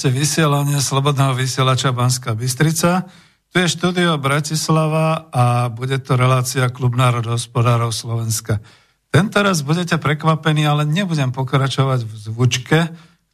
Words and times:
Počúvate 0.00 0.16
vysielanie 0.16 0.80
Slobodného 0.80 1.36
vysielača 1.36 1.92
Banská 1.92 2.32
Bystrica. 2.32 3.04
Tu 3.52 3.60
je 3.60 3.68
štúdio 3.68 4.16
Bratislava 4.16 5.28
a 5.28 5.68
bude 5.68 6.00
to 6.00 6.16
relácia 6.16 6.72
Klub 6.72 6.96
národohospodárov 6.96 7.92
Slovenska. 7.92 8.64
Tento 9.12 9.44
raz 9.44 9.60
budete 9.60 10.00
prekvapení, 10.00 10.64
ale 10.64 10.88
nebudem 10.88 11.36
pokračovať 11.36 12.08
v 12.08 12.12
zvučke, 12.16 12.78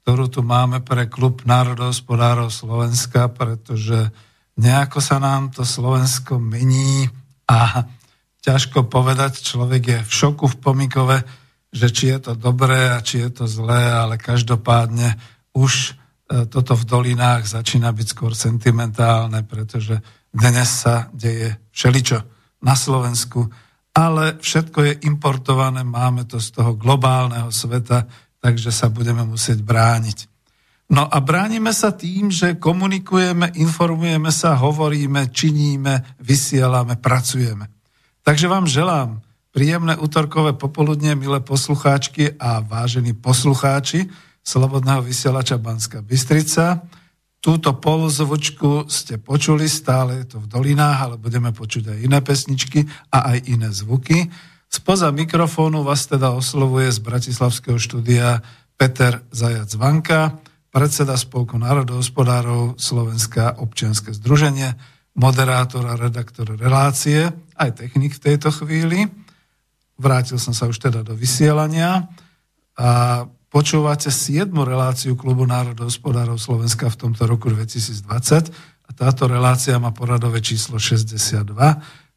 ktorú 0.03 0.27
tu 0.27 0.43
máme 0.43 0.83
pre 0.83 1.07
Klub 1.07 1.47
národohospodárov 1.47 2.51
Slovenska, 2.51 3.31
pretože 3.31 4.11
nejako 4.59 4.99
sa 4.99 5.23
nám 5.23 5.55
to 5.55 5.63
Slovensko 5.63 6.43
mení 6.43 7.07
a 7.47 7.87
ťažko 8.43 8.91
povedať, 8.91 9.39
človek 9.39 9.83
je 9.87 9.99
v 10.03 10.11
šoku 10.11 10.51
v 10.51 10.57
pomikove, 10.59 11.23
že 11.71 11.95
či 11.95 12.11
je 12.11 12.27
to 12.27 12.33
dobré 12.35 12.91
a 12.91 12.99
či 12.99 13.23
je 13.23 13.31
to 13.31 13.45
zlé, 13.47 13.87
ale 13.87 14.19
každopádne 14.19 15.15
už 15.55 16.03
toto 16.27 16.75
v 16.75 16.85
dolinách 16.85 17.47
začína 17.47 17.95
byť 17.95 18.07
skôr 18.11 18.35
sentimentálne, 18.35 19.47
pretože 19.47 20.03
dnes 20.35 20.67
sa 20.67 21.07
deje 21.15 21.55
všeličo 21.71 22.19
na 22.67 22.75
Slovensku, 22.75 23.47
ale 23.97 24.37
všetko 24.43 24.79
je 24.83 24.93
importované, 25.07 25.87
máme 25.87 26.27
to 26.29 26.43
z 26.43 26.53
toho 26.61 26.75
globálneho 26.75 27.49
sveta, 27.49 28.05
takže 28.43 28.75
sa 28.75 28.91
budeme 28.93 29.25
musieť 29.25 29.63
brániť. 29.63 30.29
No 30.87 31.03
a 31.07 31.19
bránime 31.19 31.75
sa 31.75 31.91
tým, 31.91 32.31
že 32.31 32.63
komunikujeme, 32.63 33.59
informujeme 33.59 34.31
sa, 34.31 34.55
hovoríme, 34.55 35.35
činíme, 35.35 36.15
vysielame, 36.23 36.95
pracujeme. 37.01 37.67
Takže 38.23 38.47
vám 38.47 38.71
želám 38.71 39.23
príjemné 39.51 39.97
útorkové 39.99 40.55
popoludne, 40.55 41.17
milé 41.17 41.41
poslucháčky 41.41 42.39
a 42.39 42.61
vážení 42.61 43.17
poslucháči, 43.17 44.07
Slobodného 44.47 45.03
vysielača 45.03 45.59
Banska 45.59 46.07
Bystrica. 46.07 46.87
Túto 47.43 47.75
polozvučku 47.75 48.87
ste 48.87 49.19
počuli, 49.19 49.67
stále 49.67 50.23
je 50.23 50.39
to 50.39 50.39
v 50.39 50.47
dolinách, 50.47 50.99
ale 51.03 51.17
budeme 51.19 51.51
počuť 51.51 51.91
aj 51.91 51.99
iné 51.99 52.19
pesničky 52.23 52.87
a 53.11 53.35
aj 53.35 53.39
iné 53.51 53.75
zvuky. 53.75 54.31
Spoza 54.71 55.11
mikrofónu 55.11 55.83
vás 55.83 56.07
teda 56.07 56.31
oslovuje 56.31 56.95
z 56.95 56.99
Bratislavského 57.03 57.75
štúdia 57.75 58.39
Peter 58.79 59.19
Zajac 59.35 59.71
Vanka, 59.75 60.39
predseda 60.71 61.19
Spolku 61.19 61.59
národohospodárov 61.59 62.79
Slovenská 62.79 63.59
občianske 63.59 64.15
združenie, 64.15 64.79
moderátor 65.19 65.91
a 65.91 65.99
redaktor 65.99 66.55
relácie, 66.55 67.35
aj 67.59 67.83
technik 67.83 68.15
v 68.15 68.25
tejto 68.31 68.55
chvíli. 68.55 69.11
Vrátil 69.99 70.39
som 70.39 70.55
sa 70.55 70.71
už 70.71 70.79
teda 70.79 71.03
do 71.03 71.19
vysielania 71.19 72.07
a 72.79 73.25
Počúvate 73.47 74.11
7. 74.11 74.51
reláciu 74.51 75.15
Klubu 75.15 75.47
národohospodárov 75.47 76.35
Slovenska 76.35 76.91
v 76.91 76.99
tomto 76.99 77.31
roku 77.31 77.47
2020 77.47 78.51
a 78.51 78.91
táto 78.91 79.31
relácia 79.31 79.79
má 79.79 79.95
poradové 79.95 80.43
číslo 80.43 80.83
62. 80.83 81.55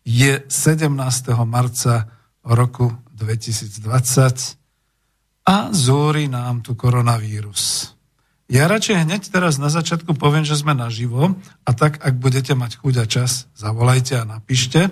Je 0.10 0.42
17. 0.50 0.90
marca 1.46 2.10
roku 2.42 2.90
2020 3.14 4.58
a 5.46 5.70
zúri 5.70 6.26
nám 6.26 6.66
tu 6.66 6.74
koronavírus. 6.74 7.94
Ja 8.50 8.66
radšej 8.66 9.06
hneď 9.06 9.30
teraz 9.30 9.62
na 9.62 9.70
začiatku 9.70 10.18
poviem, 10.18 10.42
že 10.42 10.58
sme 10.58 10.74
naživo 10.74 11.38
a 11.62 11.72
tak, 11.78 12.02
ak 12.02 12.18
budete 12.18 12.58
mať 12.58 12.82
chuť 12.82 12.96
a 12.98 13.06
čas, 13.06 13.46
zavolajte 13.54 14.18
a 14.18 14.26
napíšte. 14.26 14.90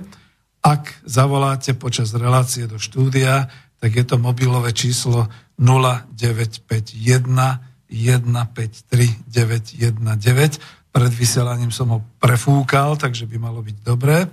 Ak 0.62 1.02
zavoláte 1.02 1.74
počas 1.74 2.14
relácie 2.14 2.70
do 2.70 2.78
štúdia, 2.78 3.50
tak 3.78 3.96
je 3.96 4.04
to 4.04 4.18
mobilové 4.18 4.74
číslo 4.74 5.30
0951 5.58 7.62
153 7.88 9.16
919. 9.28 10.60
Pred 10.92 11.14
vysielaním 11.14 11.72
som 11.72 11.88
ho 11.94 12.02
prefúkal, 12.18 12.98
takže 12.98 13.30
by 13.30 13.38
malo 13.38 13.62
byť 13.62 13.78
dobré. 13.86 14.28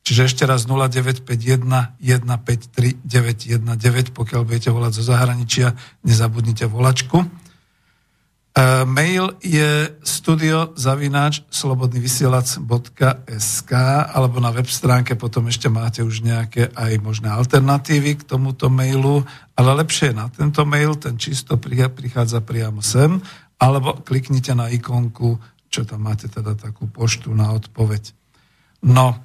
Čiže 0.00 0.32
ešte 0.32 0.42
raz 0.48 0.66
0951 0.66 2.00
153 2.02 2.98
919. 3.04 4.16
Pokiaľ 4.16 4.40
budete 4.42 4.74
volať 4.74 4.92
zo 5.00 5.04
zahraničia, 5.06 5.76
nezabudnite 6.02 6.66
volačku. 6.66 7.39
E, 8.60 8.84
mail 8.84 9.40
je 9.40 9.88
studiozavináč 10.04 11.48
slobodnyvysielac.sk 11.48 13.72
alebo 14.12 14.36
na 14.36 14.52
web 14.52 14.68
stránke 14.68 15.16
potom 15.16 15.48
ešte 15.48 15.72
máte 15.72 16.04
už 16.04 16.20
nejaké 16.20 16.68
aj 16.76 17.00
možné 17.00 17.32
alternatívy 17.32 18.20
k 18.20 18.28
tomuto 18.28 18.68
mailu, 18.68 19.24
ale 19.56 19.80
lepšie 19.80 20.12
je 20.12 20.18
na 20.20 20.28
tento 20.28 20.68
mail, 20.68 20.92
ten 21.00 21.16
čisto 21.16 21.56
prichádza 21.56 22.44
priamo 22.44 22.84
sem, 22.84 23.16
alebo 23.56 23.96
kliknite 24.04 24.52
na 24.52 24.68
ikonku, 24.68 25.40
čo 25.72 25.88
tam 25.88 26.04
máte 26.04 26.28
teda 26.28 26.52
takú 26.52 26.84
poštu 26.84 27.32
na 27.32 27.56
odpoveď. 27.56 28.12
No, 28.84 29.24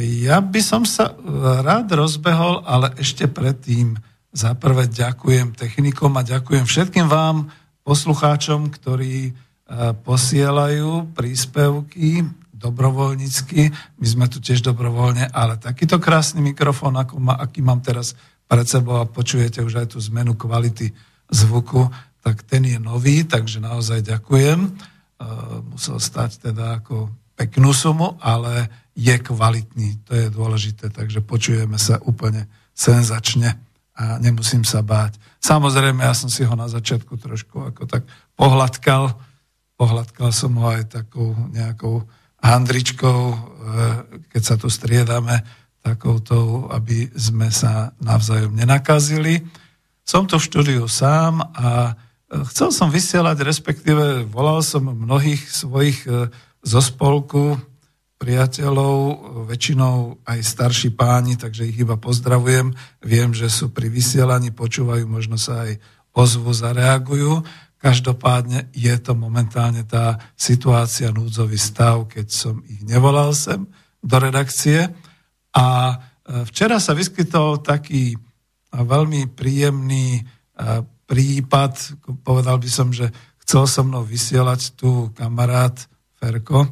ja 0.00 0.40
by 0.40 0.60
som 0.64 0.88
sa 0.88 1.12
rád 1.60 1.92
rozbehol, 1.92 2.64
ale 2.64 2.96
ešte 2.96 3.28
predtým 3.28 4.00
za 4.30 4.54
prvé 4.54 4.86
ďakujem 4.86 5.58
technikom 5.58 6.14
a 6.16 6.22
ďakujem 6.22 6.64
všetkým 6.64 7.10
vám, 7.10 7.50
poslucháčom, 7.84 8.70
ktorí 8.72 9.30
e, 9.30 9.32
posielajú 10.04 11.16
príspevky 11.16 12.24
dobrovoľnícky. 12.60 13.72
My 13.96 14.06
sme 14.06 14.26
tu 14.28 14.38
tiež 14.38 14.60
dobrovoľne, 14.60 15.32
ale 15.32 15.56
takýto 15.56 15.96
krásny 15.96 16.44
mikrofón, 16.44 17.00
ako 17.00 17.16
ma, 17.16 17.40
aký 17.40 17.64
mám 17.64 17.80
teraz 17.80 18.12
pred 18.44 18.68
sebou 18.68 19.00
a 19.00 19.08
počujete 19.08 19.64
už 19.64 19.80
aj 19.80 19.86
tú 19.96 19.98
zmenu 20.12 20.36
kvality 20.36 20.92
zvuku, 21.32 21.88
tak 22.20 22.44
ten 22.44 22.68
je 22.68 22.76
nový, 22.76 23.24
takže 23.24 23.64
naozaj 23.64 24.04
ďakujem. 24.04 24.58
E, 24.66 24.70
musel 25.72 25.96
stať 25.96 26.52
teda 26.52 26.84
ako 26.84 27.08
peknú 27.32 27.72
sumu, 27.72 28.20
ale 28.20 28.68
je 28.92 29.16
kvalitný, 29.16 30.04
to 30.04 30.12
je 30.12 30.28
dôležité, 30.28 30.92
takže 30.92 31.24
počujeme 31.24 31.80
sa 31.80 31.96
úplne 32.04 32.44
senzačne 32.76 33.56
a 33.96 34.20
nemusím 34.20 34.60
sa 34.60 34.84
báť. 34.84 35.16
Samozrejme, 35.40 36.04
ja 36.04 36.12
som 36.12 36.28
si 36.28 36.44
ho 36.44 36.52
na 36.52 36.68
začiatku 36.68 37.16
trošku 37.16 37.72
ako 37.72 37.88
tak 37.88 38.04
pohľadkal. 38.36 39.16
Pohľadkal 39.80 40.30
som 40.36 40.52
ho 40.60 40.68
aj 40.68 40.92
takou 40.92 41.32
nejakou 41.48 42.04
handričkou, 42.44 43.20
e, 43.32 43.36
keď 44.28 44.42
sa 44.44 44.54
tu 44.60 44.68
striedame, 44.68 45.40
takouto, 45.80 46.68
aby 46.68 47.08
sme 47.16 47.48
sa 47.48 47.96
navzájom 48.04 48.52
nenakazili. 48.52 49.40
Som 50.04 50.28
tu 50.28 50.36
v 50.36 50.44
štúdiu 50.44 50.84
sám 50.84 51.40
a 51.56 51.96
e, 52.28 52.44
chcel 52.52 52.68
som 52.68 52.92
vysielať, 52.92 53.40
respektíve 53.40 54.28
volal 54.28 54.60
som 54.60 54.92
mnohých 54.92 55.40
svojich 55.48 56.04
e, 56.04 56.28
zo 56.60 56.80
spolku 56.84 57.56
priateľov, 58.20 58.96
väčšinou 59.48 60.20
aj 60.28 60.38
starší 60.44 60.92
páni, 60.92 61.40
takže 61.40 61.64
ich 61.64 61.80
iba 61.80 61.96
pozdravujem. 61.96 62.76
Viem, 63.00 63.32
že 63.32 63.48
sú 63.48 63.72
pri 63.72 63.88
vysielaní, 63.88 64.52
počúvajú, 64.52 65.08
možno 65.08 65.40
sa 65.40 65.64
aj 65.64 65.80
ozvu, 66.12 66.52
zareagujú. 66.52 67.40
Každopádne 67.80 68.68
je 68.76 68.92
to 69.00 69.16
momentálne 69.16 69.88
tá 69.88 70.20
situácia, 70.36 71.08
núdzový 71.08 71.56
stav, 71.56 72.12
keď 72.12 72.28
som 72.28 72.60
ich 72.68 72.84
nevolal 72.84 73.32
sem 73.32 73.64
do 74.04 74.16
redakcie. 74.20 74.92
A 75.56 75.66
e, 75.88 76.44
včera 76.44 76.76
sa 76.76 76.92
vyskytol 76.92 77.64
taký 77.64 78.20
veľmi 78.68 79.32
príjemný 79.32 80.20
e, 80.20 80.22
prípad, 81.08 82.04
povedal 82.20 82.60
by 82.60 82.68
som, 82.68 82.92
že 82.92 83.08
chcel 83.48 83.64
so 83.64 83.80
mnou 83.80 84.04
vysielať 84.04 84.76
tu 84.76 85.08
kamarát 85.16 85.74
Ferko, 86.20 86.68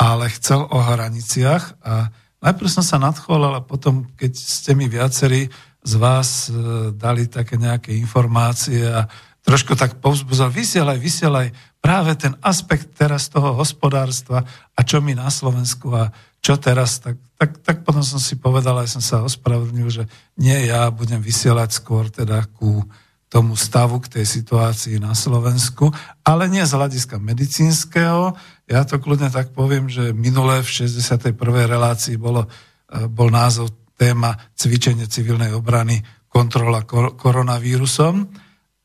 ale 0.00 0.32
chcel 0.32 0.64
o 0.64 0.80
hraniciach 0.80 1.84
a 1.84 2.08
najprv 2.40 2.68
som 2.72 2.80
sa 2.80 2.96
nadchol, 2.96 3.44
ale 3.44 3.60
potom, 3.60 4.08
keď 4.16 4.32
ste 4.32 4.72
mi 4.72 4.88
viacerí 4.88 5.52
z 5.84 5.92
vás 6.00 6.48
e, 6.48 6.52
dali 6.96 7.28
také 7.28 7.60
nejaké 7.60 7.92
informácie 8.00 8.80
a 8.88 9.04
trošku 9.44 9.76
tak 9.76 10.00
povzbudzal, 10.00 10.48
vysielaj, 10.48 10.96
vysielaj 10.96 11.52
práve 11.84 12.16
ten 12.16 12.32
aspekt 12.40 12.96
teraz 12.96 13.28
toho 13.28 13.52
hospodárstva 13.56 14.44
a 14.72 14.80
čo 14.80 15.04
my 15.04 15.12
na 15.12 15.28
Slovensku 15.28 15.92
a 15.92 16.08
čo 16.40 16.56
teraz, 16.56 17.04
tak, 17.04 17.20
tak, 17.36 17.60
tak 17.60 17.76
potom 17.84 18.00
som 18.00 18.16
si 18.16 18.40
povedal, 18.40 18.80
aj 18.80 18.96
som 18.96 19.04
sa 19.04 19.20
ospravedlnil, 19.20 19.88
že 19.92 20.04
nie 20.40 20.64
ja 20.64 20.88
budem 20.88 21.20
vysielať 21.20 21.76
skôr 21.76 22.08
teda 22.08 22.48
ku 22.56 22.88
tomu 23.30 23.54
stavu, 23.54 24.02
k 24.02 24.20
tej 24.20 24.26
situácii 24.26 24.98
na 24.98 25.14
Slovensku, 25.14 25.92
ale 26.26 26.50
nie 26.50 26.66
z 26.66 26.74
hľadiska 26.74 27.22
medicínskeho. 27.22 28.34
Ja 28.70 28.86
to 28.86 29.02
kľudne 29.02 29.34
tak 29.34 29.50
poviem, 29.50 29.90
že 29.90 30.14
minulé 30.14 30.62
v 30.62 30.86
61. 30.86 31.34
relácii 31.66 32.14
bolo, 32.14 32.46
e, 32.86 33.10
bol 33.10 33.26
názov 33.26 33.74
téma 33.98 34.38
cvičenie 34.54 35.10
civilnej 35.10 35.50
obrany, 35.50 35.98
kontrola 36.30 36.86
kor- 36.86 37.18
koronavírusom. 37.18 38.30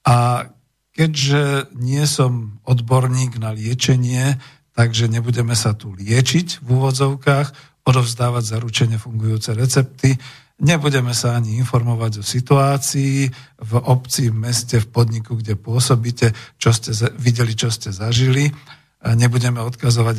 A 0.10 0.50
keďže 0.90 1.70
nie 1.78 2.02
som 2.10 2.58
odborník 2.66 3.38
na 3.38 3.54
liečenie, 3.54 4.42
takže 4.74 5.06
nebudeme 5.06 5.54
sa 5.54 5.78
tu 5.78 5.94
liečiť 5.94 6.66
v 6.66 6.68
úvodzovkách, 6.68 7.78
odovzdávať 7.86 8.44
zaručene 8.58 8.98
fungujúce 8.98 9.54
recepty, 9.54 10.18
nebudeme 10.58 11.14
sa 11.14 11.38
ani 11.38 11.62
informovať 11.62 12.20
o 12.20 12.24
situácii 12.26 13.30
v 13.62 13.74
obci, 13.86 14.34
v 14.34 14.36
meste, 14.36 14.81
v 14.81 14.88
podniku, 14.90 15.38
kde 15.38 15.54
pôsobíte, 15.54 16.34
čo 16.58 16.74
ste 16.74 16.98
videli, 17.22 17.54
čo 17.54 17.70
ste 17.70 17.94
zažili, 17.94 18.50
nebudeme 19.13 19.62
odkazovať 19.62 20.18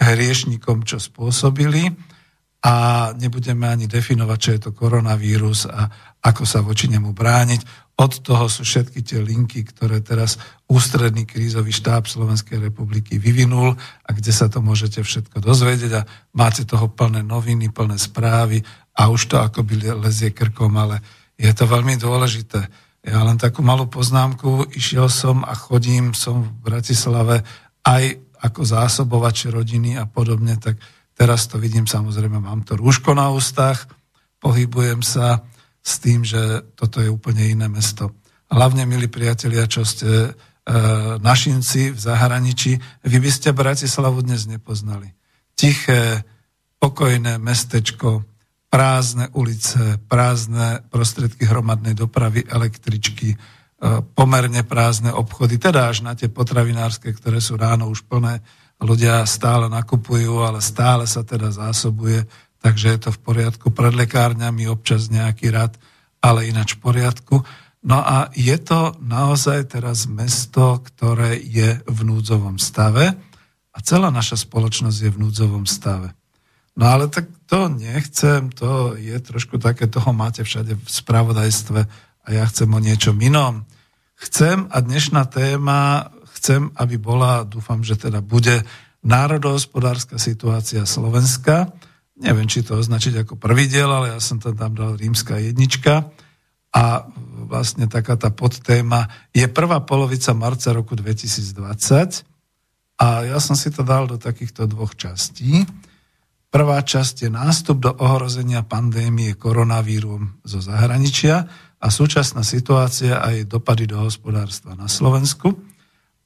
hriešnikom, 0.00 0.88
čo 0.88 0.96
spôsobili 0.96 1.92
a 2.64 2.74
nebudeme 3.14 3.68
ani 3.68 3.84
definovať, 3.84 4.38
čo 4.40 4.50
je 4.56 4.60
to 4.64 4.70
koronavírus 4.72 5.68
a 5.68 5.86
ako 6.24 6.42
sa 6.48 6.64
voči 6.64 6.88
nemu 6.88 7.12
brániť. 7.12 7.92
Od 7.96 8.12
toho 8.20 8.48
sú 8.48 8.64
všetky 8.64 9.00
tie 9.04 9.20
linky, 9.20 9.64
ktoré 9.64 10.00
teraz 10.00 10.36
ústredný 10.68 11.24
krízový 11.24 11.72
štáb 11.72 12.08
Slovenskej 12.08 12.60
republiky 12.60 13.16
vyvinul 13.16 13.76
a 13.76 14.10
kde 14.12 14.32
sa 14.32 14.48
to 14.48 14.60
môžete 14.60 15.00
všetko 15.04 15.40
dozvedieť 15.40 15.92
a 15.96 16.06
máte 16.36 16.64
toho 16.68 16.92
plné 16.92 17.24
noviny, 17.24 17.72
plné 17.72 17.96
správy 17.96 18.60
a 18.96 19.08
už 19.08 19.32
to 19.32 19.36
akoby 19.40 19.92
lezie 19.96 20.32
krkom, 20.32 20.76
ale 20.76 21.00
je 21.36 21.48
to 21.52 21.68
veľmi 21.68 21.96
dôležité. 22.00 22.64
Ja 23.06 23.22
len 23.22 23.38
takú 23.38 23.62
malú 23.62 23.86
poznámku, 23.86 24.74
išiel 24.74 25.06
som 25.06 25.46
a 25.46 25.54
chodím, 25.54 26.10
som 26.10 26.42
v 26.42 26.50
Bratislave 26.66 27.46
aj 27.86 28.18
ako 28.42 28.60
zásobovač 28.66 29.48
rodiny 29.48 29.96
a 29.96 30.04
podobne, 30.04 30.58
tak 30.58 30.76
Teraz 31.16 31.48
to 31.48 31.56
vidím, 31.56 31.88
samozrejme, 31.88 32.36
mám 32.36 32.60
to 32.60 32.76
rúško 32.76 33.16
na 33.16 33.32
ústach, 33.32 33.88
pohybujem 34.36 35.00
sa 35.00 35.48
s 35.80 35.96
tým, 35.96 36.20
že 36.20 36.60
toto 36.76 37.00
je 37.00 37.08
úplne 37.08 37.40
iné 37.40 37.72
mesto. 37.72 38.12
Hlavne, 38.52 38.84
milí 38.84 39.08
priatelia, 39.08 39.64
čo 39.64 39.80
ste 39.88 40.06
e, 40.06 40.30
našinci 41.16 41.96
v 41.96 41.98
zahraničí, 41.98 42.76
vy 43.08 43.16
by 43.16 43.30
ste 43.32 43.56
Bratislavu 43.56 44.20
dnes 44.20 44.44
nepoznali. 44.44 45.08
Tiché, 45.56 46.20
pokojné 46.76 47.40
mestečko, 47.40 48.20
prázdne 48.68 49.32
ulice, 49.32 49.96
prázdne 50.04 50.84
prostriedky 50.92 51.48
hromadnej 51.48 51.96
dopravy, 51.96 52.44
električky, 52.44 53.40
pomerne 54.16 54.64
prázdne 54.64 55.12
obchody, 55.12 55.60
teda 55.60 55.92
až 55.92 56.00
na 56.00 56.16
tie 56.16 56.32
potravinárske, 56.32 57.12
ktoré 57.12 57.44
sú 57.44 57.60
ráno 57.60 57.92
už 57.92 58.08
plné 58.08 58.40
ľudia 58.80 59.24
stále 59.24 59.68
nakupujú, 59.72 60.44
ale 60.44 60.60
stále 60.60 61.08
sa 61.08 61.24
teda 61.24 61.52
zásobuje, 61.52 62.24
takže 62.60 62.96
je 62.96 62.98
to 63.08 63.10
v 63.12 63.20
poriadku. 63.20 63.72
Pred 63.72 63.96
lekárňami 63.96 64.68
občas 64.68 65.08
nejaký 65.12 65.52
rad, 65.52 65.76
ale 66.20 66.48
ináč 66.48 66.76
v 66.76 66.84
poriadku. 66.84 67.36
No 67.86 68.02
a 68.02 68.32
je 68.34 68.56
to 68.58 68.96
naozaj 68.98 69.76
teraz 69.76 70.08
mesto, 70.10 70.82
ktoré 70.82 71.38
je 71.38 71.80
v 71.86 71.98
núdzovom 72.02 72.58
stave 72.58 73.14
a 73.72 73.78
celá 73.84 74.08
naša 74.08 74.40
spoločnosť 74.40 74.98
je 75.04 75.10
v 75.12 75.20
núdzovom 75.20 75.68
stave. 75.68 76.16
No 76.76 76.92
ale 76.92 77.08
tak 77.08 77.28
to 77.48 77.72
nechcem, 77.72 78.52
to 78.52 78.98
je 79.00 79.16
trošku 79.22 79.56
také, 79.56 79.88
toho 79.88 80.12
máte 80.12 80.44
všade 80.44 80.76
v 80.76 80.88
spravodajstve 80.88 81.80
a 82.26 82.28
ja 82.34 82.44
chcem 82.50 82.66
o 82.66 82.82
niečom 82.82 83.14
inom. 83.22 83.62
Chcem 84.18 84.66
a 84.74 84.82
dnešná 84.82 85.30
téma 85.30 86.10
chcem, 86.36 86.74
aby 86.74 86.98
bola, 86.98 87.46
dúfam, 87.46 87.86
že 87.86 87.94
teda 87.94 88.18
bude 88.18 88.66
národohospodárska 89.06 90.18
situácia 90.18 90.82
Slovenska. 90.82 91.70
Neviem, 92.18 92.50
či 92.50 92.66
to 92.66 92.74
označiť 92.74 93.22
ako 93.22 93.38
prvý 93.38 93.70
diel, 93.70 93.86
ale 93.86 94.10
ja 94.10 94.20
som 94.20 94.42
tam 94.42 94.74
dal 94.74 94.98
rímska 94.98 95.38
jednička. 95.38 96.10
A 96.76 97.08
vlastne 97.46 97.86
taká 97.86 98.18
tá 98.18 98.28
podtéma 98.34 99.30
je 99.30 99.46
prvá 99.46 99.80
polovica 99.86 100.34
marca 100.34 100.74
roku 100.74 100.98
2020. 100.98 102.26
A 103.00 103.06
ja 103.28 103.38
som 103.38 103.54
si 103.54 103.70
to 103.70 103.86
dal 103.86 104.10
do 104.10 104.18
takýchto 104.18 104.66
dvoch 104.66 104.98
častí. 104.98 105.64
Prvá 106.50 106.80
časť 106.80 107.28
je 107.28 107.30
nástup 107.30 107.84
do 107.84 107.92
ohrozenia 107.96 108.64
pandémie 108.64 109.36
koronavírum 109.36 110.40
zo 110.42 110.58
zahraničia 110.64 111.48
a 111.76 111.86
súčasná 111.92 112.40
situácia 112.42 113.20
a 113.20 113.32
jej 113.32 113.44
dopady 113.44 113.86
do 113.90 114.00
hospodárstva 114.00 114.74
na 114.74 114.88
Slovensku. 114.88 115.54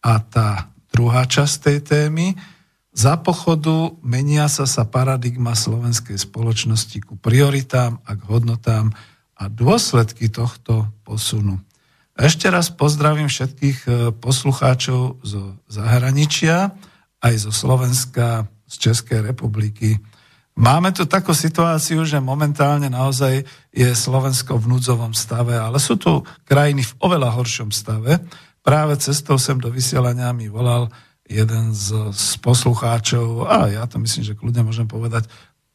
A 0.01 0.23
tá 0.23 0.71
druhá 0.91 1.27
časť 1.27 1.55
tej 1.61 1.79
témy, 1.85 2.27
za 2.91 3.15
pochodu 3.15 3.95
menia 4.03 4.51
sa 4.51 4.67
sa 4.67 4.83
paradigma 4.83 5.55
slovenskej 5.55 6.19
spoločnosti 6.19 6.99
ku 7.07 7.15
prioritám 7.15 8.03
a 8.03 8.19
k 8.19 8.23
hodnotám 8.27 8.91
a 9.39 9.47
dôsledky 9.47 10.27
tohto 10.27 10.91
posunu. 11.07 11.63
Ešte 12.19 12.51
raz 12.51 12.69
pozdravím 12.69 13.31
všetkých 13.31 13.79
e, 13.87 13.91
poslucháčov 14.13 15.23
zo 15.23 15.57
zahraničia, 15.71 16.75
aj 17.23 17.35
zo 17.49 17.53
Slovenska, 17.55 18.51
z 18.67 18.75
Českej 18.91 19.23
republiky. 19.23 20.03
Máme 20.59 20.91
tu 20.91 21.07
takú 21.07 21.31
situáciu, 21.35 22.03
že 22.03 22.19
momentálne 22.19 22.91
naozaj 22.91 23.47
je 23.71 23.89
Slovensko 23.95 24.59
v 24.59 24.77
núdzovom 24.77 25.15
stave, 25.15 25.57
ale 25.57 25.79
sú 25.79 25.97
tu 25.97 26.27
krajiny 26.47 26.83
v 26.85 26.97
oveľa 27.01 27.35
horšom 27.35 27.71
stave 27.71 28.19
práve 28.61 28.97
cestou 29.01 29.41
sem 29.41 29.57
do 29.57 29.73
vysielania 29.73 30.33
mi 30.37 30.49
volal 30.49 30.93
jeden 31.27 31.73
z, 31.75 32.11
z 32.11 32.39
poslucháčov, 32.43 33.47
a 33.47 33.71
ja 33.71 33.85
to 33.87 34.03
myslím, 34.03 34.25
že 34.27 34.37
kľudne 34.37 34.67
môžem 34.67 34.87
povedať, 34.91 35.31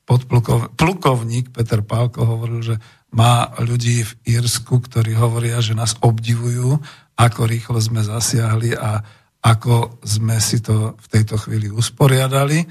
podplukov, 0.05 0.75
plukovník 0.77 1.50
Peter 1.50 1.82
Pálko 1.82 2.27
hovoril, 2.27 2.62
že 2.62 2.75
má 3.15 3.50
ľudí 3.58 4.05
v 4.05 4.12
Írsku, 4.38 4.84
ktorí 4.86 5.15
hovoria, 5.17 5.63
že 5.63 5.74
nás 5.74 5.98
obdivujú, 5.98 6.77
ako 7.15 7.41
rýchlo 7.48 7.79
sme 7.79 8.03
zasiahli 8.03 8.75
a 8.75 9.01
ako 9.41 10.03
sme 10.03 10.38
si 10.44 10.60
to 10.60 11.00
v 11.00 11.08
tejto 11.10 11.39
chvíli 11.39 11.72
usporiadali. 11.72 12.67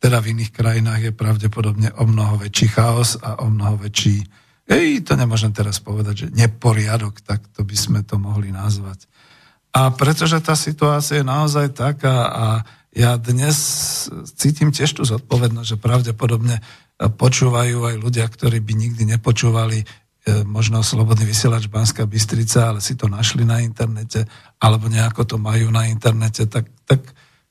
Teda 0.00 0.16
v 0.24 0.32
iných 0.32 0.50
krajinách 0.56 1.12
je 1.12 1.12
pravdepodobne 1.12 1.92
o 2.00 2.08
mnoho 2.08 2.40
väčší 2.40 2.72
chaos 2.72 3.20
a 3.20 3.44
o 3.44 3.52
mnoho 3.52 3.76
väčší, 3.76 4.24
ej, 4.64 5.04
to 5.04 5.12
nemôžem 5.12 5.52
teraz 5.52 5.76
povedať, 5.76 6.26
že 6.26 6.32
neporiadok, 6.32 7.20
tak 7.20 7.44
to 7.52 7.60
by 7.62 7.76
sme 7.76 8.00
to 8.00 8.16
mohli 8.16 8.48
nazvať. 8.48 9.04
A 9.70 9.92
pretože 9.92 10.40
tá 10.40 10.56
situácia 10.56 11.20
je 11.20 11.26
naozaj 11.26 11.76
taká 11.76 12.16
a 12.32 12.46
ja 12.90 13.14
dnes 13.14 13.54
cítim 14.34 14.74
tiež 14.74 14.98
tú 14.98 15.06
zodpovednosť, 15.06 15.68
že 15.68 15.78
pravdepodobne 15.78 16.58
počúvajú 16.98 17.86
aj 17.86 17.96
ľudia, 18.02 18.26
ktorí 18.26 18.58
by 18.58 18.72
nikdy 18.74 19.06
nepočúvali 19.14 19.78
e, 19.80 19.86
možno 20.42 20.82
Slobodný 20.82 21.22
vysielač 21.22 21.70
Banská 21.70 22.04
Bystrica, 22.04 22.66
ale 22.66 22.82
si 22.82 22.98
to 22.98 23.06
našli 23.06 23.46
na 23.46 23.62
internete, 23.62 24.26
alebo 24.58 24.90
nejako 24.90 25.22
to 25.22 25.36
majú 25.38 25.70
na 25.70 25.86
internete, 25.86 26.50
tak, 26.50 26.66
tak 26.82 27.00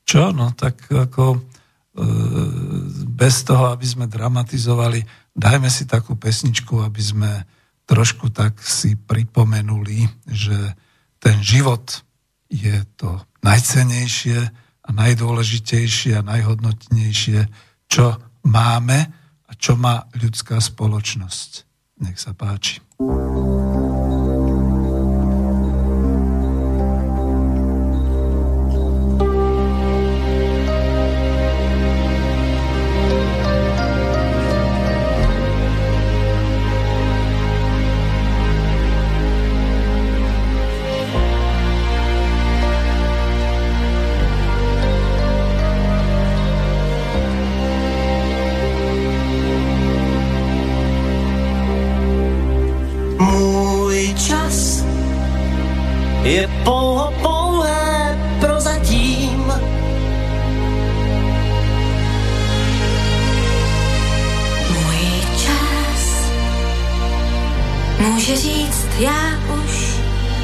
čo? 0.04 0.30
No 0.30 0.52
tak 0.52 0.86
ako 0.92 1.40
bez 3.10 3.44
toho, 3.44 3.72
aby 3.72 3.84
sme 3.84 4.06
dramatizovali, 4.08 5.04
dajme 5.36 5.68
si 5.68 5.84
takú 5.84 6.16
pesničku, 6.16 6.80
aby 6.80 7.02
sme 7.02 7.30
trošku 7.84 8.30
tak 8.30 8.56
si 8.62 8.94
pripomenuli, 8.94 10.06
že 10.30 10.56
ten 11.20 11.42
život 11.42 12.00
je 12.48 12.86
to 12.96 13.20
najcenejšie 13.42 14.38
a 14.80 14.88
najdôležitejšie 14.90 16.18
a 16.18 16.26
najhodnotnejšie, 16.26 17.40
čo 17.90 18.16
máme 18.46 18.98
a 19.46 19.52
čo 19.58 19.74
má 19.76 20.06
ľudská 20.16 20.62
spoločnosť. 20.62 21.50
Nech 22.00 22.16
sa 22.16 22.32
páči. 22.32 22.80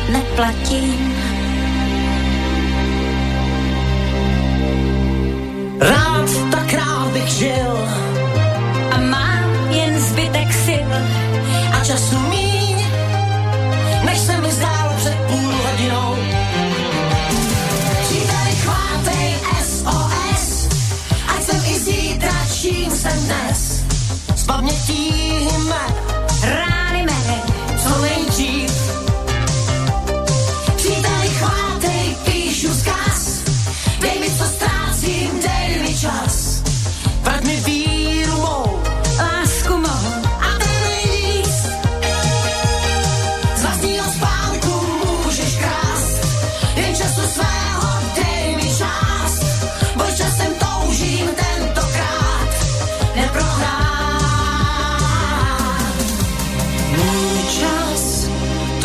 Neplatím. 0.08 1.16
Rád 5.80 6.05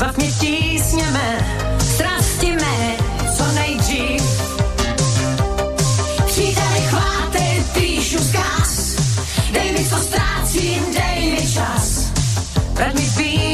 Zbav 0.00 0.16
mě 0.16 0.32
tísněme, 0.32 1.38
strasti 1.78 2.52
mé, 2.52 2.96
co 3.36 3.52
nejdřív. 3.52 4.22
Příteli, 6.26 6.80
chvátej, 6.88 7.64
píšu 7.74 8.18
zkaz, 8.18 8.96
dej 9.52 9.72
mi, 9.72 9.84
co 9.84 9.96
ztrácím, 9.96 10.84
dej 10.94 11.30
mi 11.30 11.52
čas. 11.52 12.12
Vrať 12.72 12.94
mi 12.94 13.10
víru 13.16 13.49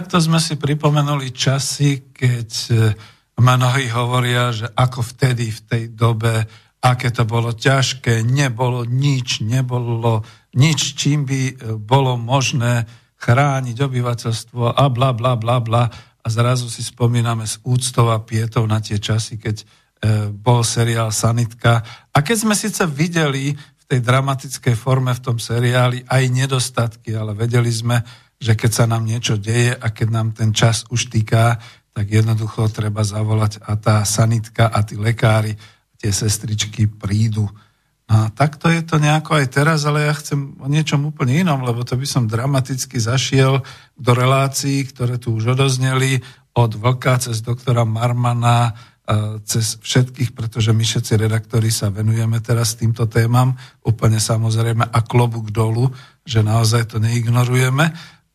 Takto 0.00 0.16
sme 0.16 0.40
si 0.40 0.56
pripomenuli 0.56 1.28
časy, 1.28 2.08
keď 2.08 2.50
e, 2.72 2.74
mnohí 3.36 3.92
hovoria, 3.92 4.48
že 4.48 4.64
ako 4.72 5.04
vtedy, 5.04 5.52
v 5.52 5.60
tej 5.60 5.82
dobe, 5.92 6.48
aké 6.80 7.12
to 7.12 7.28
bolo 7.28 7.52
ťažké, 7.52 8.24
nebolo 8.24 8.88
nič, 8.88 9.44
nebolo 9.44 10.24
nič, 10.56 10.96
čím 10.96 11.28
by 11.28 11.40
e, 11.44 11.54
bolo 11.76 12.16
možné 12.16 12.88
chrániť 13.20 13.76
obyvateľstvo 13.76 14.72
a 14.72 14.88
bla, 14.88 15.12
bla, 15.12 15.36
bla, 15.36 15.60
bla. 15.60 15.92
A 16.24 16.26
zrazu 16.32 16.72
si 16.72 16.80
spomíname 16.80 17.44
s 17.44 17.60
úctou 17.60 18.08
a 18.08 18.24
pietou 18.24 18.64
na 18.64 18.80
tie 18.80 18.96
časy, 18.96 19.36
keď 19.36 19.56
e, 19.60 19.64
bol 20.32 20.64
seriál 20.64 21.12
Sanitka. 21.12 21.84
A 22.08 22.24
keď 22.24 22.48
sme 22.48 22.56
síce 22.56 22.88
videli 22.88 23.52
v 23.52 23.84
tej 23.84 24.00
dramatickej 24.00 24.80
forme 24.80 25.12
v 25.12 25.20
tom 25.20 25.36
seriáli 25.36 26.08
aj 26.08 26.24
nedostatky, 26.32 27.12
ale 27.12 27.36
vedeli 27.36 27.68
sme, 27.68 28.00
že 28.40 28.56
keď 28.56 28.70
sa 28.72 28.84
nám 28.88 29.04
niečo 29.04 29.36
deje 29.36 29.76
a 29.76 29.86
keď 29.92 30.08
nám 30.08 30.28
ten 30.32 30.56
čas 30.56 30.88
už 30.88 31.12
týka, 31.12 31.60
tak 31.92 32.08
jednoducho 32.08 32.72
treba 32.72 33.04
zavolať 33.04 33.60
a 33.60 33.76
tá 33.76 34.00
sanitka 34.08 34.72
a 34.72 34.80
tí 34.80 34.96
lekári, 34.96 35.60
tie 36.00 36.08
sestričky 36.08 36.88
prídu. 36.88 37.44
No 38.08 38.26
a 38.26 38.32
takto 38.32 38.72
je 38.72 38.80
to 38.80 38.96
nejako 38.96 39.38
aj 39.38 39.46
teraz, 39.52 39.84
ale 39.84 40.08
ja 40.08 40.14
chcem 40.16 40.56
o 40.58 40.66
niečom 40.66 41.04
úplne 41.04 41.44
inom, 41.44 41.60
lebo 41.60 41.84
to 41.84 41.94
by 42.00 42.06
som 42.08 42.24
dramaticky 42.26 42.96
zašiel 42.96 43.60
do 43.94 44.12
relácií, 44.16 44.82
ktoré 44.88 45.20
tu 45.20 45.36
už 45.36 45.54
odozneli 45.54 46.24
od 46.56 46.74
Vlka 46.74 47.20
cez 47.20 47.44
doktora 47.44 47.84
Marmana, 47.84 48.74
cez 49.42 49.78
všetkých, 49.82 50.38
pretože 50.38 50.70
my 50.70 50.86
všetci 50.86 51.18
redaktori 51.18 51.70
sa 51.74 51.90
venujeme 51.90 52.38
teraz 52.38 52.78
týmto 52.78 53.10
témam, 53.10 53.58
úplne 53.82 54.22
samozrejme 54.22 54.86
a 54.86 54.98
klobúk 55.02 55.50
dolu, 55.50 55.90
že 56.22 56.46
naozaj 56.46 56.94
to 56.94 57.02
neignorujeme. 57.02 57.90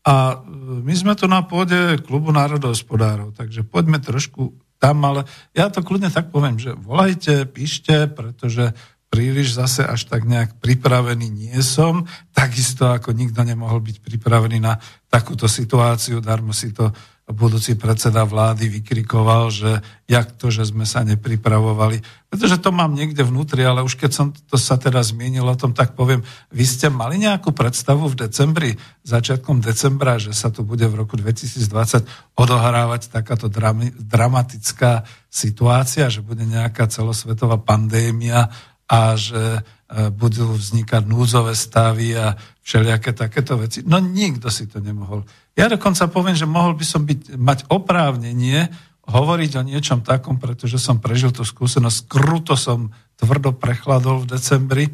A 0.06 0.38
my 0.86 0.94
sme 0.94 1.18
tu 1.18 1.26
na 1.26 1.42
pôde 1.42 1.98
klubu 2.06 2.30
národohospodárov, 2.30 3.34
takže 3.34 3.66
poďme 3.66 3.98
trošku 3.98 4.54
tam, 4.78 5.02
ale 5.02 5.26
ja 5.50 5.66
to 5.66 5.82
kľudne 5.82 6.14
tak 6.14 6.30
poviem, 6.30 6.62
že 6.62 6.78
volajte, 6.78 7.42
píšte, 7.50 8.06
pretože 8.06 8.70
príliš 9.10 9.58
zase 9.58 9.82
až 9.82 10.06
tak 10.06 10.22
nejak 10.28 10.62
pripravený 10.62 11.26
nie 11.26 11.58
som, 11.64 12.06
takisto 12.30 12.86
ako 12.90 13.16
nikto 13.16 13.42
nemohol 13.42 13.82
byť 13.82 13.98
pripravený 14.04 14.58
na 14.62 14.78
takúto 15.10 15.50
situáciu, 15.50 16.22
darmo 16.22 16.54
si 16.54 16.70
to 16.70 16.92
budúci 17.26 17.74
predseda 17.74 18.22
vlády 18.22 18.70
vykrikoval, 18.70 19.50
že 19.50 19.82
jak 20.06 20.38
to, 20.38 20.46
že 20.54 20.70
sme 20.70 20.86
sa 20.86 21.02
nepripravovali. 21.02 21.98
Pretože 22.30 22.62
to 22.62 22.70
mám 22.70 22.94
niekde 22.94 23.26
vnútri, 23.26 23.66
ale 23.66 23.82
už 23.82 23.98
keď 23.98 24.10
som 24.14 24.26
to 24.30 24.54
sa 24.54 24.78
teraz 24.78 25.10
zmienil 25.10 25.42
o 25.42 25.58
tom, 25.58 25.74
tak 25.74 25.98
poviem, 25.98 26.22
vy 26.54 26.62
ste 26.62 26.86
mali 26.86 27.18
nejakú 27.18 27.50
predstavu 27.50 28.06
v 28.06 28.30
decembri, 28.30 28.70
začiatkom 29.02 29.58
decembra, 29.58 30.22
že 30.22 30.30
sa 30.30 30.54
tu 30.54 30.62
bude 30.62 30.86
v 30.86 31.02
roku 31.02 31.18
2020 31.18 32.06
odohrávať 32.38 33.10
takáto 33.10 33.50
dramatická 33.98 35.02
situácia, 35.26 36.06
že 36.06 36.22
bude 36.22 36.46
nejaká 36.46 36.86
celosvetová 36.86 37.58
pandémia 37.58 38.54
a 38.86 39.18
že 39.18 39.42
e, 39.42 39.60
budú 40.14 40.54
vznikať 40.54 41.02
núdzové 41.10 41.58
stavy 41.58 42.14
a 42.14 42.38
všelijaké 42.62 43.10
takéto 43.18 43.58
veci. 43.58 43.82
No 43.82 43.98
nikto 43.98 44.46
si 44.46 44.70
to 44.70 44.78
nemohol. 44.78 45.26
Ja 45.56 45.72
dokonca 45.72 46.04
poviem, 46.12 46.36
že 46.36 46.44
mohol 46.44 46.76
by 46.76 46.84
som 46.84 47.08
byť, 47.08 47.40
mať 47.40 47.58
oprávnenie 47.72 48.68
hovoriť 49.08 49.52
o 49.56 49.62
niečom 49.64 50.04
takom, 50.04 50.36
pretože 50.36 50.76
som 50.76 51.00
prežil 51.00 51.32
tú 51.32 51.46
skúsenosť. 51.46 52.10
Kruto 52.10 52.58
som 52.58 52.92
tvrdo 53.16 53.56
prechladol 53.56 54.26
v 54.26 54.36
decembri. 54.36 54.84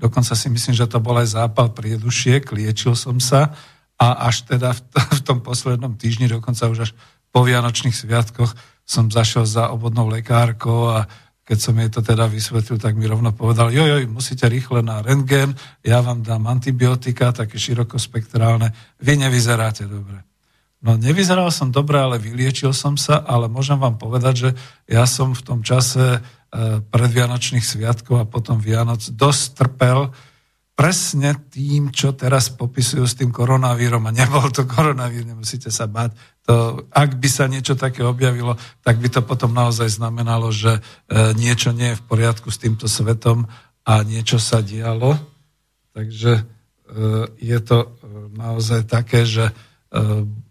Dokonca 0.00 0.32
si 0.32 0.48
myslím, 0.48 0.72
že 0.72 0.88
to 0.88 1.02
bol 1.04 1.20
aj 1.20 1.36
zápal 1.36 1.68
priedušiek, 1.74 2.48
liečil 2.52 2.96
som 2.96 3.20
sa 3.20 3.52
a 3.96 4.28
až 4.28 4.48
teda 4.48 4.72
v, 4.72 4.80
v 4.92 5.20
tom 5.24 5.40
poslednom 5.40 5.96
týždni, 5.96 6.28
dokonca 6.28 6.68
už 6.68 6.88
až 6.88 6.90
po 7.32 7.44
Vianočných 7.44 7.96
sviatkoch 7.96 8.52
som 8.86 9.10
zašiel 9.10 9.44
za 9.44 9.68
obvodnou 9.68 10.06
lekárkou 10.08 10.94
a 10.94 11.10
keď 11.46 11.58
som 11.62 11.78
jej 11.78 11.86
to 11.86 12.02
teda 12.02 12.26
vysvetlil, 12.26 12.82
tak 12.82 12.98
mi 12.98 13.06
rovno 13.06 13.30
povedal, 13.30 13.70
joj, 13.70 13.86
joj, 13.86 14.04
musíte 14.10 14.50
rýchle 14.50 14.82
na 14.82 14.98
rentgen, 14.98 15.54
ja 15.86 16.02
vám 16.02 16.26
dám 16.26 16.50
antibiotika, 16.50 17.30
také 17.30 17.54
širokospektrálne, 17.54 18.74
vy 18.98 19.14
nevyzeráte 19.14 19.86
dobre. 19.86 20.26
No 20.82 20.98
nevyzeral 20.98 21.48
som 21.54 21.70
dobre, 21.70 22.02
ale 22.02 22.18
vyliečil 22.18 22.74
som 22.74 22.98
sa, 22.98 23.22
ale 23.22 23.46
môžem 23.46 23.78
vám 23.78 23.94
povedať, 23.94 24.34
že 24.34 24.50
ja 24.90 25.06
som 25.06 25.38
v 25.38 25.42
tom 25.46 25.62
čase 25.62 26.20
predvianočných 26.90 27.64
sviatkov 27.64 28.22
a 28.22 28.28
potom 28.28 28.58
Vianoc 28.58 29.02
dosť 29.06 29.42
trpel 29.54 30.10
presne 30.76 31.32
tým, 31.48 31.88
čo 31.88 32.12
teraz 32.12 32.52
popisujú 32.52 33.04
s 33.08 33.16
tým 33.16 33.32
koronavírom 33.32 34.04
a 34.04 34.12
nebol 34.12 34.44
to 34.52 34.68
koronavír, 34.68 35.24
nemusíte 35.24 35.72
sa 35.72 35.88
báť. 35.88 36.12
To, 36.46 36.86
ak 36.94 37.18
by 37.18 37.28
sa 37.28 37.50
niečo 37.50 37.74
také 37.74 38.06
objavilo, 38.06 38.54
tak 38.86 39.02
by 39.02 39.10
to 39.10 39.20
potom 39.26 39.50
naozaj 39.50 39.90
znamenalo, 39.90 40.54
že 40.54 40.78
e, 40.78 40.80
niečo 41.34 41.74
nie 41.74 41.94
je 41.94 41.98
v 41.98 42.06
poriadku 42.06 42.54
s 42.54 42.62
týmto 42.62 42.86
svetom 42.86 43.50
a 43.82 44.06
niečo 44.06 44.38
sa 44.38 44.62
dialo. 44.62 45.18
Takže 45.90 46.32
e, 46.38 46.42
je 47.42 47.58
to 47.66 47.78
e, 47.82 47.88
naozaj 48.38 48.86
také, 48.86 49.26
že 49.26 49.50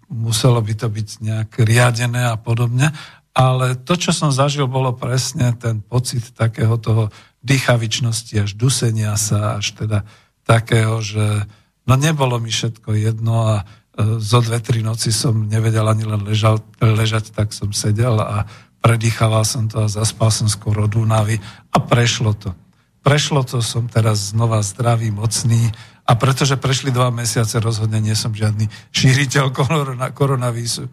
muselo 0.10 0.58
by 0.64 0.74
to 0.74 0.88
byť 0.90 1.10
nejak 1.22 1.52
riadené 1.62 2.26
a 2.26 2.40
podobne. 2.40 2.90
Ale 3.36 3.76
to, 3.76 4.00
čo 4.00 4.16
som 4.16 4.32
zažil, 4.32 4.64
bolo 4.66 4.96
presne 4.96 5.52
ten 5.60 5.84
pocit 5.84 6.32
takého 6.32 6.80
toho 6.80 7.12
dýchavičnosti, 7.44 8.48
až 8.48 8.52
dusenia 8.56 9.14
sa, 9.20 9.60
až 9.60 9.76
teda 9.76 10.08
takého, 10.48 11.04
že 11.04 11.44
no 11.84 11.94
nebolo 12.00 12.40
mi 12.40 12.50
všetko 12.50 12.96
jedno 12.96 13.60
a 13.60 13.68
zo 13.96 14.40
dve, 14.44 14.60
tri 14.60 14.84
noci 14.84 15.16
som 15.16 15.48
nevedel 15.48 15.88
ani 15.88 16.04
len 16.04 16.20
ležal, 16.28 16.60
ležať, 16.84 17.32
tak 17.32 17.56
som 17.56 17.72
sedel 17.72 18.20
a 18.20 18.44
predýchaval 18.84 19.48
som 19.48 19.72
to 19.72 19.82
a 19.82 19.90
zaspal 19.90 20.30
som 20.30 20.52
skoro 20.52 20.86
od 20.86 20.94
únavy 21.00 21.40
a 21.72 21.78
prešlo 21.80 22.36
to. 22.36 22.52
Prešlo 23.02 23.48
to, 23.48 23.64
som 23.64 23.88
teraz 23.88 24.36
znova 24.36 24.60
zdravý, 24.66 25.10
mocný 25.16 25.72
a 26.06 26.12
pretože 26.14 26.60
prešli 26.60 26.94
dva 26.94 27.10
mesiace, 27.10 27.58
rozhodne 27.58 27.98
nie 27.98 28.14
som 28.14 28.36
žiadny 28.36 28.70
šíriteľ 28.94 29.50
korona, 29.58 30.12
koronavírusu, 30.12 30.86
e, 30.86 30.90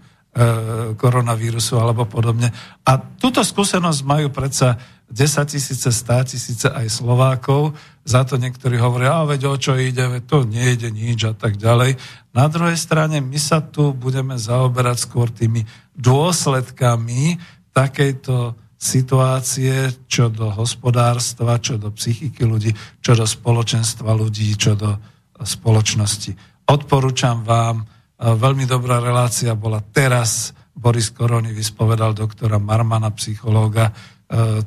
koronavírusu 0.96 1.76
alebo 1.76 2.08
podobne. 2.08 2.54
A 2.86 2.96
túto 2.96 3.42
skúsenosť 3.42 4.00
majú 4.06 4.32
predsa 4.32 4.80
10 5.12 5.52
tisíce, 5.52 5.88
100 5.92 6.32
tisíce 6.32 6.66
aj 6.72 6.88
Slovákov, 6.88 7.76
za 8.02 8.26
to 8.26 8.34
niektorí 8.34 8.82
hovoria, 8.82 9.22
a 9.22 9.28
veď 9.28 9.40
o 9.46 9.54
čo 9.54 9.78
ide, 9.78 10.10
veď 10.10 10.22
to 10.26 10.38
nejde 10.42 10.90
nič 10.90 11.22
a 11.22 11.34
tak 11.38 11.54
ďalej. 11.54 11.94
Na 12.34 12.50
druhej 12.50 12.74
strane 12.74 13.22
my 13.22 13.38
sa 13.38 13.62
tu 13.62 13.94
budeme 13.94 14.34
zaoberať 14.34 15.06
skôr 15.06 15.30
tými 15.30 15.62
dôsledkami 15.94 17.38
takejto 17.70 18.58
situácie, 18.74 19.94
čo 20.10 20.26
do 20.26 20.50
hospodárstva, 20.50 21.62
čo 21.62 21.78
do 21.78 21.94
psychiky 21.94 22.42
ľudí, 22.42 22.74
čo 22.98 23.14
do 23.14 23.22
spoločenstva 23.22 24.10
ľudí, 24.10 24.50
čo 24.58 24.74
do 24.74 24.98
spoločnosti. 25.38 26.34
Odporúčam 26.66 27.46
vám, 27.46 27.86
veľmi 28.18 28.66
dobrá 28.66 28.98
relácia 28.98 29.54
bola 29.54 29.78
teraz, 29.78 30.50
Boris 30.74 31.14
Korony 31.14 31.54
vyspovedal 31.54 32.16
doktora 32.16 32.58
Marmana, 32.58 33.14
psychológa, 33.14 33.94
E, 34.21 34.21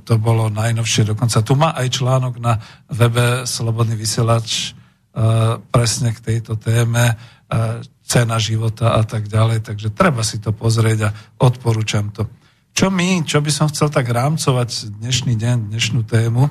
to 0.06 0.14
bolo 0.22 0.54
najnovšie 0.54 1.10
dokonca. 1.10 1.42
Tu 1.42 1.54
má 1.58 1.74
aj 1.74 1.98
článok 1.98 2.38
na 2.38 2.62
webe 2.86 3.50
Slobodný 3.50 3.98
vysielač 3.98 4.70
e, 4.70 4.72
presne 5.58 6.14
k 6.14 6.22
tejto 6.22 6.54
téme, 6.62 7.10
e, 7.10 7.16
cena 8.06 8.38
života 8.38 8.94
a 8.94 9.02
tak 9.02 9.26
ďalej, 9.26 9.66
takže 9.66 9.90
treba 9.90 10.22
si 10.22 10.38
to 10.38 10.54
pozrieť 10.54 11.10
a 11.10 11.14
odporúčam 11.42 12.14
to. 12.14 12.30
Čo 12.78 12.94
my, 12.94 13.26
čo 13.26 13.42
by 13.42 13.50
som 13.50 13.66
chcel 13.74 13.90
tak 13.90 14.06
rámcovať 14.06 15.02
dnešný 15.02 15.34
deň, 15.34 15.74
dnešnú 15.74 16.06
tému, 16.06 16.46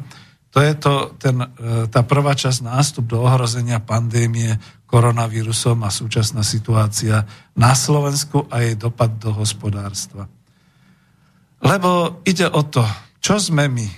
to 0.50 0.58
je 0.62 0.74
to, 0.78 0.94
ten, 1.18 1.36
tá 1.90 2.00
prvá 2.06 2.34
časť 2.34 2.62
nástup 2.62 3.10
do 3.10 3.22
ohrozenia 3.26 3.82
pandémie 3.82 4.54
koronavírusom 4.86 5.82
a 5.82 5.90
súčasná 5.90 6.46
situácia 6.46 7.26
na 7.58 7.74
Slovensku 7.74 8.46
a 8.46 8.62
jej 8.62 8.78
dopad 8.78 9.18
do 9.18 9.34
hospodárstva. 9.34 10.30
Lebo 11.58 12.22
ide 12.22 12.46
o 12.46 12.62
to, 12.62 12.86
čo 13.24 13.40
sme 13.40 13.72
my? 13.72 13.88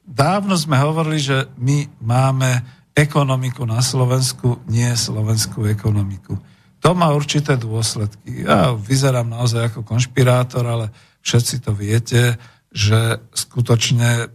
Dávno 0.00 0.56
sme 0.56 0.80
hovorili, 0.80 1.20
že 1.20 1.44
my 1.60 2.00
máme 2.00 2.64
ekonomiku 2.96 3.68
na 3.68 3.84
Slovensku, 3.84 4.64
nie 4.72 4.88
slovenskú 4.96 5.68
ekonomiku. 5.68 6.40
To 6.80 6.96
má 6.96 7.12
určité 7.12 7.60
dôsledky. 7.60 8.48
Ja 8.48 8.72
vyzerám 8.72 9.28
naozaj 9.28 9.76
ako 9.76 9.84
konšpirátor, 9.84 10.64
ale 10.64 10.88
všetci 11.20 11.68
to 11.68 11.76
viete, 11.76 12.40
že 12.72 13.20
skutočne 13.36 14.24
e, 14.24 14.26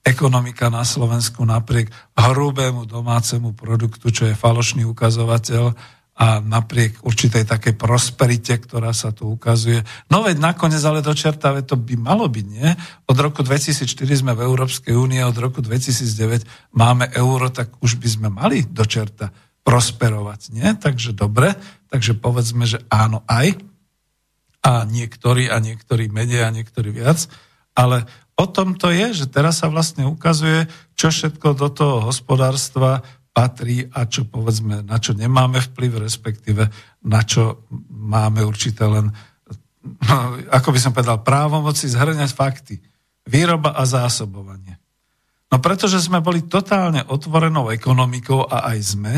ekonomika 0.00 0.72
na 0.72 0.88
Slovensku 0.88 1.44
napriek 1.44 1.92
hrubému 2.16 2.88
domácemu 2.88 3.52
produktu, 3.52 4.08
čo 4.08 4.24
je 4.24 4.40
falošný 4.40 4.88
ukazovateľ, 4.88 5.76
a 6.18 6.42
napriek 6.42 6.98
určitej 7.06 7.46
takej 7.46 7.78
prosperite, 7.78 8.58
ktorá 8.58 8.90
sa 8.90 9.14
tu 9.14 9.30
ukazuje. 9.30 9.86
No 10.10 10.26
veď 10.26 10.42
nakoniec, 10.42 10.82
ale 10.82 10.98
do 10.98 11.14
to 11.14 11.74
by 11.78 11.94
malo 11.94 12.26
byť, 12.26 12.46
nie? 12.50 12.74
Od 13.06 13.18
roku 13.22 13.46
2004 13.46 13.86
sme 14.26 14.34
v 14.34 14.42
Európskej 14.42 14.98
únie, 14.98 15.22
od 15.22 15.38
roku 15.38 15.62
2009 15.62 16.74
máme 16.74 17.06
euro, 17.14 17.46
tak 17.54 17.70
už 17.78 18.02
by 18.02 18.08
sme 18.10 18.28
mali 18.34 18.66
do 18.66 18.82
čerta 18.82 19.30
prosperovať, 19.62 20.50
nie? 20.58 20.66
Takže 20.74 21.14
dobre, 21.14 21.54
takže 21.86 22.18
povedzme, 22.18 22.66
že 22.66 22.82
áno 22.90 23.22
aj. 23.30 23.54
A 24.66 24.82
niektorí, 24.90 25.46
a 25.46 25.62
niektorí 25.62 26.10
menej, 26.10 26.42
a 26.42 26.50
niektorí 26.50 26.90
viac. 26.90 27.30
Ale 27.78 28.10
o 28.34 28.50
tom 28.50 28.74
to 28.74 28.90
je, 28.90 29.22
že 29.22 29.30
teraz 29.30 29.62
sa 29.62 29.70
vlastne 29.70 30.02
ukazuje, 30.02 30.66
čo 30.98 31.14
všetko 31.14 31.54
do 31.54 31.70
toho 31.70 32.10
hospodárstva 32.10 33.06
patrí 33.32 33.86
a 33.94 34.08
čo 34.08 34.26
povedzme, 34.26 34.82
na 34.82 34.98
čo 34.98 35.14
nemáme 35.14 35.62
vplyv, 35.62 36.02
respektíve 36.02 36.66
na 37.06 37.22
čo 37.22 37.68
máme 37.90 38.42
určité 38.42 38.84
len, 38.88 39.14
ako 40.58 40.68
by 40.74 40.78
som 40.78 40.92
povedal, 40.92 41.22
právomoci 41.22 41.86
zhrňať 41.86 42.30
fakty. 42.34 42.74
Výroba 43.28 43.76
a 43.76 43.84
zásobovanie. 43.84 44.80
No 45.48 45.60
pretože 45.60 46.00
sme 46.00 46.20
boli 46.20 46.44
totálne 46.44 47.04
otvorenou 47.08 47.72
ekonomikou 47.72 48.44
a 48.44 48.72
aj 48.72 48.78
sme, 48.84 49.14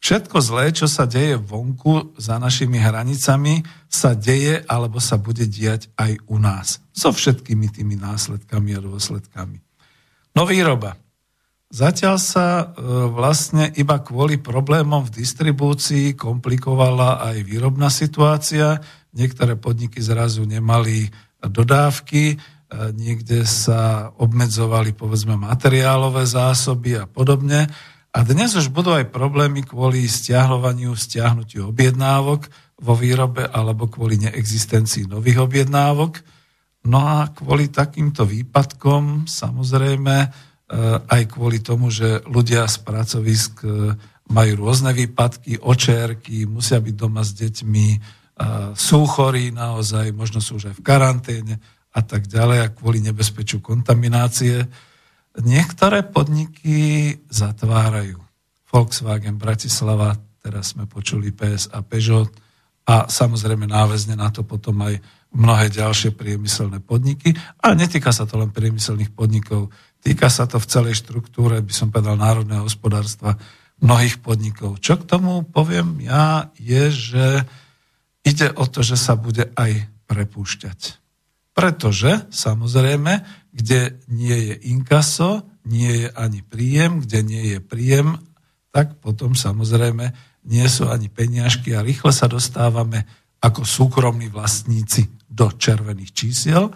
všetko 0.00 0.36
zlé, 0.40 0.72
čo 0.72 0.88
sa 0.88 1.04
deje 1.04 1.36
vonku 1.36 2.16
za 2.16 2.40
našimi 2.40 2.80
hranicami, 2.80 3.64
sa 3.88 4.16
deje 4.16 4.64
alebo 4.64 5.00
sa 5.00 5.20
bude 5.20 5.44
diať 5.48 5.92
aj 5.96 6.16
u 6.28 6.36
nás. 6.40 6.80
So 6.96 7.12
všetkými 7.12 7.68
tými 7.72 7.96
následkami 7.96 8.76
a 8.76 8.80
dôsledkami. 8.80 9.58
No 10.36 10.44
výroba. 10.44 10.96
Zatiaľ 11.66 12.16
sa 12.22 12.46
e, 12.62 12.64
vlastne 13.10 13.74
iba 13.74 13.98
kvôli 13.98 14.38
problémom 14.38 15.02
v 15.02 15.14
distribúcii 15.18 16.14
komplikovala 16.14 17.26
aj 17.26 17.42
výrobná 17.42 17.90
situácia. 17.90 18.78
Niektoré 19.10 19.58
podniky 19.58 19.98
zrazu 19.98 20.46
nemali 20.46 21.10
dodávky, 21.42 22.22
e, 22.32 22.36
niekde 22.94 23.42
sa 23.42 24.14
obmedzovali 24.14 24.94
povedzme 24.94 25.34
materiálové 25.34 26.22
zásoby 26.30 27.02
a 27.02 27.10
podobne. 27.10 27.66
A 28.14 28.22
dnes 28.22 28.54
už 28.54 28.70
budú 28.70 28.94
aj 28.94 29.10
problémy 29.10 29.66
kvôli 29.66 30.06
stiahľovaniu, 30.06 30.94
stiahnutiu 30.94 31.74
objednávok 31.74 32.46
vo 32.78 32.94
výrobe 32.94 33.42
alebo 33.42 33.90
kvôli 33.90 34.22
neexistencii 34.22 35.10
nových 35.10 35.42
objednávok. 35.42 36.22
No 36.86 37.02
a 37.02 37.26
kvôli 37.34 37.68
takýmto 37.74 38.22
výpadkom 38.22 39.26
samozrejme 39.26 40.45
aj 41.06 41.22
kvôli 41.30 41.62
tomu, 41.62 41.94
že 41.94 42.26
ľudia 42.26 42.66
z 42.66 42.82
pracovisk 42.82 43.62
eh, 43.62 43.94
majú 44.26 44.52
rôzne 44.66 44.90
výpadky, 44.90 45.62
očerky, 45.62 46.42
musia 46.50 46.82
byť 46.82 46.94
doma 46.98 47.22
s 47.22 47.30
deťmi, 47.38 47.88
eh, 47.94 48.00
sú 48.74 49.06
chorí 49.06 49.54
naozaj, 49.54 50.10
možno 50.10 50.42
sú 50.42 50.58
už 50.58 50.74
aj 50.74 50.76
v 50.82 50.84
karanténe 50.86 51.54
a 51.94 52.00
tak 52.02 52.26
ďalej 52.26 52.58
a 52.66 52.72
kvôli 52.74 52.98
nebezpečiu 53.00 53.62
kontaminácie. 53.62 54.66
Niektoré 55.38 56.02
podniky 56.02 57.12
zatvárajú. 57.30 58.20
Volkswagen 58.66 59.38
Bratislava, 59.38 60.18
teraz 60.42 60.74
sme 60.74 60.84
počuli 60.84 61.32
PS 61.32 61.72
a 61.72 61.80
Peugeot 61.80 62.28
a 62.86 63.08
samozrejme 63.08 63.64
náväzne 63.64 64.18
na 64.18 64.28
to 64.28 64.44
potom 64.44 64.82
aj 64.84 65.00
mnohé 65.32 65.68
ďalšie 65.72 66.16
priemyselné 66.16 66.80
podniky. 66.80 67.36
A 67.60 67.76
netýka 67.76 68.12
sa 68.12 68.24
to 68.24 68.40
len 68.40 68.52
priemyselných 68.52 69.12
podnikov, 69.12 69.72
Týka 70.06 70.30
sa 70.30 70.46
to 70.46 70.62
v 70.62 70.70
celej 70.70 71.02
štruktúre, 71.02 71.58
by 71.58 71.74
som 71.74 71.90
povedal, 71.90 72.14
národného 72.14 72.62
hospodárstva 72.62 73.34
mnohých 73.82 74.22
podnikov. 74.22 74.78
Čo 74.78 75.02
k 75.02 75.08
tomu 75.10 75.42
poviem 75.42 75.98
ja, 75.98 76.54
je, 76.62 76.94
že 76.94 77.26
ide 78.22 78.54
o 78.54 78.70
to, 78.70 78.86
že 78.86 78.94
sa 78.94 79.18
bude 79.18 79.50
aj 79.58 79.90
prepúšťať. 80.06 81.02
Pretože, 81.58 82.22
samozrejme, 82.30 83.26
kde 83.50 83.98
nie 84.06 84.54
je 84.54 84.54
inkaso, 84.70 85.42
nie 85.66 86.06
je 86.06 86.08
ani 86.14 86.46
príjem, 86.46 87.02
kde 87.02 87.26
nie 87.26 87.42
je 87.56 87.58
príjem, 87.58 88.14
tak 88.70 89.02
potom 89.02 89.34
samozrejme 89.34 90.14
nie 90.46 90.66
sú 90.70 90.86
ani 90.86 91.10
peniažky 91.10 91.74
a 91.74 91.82
rýchle 91.82 92.14
sa 92.14 92.30
dostávame 92.30 93.10
ako 93.42 93.66
súkromní 93.66 94.30
vlastníci 94.30 95.10
do 95.26 95.50
červených 95.50 96.14
čísiel 96.14 96.70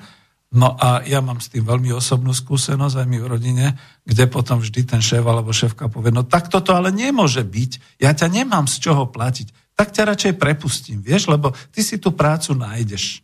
No 0.51 0.75
a 0.75 1.07
ja 1.07 1.23
mám 1.23 1.39
s 1.39 1.47
tým 1.47 1.63
veľmi 1.63 1.95
osobnú 1.95 2.35
skúsenosť 2.35 2.99
aj 2.99 3.07
my 3.07 3.19
v 3.23 3.31
rodine, 3.31 3.67
kde 4.03 4.27
potom 4.27 4.59
vždy 4.59 4.83
ten 4.83 4.99
šéf 4.99 5.23
alebo 5.23 5.55
šéfka 5.55 5.87
povie, 5.87 6.11
no 6.11 6.27
tak 6.27 6.51
toto 6.51 6.75
ale 6.75 6.91
nemôže 6.91 7.47
byť, 7.47 8.03
ja 8.03 8.11
ťa 8.11 8.27
nemám 8.27 8.67
z 8.67 8.83
čoho 8.83 9.07
platiť, 9.07 9.79
tak 9.79 9.95
ťa 9.95 10.11
radšej 10.11 10.35
prepustím, 10.43 10.99
vieš, 11.07 11.31
lebo 11.31 11.55
ty 11.71 11.87
si 11.87 12.03
tú 12.03 12.11
prácu 12.11 12.59
nájdeš. 12.59 13.23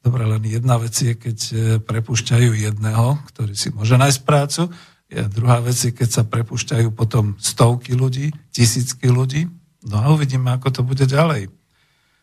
Dobre, 0.00 0.24
len 0.28 0.40
jedna 0.44 0.76
vec 0.80 0.96
je, 0.96 1.12
keď 1.12 1.38
e, 1.48 1.54
prepúšťajú 1.80 2.50
jedného, 2.56 3.20
ktorý 3.32 3.52
si 3.52 3.68
môže 3.68 4.00
nájsť 4.00 4.20
prácu. 4.24 4.72
A 5.12 5.28
druhá 5.28 5.60
vec 5.60 5.76
je, 5.76 5.92
keď 5.92 6.08
sa 6.08 6.22
prepúšťajú 6.24 6.88
potom 6.96 7.36
stovky 7.36 7.92
ľudí, 7.92 8.32
tisícky 8.48 9.12
ľudí. 9.12 9.44
No 9.84 10.00
a 10.00 10.08
uvidíme, 10.12 10.56
ako 10.56 10.68
to 10.72 10.80
bude 10.84 11.04
ďalej. 11.04 11.52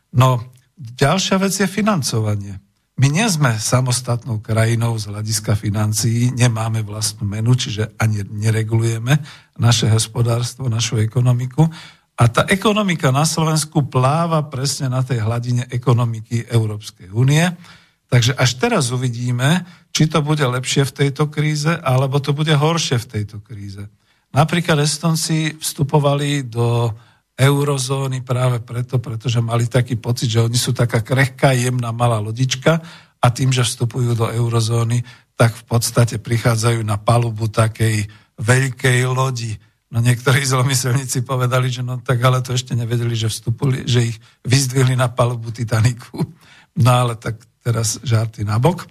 No, 0.10 0.42
ďalšia 0.78 1.38
vec 1.38 1.54
je 1.54 1.70
financovanie. 1.70 2.58
My 2.98 3.14
nie 3.14 3.30
sme 3.30 3.54
samostatnou 3.62 4.42
krajinou 4.42 4.98
z 4.98 5.14
hľadiska 5.14 5.54
financií, 5.54 6.34
nemáme 6.34 6.82
vlastnú 6.82 7.30
menu, 7.30 7.54
čiže 7.54 7.94
ani 8.02 8.26
neregulujeme 8.26 9.22
naše 9.62 9.86
hospodárstvo, 9.86 10.66
našu 10.66 10.98
ekonomiku. 10.98 11.70
A 12.18 12.24
tá 12.26 12.50
ekonomika 12.50 13.14
na 13.14 13.30
Slovensku 13.30 13.86
pláva 13.86 14.42
presne 14.50 14.90
na 14.90 15.06
tej 15.06 15.22
hladine 15.22 15.70
ekonomiky 15.70 16.50
Európskej 16.50 17.14
únie. 17.14 17.46
Takže 18.10 18.34
až 18.34 18.58
teraz 18.58 18.90
uvidíme, 18.90 19.62
či 19.94 20.10
to 20.10 20.26
bude 20.26 20.42
lepšie 20.42 20.90
v 20.90 20.96
tejto 21.06 21.30
kríze, 21.30 21.70
alebo 21.70 22.18
to 22.18 22.34
bude 22.34 22.50
horšie 22.50 22.98
v 22.98 23.10
tejto 23.14 23.46
kríze. 23.46 23.86
Napríklad 24.34 24.82
Estonci 24.82 25.54
vstupovali 25.54 26.50
do 26.50 26.90
eurozóny 27.38 28.26
práve 28.26 28.58
preto, 28.66 28.98
pretože 28.98 29.38
mali 29.46 29.70
taký 29.70 29.94
pocit, 29.96 30.34
že 30.34 30.42
oni 30.42 30.58
sú 30.58 30.74
taká 30.74 31.06
krehká, 31.06 31.54
jemná, 31.54 31.94
malá 31.94 32.18
lodička 32.18 32.82
a 33.22 33.28
tým, 33.30 33.54
že 33.54 33.62
vstupujú 33.62 34.18
do 34.18 34.26
eurozóny, 34.26 35.06
tak 35.38 35.54
v 35.54 35.64
podstate 35.70 36.18
prichádzajú 36.18 36.82
na 36.82 36.98
palubu 36.98 37.46
takej 37.46 38.10
veľkej 38.42 39.00
lodi. 39.06 39.54
No 39.94 40.02
niektorí 40.02 40.42
zlomyselníci 40.44 41.22
povedali, 41.22 41.70
že 41.70 41.86
no 41.86 42.02
tak 42.02 42.18
ale 42.26 42.42
to 42.42 42.58
ešte 42.58 42.74
nevedeli, 42.74 43.14
že 43.14 43.30
vstupuli, 43.30 43.86
že 43.86 44.10
ich 44.10 44.18
vyzdvihli 44.42 44.98
na 44.98 45.08
palubu 45.14 45.54
Titaniku. 45.54 46.26
No 46.82 46.90
ale 46.90 47.22
tak 47.22 47.38
teraz 47.62 48.02
žarty 48.02 48.42
na 48.46 48.58
bok. 48.58 48.90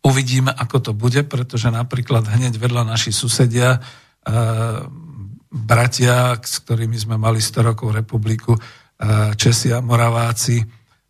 Uvidíme, 0.00 0.48
ako 0.48 0.76
to 0.80 0.92
bude, 0.96 1.28
pretože 1.28 1.68
napríklad 1.68 2.24
hneď 2.24 2.56
vedľa 2.56 2.88
naši 2.88 3.12
susedia 3.12 3.76
uh, 3.76 4.86
bratia, 5.48 6.36
s 6.38 6.60
ktorými 6.60 6.96
sme 6.96 7.16
mali 7.16 7.40
100 7.40 7.72
rokov 7.74 7.92
republiku, 7.92 8.54
eh, 8.54 9.32
Česi 9.34 9.72
a 9.72 9.80
Moraváci, 9.80 10.60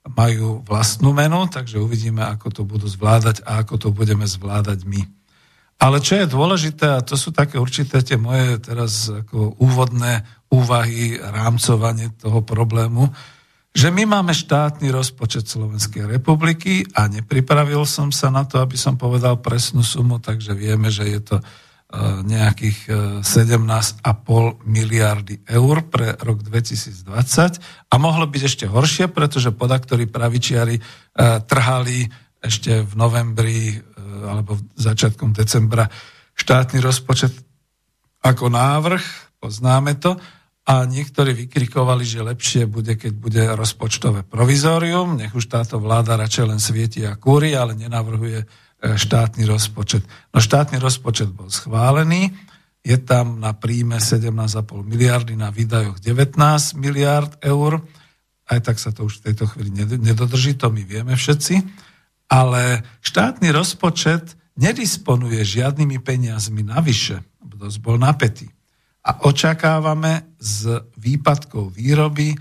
majú 0.09 0.65
vlastnú 0.65 1.13
menu, 1.13 1.45
takže 1.53 1.77
uvidíme, 1.77 2.25
ako 2.25 2.49
to 2.49 2.63
budú 2.65 2.89
zvládať 2.89 3.45
a 3.45 3.61
ako 3.61 3.75
to 3.77 3.89
budeme 3.93 4.25
zvládať 4.25 4.89
my. 4.89 5.05
Ale 5.79 6.03
čo 6.03 6.19
je 6.19 6.27
dôležité, 6.27 6.91
a 6.91 7.05
to 7.07 7.15
sú 7.15 7.31
také 7.31 7.61
určité 7.61 8.03
tie 8.03 8.19
moje 8.19 8.59
teraz 8.59 9.07
ako 9.07 9.61
úvodné 9.63 10.27
úvahy, 10.51 11.21
rámcovanie 11.21 12.11
toho 12.19 12.43
problému, 12.43 13.13
že 13.71 13.95
my 13.95 14.09
máme 14.09 14.35
štátny 14.35 14.91
rozpočet 14.91 15.47
Slovenskej 15.47 16.09
republiky 16.09 16.83
a 16.99 17.07
nepripravil 17.07 17.87
som 17.87 18.11
sa 18.11 18.27
na 18.33 18.43
to, 18.43 18.59
aby 18.59 18.75
som 18.75 18.99
povedal 18.99 19.39
presnú 19.39 19.87
sumu, 19.87 20.19
takže 20.19 20.57
vieme, 20.57 20.91
že 20.91 21.07
je 21.07 21.21
to 21.23 21.37
nejakých 22.29 22.79
17,5 23.25 23.25
e, 23.25 24.43
miliardy 24.69 25.41
eur 25.49 25.89
pre 25.89 26.21
rok 26.21 26.45
2020 26.45 27.09
a 27.89 27.95
mohlo 27.97 28.29
byť 28.29 28.43
ešte 28.45 28.65
horšie, 28.69 29.09
pretože 29.09 29.57
podaktorí 29.57 30.05
pravičiari 30.05 30.77
e, 30.77 30.83
trhali 31.49 32.05
ešte 32.45 32.85
v 32.85 32.93
novembri 32.93 33.73
e, 33.73 33.77
alebo 34.21 34.61
začiatkom 34.77 35.33
decembra 35.33 35.89
štátny 36.37 36.85
rozpočet 36.85 37.33
ako 38.21 38.53
návrh, 38.53 39.05
poznáme 39.41 39.97
to, 39.97 40.21
a 40.69 40.85
niektorí 40.85 41.33
vykrikovali, 41.33 42.05
že 42.05 42.21
lepšie 42.21 42.69
bude, 42.69 43.01
keď 43.01 43.13
bude 43.17 43.41
rozpočtové 43.57 44.29
provizórium, 44.29 45.17
nech 45.17 45.33
už 45.33 45.49
táto 45.49 45.81
vláda 45.81 46.21
radšej 46.21 46.45
len 46.45 46.61
svieti 46.61 47.09
a 47.09 47.17
kúri, 47.17 47.57
ale 47.57 47.73
nenavrhuje 47.73 48.45
E, 48.45 48.68
štátny 48.83 49.43
rozpočet. 49.47 50.07
No 50.31 50.39
štátny 50.39 50.79
rozpočet 50.79 51.35
bol 51.35 51.51
schválený, 51.51 52.31
je 52.87 52.97
tam 52.97 53.43
na 53.43 53.53
príjme 53.53 53.99
17,5 53.99 54.87
miliardy, 54.87 55.35
na 55.35 55.51
výdajoch 55.51 55.99
19 55.99 56.39
miliard 56.79 57.35
eur, 57.43 57.83
aj 58.49 58.59
tak 58.65 58.77
sa 58.81 58.95
to 58.95 59.05
už 59.05 59.21
v 59.21 59.25
tejto 59.31 59.45
chvíli 59.51 59.71
nedodrží, 59.85 60.57
to 60.57 60.73
my 60.73 60.87
vieme 60.87 61.13
všetci, 61.13 61.61
ale 62.31 62.87
štátny 63.05 63.53
rozpočet 63.53 64.39
nedisponuje 64.57 65.43
žiadnymi 65.43 65.99
peniazmi 66.01 66.65
navyše, 66.65 67.21
dosť 67.43 67.79
bol 67.83 67.99
napätý. 68.01 68.49
A 69.05 69.27
očakávame 69.27 70.37
z 70.39 70.85
výpadkov 70.97 71.75
výroby, 71.75 72.37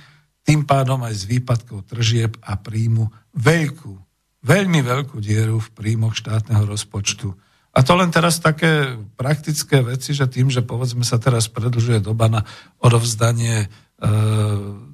tým 0.47 0.63
pádom 0.63 1.03
aj 1.03 1.27
z 1.27 1.37
výpadkov 1.37 1.91
tržieb 1.91 2.39
a 2.39 2.55
príjmu 2.55 3.11
veľkú 3.35 4.06
veľmi 4.47 4.79
veľkú 4.79 5.19
dieru 5.19 5.59
v 5.59 5.73
príjmoch 5.75 6.15
štátneho 6.15 6.63
rozpočtu. 6.63 7.35
A 7.75 7.85
to 7.85 7.93
len 7.93 8.09
teraz 8.09 8.41
také 8.41 8.97
praktické 9.19 9.85
veci, 9.85 10.15
že 10.15 10.25
tým, 10.25 10.49
že 10.49 10.65
povedzme 10.65 11.05
sa 11.05 11.21
teraz 11.21 11.45
predlžuje 11.51 12.01
doba 12.01 12.25
na 12.25 12.41
odovzdanie 12.81 13.55
e, 13.61 13.67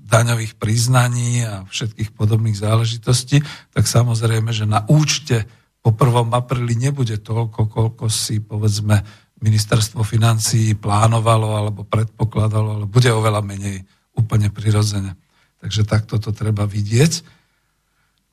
daňových 0.04 0.60
priznaní 0.60 1.48
a 1.48 1.64
všetkých 1.64 2.12
podobných 2.12 2.60
záležitostí, 2.60 3.40
tak 3.72 3.88
samozrejme, 3.88 4.52
že 4.52 4.68
na 4.68 4.84
účte 4.92 5.48
po 5.80 5.96
1. 5.96 6.28
apríli 6.36 6.76
nebude 6.76 7.20
toľko, 7.24 7.72
koľko 7.72 8.06
si 8.12 8.44
povedzme 8.44 9.00
ministerstvo 9.44 10.04
financí 10.04 10.76
plánovalo 10.80 11.60
alebo 11.60 11.84
predpokladalo, 11.84 12.80
ale 12.80 12.86
bude 12.88 13.12
oveľa 13.12 13.44
menej 13.44 13.84
úplne 14.16 14.48
prirodzene. 14.48 15.20
Takže 15.60 15.84
takto 15.84 16.20
to 16.20 16.32
treba 16.32 16.64
vidieť. 16.64 17.43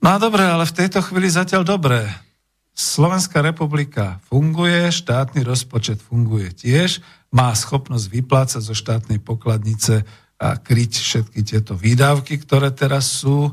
No 0.01 0.17
a 0.17 0.17
dobre, 0.17 0.41
ale 0.41 0.65
v 0.65 0.77
tejto 0.81 1.05
chvíli 1.05 1.29
zatiaľ 1.29 1.77
dobré. 1.77 2.09
Slovenská 2.73 3.45
republika 3.45 4.25
funguje, 4.33 4.89
štátny 4.89 5.45
rozpočet 5.45 6.01
funguje 6.01 6.57
tiež, 6.57 7.05
má 7.29 7.53
schopnosť 7.53 8.09
vyplácať 8.09 8.63
zo 8.65 8.73
štátnej 8.73 9.21
pokladnice 9.21 10.09
a 10.41 10.57
kryť 10.57 10.93
všetky 10.97 11.41
tieto 11.45 11.77
výdavky, 11.77 12.41
ktoré 12.41 12.73
teraz 12.73 13.13
sú. 13.13 13.53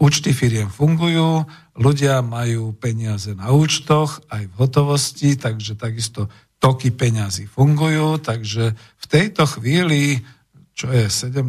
Účty 0.00 0.32
firiem 0.32 0.72
fungujú, 0.72 1.44
ľudia 1.76 2.24
majú 2.24 2.72
peniaze 2.72 3.36
na 3.36 3.52
účtoch, 3.52 4.24
aj 4.32 4.48
v 4.48 4.56
hotovosti, 4.56 5.36
takže 5.36 5.76
takisto 5.76 6.32
toky 6.56 6.88
peňazí 6.88 7.44
fungujú, 7.44 8.16
takže 8.24 8.72
v 8.72 9.06
tejto 9.12 9.44
chvíli, 9.44 10.24
čo 10.72 10.88
je 10.88 11.04
17. 11.12 11.44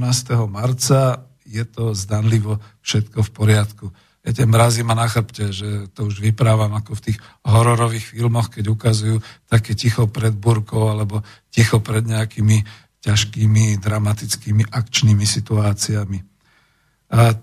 marca, 0.52 1.24
je 1.48 1.64
to 1.64 1.96
zdanlivo 1.96 2.60
všetko 2.84 3.24
v 3.24 3.32
poriadku 3.32 3.88
viete, 4.28 4.44
mrazí 4.44 4.84
ma 4.84 4.92
na 4.92 5.08
chrbte, 5.08 5.56
že 5.56 5.88
to 5.96 6.12
už 6.12 6.20
vyprávam 6.20 6.76
ako 6.76 7.00
v 7.00 7.04
tých 7.12 7.18
hororových 7.48 8.12
filmoch, 8.12 8.52
keď 8.52 8.76
ukazujú 8.76 9.24
také 9.48 9.72
ticho 9.72 10.12
pred 10.12 10.36
burkou 10.36 10.92
alebo 10.92 11.24
ticho 11.48 11.80
pred 11.80 12.04
nejakými 12.04 12.60
ťažkými, 13.00 13.80
dramatickými 13.80 14.68
akčnými 14.68 15.24
situáciami. 15.24 16.20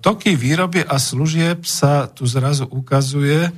Toky 0.05 0.37
výroby 0.37 0.85
a 0.85 1.01
služieb 1.01 1.65
sa 1.65 2.05
tu 2.05 2.29
zrazu 2.29 2.69
ukazuje, 2.69 3.49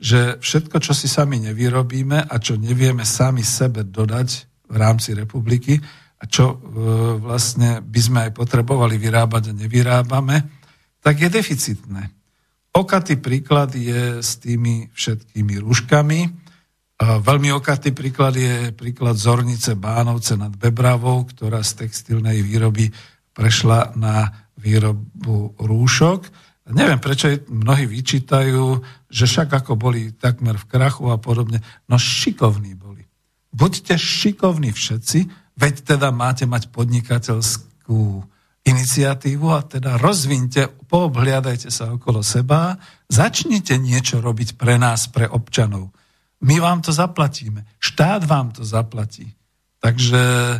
že 0.00 0.40
všetko, 0.40 0.80
čo 0.80 0.96
si 0.96 1.04
sami 1.04 1.36
nevyrobíme 1.36 2.24
a 2.24 2.34
čo 2.40 2.56
nevieme 2.56 3.04
sami 3.04 3.44
sebe 3.44 3.84
dodať 3.84 4.28
v 4.72 4.76
rámci 4.80 5.12
republiky 5.12 5.76
a 6.20 6.24
čo 6.24 6.56
e, 6.56 6.56
vlastne 7.20 7.84
by 7.84 8.00
sme 8.00 8.18
aj 8.28 8.32
potrebovali 8.32 8.96
vyrábať 8.96 9.52
a 9.52 9.56
nevyrábame, 9.60 10.36
tak 11.04 11.20
je 11.20 11.28
deficitné. 11.28 12.19
Okatý 12.70 13.18
príklad 13.18 13.74
je 13.74 14.22
s 14.22 14.38
tými 14.38 14.94
všetkými 14.94 15.58
rúškami. 15.58 16.20
Veľmi 17.00 17.50
okatý 17.56 17.90
príklad 17.90 18.38
je 18.38 18.70
príklad 18.76 19.18
Zornice 19.18 19.74
Bánovce 19.74 20.38
nad 20.38 20.54
Bebravou, 20.54 21.26
ktorá 21.26 21.66
z 21.66 21.82
textilnej 21.82 22.44
výroby 22.46 22.92
prešla 23.34 23.96
na 23.98 24.28
výrobu 24.60 25.56
rúšok. 25.58 26.28
Neviem, 26.70 27.02
prečo 27.02 27.32
mnohí 27.50 27.90
vyčítajú, 27.90 28.78
že 29.10 29.24
však 29.26 29.64
ako 29.64 29.74
boli 29.74 30.14
takmer 30.14 30.54
v 30.54 30.68
krachu 30.70 31.10
a 31.10 31.18
podobne. 31.18 31.58
No 31.90 31.98
šikovní 31.98 32.78
boli. 32.78 33.02
Buďte 33.50 33.98
šikovní 33.98 34.70
všetci, 34.70 35.18
veď 35.58 35.74
teda 35.96 36.14
máte 36.14 36.46
mať 36.46 36.70
podnikateľskú 36.70 38.22
iniciatívu 38.64 39.46
a 39.48 39.64
teda 39.64 39.96
rozvinte, 39.96 40.68
poobhliadajte 40.68 41.72
sa 41.72 41.96
okolo 41.96 42.20
seba, 42.20 42.76
začnite 43.08 43.80
niečo 43.80 44.20
robiť 44.20 44.60
pre 44.60 44.76
nás, 44.76 45.08
pre 45.08 45.24
občanov. 45.24 45.94
My 46.44 46.60
vám 46.60 46.84
to 46.84 46.92
zaplatíme. 46.92 47.64
Štát 47.80 48.24
vám 48.24 48.52
to 48.52 48.64
zaplatí. 48.64 49.28
Takže 49.80 50.22
e, 50.56 50.58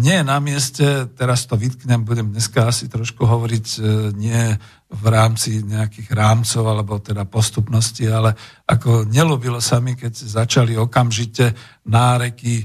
nie 0.00 0.16
je 0.20 0.24
na 0.24 0.40
mieste, 0.40 0.86
teraz 1.12 1.44
to 1.44 1.60
vytknem, 1.60 2.04
budem 2.04 2.32
dneska 2.32 2.68
asi 2.68 2.88
trošku 2.88 3.24
hovoriť 3.24 3.66
e, 3.76 3.80
nie 4.16 4.56
v 4.88 5.04
rámci 5.08 5.60
nejakých 5.60 6.08
rámcov 6.12 6.64
alebo 6.64 6.96
teda 7.00 7.28
postupnosti, 7.28 8.04
ale 8.08 8.32
ako 8.64 9.04
nelúbilo 9.08 9.60
sa 9.60 9.80
mi, 9.80 9.92
keď 9.92 10.12
začali 10.16 10.76
okamžite 10.76 11.52
náreky 11.84 12.64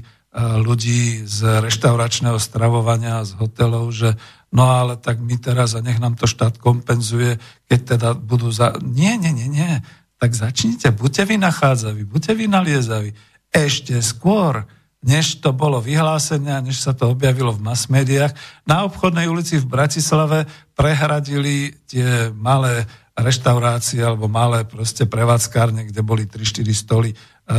ľudí 0.60 1.24
z 1.28 1.60
reštauračného 1.60 2.40
stravovania, 2.40 3.24
z 3.24 3.36
hotelov, 3.36 3.92
že 3.92 4.16
no 4.52 4.68
ale 4.68 5.00
tak 5.00 5.18
my 5.18 5.40
teraz 5.40 5.72
a 5.72 5.80
nech 5.80 5.96
nám 5.96 6.14
to 6.14 6.28
štát 6.28 6.60
kompenzuje, 6.60 7.40
keď 7.66 7.80
teda 7.96 8.08
budú 8.12 8.52
za... 8.52 8.76
Nie, 8.84 9.16
nie, 9.16 9.32
nie, 9.32 9.48
nie. 9.48 9.80
Tak 10.20 10.36
začnite, 10.36 10.92
buďte 10.92 11.24
vy 11.24 11.36
nachádzaví, 11.40 12.04
buďte 12.04 12.32
vy 12.36 12.46
naliezaví. 12.46 13.10
Ešte 13.50 13.98
skôr, 14.04 14.68
než 15.02 15.42
to 15.42 15.50
bolo 15.50 15.82
vyhlásené, 15.82 16.52
než 16.62 16.84
sa 16.84 16.92
to 16.94 17.10
objavilo 17.10 17.50
v 17.50 17.64
mass 17.64 17.90
médiách, 17.90 18.36
na 18.68 18.86
obchodnej 18.86 19.26
ulici 19.26 19.58
v 19.58 19.66
Bratislave 19.66 20.46
prehradili 20.76 21.74
tie 21.88 22.30
malé 22.30 22.86
reštaurácie 23.12 24.00
alebo 24.00 24.28
malé 24.28 24.64
proste 24.64 25.04
prevádzkárne, 25.04 25.88
kde 25.88 26.00
boli 26.00 26.24
3-4 26.24 26.64
stoly 26.72 27.10
e, 27.12 27.16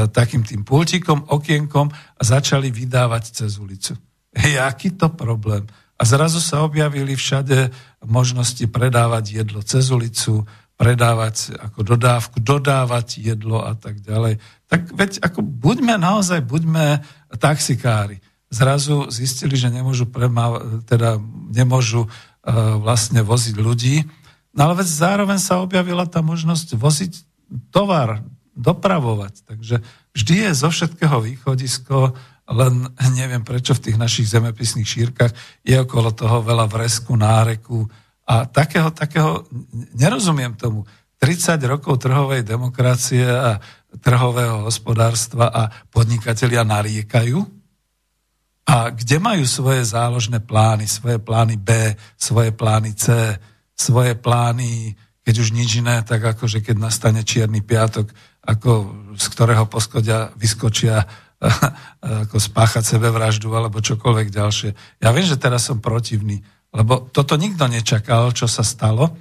takým 0.09 0.41
tým 0.41 0.65
pultíkom, 0.65 1.29
okienkom 1.29 1.93
a 1.93 2.21
začali 2.21 2.73
vydávať 2.73 3.43
cez 3.43 3.61
ulicu. 3.61 3.93
Jaký 4.33 4.97
to 4.97 5.13
problém? 5.13 5.69
A 6.03 6.05
zrazu 6.05 6.43
sa 6.43 6.67
objavili 6.67 7.15
všade 7.15 7.71
možnosti 8.03 8.67
predávať 8.67 9.39
jedlo 9.39 9.63
cez 9.63 9.87
ulicu, 9.87 10.43
predávať 10.75 11.55
ako 11.55 11.79
dodávku, 11.79 12.43
dodávať 12.43 13.23
jedlo 13.23 13.63
a 13.63 13.71
tak 13.71 14.03
ďalej. 14.03 14.35
Tak 14.67 14.91
veď 14.91 15.23
ako 15.23 15.39
buďme 15.39 15.95
naozaj, 15.95 16.43
buďme 16.43 16.99
taxikári. 17.39 18.19
Zrazu 18.51 19.07
zistili, 19.15 19.55
že 19.55 19.71
nemôžu, 19.71 20.03
prema, 20.11 20.59
teda 20.83 21.23
nemôžu 21.55 22.03
uh, 22.03 22.11
vlastne 22.83 23.23
voziť 23.23 23.55
ľudí. 23.55 24.03
No 24.51 24.67
ale 24.67 24.83
veď 24.83 24.91
zároveň 24.91 25.39
sa 25.39 25.63
objavila 25.63 26.03
tá 26.03 26.19
možnosť 26.19 26.75
voziť 26.75 27.13
tovar, 27.71 28.27
dopravovať. 28.59 29.47
Takže 29.47 29.79
vždy 30.11 30.35
je 30.35 30.51
zo 30.51 30.67
všetkého 30.67 31.23
východisko, 31.23 32.11
len 32.49 32.91
neviem 33.15 33.43
prečo 33.43 33.71
v 33.71 33.89
tých 33.89 33.97
našich 33.99 34.27
zemepisných 34.27 34.87
šírkach 34.87 35.31
je 35.63 35.79
okolo 35.79 36.11
toho 36.11 36.43
veľa 36.43 36.67
vresku, 36.67 37.15
náreku 37.15 37.87
a 38.27 38.43
takého, 38.47 38.91
takého, 38.91 39.47
nerozumiem 39.95 40.55
tomu. 40.55 40.83
30 41.23 41.55
rokov 41.71 42.03
trhovej 42.03 42.43
demokracie 42.43 43.23
a 43.23 43.55
trhového 44.03 44.67
hospodárstva 44.67 45.47
a 45.47 45.71
podnikatelia 45.87 46.67
nariekajú? 46.67 47.39
A 48.67 48.91
kde 48.91 49.23
majú 49.23 49.43
svoje 49.47 49.87
záložné 49.87 50.43
plány, 50.43 50.87
svoje 50.87 51.19
plány 51.19 51.55
B, 51.55 51.95
svoje 52.19 52.51
plány 52.51 52.91
C, 52.95 53.39
svoje 53.75 54.15
plány, 54.19 54.95
keď 55.23 55.35
už 55.39 55.55
nič 55.55 55.79
iné, 55.79 56.03
tak 56.03 56.23
ako, 56.23 56.47
že 56.47 56.59
keď 56.59 56.75
nastane 56.79 57.23
čierny 57.23 57.63
piatok, 57.63 58.11
ako 58.43 58.71
z 59.15 59.25
ktorého 59.31 59.67
poschodia 59.71 60.31
vyskočia 60.35 61.07
ako 62.27 62.37
spáchať 62.39 62.83
sebevraždu 62.83 63.51
alebo 63.51 63.83
čokoľvek 63.83 64.27
ďalšie. 64.31 64.69
Ja 65.03 65.11
viem, 65.11 65.27
že 65.27 65.39
teraz 65.39 65.67
som 65.67 65.83
protivný, 65.83 66.39
lebo 66.73 67.05
toto 67.11 67.35
nikto 67.35 67.67
nečakal, 67.67 68.31
čo 68.31 68.47
sa 68.47 68.65
stalo, 68.65 69.13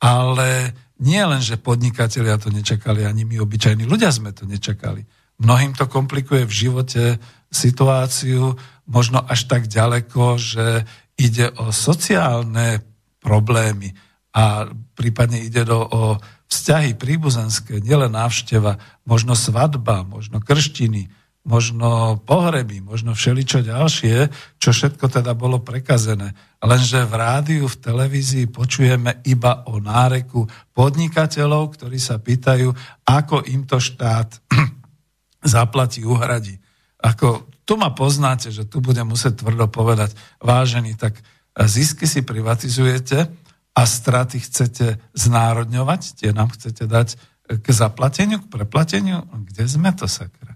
ale 0.00 0.72
nie 1.02 1.20
len, 1.20 1.44
že 1.44 1.60
podnikatelia 1.60 2.40
to 2.40 2.48
nečakali, 2.48 3.04
ani 3.04 3.28
my 3.28 3.42
obyčajní 3.42 3.84
ľudia 3.84 4.08
sme 4.08 4.32
to 4.32 4.48
nečakali. 4.48 5.04
Mnohým 5.36 5.76
to 5.76 5.84
komplikuje 5.84 6.48
v 6.48 6.56
živote 6.56 7.04
situáciu, 7.52 8.56
možno 8.88 9.20
až 9.20 9.44
tak 9.44 9.68
ďaleko, 9.68 10.40
že 10.40 10.88
ide 11.20 11.52
o 11.60 11.68
sociálne 11.68 12.80
problémy 13.20 13.92
a 14.32 14.68
prípadne 14.96 15.44
ide 15.44 15.64
do, 15.68 15.84
o 15.84 16.02
vzťahy 16.48 16.96
príbuzenské, 16.96 17.82
nielen 17.84 18.16
návšteva, 18.16 18.80
možno 19.04 19.36
svadba, 19.36 20.06
možno 20.06 20.40
krštiny, 20.40 21.12
možno 21.46 22.18
pohreby, 22.26 22.82
možno 22.82 23.14
všeličo 23.14 23.62
ďalšie, 23.62 24.28
čo 24.58 24.74
všetko 24.74 25.06
teda 25.06 25.32
bolo 25.38 25.62
prekazené. 25.62 26.34
Lenže 26.58 27.06
v 27.06 27.14
rádiu, 27.14 27.64
v 27.70 27.80
televízii 27.80 28.50
počujeme 28.50 29.22
iba 29.30 29.62
o 29.70 29.78
náreku 29.78 30.50
podnikateľov, 30.74 31.78
ktorí 31.78 32.02
sa 32.02 32.18
pýtajú, 32.18 32.74
ako 33.06 33.46
im 33.46 33.62
to 33.62 33.78
štát 33.78 34.42
zaplatí, 35.54 36.02
uhradí. 36.02 36.58
Ako, 36.98 37.46
tu 37.62 37.78
ma 37.78 37.94
poznáte, 37.94 38.50
že 38.50 38.66
tu 38.66 38.82
budem 38.82 39.06
musieť 39.06 39.46
tvrdo 39.46 39.70
povedať, 39.70 40.18
vážený, 40.42 40.98
tak 40.98 41.22
zisky 41.54 42.10
si 42.10 42.26
privatizujete 42.26 43.30
a 43.76 43.82
straty 43.86 44.42
chcete 44.42 44.98
znárodňovať, 45.14 46.18
tie 46.18 46.34
nám 46.34 46.50
chcete 46.58 46.90
dať 46.90 47.08
k 47.46 47.66
zaplateniu, 47.70 48.42
k 48.42 48.50
preplateniu. 48.50 49.22
Kde 49.46 49.64
sme 49.70 49.94
to, 49.94 50.10
sakra? 50.10 50.55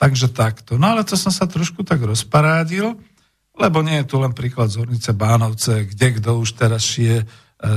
Takže 0.00 0.32
takto. 0.32 0.80
No 0.80 0.96
ale 0.96 1.04
to 1.04 1.12
som 1.12 1.28
sa 1.28 1.44
trošku 1.44 1.84
tak 1.84 2.00
rozparádil, 2.00 2.96
lebo 3.60 3.84
nie 3.84 4.00
je 4.00 4.08
tu 4.08 4.16
len 4.16 4.32
príklad 4.32 4.72
z 4.72 4.80
Hornice 4.80 5.12
Bánovce, 5.12 5.84
kde 5.92 6.16
kto 6.16 6.40
už 6.40 6.56
teraz 6.56 6.80
šije 6.80 7.20
e, 7.20 7.26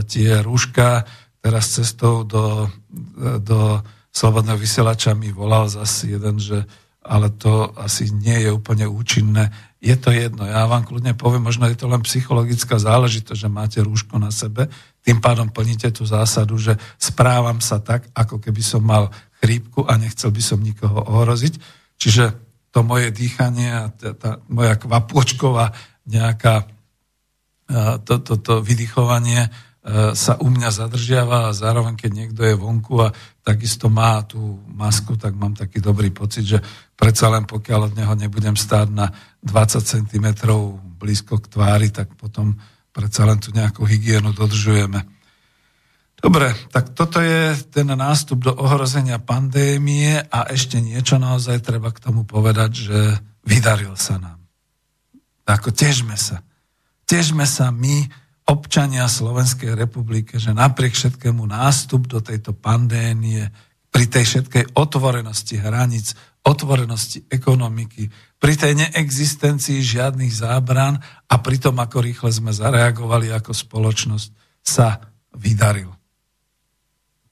tie 0.08 0.40
rúška. 0.40 1.04
Teraz 1.44 1.76
cestou 1.76 2.24
do, 2.24 2.72
e, 3.20 3.44
do 3.44 3.84
Slobodného 4.16 4.56
vysielača 4.56 5.12
mi 5.12 5.36
volal 5.36 5.68
zase 5.68 6.16
jeden, 6.16 6.40
že 6.40 6.64
ale 7.04 7.36
to 7.36 7.76
asi 7.76 8.16
nie 8.16 8.48
je 8.48 8.56
úplne 8.56 8.88
účinné. 8.88 9.52
Je 9.84 9.92
to 10.00 10.16
jedno, 10.16 10.48
ja 10.48 10.64
vám 10.64 10.88
kľudne 10.88 11.12
poviem, 11.20 11.44
možno 11.44 11.68
je 11.68 11.76
to 11.76 11.92
len 11.92 12.00
psychologická 12.08 12.80
záležitosť, 12.80 13.36
že 13.36 13.52
máte 13.52 13.84
rúško 13.84 14.16
na 14.16 14.32
sebe, 14.32 14.72
tým 15.04 15.20
pádom 15.20 15.52
plníte 15.52 15.92
tú 15.92 16.08
zásadu, 16.08 16.56
že 16.56 16.80
správam 16.96 17.60
sa 17.60 17.84
tak, 17.84 18.08
ako 18.16 18.40
keby 18.40 18.64
som 18.64 18.80
mal 18.80 19.12
chrípku 19.44 19.84
a 19.84 20.00
nechcel 20.00 20.32
by 20.32 20.40
som 20.40 20.64
nikoho 20.64 21.04
ohroziť 21.04 21.83
Čiže 22.04 22.36
to 22.76 22.84
moje 22.84 23.16
dýchanie 23.16 23.72
a 23.72 23.84
tá, 23.96 24.12
tá 24.12 24.32
moja 24.52 24.76
kvapôčková 24.76 25.72
nejaká 26.04 26.68
to, 28.04 28.20
to, 28.20 28.34
to 28.44 28.54
vydychovanie 28.60 29.48
sa 30.16 30.40
u 30.40 30.48
mňa 30.48 30.70
zadržiava 30.72 31.48
a 31.48 31.56
zároveň, 31.56 31.96
keď 32.00 32.12
niekto 32.12 32.42
je 32.44 32.56
vonku 32.56 33.04
a 33.04 33.12
takisto 33.44 33.92
má 33.92 34.24
tú 34.24 34.60
masku, 34.68 35.20
tak 35.20 35.36
mám 35.36 35.56
taký 35.56 35.84
dobrý 35.84 36.12
pocit, 36.12 36.44
že 36.44 36.60
predsa 36.96 37.28
len 37.28 37.44
pokiaľ 37.44 37.92
od 37.92 37.94
neho 37.96 38.16
nebudem 38.16 38.56
stáť 38.56 38.88
na 38.92 39.12
20 39.44 39.84
cm 39.84 40.28
blízko 41.00 41.40
k 41.40 41.52
tvári, 41.52 41.92
tak 41.92 42.16
potom 42.16 42.56
predsa 42.96 43.28
len 43.28 43.44
tú 43.44 43.52
nejakú 43.52 43.84
hygienu 43.84 44.32
dodržujeme. 44.32 45.04
Dobre, 46.24 46.56
tak 46.72 46.96
toto 46.96 47.20
je 47.20 47.52
ten 47.68 47.84
nástup 47.84 48.48
do 48.48 48.56
ohrozenia 48.56 49.20
pandémie 49.20 50.24
a 50.32 50.48
ešte 50.48 50.80
niečo 50.80 51.20
naozaj 51.20 51.60
treba 51.60 51.92
k 51.92 52.00
tomu 52.00 52.24
povedať, 52.24 52.72
že 52.72 53.00
vydaril 53.44 54.00
sa 54.00 54.16
nám. 54.24 54.40
Ako 55.44 55.76
težme 55.76 56.16
sa. 56.16 56.40
Težme 57.04 57.44
sa 57.44 57.76
my, 57.76 58.08
občania 58.48 59.08
Slovenskej 59.12 59.76
republiky, 59.76 60.40
že 60.40 60.56
napriek 60.56 60.96
všetkému 60.96 61.44
nástup 61.44 62.08
do 62.08 62.24
tejto 62.24 62.56
pandémie, 62.56 63.52
pri 63.94 64.10
tej 64.10 64.26
všetkej 64.26 64.74
otvorenosti 64.74 65.62
hraníc, 65.62 66.18
otvorenosti 66.42 67.30
ekonomiky, 67.30 68.10
pri 68.42 68.54
tej 68.58 68.74
neexistencii 68.82 69.86
žiadnych 69.86 70.34
zábran 70.34 70.98
a 71.30 71.36
pri 71.38 71.62
tom, 71.62 71.78
ako 71.78 72.02
rýchle 72.02 72.34
sme 72.34 72.50
zareagovali 72.50 73.30
ako 73.30 73.54
spoločnosť, 73.54 74.30
sa 74.66 74.98
vydaril. 75.38 75.93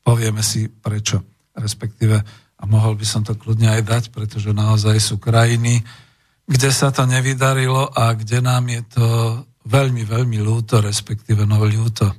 Povieme 0.02 0.42
si 0.42 0.68
prečo, 0.70 1.22
respektíve, 1.54 2.18
a 2.62 2.64
mohol 2.70 2.94
by 2.94 3.06
som 3.06 3.26
to 3.26 3.34
kľudne 3.34 3.74
aj 3.74 3.82
dať, 3.82 4.04
pretože 4.14 4.54
naozaj 4.54 4.98
sú 5.02 5.18
krajiny, 5.18 5.82
kde 6.46 6.70
sa 6.70 6.94
to 6.94 7.10
nevydarilo 7.10 7.90
a 7.90 8.14
kde 8.14 8.42
nám 8.42 8.70
je 8.70 8.82
to 8.86 9.08
veľmi, 9.66 10.06
veľmi 10.06 10.38
ľúto, 10.42 10.82
respektíve 10.82 11.46
no 11.46 11.62
ľúto. 11.62 12.10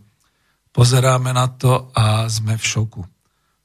Pozeráme 0.72 1.30
na 1.30 1.46
to 1.52 1.92
a 1.94 2.26
sme 2.26 2.58
v 2.58 2.64
šoku. 2.64 3.02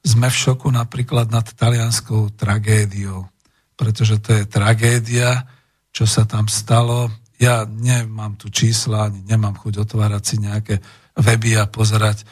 Sme 0.06 0.30
v 0.30 0.38
šoku 0.38 0.70
napríklad 0.70 1.32
nad 1.34 1.46
talianskou 1.46 2.36
tragédiou, 2.36 3.26
pretože 3.74 4.22
to 4.22 4.38
je 4.38 4.44
tragédia, 4.46 5.46
čo 5.90 6.06
sa 6.06 6.30
tam 6.30 6.46
stalo. 6.46 7.10
Ja 7.38 7.66
nemám 7.66 8.38
tu 8.38 8.50
čísla, 8.50 9.10
ani 9.10 9.24
nemám 9.26 9.58
chuť 9.58 9.82
otvárať 9.82 10.24
si 10.26 10.36
nejaké 10.42 10.76
weby 11.18 11.58
a 11.58 11.70
pozerať 11.70 12.22
e, 12.22 12.26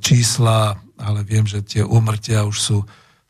čísla 0.00 0.76
ale 0.98 1.24
viem, 1.24 1.44
že 1.46 1.62
tie 1.62 1.82
úmrtia 1.84 2.44
už 2.44 2.56
sú 2.56 2.78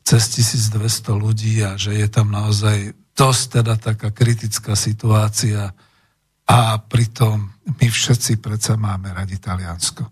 cez 0.07 0.23
1200 0.39 1.11
ľudí 1.19 1.59
a 1.67 1.75
že 1.75 1.91
je 1.99 2.07
tam 2.07 2.31
naozaj 2.31 2.95
dosť 3.11 3.59
teda 3.59 3.75
taká 3.75 4.15
kritická 4.15 4.71
situácia 4.77 5.75
a 6.47 6.79
pritom 6.79 7.51
my 7.67 7.87
všetci 7.91 8.39
predsa 8.39 8.79
máme 8.79 9.11
radi 9.11 9.35
Taliansko. 9.35 10.07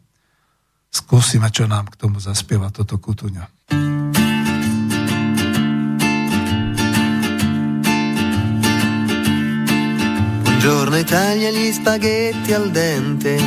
Skúsime, 0.92 1.48
čo 1.48 1.64
nám 1.64 1.88
k 1.92 1.96
tomu 1.96 2.20
zaspieva 2.20 2.72
toto 2.76 3.00
kutuňa. 3.00 3.72
Buongiorno 10.44 10.98
Italia, 10.98 11.52
gli 11.52 11.72
spaghetti 11.72 12.52
al 12.52 12.72
dente. 12.72 13.38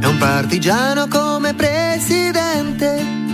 È 0.00 0.06
un 0.06 0.16
partigiano 0.16 1.08
come 1.08 1.52
presidente 1.52 3.33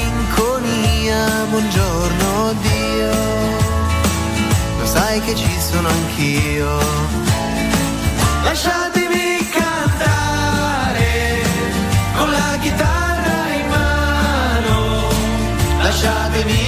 buongiorno 1.51 2.53
Dio, 2.61 3.11
lo 4.79 4.85
sai 4.85 5.19
che 5.21 5.35
ci 5.35 5.59
sono 5.59 5.89
anch'io. 5.89 6.79
Lasciatemi 8.43 9.49
cantare 9.49 11.43
con 12.15 12.31
la 12.31 12.57
chitarra 12.61 13.53
in 13.59 13.67
mano, 13.67 15.09
lasciatemi 15.81 16.60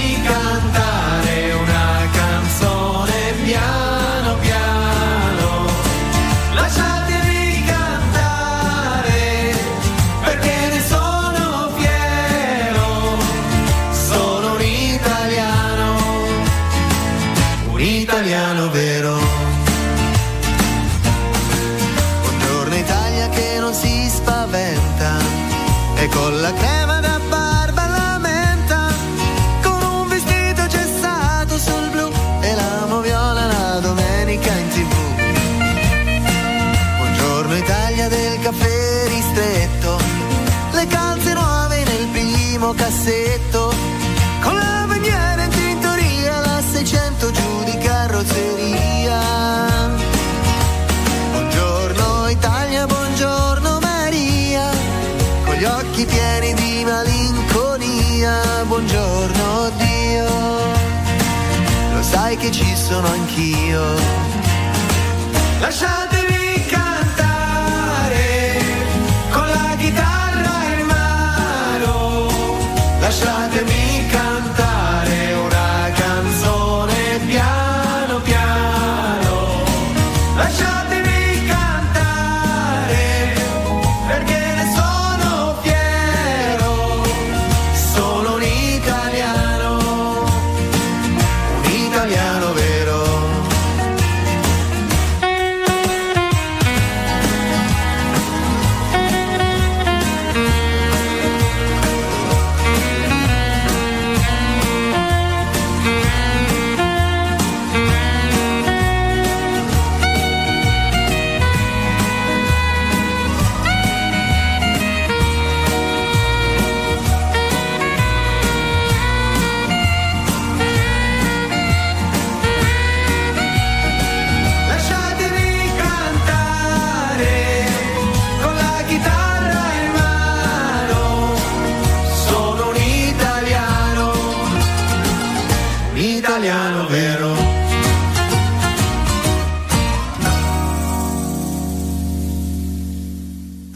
sono 62.94 63.08
anch'io. 63.08 63.82
Lasciatemi 65.58 66.13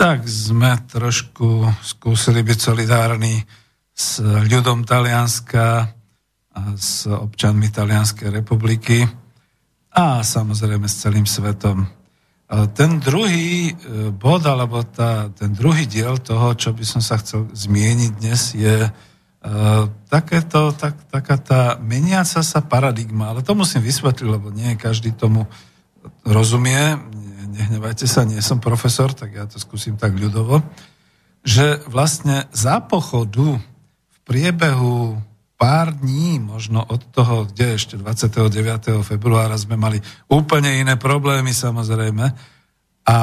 Tak 0.09 0.25
sme 0.25 0.73
trošku 0.89 1.69
skúsili 1.85 2.41
byť 2.41 2.57
solidárni 2.57 3.45
s 3.93 4.25
ľudom 4.25 4.81
Talianska 4.81 5.85
a 6.49 6.61
s 6.81 7.05
občanmi 7.05 7.69
Talianskej 7.69 8.33
republiky 8.33 9.05
a 9.93 10.25
samozrejme 10.25 10.89
s 10.89 11.05
celým 11.05 11.29
svetom. 11.29 11.85
Ten 12.73 13.05
druhý 13.05 13.69
e, 13.69 13.73
bod, 14.09 14.49
alebo 14.49 14.81
tá, 14.81 15.29
ten 15.29 15.53
druhý 15.53 15.85
diel 15.85 16.17
toho, 16.25 16.57
čo 16.57 16.73
by 16.73 16.89
som 16.89 17.05
sa 17.05 17.21
chcel 17.21 17.45
zmieniť 17.53 18.11
dnes, 18.17 18.57
je 18.57 18.89
uh, 18.89 19.83
takéto, 20.09 20.73
tak, 20.73 21.05
taká 21.13 21.37
tá 21.37 21.77
meniaca 21.85 22.41
sa 22.41 22.65
paradigma. 22.65 23.37
Ale 23.37 23.45
to 23.45 23.53
musím 23.53 23.85
vysvetliť, 23.85 24.25
lebo 24.25 24.49
nie 24.57 24.73
každý 24.73 25.13
tomu 25.13 25.45
rozumie. 26.25 26.97
Nehnevajte 27.59 28.07
sa, 28.07 28.23
nie 28.23 28.39
som 28.39 28.63
profesor, 28.63 29.11
tak 29.11 29.35
ja 29.35 29.43
to 29.51 29.59
skúsim 29.59 29.99
tak 29.99 30.15
ľudovo. 30.15 30.63
Že 31.43 31.91
vlastne 31.91 32.47
za 32.55 32.79
pochodu 32.79 33.59
v 34.09 34.19
priebehu 34.23 35.19
pár 35.59 35.91
dní, 35.91 36.39
možno 36.39 36.87
od 36.87 37.03
toho, 37.11 37.51
kde 37.51 37.75
ešte 37.75 37.99
29. 37.99 39.03
februára 39.03 39.59
sme 39.59 39.75
mali 39.75 39.99
úplne 40.31 40.79
iné 40.79 40.95
problémy 40.95 41.51
samozrejme. 41.51 42.31
A 43.11 43.17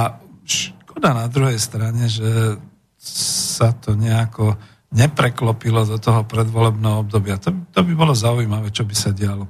škoda 0.44 1.16
na 1.16 1.32
druhej 1.32 1.56
strane, 1.56 2.12
že 2.12 2.60
sa 3.00 3.72
to 3.72 3.96
nejako 3.96 4.60
nepreklopilo 4.92 5.88
do 5.88 5.96
toho 5.96 6.28
predvolebného 6.28 7.08
obdobia. 7.08 7.40
To, 7.40 7.56
to 7.72 7.80
by 7.88 7.94
bolo 7.96 8.12
zaujímavé, 8.12 8.68
čo 8.76 8.84
by 8.84 8.96
sa 8.96 9.16
dialo. 9.16 9.48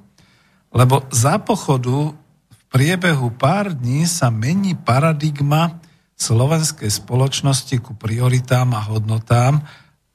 Lebo 0.76 1.10
za 1.10 1.42
pochodu 1.42 2.14
priebehu 2.76 3.32
pár 3.32 3.72
dní 3.72 4.04
sa 4.04 4.28
mení 4.28 4.76
paradigma 4.76 5.80
slovenskej 6.20 6.92
spoločnosti 6.92 7.80
ku 7.80 7.96
prioritám 7.96 8.76
a 8.76 8.84
hodnotám 8.92 9.64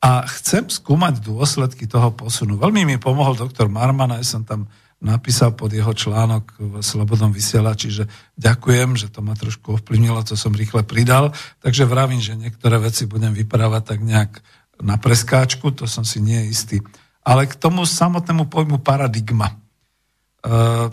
a 0.04 0.28
chcem 0.28 0.68
skúmať 0.68 1.24
dôsledky 1.24 1.88
toho 1.88 2.12
posunu. 2.12 2.61
Veľmi 2.61 2.84
mi 2.84 2.96
pomohol 3.00 3.32
doktor 3.32 3.72
Marman, 3.72 4.12
ja 4.12 4.20
som 4.20 4.44
tam 4.44 4.68
napísal 5.00 5.56
pod 5.56 5.72
jeho 5.72 5.88
článok 5.88 6.52
v 6.61 6.74
Slobodnom 6.84 7.32
vysielači, 7.32 7.88
že 7.88 8.04
ďakujem, 8.36 8.92
že 8.92 9.08
to 9.08 9.24
ma 9.24 9.32
trošku 9.32 9.80
ovplyvnilo, 9.80 10.20
to 10.20 10.36
som 10.36 10.52
rýchle 10.52 10.84
pridal, 10.84 11.32
takže 11.64 11.88
vravím, 11.88 12.20
že 12.20 12.36
niektoré 12.36 12.76
veci 12.76 13.08
budem 13.08 13.32
vyprávať 13.32 13.96
tak 13.96 14.00
nejak 14.04 14.36
na 14.84 15.00
preskáčku, 15.00 15.72
to 15.72 15.88
som 15.88 16.04
si 16.04 16.20
nie 16.20 16.52
istý. 16.52 16.84
Ale 17.24 17.48
k 17.48 17.56
tomu 17.56 17.88
samotnému 17.88 18.52
pojmu 18.52 18.84
paradigma. 18.84 19.48
E, 19.48 20.92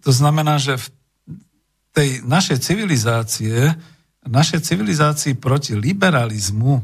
to, 0.00 0.10
znamená, 0.10 0.58
že 0.58 0.80
v 0.80 0.86
tej 1.94 2.08
našej 2.26 2.58
civilizácie, 2.60 3.72
našej 4.26 4.60
civilizácii 4.66 5.38
proti 5.38 5.78
liberalizmu 5.78 6.82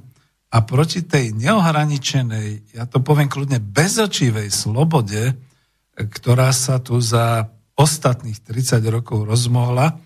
a 0.52 0.56
proti 0.62 1.02
tej 1.02 1.32
neohraničenej, 1.34 2.76
ja 2.76 2.84
to 2.86 3.00
poviem 3.00 3.26
kľudne, 3.26 3.58
bezočivej 3.58 4.52
slobode, 4.52 5.34
ktorá 5.96 6.52
sa 6.52 6.78
tu 6.78 7.00
za 7.00 7.50
ostatných 7.76 8.40
30 8.44 8.84
rokov 8.88 9.24
rozmohla 9.24 9.96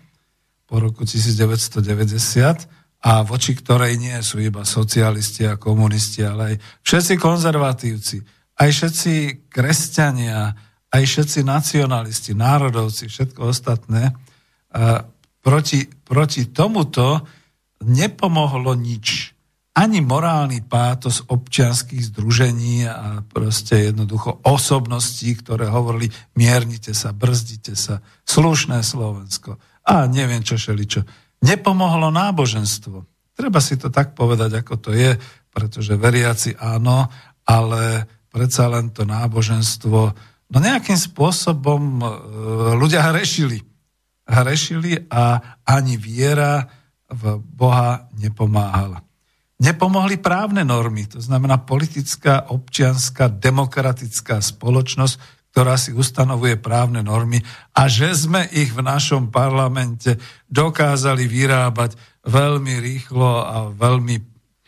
po 0.67 0.75
roku 0.79 1.03
1990 1.07 2.67
a 3.03 3.11
voči 3.23 3.55
ktorej 3.55 3.95
nie 3.95 4.17
sú 4.19 4.41
iba 4.41 4.65
socialisti 4.65 5.47
a 5.47 5.59
komunisti, 5.59 6.25
ale 6.25 6.41
aj 6.43 6.55
všetci 6.83 7.13
konzervatívci, 7.15 8.17
aj 8.57 8.69
všetci 8.73 9.13
kresťania, 9.47 10.66
aj 10.97 11.05
všetci 11.05 11.39
nacionalisti, 11.45 12.33
národovci, 12.33 13.05
všetko 13.05 13.53
ostatné, 13.53 14.17
a 14.73 15.05
proti, 15.45 15.85
proti 15.85 16.49
tomuto 16.49 17.21
nepomohlo 17.85 18.73
nič. 18.73 19.37
ani 19.77 20.01
morálny 20.01 20.65
pátos 20.65 21.21
občianských 21.29 22.09
združení 22.09 22.89
a 22.89 23.21
proste 23.21 23.93
jednoducho 23.93 24.41
osobností, 24.41 25.37
ktoré 25.37 25.69
hovorili 25.69 26.09
miernite 26.33 26.97
sa, 26.97 27.13
brzdite 27.13 27.77
sa, 27.77 28.01
slušné 28.25 28.81
Slovensko 28.81 29.61
a 29.85 30.09
neviem 30.09 30.41
čo 30.41 30.57
šeličo. 30.57 31.05
Nepomohlo 31.45 32.09
náboženstvo. 32.09 33.05
Treba 33.37 33.61
si 33.61 33.77
to 33.77 33.93
tak 33.93 34.17
povedať, 34.17 34.65
ako 34.65 34.73
to 34.81 34.91
je, 34.97 35.13
pretože 35.53 35.93
veriaci 35.93 36.57
áno, 36.57 37.05
ale 37.45 38.09
predsa 38.33 38.65
len 38.73 38.89
to 38.89 39.05
náboženstvo, 39.05 40.17
no 40.51 40.57
nejakým 40.59 40.95
spôsobom 40.95 41.81
e, 41.99 42.05
ľudia 42.75 43.03
hrešili. 43.11 43.63
Hrešili 44.27 45.07
a 45.07 45.39
ani 45.63 45.95
viera 45.95 46.67
v 47.07 47.39
Boha 47.39 48.11
nepomáhala. 48.19 48.99
Nepomohli 49.57 50.21
právne 50.21 50.61
normy, 50.61 51.09
to 51.09 51.17
znamená 51.17 51.57
politická, 51.57 52.45
občianská, 52.53 53.25
demokratická 53.31 54.37
spoločnosť, 54.37 55.17
ktorá 55.49 55.73
si 55.73 55.89
ustanovuje 55.89 56.61
právne 56.61 57.01
normy 57.01 57.41
a 57.73 57.89
že 57.89 58.13
sme 58.13 58.45
ich 58.53 58.69
v 58.69 58.85
našom 58.85 59.33
parlamente 59.33 60.21
dokázali 60.45 61.25
vyrábať 61.25 61.97
veľmi 62.29 62.77
rýchlo 62.77 63.41
a 63.41 63.73
veľmi, 63.73 64.21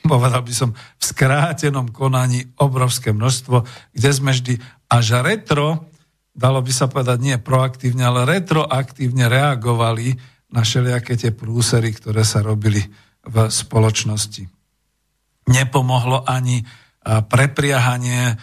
povedal 0.10 0.42
by 0.42 0.54
som, 0.58 0.74
v 0.74 1.04
skrátenom 1.04 1.94
konaní 1.94 2.50
obrovské 2.58 3.14
množstvo, 3.14 3.70
kde 3.94 4.10
sme 4.10 4.34
vždy 4.34 4.58
až 4.90 5.22
retro, 5.22 5.88
dalo 6.34 6.60
by 6.66 6.72
sa 6.74 6.90
povedať 6.90 7.18
nie 7.22 7.38
proaktívne, 7.38 8.04
ale 8.10 8.26
retroaktívne 8.26 9.30
reagovali 9.30 10.18
na 10.50 10.66
všelijaké 10.66 11.14
tie 11.14 11.32
prúsery, 11.32 11.94
ktoré 11.94 12.26
sa 12.26 12.42
robili 12.42 12.82
v 13.24 13.36
spoločnosti 13.48 14.60
nepomohlo 15.50 16.22
ani 16.30 16.62
prepriahanie 17.02 18.38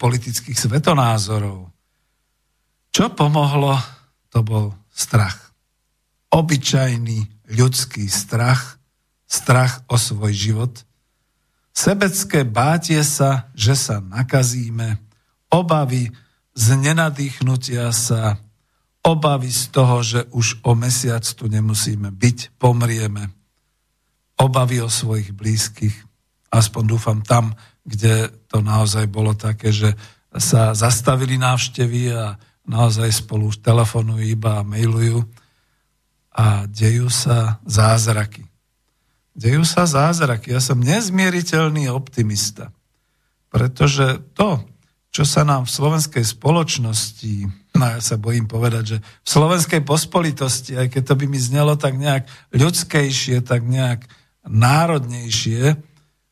politických 0.00 0.56
svetonázorov. 0.56 1.68
Čo 2.90 3.12
pomohlo, 3.12 3.76
to 4.32 4.40
bol 4.40 4.72
strach. 4.88 5.52
Obyčajný 6.32 7.52
ľudský 7.52 8.08
strach, 8.08 8.80
strach 9.28 9.84
o 9.90 10.00
svoj 10.00 10.32
život, 10.32 10.72
sebecké 11.76 12.48
bátie 12.48 13.04
sa, 13.04 13.52
že 13.52 13.76
sa 13.76 14.00
nakazíme, 14.00 14.96
obavy 15.50 16.08
z 16.54 16.66
nenadýchnutia 16.78 17.90
sa, 17.90 18.38
obavy 19.02 19.50
z 19.50 19.62
toho, 19.70 19.96
že 20.02 20.20
už 20.30 20.62
o 20.62 20.72
mesiac 20.78 21.24
tu 21.24 21.50
nemusíme 21.50 22.10
byť, 22.10 22.56
pomrieme, 22.60 23.32
obavy 24.40 24.80
o 24.80 24.88
svojich 24.88 25.36
blízkych, 25.36 25.94
aspoň 26.50 26.82
dúfam 26.86 27.20
tam, 27.20 27.52
kde 27.84 28.32
to 28.48 28.60
naozaj 28.64 29.04
bolo 29.08 29.36
také, 29.36 29.72
že 29.72 29.96
sa 30.30 30.72
zastavili 30.78 31.36
návštevy 31.36 32.02
a 32.14 32.38
naozaj 32.68 33.10
spolu 33.10 33.50
telefonujú 33.50 34.22
iba 34.22 34.62
a 34.62 34.66
mailujú 34.66 35.26
a 36.30 36.70
dejú 36.70 37.10
sa 37.10 37.58
zázraky. 37.66 38.46
Dejú 39.34 39.66
sa 39.66 39.88
zázraky. 39.88 40.54
Ja 40.54 40.62
som 40.62 40.78
nezmieriteľný 40.78 41.90
optimista, 41.90 42.70
pretože 43.50 44.22
to, 44.38 44.62
čo 45.10 45.26
sa 45.26 45.42
nám 45.42 45.66
v 45.66 45.74
slovenskej 45.74 46.22
spoločnosti, 46.22 47.50
no 47.74 47.84
ja 47.84 47.98
sa 47.98 48.14
bojím 48.14 48.46
povedať, 48.46 48.84
že 48.86 48.96
v 49.02 49.28
slovenskej 49.28 49.82
pospolitosti, 49.82 50.78
aj 50.78 50.86
keď 50.94 51.02
to 51.02 51.14
by 51.18 51.26
mi 51.26 51.38
znelo 51.42 51.74
tak 51.74 51.98
nejak 51.98 52.30
ľudskejšie, 52.54 53.42
tak 53.42 53.66
nejak 53.66 54.06
národnejšie, 54.46 55.74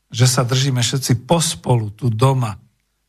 že 0.09 0.25
sa 0.25 0.47
držíme 0.47 0.79
všetci 0.79 1.27
pospolu 1.27 1.91
tu 1.91 2.07
doma, 2.09 2.57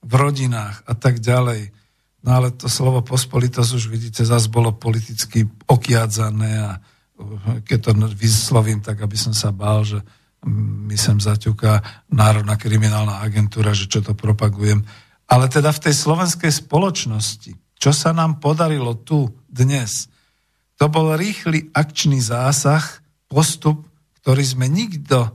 v 0.00 0.12
rodinách 0.16 0.80
a 0.88 0.96
tak 0.96 1.20
ďalej. 1.20 1.72
No 2.20 2.36
ale 2.36 2.52
to 2.52 2.68
slovo 2.68 3.00
pospolitosť 3.00 3.70
už 3.76 3.84
vidíte, 3.88 4.24
zase 4.24 4.52
bolo 4.52 4.76
politicky 4.76 5.48
okiadzané 5.68 6.52
a 6.60 6.70
uh, 6.76 7.60
keď 7.64 7.78
to 7.80 7.90
vyslovím, 8.16 8.84
tak 8.84 9.00
aby 9.00 9.16
som 9.16 9.32
sa 9.32 9.52
bál, 9.52 9.84
že 9.84 10.00
mi 10.48 10.96
sem 10.96 11.20
zaťuká 11.20 12.04
Národná 12.16 12.56
kriminálna 12.56 13.20
agentúra, 13.20 13.76
že 13.76 13.92
čo 13.92 14.00
to 14.00 14.16
propagujem. 14.16 14.84
Ale 15.30 15.46
teda 15.46 15.70
v 15.70 15.82
tej 15.86 15.94
slovenskej 15.94 16.50
spoločnosti, 16.50 17.54
čo 17.78 17.90
sa 17.94 18.10
nám 18.10 18.42
podarilo 18.42 18.98
tu 18.98 19.30
dnes, 19.46 20.10
to 20.74 20.90
bol 20.90 21.14
rýchly 21.14 21.70
akčný 21.70 22.18
zásah, 22.18 22.82
postup, 23.30 23.86
ktorý 24.20 24.42
sme 24.42 24.66
nikto 24.66 25.30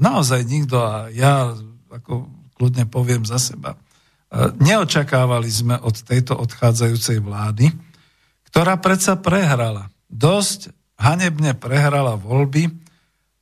naozaj 0.00 0.40
nikto, 0.48 0.80
a 0.80 1.12
ja 1.12 1.52
ako 1.92 2.28
kľudne 2.56 2.88
poviem 2.88 3.28
za 3.28 3.36
seba, 3.36 3.76
e, 3.76 3.78
neočakávali 4.56 5.48
sme 5.52 5.76
od 5.80 5.96
tejto 6.00 6.36
odchádzajúcej 6.40 7.20
vlády, 7.20 7.68
ktorá 8.48 8.80
predsa 8.80 9.20
prehrala. 9.20 9.92
Dosť 10.08 10.72
hanebne 10.96 11.52
prehrala 11.52 12.16
voľby 12.16 12.72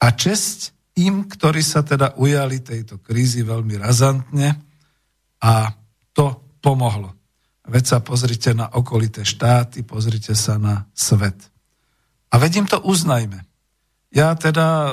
a 0.03 0.11
česť 0.11 0.74
im, 0.99 1.26
ktorí 1.26 1.62
sa 1.62 1.86
teda 1.86 2.18
ujali 2.18 2.62
tejto 2.62 2.99
krízy 2.99 3.47
veľmi 3.47 3.78
razantne 3.78 4.59
a 5.38 5.70
to 6.15 6.39
pomohlo. 6.62 7.12
Veď 7.67 7.85
sa 7.85 7.99
pozrite 8.01 8.55
na 8.55 8.71
okolité 8.71 9.27
štáty, 9.27 9.85
pozrite 9.85 10.33
sa 10.33 10.57
na 10.57 10.89
svet. 10.95 11.37
A 12.33 12.41
vedím 12.41 12.65
to 12.65 12.81
uznajme. 12.81 13.45
Ja 14.15 14.37
teda 14.39 14.67
e, 14.67 14.93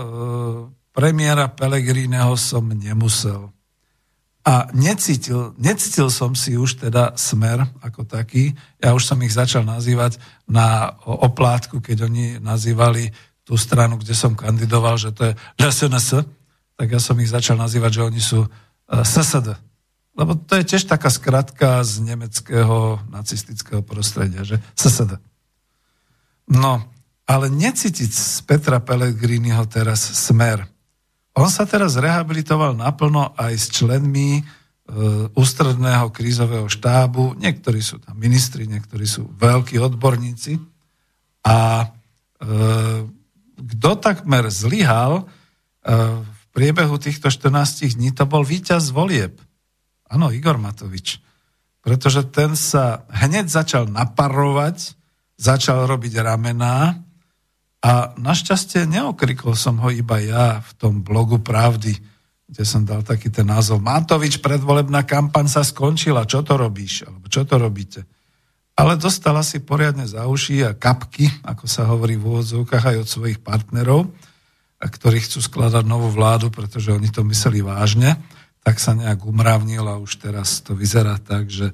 premiéra 0.91 1.47
Pelegríneho 1.51 2.33
som 2.35 2.65
nemusel. 2.67 3.53
A 4.41 4.73
necítil, 4.73 5.53
necítil 5.61 6.09
som 6.09 6.33
si 6.33 6.57
už 6.57 6.81
teda 6.81 7.13
smer 7.13 7.61
ako 7.85 8.09
taký. 8.09 8.57
Ja 8.81 8.97
už 8.97 9.05
som 9.05 9.21
ich 9.21 9.37
začal 9.37 9.61
nazývať 9.61 10.17
na 10.49 10.97
oplátku, 11.05 11.77
keď 11.77 12.09
oni 12.09 12.41
nazývali 12.41 13.13
tú 13.45 13.53
stranu, 13.53 14.01
kde 14.01 14.17
som 14.17 14.33
kandidoval, 14.33 14.97
že 14.97 15.13
to 15.13 15.29
je 15.29 15.33
SNS, 15.61 16.25
tak 16.73 16.87
ja 16.89 16.97
som 16.97 17.13
ich 17.21 17.29
začal 17.29 17.53
nazývať, 17.61 18.01
že 18.01 18.05
oni 18.09 18.21
sú 18.21 18.39
SSD. 18.89 19.53
Lebo 20.11 20.35
to 20.35 20.59
je 20.59 20.75
tiež 20.75 20.91
taká 20.91 21.07
skratka 21.07 21.79
z 21.87 22.03
nemeckého 22.03 22.99
nacistického 23.07 23.79
prostredia, 23.79 24.43
že 24.43 24.59
SSD. 24.75 25.15
No, 26.51 26.83
ale 27.23 27.47
necítiť 27.47 28.11
z 28.11 28.43
Petra 28.43 28.83
Pellegriniho 28.83 29.63
teraz 29.71 30.03
smer. 30.03 30.67
On 31.31 31.47
sa 31.47 31.63
teraz 31.63 31.95
rehabilitoval 31.95 32.75
naplno 32.75 33.31
aj 33.39 33.53
s 33.55 33.65
členmi 33.71 34.39
e, 34.39 34.43
ústredného 35.31 36.11
krízového 36.11 36.67
štábu. 36.67 37.39
Niektorí 37.39 37.79
sú 37.79 38.03
tam 38.03 38.19
ministri, 38.19 38.67
niektorí 38.67 39.07
sú 39.07 39.31
veľkí 39.39 39.79
odborníci. 39.79 40.59
A 41.47 41.87
e, 41.87 41.87
kto 43.55 43.89
takmer 43.95 44.51
zlyhal 44.51 45.23
e, 45.23 45.25
v 46.19 46.43
priebehu 46.51 46.99
týchto 46.99 47.31
14 47.31 47.95
dní, 47.95 48.11
to 48.11 48.27
bol 48.27 48.43
víťaz 48.43 48.91
volieb. 48.91 49.39
Áno, 50.11 50.27
Igor 50.29 50.59
Matovič. 50.59 51.23
Pretože 51.79 52.27
ten 52.27 52.53
sa 52.59 53.07
hneď 53.09 53.47
začal 53.47 53.87
naparovať, 53.87 54.93
začal 55.39 55.87
robiť 55.87 56.19
ramená, 56.19 56.99
a 57.81 58.13
našťastie 58.13 58.85
neokrikol 58.85 59.57
som 59.57 59.81
ho 59.81 59.89
iba 59.89 60.21
ja 60.21 60.61
v 60.61 60.71
tom 60.77 60.93
blogu 61.01 61.41
Pravdy, 61.41 61.97
kde 62.45 62.61
som 62.61 62.85
dal 62.85 63.01
taký 63.01 63.33
ten 63.33 63.49
názov 63.49 63.81
Matovič, 63.81 64.37
predvolebná 64.37 65.01
kampaň 65.01 65.49
sa 65.49 65.65
skončila, 65.65 66.29
čo 66.29 66.45
to 66.45 66.61
robíš? 66.61 67.09
Alebo 67.09 67.25
čo 67.25 67.41
to 67.41 67.57
robíte? 67.57 68.05
Ale 68.77 69.01
dostala 69.01 69.41
si 69.41 69.65
poriadne 69.65 70.05
za 70.05 70.29
uši 70.29 70.61
a 70.61 70.77
kapky, 70.77 71.25
ako 71.41 71.65
sa 71.65 71.89
hovorí 71.89 72.21
v 72.21 72.37
úvodzovkách, 72.37 72.85
aj 72.85 72.97
od 73.01 73.09
svojich 73.09 73.39
partnerov, 73.41 74.13
ktorí 74.77 75.17
chcú 75.25 75.41
skladať 75.41 75.81
novú 75.81 76.13
vládu, 76.13 76.53
pretože 76.53 76.93
oni 76.93 77.09
to 77.09 77.25
mysleli 77.25 77.65
vážne, 77.65 78.13
tak 78.61 78.77
sa 78.77 78.93
nejak 78.93 79.25
umravnil 79.25 79.85
a 79.89 79.97
už 79.97 80.21
teraz 80.21 80.61
to 80.61 80.77
vyzerá 80.77 81.17
tak, 81.17 81.49
že 81.49 81.73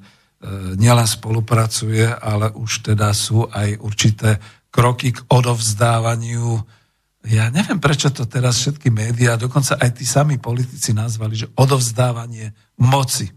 nielen 0.76 1.04
spolupracuje, 1.04 2.08
ale 2.08 2.48
už 2.56 2.92
teda 2.92 3.12
sú 3.12 3.44
aj 3.48 3.76
určité 3.80 4.40
kroky 4.72 5.12
k 5.12 5.20
odovzdávaniu. 5.28 6.64
Ja 7.28 7.52
neviem, 7.52 7.76
prečo 7.76 8.08
to 8.08 8.24
teraz 8.24 8.64
všetky 8.64 8.88
médiá, 8.88 9.36
dokonca 9.36 9.76
aj 9.76 10.00
tí 10.00 10.08
sami 10.08 10.40
politici 10.40 10.96
nazvali, 10.96 11.36
že 11.36 11.52
odovzdávanie 11.56 12.56
moci. 12.80 13.28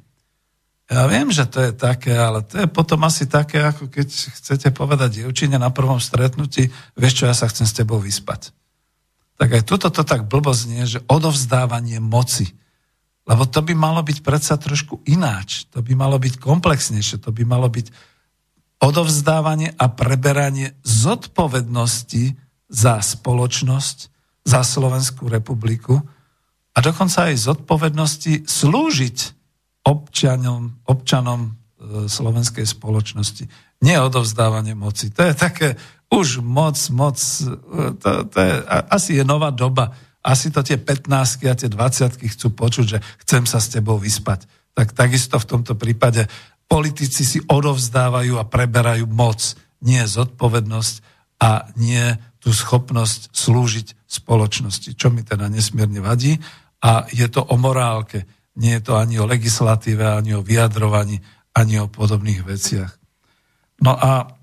Ja 0.91 1.07
viem, 1.07 1.31
že 1.31 1.47
to 1.47 1.63
je 1.63 1.71
také, 1.71 2.11
ale 2.11 2.43
to 2.43 2.59
je 2.59 2.67
potom 2.67 2.99
asi 3.07 3.23
také, 3.23 3.63
ako 3.63 3.87
keď 3.87 4.11
chcete 4.11 4.75
povedať 4.75 5.23
dievčine 5.23 5.55
na 5.55 5.71
prvom 5.71 6.03
stretnutí, 6.03 6.67
vieš 6.99 7.23
čo, 7.23 7.23
ja 7.31 7.35
sa 7.35 7.47
chcem 7.47 7.63
s 7.63 7.75
tebou 7.75 7.95
vyspať. 8.03 8.51
Tak 9.39 9.49
aj 9.55 9.63
tuto 9.63 9.87
to 9.87 10.03
tak 10.03 10.27
blbo 10.27 10.51
znie, 10.51 10.83
že 10.83 10.99
odovzdávanie 11.07 12.03
moci. 12.03 12.51
Lebo 13.25 13.45
to 13.45 13.61
by 13.61 13.73
malo 13.77 14.01
byť 14.01 14.17
predsa 14.25 14.57
trošku 14.57 15.05
ináč. 15.05 15.69
To 15.71 15.85
by 15.85 15.93
malo 15.93 16.17
byť 16.17 16.41
komplexnejšie. 16.41 17.21
To 17.21 17.29
by 17.29 17.43
malo 17.45 17.69
byť 17.69 17.87
odovzdávanie 18.81 19.77
a 19.77 19.85
preberanie 19.93 20.73
zodpovednosti 20.81 22.33
za 22.65 22.97
spoločnosť, 22.97 23.97
za 24.41 24.61
Slovenskú 24.65 25.29
republiku 25.29 26.01
a 26.73 26.77
dokonca 26.81 27.29
aj 27.29 27.45
zodpovednosti 27.45 28.49
slúžiť 28.49 29.17
občanom, 29.85 30.81
občanom 30.87 31.39
e, 31.45 31.49
slovenskej 32.09 32.65
spoločnosti. 32.65 33.45
Nie 33.85 34.01
odovzdávanie 34.01 34.73
moci. 34.73 35.13
To 35.13 35.29
je 35.29 35.33
také 35.37 35.67
už 36.09 36.41
moc, 36.41 36.77
moc, 36.89 37.17
e, 37.21 37.97
to, 38.01 38.09
to 38.29 38.37
je, 38.39 38.55
asi 38.89 39.11
je 39.19 39.23
nová 39.27 39.51
doba. 39.53 39.93
Asi 40.21 40.53
to 40.53 40.61
tie 40.61 40.77
15 40.77 41.09
a 41.49 41.53
tie 41.57 41.69
20 41.69 42.21
chcú 42.21 42.47
počuť, 42.53 42.85
že 42.85 42.97
chcem 43.25 43.43
sa 43.49 43.57
s 43.57 43.73
tebou 43.73 43.97
vyspať. 43.97 44.45
Tak 44.77 44.93
takisto 44.93 45.41
v 45.41 45.49
tomto 45.49 45.73
prípade 45.73 46.29
politici 46.69 47.25
si 47.25 47.39
odovzdávajú 47.41 48.37
a 48.37 48.47
preberajú 48.47 49.09
moc, 49.09 49.57
nie 49.81 49.99
zodpovednosť 50.05 50.95
a 51.41 51.67
nie 51.75 52.15
tú 52.37 52.53
schopnosť 52.53 53.33
slúžiť 53.33 54.07
spoločnosti, 54.07 54.93
čo 54.93 55.09
mi 55.09 55.25
teda 55.25 55.49
nesmierne 55.49 55.99
vadí. 55.99 56.37
A 56.81 57.05
je 57.09 57.27
to 57.29 57.41
o 57.41 57.55
morálke, 57.57 58.25
nie 58.57 58.77
je 58.77 58.83
to 58.87 58.93
ani 58.97 59.17
o 59.21 59.29
legislatíve, 59.29 60.05
ani 60.05 60.37
o 60.37 60.45
vyjadrovaní, 60.45 61.21
ani 61.53 61.81
o 61.81 61.91
podobných 61.91 62.41
veciach. 62.45 62.91
No 63.81 63.97
a 63.97 64.37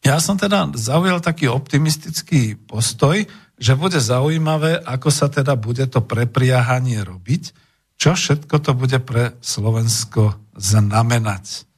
ja 0.00 0.16
som 0.16 0.40
teda 0.40 0.72
zaujal 0.74 1.20
taký 1.20 1.48
optimistický 1.52 2.56
postoj, 2.56 3.20
že 3.60 3.76
bude 3.76 4.00
zaujímavé, 4.00 4.80
ako 4.80 5.12
sa 5.12 5.28
teda 5.28 5.52
bude 5.54 5.84
to 5.84 6.00
prepriahanie 6.00 7.04
robiť, 7.04 7.52
čo 8.00 8.16
všetko 8.16 8.56
to 8.64 8.72
bude 8.72 8.96
pre 9.04 9.36
Slovensko 9.44 10.40
znamenať. 10.56 11.68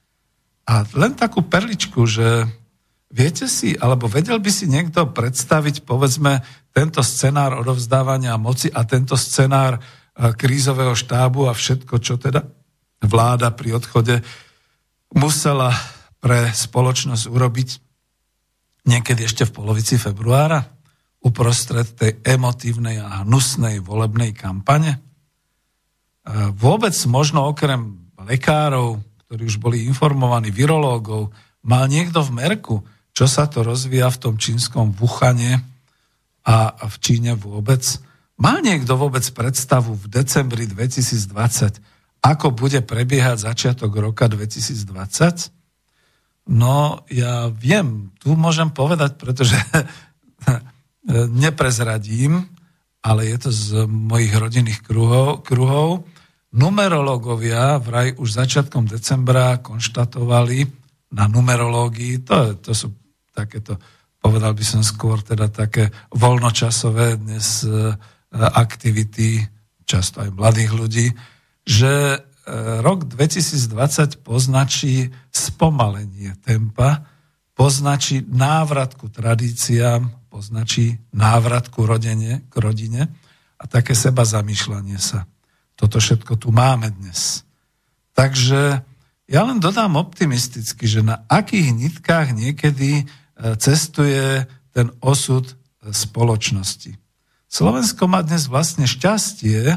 A 0.70 0.86
len 0.94 1.18
takú 1.18 1.42
perličku, 1.42 2.06
že 2.06 2.46
viete 3.10 3.50
si, 3.50 3.74
alebo 3.74 4.06
vedel 4.06 4.38
by 4.38 4.50
si 4.54 4.70
niekto 4.70 5.10
predstaviť, 5.10 5.82
povedzme, 5.82 6.38
tento 6.70 7.02
scenár 7.02 7.58
odovzdávania 7.58 8.38
moci 8.38 8.70
a 8.70 8.86
tento 8.86 9.18
scenár 9.18 9.76
e, 9.76 9.80
krízového 10.38 10.94
štábu 10.94 11.50
a 11.50 11.52
všetko, 11.52 11.98
čo 11.98 12.14
teda 12.16 12.46
vláda 13.02 13.50
pri 13.50 13.82
odchode 13.82 14.22
musela 15.18 15.74
pre 16.22 16.54
spoločnosť 16.54 17.26
urobiť 17.26 17.68
niekedy 18.86 19.26
ešte 19.26 19.44
v 19.50 19.54
polovici 19.58 19.98
februára, 19.98 20.62
uprostred 21.22 21.86
tej 21.94 22.18
emotívnej 22.26 22.98
a 22.98 23.22
hnusnej 23.22 23.78
volebnej 23.78 24.34
kampane? 24.34 24.98
E, 24.98 24.98
vôbec 26.54 26.94
možno 27.06 27.46
okrem 27.50 28.10
lekárov, 28.18 29.02
ktorí 29.26 29.42
už 29.46 29.56
boli 29.62 29.86
informovaní, 29.86 30.50
virológov, 30.50 31.30
mal 31.62 31.86
niekto 31.86 32.20
v 32.26 32.30
merku, 32.34 32.76
čo 33.14 33.30
sa 33.30 33.46
to 33.46 33.62
rozvíja 33.62 34.10
v 34.10 34.20
tom 34.20 34.34
čínskom 34.36 34.92
Wuhane 34.92 35.62
a 36.42 36.74
v 36.74 36.96
Číne 36.98 37.38
vôbec? 37.38 37.80
Má 38.40 38.58
niekto 38.58 38.98
vôbec 38.98 39.22
predstavu 39.30 39.94
v 39.94 40.10
decembri 40.10 40.66
2020, 40.66 41.78
ako 42.22 42.54
bude 42.54 42.82
prebiehať 42.82 43.46
začiatok 43.46 43.94
roka 43.98 44.26
2020? 44.26 45.50
No, 46.50 47.06
ja 47.06 47.46
viem, 47.54 48.10
tu 48.18 48.34
môžem 48.34 48.70
povedať, 48.70 49.14
pretože 49.14 49.54
neprezradím, 51.10 52.46
ale 53.02 53.26
je 53.34 53.38
to 53.38 53.50
z 53.50 53.66
mojich 53.90 54.34
rodinných 54.34 54.80
kruhov. 54.82 56.06
Numerológovia 56.52 57.80
vraj 57.82 58.14
už 58.14 58.38
začiatkom 58.38 58.86
decembra 58.86 59.58
konštatovali 59.58 60.68
na 61.12 61.26
numerológii, 61.26 62.22
to, 62.22 62.60
to 62.60 62.72
sú 62.72 62.88
takéto, 63.32 63.80
povedal 64.20 64.52
by 64.54 64.64
som 64.64 64.84
skôr 64.84 65.20
teda 65.24 65.48
také 65.48 65.90
voľnočasové 66.12 67.20
dnes 67.20 67.64
e, 67.64 67.96
aktivity, 68.32 69.44
často 69.84 70.24
aj 70.24 70.30
mladých 70.32 70.72
ľudí, 70.72 71.06
že 71.64 72.20
rok 72.82 73.06
2020 73.06 74.26
poznačí 74.26 75.14
spomalenie 75.30 76.34
tempa, 76.42 77.06
poznačí 77.54 78.26
návrat 78.26 78.98
ku 78.98 79.06
tradíciám, 79.06 80.21
poznačí 80.32 80.96
návrat 81.12 81.68
ku 81.68 81.84
rodine, 81.84 82.48
k 82.48 82.54
rodine 82.56 83.12
a 83.60 83.68
také 83.68 83.92
seba 83.92 84.24
zamýšľanie 84.24 84.96
sa. 84.96 85.28
Toto 85.76 86.00
všetko 86.00 86.40
tu 86.40 86.48
máme 86.48 86.88
dnes. 86.88 87.44
Takže 88.16 88.80
ja 89.28 89.40
len 89.44 89.60
dodám 89.60 90.00
optimisticky, 90.00 90.88
že 90.88 91.04
na 91.04 91.20
akých 91.28 91.76
nitkách 91.76 92.32
niekedy 92.32 92.90
e, 93.00 93.04
cestuje 93.60 94.48
ten 94.72 94.88
osud 95.04 95.52
e, 95.52 95.54
spoločnosti. 95.92 96.96
Slovensko 97.52 98.08
má 98.08 98.24
dnes 98.24 98.48
vlastne 98.48 98.88
šťastie, 98.88 99.76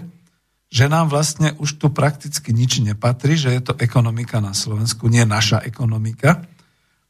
že 0.71 0.85
nám 0.87 1.11
vlastne 1.11 1.51
už 1.59 1.79
tu 1.79 1.91
prakticky 1.91 2.55
nič 2.55 2.79
nepatrí, 2.79 3.35
že 3.35 3.51
je 3.51 3.61
to 3.63 3.73
ekonomika 3.79 4.39
na 4.39 4.55
Slovensku, 4.55 5.11
nie 5.11 5.27
naša 5.27 5.63
ekonomika. 5.63 6.47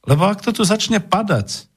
Lebo 0.05 0.29
ak 0.29 0.41
to 0.41 0.53
tu 0.53 0.61
začne 0.65 1.01
padať, 1.01 1.69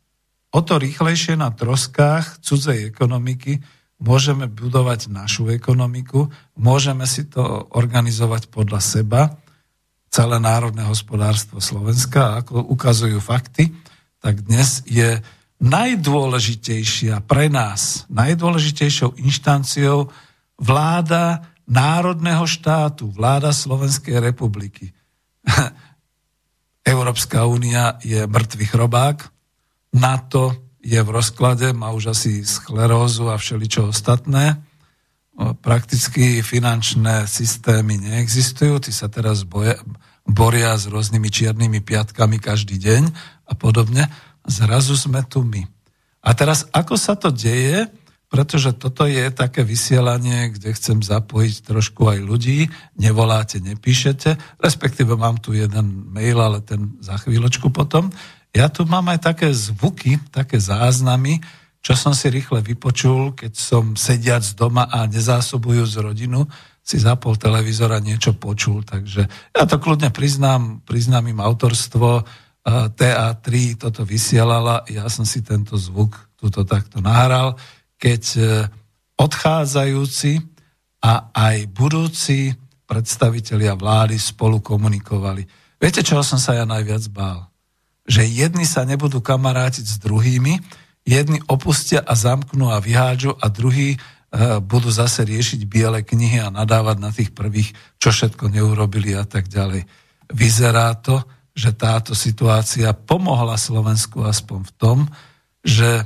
o 0.55 0.61
to 0.65 0.81
rýchlejšie 0.81 1.37
na 1.37 1.53
troskách 1.53 2.41
cudzej 2.41 2.89
ekonomiky 2.89 3.61
môžeme 3.99 4.47
budovať 4.47 5.11
našu 5.11 5.51
ekonomiku, 5.51 6.31
môžeme 6.55 7.05
si 7.05 7.27
to 7.27 7.67
organizovať 7.75 8.47
podľa 8.49 8.81
seba, 8.81 9.23
celé 10.09 10.41
národné 10.41 10.87
hospodárstvo 10.87 11.61
Slovenska. 11.61 12.41
Ako 12.41 12.65
ukazujú 12.73 13.19
fakty, 13.21 13.75
tak 14.23 14.47
dnes 14.47 14.87
je 14.89 15.21
najdôležitejšia 15.59 17.27
pre 17.27 17.51
nás, 17.51 18.07
najdôležitejšou 18.09 19.19
inštanciou 19.19 20.09
vláda 20.59 21.45
národného 21.69 22.47
štátu, 22.47 23.11
vláda 23.11 23.51
Slovenskej 23.51 24.23
republiky. 24.23 24.95
Európska 26.87 27.45
únia 27.45 27.99
je 28.01 28.25
mŕtvý 28.25 28.65
chrobák, 28.71 29.19
NATO 29.93 30.55
je 30.85 31.01
v 31.01 31.11
rozklade, 31.11 31.73
má 31.73 31.91
už 31.93 32.15
asi 32.15 32.45
sklerózu 32.45 33.29
a 33.29 33.37
všeličo 33.37 33.91
ostatné. 33.91 34.61
Prakticky 35.63 36.43
finančné 36.43 37.27
systémy 37.31 37.99
neexistujú, 37.99 38.83
tí 38.83 38.91
sa 38.91 39.07
teraz 39.07 39.47
boja, 39.47 39.79
boria 40.27 40.75
s 40.75 40.91
rôznymi 40.91 41.29
čiernymi 41.31 41.81
piatkami 41.83 42.43
každý 42.43 42.79
deň 42.79 43.03
a 43.47 43.53
podobne. 43.55 44.11
Zrazu 44.49 44.99
sme 44.99 45.23
tu 45.27 45.45
my. 45.45 45.63
A 46.25 46.35
teraz, 46.35 46.67
ako 46.75 46.95
sa 46.99 47.15
to 47.15 47.31
deje? 47.31 47.87
pretože 48.29 48.77
toto 48.77 49.09
je 49.09 49.25
také 49.33 49.65
vysielanie, 49.65 50.53
kde 50.53 50.77
chcem 50.77 51.01
zapojiť 51.01 51.65
trošku 51.65 52.13
aj 52.13 52.19
ľudí. 52.21 52.69
Nevoláte, 53.01 53.57
nepíšete, 53.57 54.61
respektíve 54.61 55.17
mám 55.17 55.41
tu 55.41 55.57
jeden 55.57 56.13
mail, 56.13 56.37
ale 56.37 56.61
ten 56.61 57.01
za 57.01 57.17
chvíľočku 57.17 57.73
potom. 57.73 58.13
Ja 58.55 58.73
tu 58.73 58.89
mám 58.89 59.09
aj 59.13 59.33
také 59.33 59.49
zvuky, 59.53 60.19
také 60.33 60.59
záznamy, 60.59 61.41
čo 61.79 61.95
som 61.95 62.13
si 62.13 62.29
rýchle 62.29 62.59
vypočul, 62.65 63.37
keď 63.37 63.53
som 63.55 63.95
sediac 63.95 64.43
doma 64.59 64.91
a 64.91 65.07
nezásobujú 65.07 65.87
z 65.87 65.97
rodinu, 66.03 66.49
si 66.83 66.97
zapol 66.97 67.37
televízor 67.37 67.93
a 67.93 68.01
niečo 68.01 68.35
počul. 68.35 68.83
Takže 68.83 69.23
ja 69.53 69.63
to 69.69 69.77
kľudne 69.77 70.09
priznám, 70.11 70.81
priznám 70.83 71.29
im 71.29 71.41
autorstvo. 71.45 72.25
TA3 72.69 73.81
toto 73.81 74.05
vysielala, 74.05 74.85
ja 74.93 75.09
som 75.09 75.25
si 75.25 75.41
tento 75.41 75.81
zvuk 75.81 76.17
tuto 76.37 76.69
takto 76.69 77.01
nahral 77.01 77.57
keď 77.99 78.23
e, 78.39 78.41
odchádzajúci 79.19 80.39
a 81.03 81.35
aj 81.35 81.67
budúci 81.75 82.55
predstavitelia 82.87 83.75
vlády 83.75 84.17
spolu 84.17 84.63
komunikovali. 84.63 85.45
Viete, 85.77 86.01
čoho 86.01 86.23
som 86.23 86.39
sa 86.39 86.57
ja 86.57 86.65
najviac 86.65 87.05
bál? 87.11 87.48
Že 88.09 88.25
jedni 88.25 88.65
sa 88.65 88.89
nebudú 88.89 89.21
kamarátiť 89.21 89.85
s 89.85 89.97
druhými, 90.01 90.59
jedni 91.05 91.41
opustia 91.49 92.01
a 92.05 92.17
zamknú 92.17 92.69
a 92.69 92.81
vyhádžu 92.81 93.37
a 93.37 93.49
druhí 93.49 93.97
e, 93.97 93.99
budú 94.61 94.93
zase 94.93 95.25
riešiť 95.25 95.65
biele 95.65 96.05
knihy 96.05 96.45
a 96.45 96.53
nadávať 96.53 96.97
na 97.01 97.11
tých 97.13 97.33
prvých, 97.33 97.73
čo 97.97 98.13
všetko 98.13 98.53
neurobili 98.53 99.17
a 99.17 99.25
tak 99.25 99.49
ďalej. 99.49 99.89
Vyzerá 100.29 100.93
to, 101.01 101.25
že 101.57 101.73
táto 101.73 102.13
situácia 102.13 102.93
pomohla 102.93 103.57
Slovensku 103.57 104.21
aspoň 104.23 104.59
v 104.69 104.73
tom, 104.77 104.99
že 105.65 106.05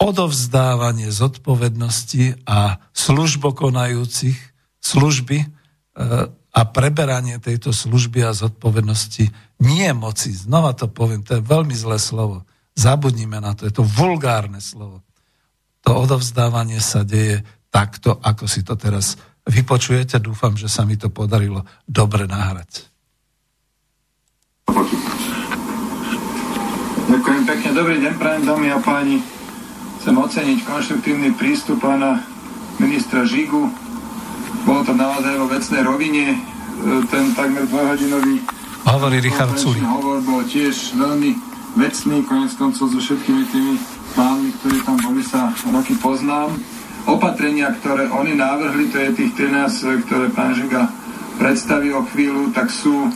odovzdávanie 0.00 1.10
zodpovednosti 1.10 2.46
a 2.48 2.78
službokonajúcich 2.96 4.38
služby 4.80 5.38
e, 5.42 5.46
a 6.32 6.60
preberanie 6.66 7.36
tejto 7.38 7.70
služby 7.76 8.24
a 8.24 8.32
zodpovednosti 8.32 9.30
nie 9.58 9.90
moci. 9.94 10.30
Znova 10.30 10.74
to 10.74 10.86
poviem, 10.86 11.22
to 11.26 11.38
je 11.38 11.42
veľmi 11.42 11.74
zlé 11.74 11.98
slovo. 11.98 12.46
Zabudnime 12.78 13.42
na 13.42 13.58
to, 13.58 13.66
je 13.66 13.74
to 13.74 13.82
vulgárne 13.82 14.62
slovo. 14.62 15.02
To 15.82 15.98
odovzdávanie 15.98 16.78
sa 16.78 17.02
deje 17.02 17.42
takto, 17.74 18.18
ako 18.22 18.46
si 18.46 18.62
to 18.62 18.78
teraz 18.78 19.18
vypočujete. 19.46 20.22
Dúfam, 20.22 20.54
že 20.54 20.70
sa 20.70 20.86
mi 20.86 20.94
to 20.94 21.10
podarilo 21.10 21.66
dobre 21.88 22.30
nahrať. 22.30 22.86
Ďakujem 27.08 27.42
pekne. 27.48 27.70
Dobrý 27.72 27.96
deň, 28.04 28.14
prajem 28.20 28.44
dámy 28.44 28.68
a 28.70 28.78
páni. 28.78 29.18
Chcem 29.98 30.14
oceniť 30.14 30.58
konštruktívny 30.62 31.34
prístup 31.34 31.82
pána 31.82 32.22
ministra 32.78 33.26
Žigu, 33.26 33.88
bolo 34.68 34.84
to 34.84 34.92
naozaj 34.92 35.34
vo 35.40 35.48
vecnej 35.48 35.82
rovine. 35.82 36.24
E, 36.34 36.38
ten 37.08 37.32
takmer 37.32 37.64
dvojhodinový 37.66 38.44
Hovorí 38.86 39.18
Richard 39.18 39.58
Sulík. 39.58 39.82
hovor 39.82 40.22
bol 40.22 40.42
tiež 40.46 40.94
veľmi 40.94 41.34
vecný, 41.78 42.16
konec 42.26 42.52
koncov 42.54 42.90
so 42.92 42.98
všetkými 42.98 43.42
tými 43.50 43.74
pánmi, 44.14 44.50
ktorí 44.62 44.78
tam 44.86 44.96
boli, 45.02 45.22
sa 45.22 45.50
roky 45.70 45.94
poznám. 45.98 46.54
Opatrenia, 47.08 47.72
ktoré 47.80 48.10
oni 48.12 48.36
návrhli, 48.36 48.92
to 48.92 49.00
je 49.00 49.10
tých 49.16 49.32
13, 49.34 50.04
ktoré 50.04 50.28
pán 50.34 50.52
Žiga 50.52 50.92
predstavil 51.40 51.96
o 51.96 52.04
chvíľu, 52.10 52.52
tak 52.52 52.68
sú 52.68 53.08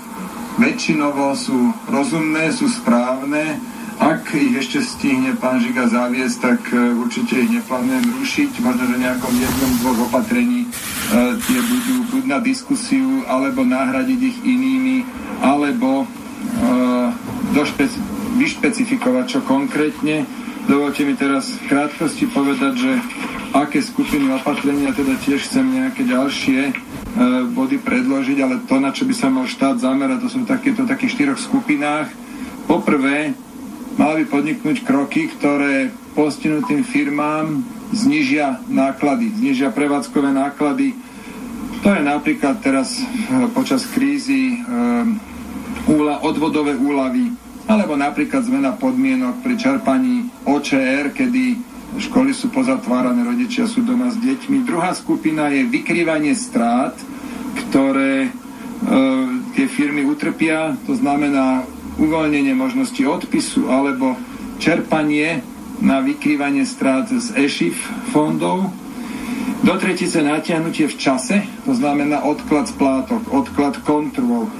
väčšinovo 0.56 1.32
sú 1.36 1.72
rozumné, 1.88 2.52
sú 2.52 2.68
správne. 2.68 3.56
Ak 4.02 4.34
ich 4.34 4.50
ešte 4.58 4.82
stihne 4.82 5.38
pán 5.38 5.62
Žiga 5.62 5.86
zaviesť, 5.86 6.36
tak 6.42 6.60
e, 6.74 6.90
určite 6.98 7.38
ich 7.38 7.54
neplánujem 7.54 8.02
rušiť. 8.18 8.50
Možno, 8.58 8.90
že 8.90 8.98
nejakom 8.98 9.30
jednom, 9.30 9.72
dvoch 9.78 10.10
opatrení 10.10 10.66
e, 10.66 10.68
tie 11.38 11.60
budú 11.62 11.96
buď 12.10 12.24
na 12.26 12.38
diskusiu, 12.42 13.22
alebo 13.30 13.62
nahradiť 13.62 14.20
ich 14.26 14.38
inými, 14.42 15.06
alebo 15.38 16.02
e, 16.02 16.06
došpec- 17.54 18.02
vyšpecifikovať 18.42 19.38
čo 19.38 19.40
konkrétne. 19.46 20.26
Dovolte 20.66 21.06
mi 21.06 21.14
teraz 21.14 21.54
v 21.62 21.70
krátkosti 21.70 22.26
povedať, 22.26 22.74
že 22.74 22.92
aké 23.54 23.78
skupiny 23.78 24.34
opatrenia, 24.34 24.90
teda 24.90 25.14
tiež 25.22 25.46
chcem 25.46 25.62
nejaké 25.62 26.02
ďalšie 26.06 26.74
body 27.52 27.76
predložiť, 27.82 28.38
ale 28.40 28.64
to, 28.64 28.80
na 28.80 28.88
čo 28.94 29.04
by 29.04 29.12
sa 29.12 29.28
mal 29.28 29.44
štát 29.44 29.76
zamerať, 29.76 30.24
to 30.24 30.28
sú 30.32 30.38
takéto 30.48 30.88
takých 30.88 31.18
štyroch 31.18 31.40
skupinách. 31.42 32.08
Poprvé, 32.64 33.36
mal 33.96 34.16
by 34.16 34.24
podniknúť 34.28 34.84
kroky, 34.84 35.28
ktoré 35.36 35.92
postihnutým 36.12 36.84
firmám 36.84 37.64
znižia 37.92 38.64
náklady, 38.68 39.32
znižia 39.36 39.72
prevádzkové 39.72 40.32
náklady. 40.32 40.96
To 41.82 41.88
je 41.90 42.02
napríklad 42.04 42.62
teraz 42.62 43.00
e, 43.00 43.04
počas 43.52 43.84
krízy 43.90 44.54
e, 44.54 44.56
úla, 45.90 46.22
odvodové 46.22 46.78
úlavy, 46.78 47.34
alebo 47.66 47.98
napríklad 47.98 48.46
zmena 48.46 48.78
podmienok 48.78 49.42
pri 49.42 49.54
čerpaní 49.58 50.30
OČR, 50.46 51.10
kedy 51.10 51.58
školy 51.98 52.32
sú 52.32 52.48
pozatvárané, 52.48 53.20
rodičia 53.26 53.68
sú 53.68 53.84
doma 53.84 54.08
s 54.08 54.16
deťmi. 54.16 54.64
Druhá 54.64 54.96
skupina 54.96 55.52
je 55.52 55.68
vykrývanie 55.68 56.32
strát, 56.32 56.96
ktoré 57.68 58.28
e, 58.28 58.30
tie 59.58 59.66
firmy 59.68 60.06
utrpia, 60.06 60.78
to 60.88 60.96
znamená 60.96 61.66
uvoľnenie 61.98 62.54
možnosti 62.56 63.00
odpisu 63.02 63.68
alebo 63.68 64.16
čerpanie 64.62 65.42
na 65.82 65.98
vykrývanie 65.98 66.62
strát 66.62 67.10
z 67.10 67.34
ESHIF 67.34 67.76
fondov. 68.14 68.70
Do 69.62 69.74
tretice 69.78 70.22
natiahnutie 70.22 70.90
v 70.90 70.96
čase, 70.98 71.42
to 71.66 71.74
znamená 71.74 72.22
odklad 72.22 72.70
splátok, 72.70 73.30
odklad 73.30 73.78
kontrol, 73.82 74.50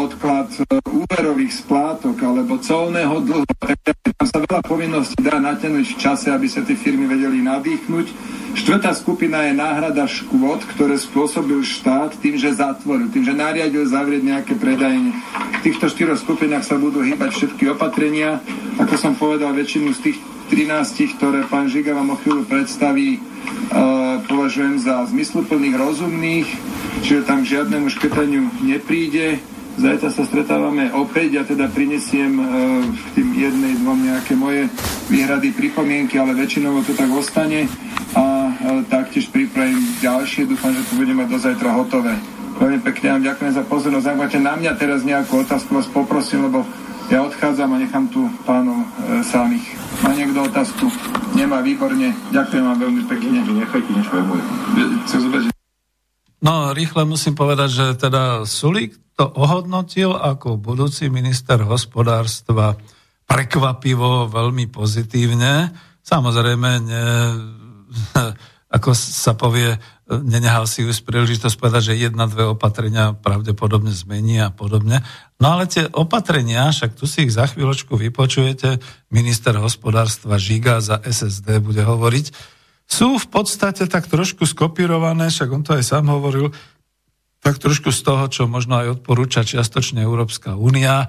odklad 0.00 0.48
e, 0.56 0.64
úverových 0.88 1.64
splátok 1.64 2.16
alebo 2.24 2.56
colného 2.58 3.20
dlhu. 3.20 3.44
Tam 3.50 4.26
sa 4.26 4.38
veľa 4.40 4.60
povinností 4.64 5.20
dá 5.20 5.36
natiahnuť 5.38 5.86
v 5.86 5.96
čase, 6.00 6.28
aby 6.32 6.48
sa 6.48 6.64
tie 6.64 6.76
firmy 6.76 7.04
vedeli 7.04 7.44
nadýchnuť. 7.44 8.06
Štvrtá 8.50 8.90
skupina 8.98 9.46
je 9.46 9.54
náhrada 9.54 10.10
škôd, 10.10 10.66
ktoré 10.74 10.98
spôsobil 10.98 11.62
štát 11.62 12.18
tým, 12.18 12.34
že 12.34 12.58
zatvoril, 12.58 13.06
tým, 13.14 13.22
že 13.22 13.34
nariadil 13.36 13.86
zavrieť 13.86 14.22
nejaké 14.26 14.54
predajenie. 14.58 15.14
V 15.60 15.70
týchto 15.70 15.86
štyroch 15.86 16.18
skupinách 16.18 16.66
sa 16.66 16.74
budú 16.74 17.04
hýbať 17.04 17.30
všetky 17.30 17.70
opatrenia. 17.70 18.42
Ako 18.82 18.98
som 18.98 19.14
povedal, 19.14 19.54
väčšinu 19.54 19.94
z 19.94 20.00
tých 20.10 20.18
13, 20.50 21.14
ktoré 21.14 21.46
pán 21.46 21.70
Žiga 21.70 21.94
vám 21.94 22.10
o 22.10 22.16
chvíľu 22.18 22.42
predstaví, 22.42 23.22
uh, 23.22 24.18
považujem 24.26 24.82
za 24.82 25.06
zmysluplných, 25.06 25.78
rozumných, 25.78 26.48
čiže 27.06 27.22
tam 27.22 27.46
žiadnemu 27.46 27.86
škrtaniu 27.86 28.50
nepríde. 28.66 29.38
Zajtra 29.78 30.10
sa 30.10 30.26
stretávame 30.26 30.90
opäť, 30.90 31.38
ja 31.38 31.44
teda 31.46 31.70
prinesiem 31.70 32.34
uh, 32.34 32.44
v 32.82 33.06
tým 33.14 33.28
jednej, 33.38 33.78
dvom 33.78 33.98
nejaké 34.02 34.34
moje 34.34 34.66
výhrady, 35.06 35.54
pripomienky, 35.54 36.18
ale 36.18 36.34
väčšinou 36.34 36.82
to 36.82 36.98
tak 36.98 37.08
ostane 37.14 37.70
a 38.18 38.50
uh, 38.50 38.82
taktiež 38.90 39.30
pripravím 39.30 39.78
ďalšie, 40.02 40.50
dúfam, 40.50 40.74
že 40.74 40.82
to 40.90 40.98
budeme 40.98 41.30
do 41.30 41.38
zajtra 41.38 41.78
hotové. 41.78 42.18
Veľmi 42.58 42.82
pekne 42.84 43.16
vám 43.16 43.22
ďakujem 43.24 43.52
za 43.54 43.64
pozornosť. 43.64 44.06
Ak 44.18 44.34
na 44.36 44.54
mňa 44.58 44.72
teraz 44.76 45.00
nejakú 45.06 45.46
otázku, 45.46 45.78
vás 45.78 45.88
poprosím, 45.88 46.50
lebo 46.50 46.66
ja 47.10 47.26
odchádzam 47.26 47.74
a 47.74 47.82
nechám 47.82 48.06
tu 48.08 48.30
pánov 48.46 48.86
e, 48.86 48.86
samých. 49.26 49.66
Má 50.06 50.14
niekto 50.14 50.46
otázku? 50.46 50.86
Nemá, 51.34 51.58
výborne. 51.58 52.14
Ďakujem 52.30 52.64
vám 52.64 52.78
veľmi 52.78 53.02
pekne. 53.10 53.42
Nechajte 53.42 53.90
niečo 53.90 54.12
aj 54.14 54.24
moje. 54.30 54.42
No, 56.40 56.72
rýchle 56.72 57.04
musím 57.04 57.34
povedať, 57.36 57.68
že 57.68 57.86
teda 58.00 58.48
Sulík 58.48 58.96
to 59.18 59.28
ohodnotil 59.28 60.16
ako 60.16 60.56
budúci 60.56 61.12
minister 61.12 61.60
hospodárstva 61.60 62.80
prekvapivo, 63.28 64.30
veľmi 64.32 64.72
pozitívne. 64.72 65.68
Samozrejme, 66.00 66.70
ne, 66.80 67.04
ako 68.76 68.90
sa 68.96 69.36
povie, 69.36 69.76
nenehal 70.18 70.66
si 70.66 70.82
už 70.82 71.06
príležitosť 71.06 71.54
povedať, 71.54 71.94
že 71.94 72.02
jedna, 72.02 72.26
dve 72.26 72.50
opatrenia 72.50 73.14
pravdepodobne 73.14 73.94
zmení 73.94 74.42
a 74.42 74.50
podobne. 74.50 75.06
No 75.38 75.54
ale 75.54 75.70
tie 75.70 75.86
opatrenia, 75.86 76.74
však 76.74 76.98
tu 76.98 77.06
si 77.06 77.30
ich 77.30 77.32
za 77.32 77.46
chvíľočku 77.46 77.94
vypočujete, 77.94 78.82
minister 79.14 79.54
hospodárstva 79.54 80.34
Žiga 80.34 80.82
za 80.82 80.96
SSD 80.98 81.62
bude 81.62 81.86
hovoriť, 81.86 82.58
sú 82.90 83.22
v 83.22 83.26
podstate 83.30 83.86
tak 83.86 84.10
trošku 84.10 84.42
skopírované, 84.50 85.30
však 85.30 85.48
on 85.54 85.62
to 85.62 85.78
aj 85.78 85.86
sám 85.86 86.10
hovoril, 86.10 86.50
tak 87.38 87.62
trošku 87.62 87.94
z 87.94 88.00
toho, 88.02 88.26
čo 88.26 88.50
možno 88.50 88.82
aj 88.82 89.00
odporúča 89.00 89.46
čiastočne 89.46 90.02
Európska 90.02 90.58
únia 90.58 91.06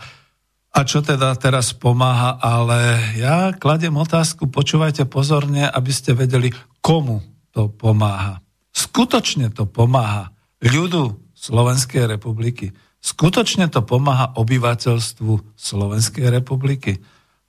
a 0.72 0.80
čo 0.88 1.04
teda 1.04 1.36
teraz 1.36 1.76
pomáha, 1.76 2.39
ale 2.39 3.02
ja 3.20 3.52
kladem 3.52 3.97
otázku, 3.97 4.47
počúvajte 4.47 5.04
pozorne, 5.10 5.68
aby 5.68 5.91
ste 5.91 6.16
vedeli, 6.16 6.54
komu 6.80 7.20
to 7.52 7.68
pomáha. 7.68 8.39
Skutočne 8.82 9.53
to 9.53 9.69
pomáha 9.69 10.34
ľudu 10.57 11.21
Slovenskej 11.38 12.09
republiky. 12.09 12.73
Skutočne 12.97 13.69
to 13.69 13.86
pomáha 13.86 14.34
obyvateľstvu 14.34 15.53
Slovenskej 15.53 16.34
republiky. 16.34 16.97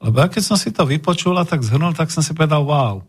Lebo 0.04 0.20
ja 0.20 0.28
keď 0.28 0.42
som 0.44 0.56
si 0.60 0.68
to 0.68 0.84
vypočula, 0.84 1.48
tak 1.48 1.64
zhrnul, 1.64 1.96
tak 1.96 2.12
som 2.12 2.20
si 2.20 2.36
povedal, 2.36 2.68
wow, 2.68 3.00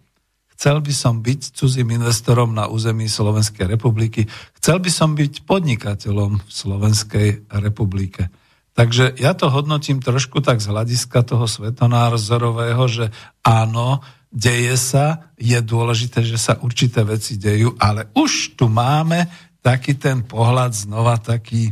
Chcel 0.53 0.86
by 0.86 0.93
som 0.93 1.26
byť 1.26 1.57
cudzím 1.57 1.97
investorom 1.97 2.53
na 2.53 2.69
území 2.69 3.09
Slovenskej 3.09 3.74
republiky. 3.74 4.30
Chcel 4.61 4.78
by 4.80 4.91
som 4.93 5.17
byť 5.17 5.49
podnikateľom 5.49 6.39
v 6.39 6.51
Slovenskej 6.53 7.49
republike. 7.57 8.30
Takže 8.78 9.17
ja 9.17 9.34
to 9.34 9.49
hodnotím 9.49 10.01
trošku 10.01 10.45
tak 10.45 10.61
z 10.61 10.69
hľadiska 10.69 11.26
toho 11.26 11.49
svetonázorového, 11.49 12.84
že 12.86 13.05
áno, 13.41 14.01
deje 14.34 14.73
sa, 14.81 15.29
je 15.38 15.55
dôležité, 15.61 16.25
že 16.25 16.41
sa 16.41 16.57
určité 16.57 17.05
veci 17.05 17.38
dejú, 17.38 17.77
ale 17.77 18.09
už 18.17 18.57
tu 18.57 18.65
máme 18.65 19.29
taký 19.61 19.95
ten 19.95 20.25
pohľad 20.25 20.73
znova 20.73 21.21
taký, 21.21 21.71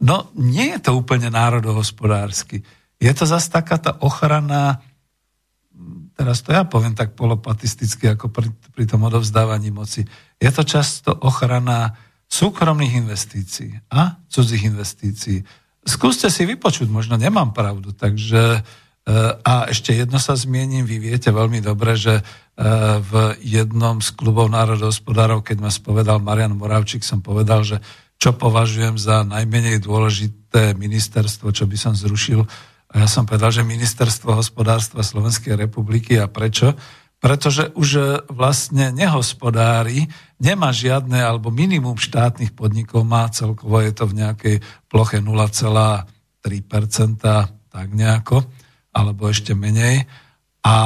no 0.00 0.32
nie 0.34 0.72
je 0.74 0.80
to 0.80 0.96
úplne 0.96 1.28
národohospodársky. 1.28 2.64
Je 2.96 3.12
to 3.12 3.28
zase 3.28 3.52
taká 3.52 3.76
tá 3.76 3.92
ochrana 4.00 4.80
teraz 6.20 6.44
to 6.44 6.52
ja 6.52 6.68
poviem 6.68 6.92
tak 6.92 7.16
polopatisticky 7.16 8.12
ako 8.12 8.28
pri, 8.28 8.52
pri 8.76 8.84
tom 8.84 9.08
odovzdávaní 9.08 9.72
moci, 9.72 10.04
je 10.36 10.50
to 10.52 10.68
často 10.68 11.16
ochrana 11.16 11.96
súkromných 12.28 13.00
investícií 13.00 13.88
a 13.88 14.20
cudzích 14.28 14.68
investícií. 14.68 15.40
Skúste 15.80 16.28
si 16.28 16.44
vypočuť, 16.44 16.92
možno 16.92 17.16
nemám 17.16 17.56
pravdu, 17.56 17.96
takže 17.96 18.60
e, 18.60 18.62
a 19.42 19.54
ešte 19.72 19.96
jedno 19.96 20.20
sa 20.22 20.38
zmiením, 20.38 20.86
vy 20.86 21.00
viete 21.00 21.32
veľmi 21.34 21.58
dobre, 21.64 21.98
že 21.98 22.20
e, 22.20 22.22
v 23.00 23.34
jednom 23.42 23.98
z 23.98 24.12
klubov 24.14 24.52
národohospodárov, 24.52 25.42
keď 25.42 25.56
ma 25.64 25.70
spovedal 25.72 26.22
Marian 26.22 26.54
Moravčík, 26.54 27.02
som 27.02 27.24
povedal, 27.24 27.66
že 27.66 27.82
čo 28.20 28.36
považujem 28.36 29.00
za 29.00 29.24
najmenej 29.24 29.80
dôležité 29.80 30.76
ministerstvo, 30.76 31.50
čo 31.50 31.64
by 31.64 31.76
som 31.80 31.96
zrušil, 31.96 32.44
a 32.90 33.06
ja 33.06 33.08
som 33.08 33.22
povedal, 33.22 33.54
že 33.54 33.62
ministerstvo 33.62 34.34
hospodárstva 34.34 35.06
Slovenskej 35.06 35.54
republiky. 35.54 36.18
A 36.18 36.26
prečo? 36.26 36.74
Pretože 37.22 37.70
už 37.78 38.26
vlastne 38.32 38.90
nehospodári, 38.90 40.10
nemá 40.42 40.74
žiadne 40.74 41.22
alebo 41.22 41.54
minimum 41.54 41.94
štátnych 42.00 42.50
podnikov 42.56 43.06
má, 43.06 43.30
celkovo 43.30 43.78
je 43.78 43.92
to 43.94 44.10
v 44.10 44.24
nejakej 44.24 44.56
ploche 44.90 45.22
0,3%, 45.22 46.10
tak 47.70 47.86
nejako, 47.94 48.42
alebo 49.00 49.32
ešte 49.32 49.56
menej. 49.56 50.04
A 50.60 50.76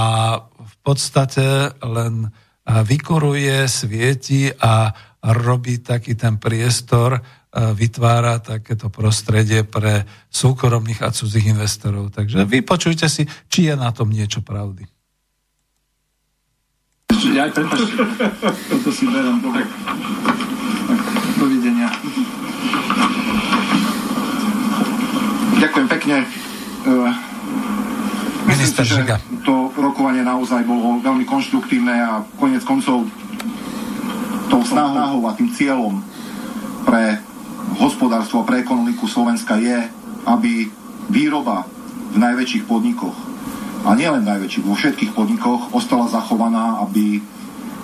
v 0.46 0.76
podstate 0.86 1.74
len 1.82 2.30
vykuruje, 2.62 3.66
svieti 3.66 4.54
a 4.54 4.94
robí 5.34 5.82
taký 5.82 6.14
ten 6.14 6.38
priestor, 6.38 7.18
vytvára 7.54 8.42
takéto 8.42 8.90
prostredie 8.90 9.62
pre 9.66 10.06
súkromných 10.30 11.02
a 11.02 11.10
cudzích 11.10 11.54
investorov. 11.54 12.14
Takže 12.14 12.46
vypočujte 12.46 13.06
si, 13.10 13.26
či 13.50 13.70
je 13.70 13.74
na 13.74 13.90
tom 13.90 14.10
niečo 14.10 14.42
pravdy. 14.42 14.86
Ja, 17.34 17.50
prepáčte, 17.50 18.04
toto 18.70 18.90
si 18.90 19.06
berám. 19.06 19.38
Dobre. 19.42 19.62
Dovidenia. 21.38 21.88
Ďakujem 25.62 25.86
pekne. 25.88 26.16
Minister 28.55 28.84
si, 28.86 28.94
Žiga. 28.94 29.16
to 29.42 29.74
rokovanie 29.74 30.22
naozaj 30.22 30.62
bolo 30.62 31.02
veľmi 31.02 31.26
konštruktívne 31.26 31.94
a 31.94 32.22
konec 32.38 32.62
koncov 32.62 33.07
tou 34.48 34.62
snahou 34.62 35.26
a 35.26 35.34
tým 35.34 35.50
cieľom 35.50 35.98
pre 36.84 37.18
hospodárstvo 37.80 38.44
a 38.44 38.46
pre 38.46 38.62
ekonomiku 38.62 39.11
Slovenska 39.11 39.59
je, 39.59 39.88
aby 40.28 40.68
výroba 41.11 41.66
v 42.14 42.16
najväčších 42.22 42.64
podnikoch 42.70 43.16
a 43.84 43.92
nielen 43.92 44.24
najväčších, 44.24 44.64
vo 44.64 44.72
všetkých 44.72 45.12
podnikoch 45.12 45.76
ostala 45.76 46.09
zachovaná, 46.09 46.80
aby 46.80 47.20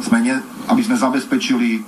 sme, 0.00 0.24
ne, 0.24 0.40
aby 0.72 0.80
sme 0.80 0.96
zabezpečili 0.96 1.84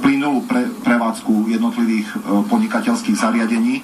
plynulú 0.00 0.46
pre, 0.46 0.70
prevádzku 0.86 1.50
jednotlivých 1.50 2.08
e, 2.14 2.16
podnikateľských 2.46 3.16
zariadení, 3.18 3.82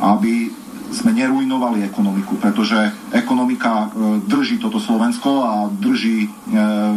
aby 0.00 0.48
sme 0.92 1.16
neruinovali 1.16 1.84
ekonomiku, 1.86 2.36
pretože 2.36 2.76
ekonomika 3.14 3.88
e, 3.88 4.20
drží 4.28 4.60
toto 4.60 4.76
Slovensko 4.76 5.30
a 5.44 5.52
drží 5.68 6.26
e, 6.26 6.28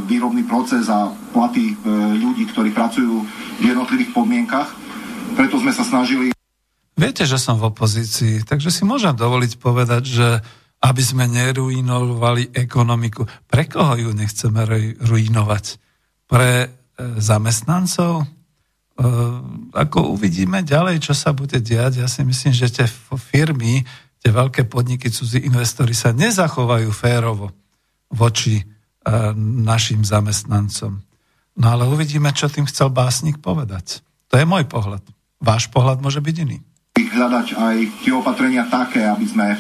výrobný 0.06 0.44
proces 0.44 0.92
a 0.92 1.12
platy 1.32 1.72
e, 1.72 1.76
ľudí, 2.20 2.50
ktorí 2.52 2.76
pracujú 2.76 3.24
v 3.60 3.64
jednotlivých 3.64 4.12
podmienkach. 4.12 4.70
Preto 5.36 5.60
sme 5.62 5.72
sa 5.72 5.86
snažili 5.86 6.36
Viete, 6.98 7.30
že 7.30 7.38
som 7.38 7.62
v 7.62 7.70
opozícii, 7.70 8.42
takže 8.42 8.74
si 8.74 8.82
môžem 8.82 9.14
dovoliť 9.14 9.62
povedať, 9.62 10.04
že 10.10 10.28
aby 10.82 11.02
sme 11.02 11.30
neruinovali 11.30 12.58
ekonomiku. 12.58 13.22
Pre 13.46 13.64
koho 13.70 13.94
ju 14.02 14.10
nechceme 14.18 14.66
ru- 14.66 14.98
ruinovať? 15.06 15.78
Pre 16.26 16.74
zamestnancov? 16.98 18.26
E, 18.98 19.06
ako 19.78 20.18
uvidíme 20.18 20.66
ďalej, 20.66 21.06
čo 21.06 21.14
sa 21.14 21.30
bude 21.30 21.62
diať, 21.62 22.02
ja 22.02 22.10
si 22.10 22.26
myslím, 22.26 22.50
že 22.50 22.74
tie 22.74 22.88
firmy, 23.14 23.86
tie 24.18 24.32
veľké 24.34 24.66
podniky, 24.66 25.14
cudzí 25.14 25.46
investori 25.46 25.94
sa 25.94 26.10
nezachovajú 26.18 26.90
férovo 26.90 27.54
voči 28.10 28.58
e, 28.58 28.64
našim 29.38 30.02
zamestnancom. 30.02 30.98
No 31.58 31.66
ale 31.70 31.86
uvidíme, 31.86 32.34
čo 32.34 32.50
tým 32.50 32.66
chcel 32.66 32.90
básnik 32.90 33.38
povedať. 33.38 34.02
To 34.34 34.42
je 34.42 34.50
môj 34.50 34.66
pohľad. 34.66 35.06
Váš 35.38 35.70
pohľad 35.70 36.02
môže 36.02 36.18
byť 36.18 36.36
iný. 36.42 36.58
hľadať 36.98 37.48
aj 37.54 37.76
tie 38.02 38.14
opatrenia 38.18 38.66
také, 38.66 39.06
aby 39.06 39.26
sme 39.30 39.54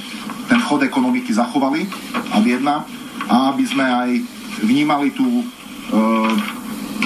ten 0.50 0.58
chod 0.66 0.82
ekonomiky 0.82 1.30
zachovali, 1.30 1.86
a 2.34 2.42
jedna, 2.42 2.82
a 3.30 3.54
aby 3.54 3.64
sme 3.70 3.86
aj 3.86 4.10
vnímali 4.66 5.14
tú 5.14 5.26
e, 5.26 5.46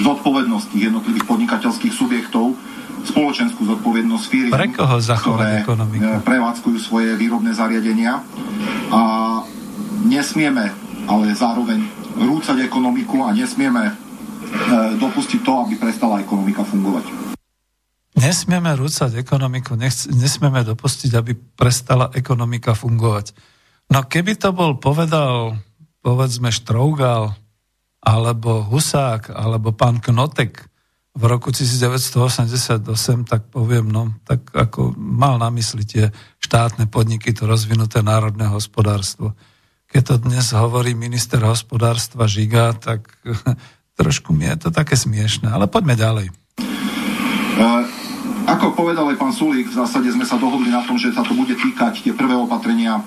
zodpovednosť 0.00 0.66
tých 0.72 0.82
jednotlivých 0.88 1.26
podnikateľských 1.28 1.92
subjektov, 1.92 2.56
spoločenskú 3.02 3.66
zodpovednosť 3.66 4.24
firiem, 4.30 4.54
Pre 4.54 4.68
koho 4.72 4.96
ktoré 5.02 5.66
ekonomiku? 5.66 6.06
e, 6.06 6.22
prevádzkujú 6.22 6.78
svoje 6.78 7.18
výrobné 7.18 7.50
zariadenia 7.52 8.22
a 8.94 9.02
nesmieme 10.06 10.70
ale 11.10 11.34
zároveň 11.34 11.82
rúcať 12.14 12.62
ekonomiku 12.62 13.26
a 13.26 13.34
nesmieme 13.34 13.90
e, 13.90 13.94
dopustiť 15.02 15.40
to, 15.42 15.52
aby 15.66 15.74
prestala 15.80 16.22
ekonomika 16.22 16.62
fungovať. 16.62 17.04
Nesmieme 18.12 18.70
rúcať 18.78 19.18
ekonomiku, 19.18 19.74
nechc- 19.74 20.12
nesmieme 20.14 20.62
dopustiť, 20.62 21.10
aby 21.18 21.32
prestala 21.34 22.12
ekonomika 22.14 22.76
fungovať. 22.76 23.34
No 23.90 24.06
keby 24.06 24.38
to 24.38 24.54
bol 24.54 24.78
povedal, 24.78 25.58
povedzme, 26.06 26.54
Štrougal, 26.54 27.34
alebo 28.02 28.66
Husák, 28.66 29.30
alebo 29.30 29.70
pán 29.70 30.02
Knotek 30.02 30.66
v 31.12 31.22
roku 31.28 31.52
1988, 31.52 32.88
tak 33.28 33.42
poviem, 33.52 33.86
no, 33.86 34.16
tak 34.24 34.48
ako 34.50 34.96
mal 34.96 35.36
na 35.36 35.52
mysli 35.52 35.84
tie 35.84 36.08
štátne 36.40 36.88
podniky, 36.88 37.36
to 37.36 37.44
rozvinuté 37.44 38.00
národné 38.00 38.48
hospodárstvo. 38.48 39.36
Keď 39.92 40.02
to 40.08 40.16
dnes 40.24 40.56
hovorí 40.56 40.96
minister 40.96 41.44
hospodárstva 41.44 42.24
Žiga, 42.24 42.80
tak 42.80 43.12
trošku 44.00 44.32
mi 44.32 44.48
je 44.48 44.56
to 44.66 44.68
také 44.72 44.96
smiešne. 44.96 45.52
Ale 45.52 45.68
poďme 45.68 45.94
ďalej. 46.00 46.26
Ako 48.42 48.74
povedal 48.74 49.06
aj 49.06 49.20
pán 49.22 49.30
Sulík, 49.30 49.70
v 49.70 49.78
zásade 49.78 50.10
sme 50.10 50.26
sa 50.26 50.34
dohodli 50.34 50.74
na 50.74 50.82
tom, 50.82 50.98
že 50.98 51.14
sa 51.14 51.22
to 51.22 51.30
bude 51.30 51.54
týkať 51.54 52.02
tie 52.02 52.10
prvé 52.10 52.34
opatrenia, 52.34 52.98
e, 52.98 53.02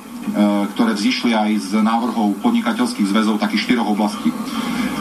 ktoré 0.72 0.96
vzýšli 0.96 1.36
aj 1.36 1.52
z 1.60 1.72
návrhov 1.84 2.40
podnikateľských 2.40 3.10
zväzov 3.12 3.44
takých 3.44 3.68
štyroch 3.68 3.92
oblastí. 3.92 4.32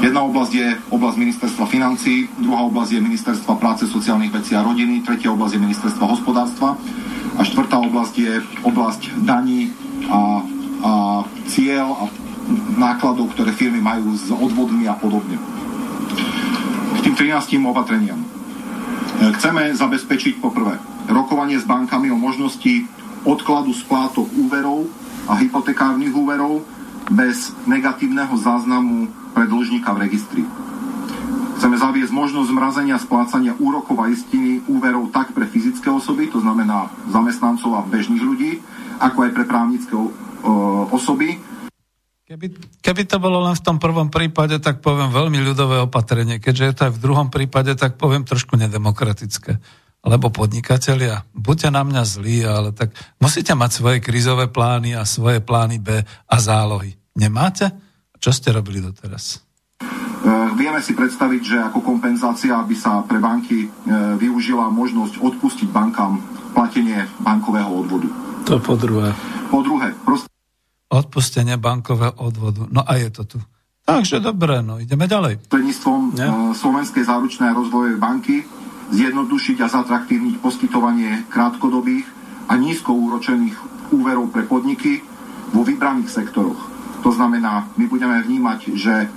Jedna 0.02 0.26
oblasť 0.26 0.52
je 0.52 0.68
oblasť 0.90 1.16
ministerstva 1.22 1.64
financí, 1.70 2.26
druhá 2.42 2.66
oblasť 2.66 2.98
je 2.98 3.06
ministerstva 3.06 3.54
práce, 3.62 3.86
sociálnych 3.86 4.34
vecí 4.34 4.58
a 4.58 4.66
rodiny, 4.66 5.06
tretia 5.06 5.30
oblasť 5.30 5.54
je 5.54 5.64
ministerstva 5.70 6.04
hospodárstva 6.10 6.74
a 7.38 7.40
štvrtá 7.46 7.78
oblasť 7.78 8.14
je 8.18 8.32
oblasť 8.66 9.02
daní 9.22 9.70
a, 10.10 10.42
a 10.82 10.92
cieľ 11.46 11.94
a 11.94 12.04
nákladov, 12.74 13.30
ktoré 13.38 13.54
firmy 13.54 13.78
majú 13.78 14.12
s 14.18 14.28
odvodmi 14.34 14.90
a 14.90 14.98
podobne. 14.98 15.38
K 16.94 16.98
tým 17.06 17.14
13 17.14 17.62
opatreniam. 17.64 18.23
Chceme 19.38 19.72
zabezpečiť 19.72 20.40
poprvé 20.40 20.76
rokovanie 21.08 21.56
s 21.60 21.68
bankami 21.68 22.08
o 22.12 22.18
možnosti 22.18 22.88
odkladu 23.24 23.72
splátok 23.72 24.28
úverov 24.36 24.88
a 25.28 25.36
hypotekárnych 25.40 26.12
úverov 26.12 26.64
bez 27.08 27.52
negatívneho 27.68 28.32
záznamu 28.36 29.08
pre 29.36 29.44
dlžníka 29.48 29.92
v 29.92 30.02
registri. 30.08 30.42
Chceme 31.60 31.80
zaviesť 31.80 32.12
možnosť 32.12 32.50
zmrazenia 32.50 32.96
splácania 33.00 33.56
úrokov 33.56 33.96
a 34.02 34.10
istiny 34.12 34.60
úverov 34.68 35.08
tak 35.14 35.32
pre 35.32 35.48
fyzické 35.48 35.88
osoby, 35.88 36.28
to 36.28 36.42
znamená 36.42 36.92
zamestnancov 37.08 37.80
a 37.80 37.86
bežných 37.86 38.20
ľudí, 38.20 38.60
ako 39.00 39.18
aj 39.24 39.30
pre 39.32 39.44
právnické 39.48 39.94
o, 39.96 40.12
osoby, 40.92 41.40
Keby, 42.24 42.80
keby 42.80 43.04
to 43.04 43.20
bolo 43.20 43.44
len 43.44 43.52
v 43.52 43.60
tom 43.60 43.76
prvom 43.76 44.08
prípade, 44.08 44.56
tak 44.56 44.80
poviem 44.80 45.12
veľmi 45.12 45.44
ľudové 45.44 45.76
opatrenie. 45.84 46.40
Keďže 46.40 46.64
je 46.64 46.72
to 46.72 46.82
aj 46.88 46.92
v 46.96 47.02
druhom 47.04 47.28
prípade, 47.28 47.76
tak 47.76 48.00
poviem 48.00 48.24
trošku 48.24 48.56
nedemokratické. 48.56 49.60
Lebo 50.00 50.32
podnikatelia, 50.32 51.20
buďte 51.36 51.68
na 51.68 51.84
mňa 51.84 52.02
zlí, 52.08 52.40
ale 52.48 52.72
tak 52.72 52.96
musíte 53.20 53.52
mať 53.52 53.70
svoje 53.76 53.98
krízové 54.00 54.48
plány 54.48 54.96
a 54.96 55.04
svoje 55.04 55.44
plány 55.44 55.84
B 55.84 56.00
a 56.00 56.36
zálohy. 56.40 56.96
Nemáte? 57.12 57.68
Čo 58.16 58.32
ste 58.32 58.56
robili 58.56 58.80
doteraz? 58.80 59.44
E, 59.84 59.84
Vieme 60.56 60.80
si 60.80 60.96
predstaviť, 60.96 61.42
že 61.44 61.60
ako 61.60 61.84
kompenzácia 61.84 62.56
by 62.56 62.72
sa 62.72 63.04
pre 63.04 63.20
banky 63.20 63.68
e, 63.68 63.68
využila 64.16 64.72
možnosť 64.72 65.20
odpustiť 65.20 65.68
bankám 65.68 66.16
platenie 66.56 67.04
bankového 67.20 67.84
odvodu. 67.84 68.08
To 68.48 68.56
po 68.64 68.80
druhé. 68.80 69.12
Po 69.52 69.60
druhé, 69.60 69.92
proste 70.08 70.33
Odpustenie 70.90 71.56
bankového 71.56 72.14
odvodu. 72.20 72.68
No 72.68 72.84
a 72.84 72.92
je 73.00 73.08
to 73.10 73.24
tu. 73.24 73.38
Takže 73.84 74.20
dobre, 74.24 74.64
no 74.64 74.80
ideme 74.80 75.04
ďalej. 75.04 75.44
prostredníctvom 75.44 76.00
Nie. 76.16 76.24
e, 76.24 76.32
Slovenskej 76.56 77.04
záručnej 77.04 77.52
rozvojovej 77.52 78.00
banky 78.00 78.40
zjednodušiť 78.96 79.56
a 79.60 79.68
zatraktívniť 79.68 80.40
poskytovanie 80.40 81.28
krátkodobých 81.28 82.04
a 82.48 82.56
nízko 82.56 82.96
úročených 82.96 83.56
úverov 83.92 84.32
pre 84.32 84.44
podniky 84.48 85.04
vo 85.52 85.64
vybraných 85.64 86.08
sektoroch. 86.08 86.60
To 87.04 87.12
znamená, 87.12 87.68
my 87.76 87.84
budeme 87.84 88.16
vnímať, 88.24 88.60
že 88.72 89.08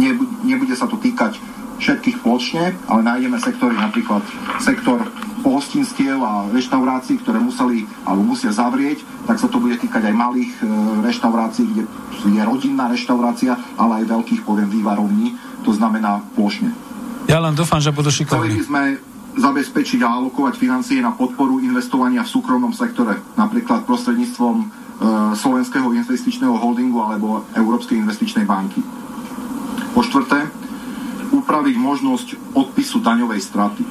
nebu- 0.00 0.48
nebude 0.48 0.72
sa 0.72 0.88
to 0.88 0.96
týkať 0.96 1.36
všetkých 1.78 2.22
pločne, 2.22 2.74
ale 2.86 3.00
nájdeme 3.02 3.38
sektory, 3.38 3.74
napríklad 3.76 4.22
sektor 4.62 5.02
pohostinstiev 5.44 6.16
a 6.24 6.48
reštaurácií, 6.48 7.20
ktoré 7.20 7.36
museli 7.36 7.84
alebo 8.08 8.24
musia 8.24 8.48
zavrieť, 8.48 9.04
tak 9.28 9.36
sa 9.36 9.52
to 9.52 9.60
bude 9.60 9.76
týkať 9.76 10.08
aj 10.08 10.14
malých 10.16 10.52
e, 10.56 10.64
reštaurácií, 11.04 11.64
kde 11.68 11.84
je 12.24 12.42
rodinná 12.42 12.88
reštaurácia, 12.88 13.52
ale 13.76 14.02
aj 14.02 14.04
veľkých, 14.08 14.40
poviem, 14.40 14.72
vývarovní, 14.72 15.36
to 15.60 15.76
znamená 15.76 16.24
plošne. 16.32 16.72
Ja 17.28 17.44
len 17.44 17.52
dúfam, 17.52 17.80
že 17.80 17.92
budú 17.92 18.08
Chceli 18.08 18.24
by 18.24 18.56
šikovní. 18.56 18.64
sme 18.64 18.82
zabezpečiť 19.34 20.00
a 20.00 20.16
alokovať 20.16 20.54
financie 20.56 21.02
na 21.04 21.12
podporu 21.12 21.60
investovania 21.60 22.22
v 22.24 22.32
súkromnom 22.32 22.72
sektore, 22.72 23.20
napríklad 23.36 23.84
prostredníctvom 23.84 24.56
e, 24.56 24.66
Slovenského 25.36 25.92
investičného 25.92 26.56
holdingu 26.56 27.04
alebo 27.04 27.44
Európskej 27.52 28.00
investičnej 28.00 28.48
banky. 28.48 28.80
Po 29.92 30.00
štvrté, 30.00 30.63
upraviť 31.32 31.76
možnosť 31.78 32.36
odpisu 32.52 33.00
daňovej 33.00 33.40
straty. 33.40 33.84
E, 33.84 33.90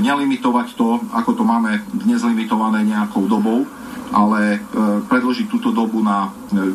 nelimitovať 0.00 0.74
to, 0.74 1.00
ako 1.12 1.32
to 1.36 1.44
máme 1.44 1.80
dnes 1.92 2.24
limitované 2.24 2.84
nejakou 2.86 3.26
dobou, 3.26 3.66
ale 4.10 4.54
e, 4.56 4.58
predložiť 5.06 5.50
túto 5.50 5.70
dobu 5.70 6.02
na 6.02 6.32
e, 6.50 6.72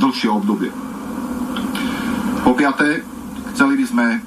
dlhšie 0.00 0.30
obdobie. 0.32 0.72
Po 2.44 2.54
piaté, 2.56 3.02
chceli 3.52 3.76
by 3.80 3.84
sme, 3.84 4.20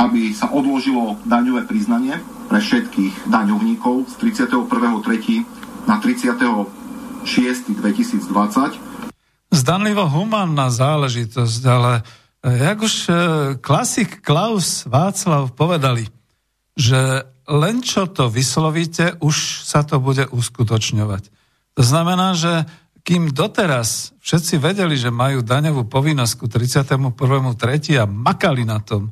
aby 0.00 0.32
sa 0.32 0.48
odložilo 0.52 1.16
daňové 1.28 1.62
priznanie 1.68 2.20
pre 2.48 2.58
všetkých 2.58 3.28
daňovníkov 3.28 4.06
z 4.16 4.18
31.3. 4.48 5.44
na 5.86 6.00
36.2020 6.00 8.90
Zdanlivo 9.50 10.06
humánna 10.06 10.70
záležitosť, 10.70 11.62
ale 11.66 12.06
jak 12.40 12.78
už 12.80 12.94
e, 13.08 13.12
klasik 13.60 14.24
Klaus 14.24 14.88
Václav 14.88 15.52
povedali, 15.52 16.08
že 16.76 17.28
len 17.50 17.84
čo 17.84 18.08
to 18.08 18.32
vyslovíte, 18.32 19.20
už 19.20 19.66
sa 19.66 19.84
to 19.84 20.00
bude 20.00 20.24
uskutočňovať. 20.30 21.22
To 21.76 21.82
znamená, 21.82 22.32
že 22.38 22.64
kým 23.04 23.32
doteraz 23.32 24.14
všetci 24.22 24.60
vedeli, 24.60 24.94
že 24.94 25.12
majú 25.12 25.42
daňovú 25.42 25.88
povinnosť 25.88 26.34
ku 26.36 26.46
31.3. 26.46 28.00
a 28.00 28.04
makali 28.06 28.62
na 28.64 28.78
tom, 28.80 29.10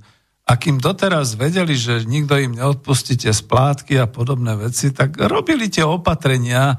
a 0.48 0.56
kým 0.56 0.80
doteraz 0.80 1.36
vedeli, 1.36 1.76
že 1.76 2.08
nikto 2.08 2.40
im 2.40 2.56
neodpustí 2.56 3.20
tie 3.20 3.36
splátky 3.36 4.00
a 4.00 4.08
podobné 4.08 4.56
veci, 4.56 4.96
tak 4.96 5.20
robili 5.20 5.68
tie 5.68 5.84
opatrenia, 5.84 6.72
e, 6.72 6.76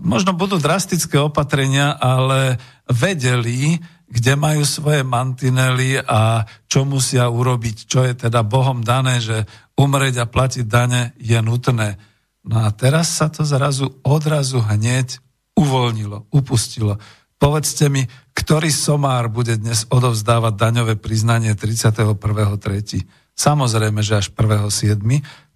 možno 0.00 0.32
budú 0.32 0.56
drastické 0.56 1.20
opatrenia, 1.20 1.92
ale 2.00 2.56
vedeli, 2.88 3.76
kde 4.08 4.32
majú 4.40 4.64
svoje 4.64 5.04
mantinely 5.04 6.00
a 6.00 6.48
čo 6.64 6.88
musia 6.88 7.28
urobiť, 7.28 7.76
čo 7.84 8.08
je 8.08 8.16
teda 8.16 8.40
Bohom 8.40 8.80
dané, 8.80 9.20
že 9.20 9.44
umrieť 9.76 10.24
a 10.24 10.30
platiť 10.30 10.64
dane 10.64 11.12
je 11.20 11.36
nutné. 11.44 12.00
No 12.48 12.64
a 12.64 12.72
teraz 12.72 13.12
sa 13.12 13.28
to 13.28 13.44
zrazu 13.44 14.00
odrazu 14.00 14.64
hneď 14.64 15.20
uvoľnilo, 15.52 16.32
upustilo. 16.32 16.96
Povedzte 17.38 17.86
mi, 17.92 18.08
ktorý 18.34 18.72
somár 18.72 19.30
bude 19.30 19.54
dnes 19.60 19.86
odovzdávať 19.86 20.54
daňové 20.58 20.94
priznanie 20.98 21.54
31.3. 21.54 23.06
Samozrejme, 23.38 24.00
že 24.02 24.18
až 24.18 24.34
1.7. 24.34 24.98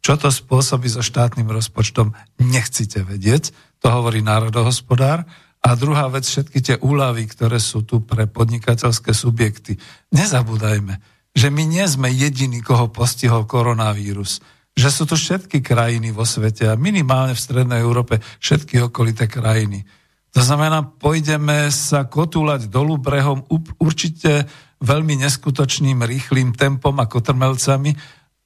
Čo 0.03 0.15
to 0.19 0.29
spôsobí 0.31 0.87
so 0.87 1.03
štátnym 1.03 1.47
rozpočtom, 1.51 2.15
nechcite 2.39 3.03
vedieť, 3.03 3.55
to 3.83 3.87
hovorí 3.91 4.23
národohospodár. 4.23 5.27
A 5.63 5.79
druhá 5.79 6.11
vec, 6.11 6.27
všetky 6.27 6.59
tie 6.59 6.77
úlavy, 6.83 7.31
ktoré 7.31 7.63
sú 7.63 7.87
tu 7.87 8.03
pre 8.03 8.27
podnikateľské 8.27 9.15
subjekty. 9.15 9.79
Nezabúdajme, 10.11 10.99
že 11.33 11.49
my 11.55 11.63
nie 11.63 11.87
sme 11.87 12.11
jediní, 12.11 12.61
koho 12.61 12.91
postihol 12.91 13.47
koronavírus. 13.47 14.43
Že 14.75 14.89
sú 14.91 15.03
tu 15.07 15.15
všetky 15.15 15.63
krajiny 15.63 16.11
vo 16.11 16.27
svete 16.27 16.67
a 16.67 16.75
minimálne 16.75 17.39
v 17.39 17.45
Strednej 17.45 17.79
Európe 17.79 18.19
všetky 18.43 18.83
okolité 18.91 19.31
krajiny 19.31 19.87
to 20.33 20.41
znamená, 20.41 20.81
pôjdeme 20.81 21.69
sa 21.69 22.09
kotúľať 22.09 22.73
dolu 22.73 22.97
brehom 22.97 23.45
určite 23.77 24.49
veľmi 24.81 25.21
neskutočným, 25.21 26.01
rýchlým 26.01 26.57
tempom 26.57 26.97
ako 26.97 27.21
trmelcami 27.21 27.93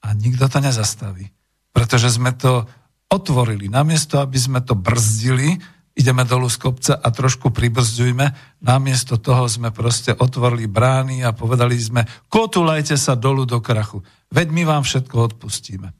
a 0.02 0.08
nikto 0.18 0.50
to 0.50 0.58
nezastaví. 0.58 1.30
Pretože 1.70 2.18
sme 2.18 2.34
to 2.34 2.66
otvorili. 3.06 3.70
Namiesto, 3.70 4.18
aby 4.18 4.34
sme 4.34 4.66
to 4.66 4.74
brzdili, 4.74 5.54
ideme 5.96 6.22
dolu 6.28 6.46
z 6.52 6.60
kopca 6.60 6.92
a 7.00 7.08
trošku 7.08 7.50
pribrzďujme. 7.50 8.26
Namiesto 8.62 9.16
toho 9.16 9.48
sme 9.48 9.72
proste 9.72 10.12
otvorili 10.12 10.68
brány 10.68 11.24
a 11.24 11.32
povedali 11.32 11.74
sme, 11.80 12.04
kotulajte 12.28 13.00
sa 13.00 13.16
dolu 13.16 13.48
do 13.48 13.64
krachu. 13.64 14.04
Veď 14.28 14.52
my 14.52 14.62
vám 14.68 14.82
všetko 14.84 15.34
odpustíme. 15.34 15.90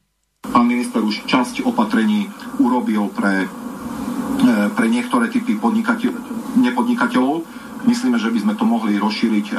Pán 0.46 0.68
minister 0.68 1.02
už 1.02 1.26
časť 1.26 1.64
opatrení 1.66 2.30
urobil 2.60 3.10
pre 3.10 3.50
E, 4.36 4.68
pre 4.76 4.86
niektoré 4.92 5.32
typy 5.32 5.56
podnikateľ, 5.56 6.12
nepodnikateľov. 6.60 7.40
Myslíme, 7.88 8.20
že 8.20 8.28
by 8.28 8.38
sme 8.42 8.54
to 8.58 8.68
mohli 8.68 9.00
rozšíriť 9.00 9.46
e, 9.48 9.54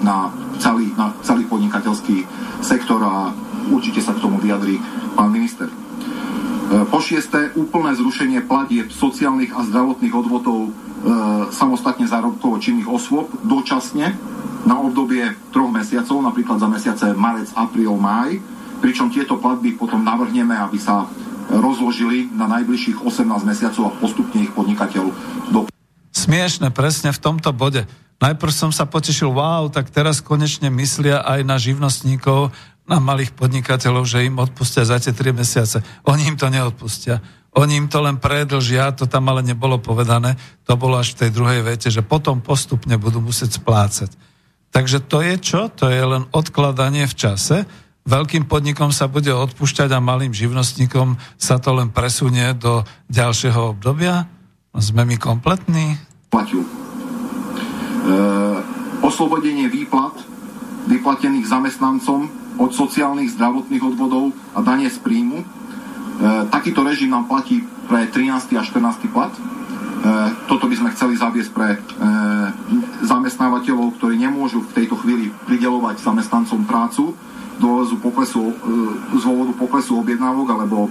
na 0.00 0.32
celý, 0.56 0.88
na 0.96 1.12
celý 1.20 1.44
podnikateľský 1.44 2.24
sektor 2.64 3.02
a 3.04 3.28
určite 3.68 4.00
sa 4.00 4.16
k 4.16 4.22
tomu 4.24 4.40
vyjadrí 4.40 4.80
pán 5.12 5.28
minister. 5.28 5.68
E, 6.72 6.88
po 6.88 7.04
šiesté, 7.04 7.52
úplné 7.52 7.92
zrušenie 7.92 8.48
platieb 8.48 8.88
sociálnych 8.88 9.52
a 9.52 9.60
zdravotných 9.68 10.16
odvodov 10.16 10.72
samostatne 11.50 12.06
zárobkovo 12.06 12.62
činných 12.62 12.86
osôb 12.86 13.26
dočasne 13.42 14.14
na 14.62 14.78
obdobie 14.78 15.34
troch 15.50 15.70
mesiacov, 15.74 16.22
napríklad 16.22 16.62
za 16.62 16.68
mesiace 16.70 17.06
marec, 17.18 17.50
apríl, 17.58 17.98
máj, 17.98 18.38
pričom 18.78 19.10
tieto 19.10 19.38
platby 19.38 19.74
potom 19.74 20.06
navrhneme, 20.06 20.54
aby 20.54 20.78
sa 20.78 21.10
rozložili 21.50 22.30
na 22.30 22.46
najbližších 22.46 23.02
18 23.02 23.26
mesiacov 23.42 23.82
a 23.90 23.96
postupne 23.98 24.46
ich 24.46 24.54
podnikateľ 24.54 25.04
do... 25.50 25.66
Smiešne, 26.14 26.70
presne 26.70 27.10
v 27.10 27.18
tomto 27.18 27.50
bode. 27.50 27.82
Najprv 28.22 28.52
som 28.54 28.70
sa 28.70 28.86
potešil, 28.86 29.34
wow, 29.34 29.66
tak 29.66 29.90
teraz 29.90 30.22
konečne 30.22 30.70
myslia 30.70 31.26
aj 31.26 31.42
na 31.42 31.58
živnostníkov, 31.58 32.54
na 32.86 32.98
malých 32.98 33.32
podnikateľov, 33.38 34.04
že 34.04 34.26
im 34.26 34.42
odpustia 34.42 34.82
za 34.82 34.98
tie 34.98 35.14
3 35.14 35.32
mesiace. 35.32 35.78
Oni 36.06 36.26
im 36.26 36.36
to 36.36 36.50
neodpustia. 36.50 37.22
Oni 37.52 37.76
im 37.76 37.86
to 37.86 38.00
len 38.00 38.16
predlžia, 38.16 38.96
to 38.96 39.04
tam 39.04 39.28
ale 39.28 39.44
nebolo 39.44 39.76
povedané, 39.76 40.40
to 40.64 40.72
bolo 40.72 40.96
až 40.96 41.12
v 41.12 41.26
tej 41.26 41.30
druhej 41.36 41.60
vete, 41.60 41.92
že 41.92 42.00
potom 42.00 42.40
postupne 42.40 42.96
budú 42.96 43.20
musieť 43.20 43.60
splácať. 43.60 44.10
Takže 44.72 45.04
to 45.04 45.20
je 45.20 45.34
čo? 45.36 45.68
To 45.76 45.92
je 45.92 46.00
len 46.00 46.24
odkladanie 46.32 47.04
v 47.04 47.12
čase, 47.12 47.68
veľkým 48.08 48.48
podnikom 48.48 48.90
sa 48.90 49.06
bude 49.06 49.30
odpúšťať 49.30 49.92
a 49.92 50.00
malým 50.00 50.32
živnostníkom 50.32 51.20
sa 51.36 51.60
to 51.60 51.76
len 51.76 51.92
presunie 51.92 52.56
do 52.56 52.82
ďalšieho 53.12 53.76
obdobia? 53.76 54.26
Sme 54.72 55.04
my 55.04 55.20
kompletní? 55.20 56.00
Platiu. 56.32 56.64
E, 56.64 56.68
oslobodenie 59.04 59.68
výplat 59.68 60.16
vyplatených 60.88 61.46
zamestnancom 61.46 62.41
od 62.58 62.70
sociálnych 62.72 63.32
zdravotných 63.36 63.82
odvodov 63.84 64.32
a 64.52 64.60
dane 64.60 64.88
z 64.88 64.98
príjmu. 65.00 65.40
E, 65.40 65.46
takýto 66.52 66.84
režim 66.84 67.12
nám 67.12 67.28
platí 67.28 67.64
pre 67.88 68.08
13. 68.08 68.58
a 68.58 68.62
14. 68.64 69.08
plat. 69.12 69.32
E, 69.32 69.40
toto 70.50 70.68
by 70.68 70.74
sme 70.76 70.92
chceli 70.92 71.14
zaviesť 71.16 71.50
pre 71.52 71.68
e, 71.74 71.78
zamestnávateľov, 73.06 73.96
ktorí 74.00 74.20
nemôžu 74.20 74.64
v 74.66 74.74
tejto 74.82 74.98
chvíli 75.00 75.32
pridelovať 75.48 76.02
zamestnancom 76.02 76.64
prácu 76.68 77.16
dôvodu 77.62 77.94
poklesu, 78.02 78.50
e, 78.50 78.54
z 79.16 79.22
dôvodu 79.22 79.52
poklesu 79.54 80.02
objednávok 80.02 80.48
alebo 80.50 80.78
e, 80.86 80.90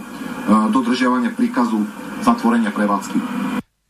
dodržiavania 0.72 1.36
príkazu 1.36 1.84
zatvorenia 2.24 2.72
prevádzky. 2.72 3.20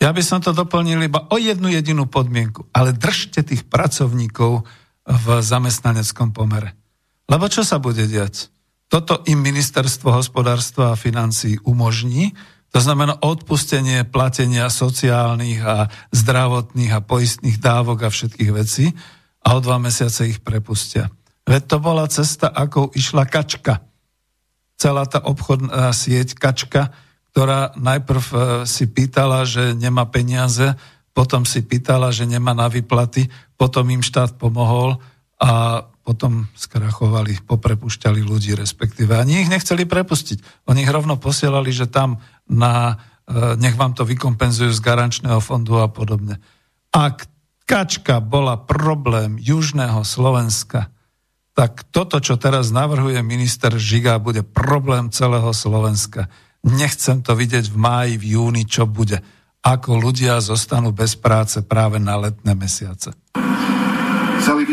Ja 0.01 0.09
by 0.09 0.23
som 0.25 0.41
to 0.41 0.49
doplnil 0.49 0.97
iba 1.05 1.29
o 1.29 1.37
jednu 1.37 1.69
jedinú 1.69 2.09
podmienku, 2.09 2.65
ale 2.73 2.97
držte 2.97 3.45
tých 3.45 3.69
pracovníkov 3.69 4.65
v 5.05 5.25
zamestnaneckom 5.45 6.33
pomere. 6.33 6.80
Lebo 7.29 7.45
čo 7.51 7.61
sa 7.61 7.77
bude 7.77 8.07
diať? 8.07 8.49
Toto 8.91 9.23
im 9.27 9.39
ministerstvo 9.39 10.11
hospodárstva 10.11 10.91
a 10.91 10.99
financí 10.99 11.59
umožní, 11.63 12.35
to 12.71 12.79
znamená 12.79 13.19
odpustenie 13.19 14.07
platenia 14.07 14.71
sociálnych 14.71 15.59
a 15.59 15.91
zdravotných 16.15 16.91
a 16.95 17.03
poistných 17.03 17.59
dávok 17.59 18.07
a 18.07 18.09
všetkých 18.09 18.51
vecí 18.55 18.95
a 19.43 19.47
o 19.55 19.59
dva 19.59 19.75
mesiace 19.75 20.31
ich 20.31 20.39
prepustia. 20.39 21.11
Veď 21.43 21.67
to 21.67 21.77
bola 21.83 22.07
cesta, 22.07 22.47
ako 22.47 22.95
išla 22.95 23.27
kačka. 23.27 23.83
Celá 24.79 25.03
tá 25.03 25.19
obchodná 25.19 25.91
sieť 25.91 26.39
kačka, 26.39 26.95
ktorá 27.35 27.75
najprv 27.75 28.23
e, 28.23 28.35
si 28.63 28.87
pýtala, 28.87 29.43
že 29.43 29.75
nemá 29.75 30.07
peniaze, 30.07 30.75
potom 31.11 31.43
si 31.43 31.59
pýtala, 31.63 32.11
že 32.15 32.23
nemá 32.23 32.55
na 32.55 32.71
výplaty, 32.71 33.27
potom 33.59 33.83
im 33.91 33.99
štát 33.99 34.39
pomohol 34.39 34.95
a 35.43 35.83
potom 36.01 36.49
skrachovali, 36.57 37.45
poprepušťali 37.45 38.21
ľudí 38.25 38.57
respektíve. 38.57 39.13
Ani 39.13 39.45
ich 39.45 39.49
nechceli 39.53 39.85
prepustiť. 39.85 40.65
Oni 40.69 40.81
ich 40.81 40.91
rovno 40.91 41.21
posielali, 41.21 41.69
že 41.69 41.85
tam 41.85 42.17
na, 42.49 42.97
e, 43.29 43.55
nech 43.61 43.77
vám 43.77 43.93
to 43.93 44.01
vykompenzujú 44.03 44.73
z 44.73 44.81
garančného 44.81 45.37
fondu 45.39 45.77
a 45.77 45.87
podobne. 45.87 46.41
Ak 46.89 47.29
kačka 47.69 48.19
bola 48.19 48.59
problém 48.59 49.37
južného 49.39 50.01
Slovenska, 50.03 50.91
tak 51.55 51.87
toto, 51.93 52.17
čo 52.17 52.39
teraz 52.39 52.73
navrhuje 52.73 53.21
minister 53.21 53.75
Žiga, 53.75 54.17
bude 54.19 54.41
problém 54.41 55.11
celého 55.13 55.51
Slovenska. 55.53 56.31
Nechcem 56.65 57.21
to 57.21 57.37
vidieť 57.37 57.69
v 57.69 57.77
máji, 57.77 58.13
v 58.17 58.25
júni, 58.37 58.63
čo 58.65 58.89
bude. 58.89 59.21
Ako 59.61 60.01
ľudia 60.01 60.41
zostanú 60.41 60.89
bez 60.89 61.13
práce 61.13 61.61
práve 61.61 62.01
na 62.01 62.17
letné 62.17 62.57
mesiace. 62.57 63.13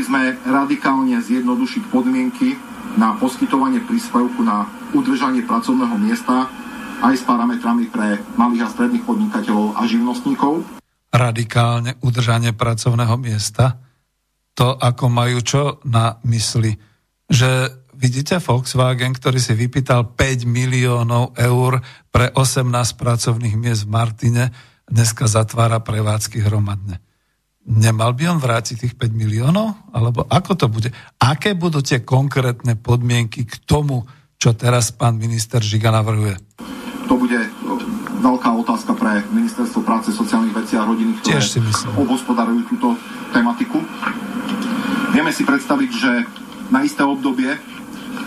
Sme 0.08 0.40
radikálne 0.40 1.20
zjednodušiť 1.20 1.92
podmienky 1.92 2.56
na 2.96 3.20
poskytovanie 3.20 3.84
príspevku 3.84 4.40
na 4.40 4.64
udržanie 4.96 5.44
pracovného 5.44 6.00
miesta 6.00 6.48
aj 7.04 7.12
s 7.12 7.22
parametrami 7.28 7.92
pre 7.92 8.16
malých 8.40 8.64
a 8.64 8.72
stredných 8.72 9.04
podnikateľov 9.04 9.76
a 9.76 9.84
živnostníkov. 9.84 10.64
Radikálne 11.12 12.00
udržanie 12.00 12.56
pracovného 12.56 13.20
miesta? 13.20 13.84
to, 14.58 14.74
ako 14.74 15.06
majú 15.06 15.38
čo 15.38 15.62
na 15.86 16.18
mysli. 16.26 16.74
Že 17.30 17.70
vidíte 17.94 18.42
Volkswagen, 18.42 19.14
ktorý 19.14 19.38
si 19.38 19.54
vypýtal 19.54 20.18
5 20.18 20.50
miliónov 20.50 21.38
eur 21.38 21.78
pre 22.10 22.34
18 22.34 22.66
pracovných 22.98 23.54
miest 23.54 23.86
v 23.86 23.94
Martine, 23.94 24.44
dneska 24.90 25.30
zatvára 25.30 25.78
prevádzky 25.78 26.42
hromadne. 26.42 26.98
Nemal 27.68 28.16
by 28.16 28.24
on 28.32 28.40
vrátiť 28.40 28.76
tých 28.80 28.94
5 28.96 29.12
miliónov? 29.12 29.92
Alebo 29.92 30.24
ako 30.24 30.52
to 30.56 30.66
bude? 30.72 30.88
Aké 31.20 31.52
budú 31.52 31.84
tie 31.84 32.00
konkrétne 32.00 32.80
podmienky 32.80 33.44
k 33.44 33.60
tomu, 33.68 34.08
čo 34.40 34.56
teraz 34.56 34.88
pán 34.96 35.20
minister 35.20 35.60
Žiga 35.60 35.92
navrhuje? 35.92 36.40
To 37.12 37.14
bude 37.20 37.36
veľká 38.24 38.50
otázka 38.64 38.96
pre 38.96 39.20
Ministerstvo 39.28 39.84
práce, 39.84 40.16
sociálnych 40.16 40.56
vecí 40.56 40.80
a 40.80 40.88
rodiny, 40.88 41.20
ktoré 41.20 41.44
obhospodarujú 42.00 42.72
túto 42.72 42.96
tematiku. 43.36 43.84
Vieme 45.12 45.32
si 45.36 45.44
predstaviť, 45.44 45.90
že 45.92 46.12
na 46.72 46.84
isté 46.84 47.04
obdobie 47.04 47.52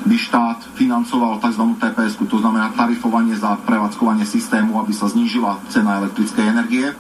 by 0.06 0.18
štát 0.18 0.60
financoval 0.78 1.42
tzv. 1.42 1.64
TPS, 1.78 2.18
to 2.18 2.38
znamená 2.42 2.74
tarifovanie 2.74 3.38
za 3.38 3.58
prevádzkovanie 3.66 4.26
systému, 4.26 4.82
aby 4.82 4.94
sa 4.94 5.10
znížila 5.10 5.62
cena 5.70 6.02
elektrickej 6.02 6.46
energie. 6.46 6.94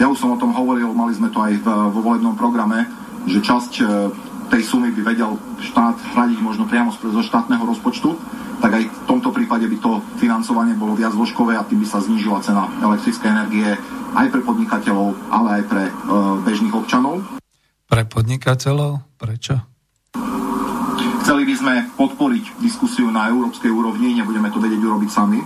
Ja 0.00 0.08
už 0.08 0.16
som 0.16 0.32
o 0.32 0.40
tom 0.40 0.56
hovoril, 0.56 0.88
mali 0.96 1.12
sme 1.12 1.28
to 1.28 1.44
aj 1.44 1.60
vo 1.60 2.00
volebnom 2.00 2.32
programe, 2.32 2.88
že 3.28 3.44
časť 3.44 3.72
e, 3.78 3.82
tej 4.48 4.62
sumy 4.64 4.88
by 4.96 5.12
vedel 5.12 5.36
štát 5.60 6.16
hradiť 6.16 6.40
možno 6.40 6.64
priamo 6.64 6.88
zo 6.88 7.20
štátneho 7.20 7.60
rozpočtu, 7.60 8.16
tak 8.64 8.80
aj 8.80 8.88
v 8.88 9.00
tomto 9.04 9.28
prípade 9.28 9.68
by 9.68 9.76
to 9.76 10.00
financovanie 10.16 10.72
bolo 10.72 10.96
viac 10.96 11.12
zložkové 11.12 11.52
a 11.52 11.68
tým 11.68 11.84
by 11.84 11.88
sa 11.92 12.00
znížila 12.00 12.40
cena 12.40 12.72
elektrickej 12.80 13.28
energie 13.28 13.68
aj 14.16 14.26
pre 14.32 14.40
podnikateľov, 14.40 15.20
ale 15.28 15.48
aj 15.60 15.62
pre 15.68 15.84
e, 15.84 15.92
bežných 16.48 16.72
občanov. 16.72 17.20
Pre 17.84 18.02
podnikateľov? 18.08 19.04
Prečo? 19.20 19.54
Chceli 21.20 21.44
by 21.44 21.54
sme 21.60 21.74
podporiť 22.00 22.56
diskusiu 22.56 23.12
na 23.12 23.28
európskej 23.28 23.68
úrovni, 23.68 24.16
nebudeme 24.16 24.48
to 24.48 24.64
vedieť 24.64 24.80
urobiť 24.80 25.10
sami, 25.12 25.44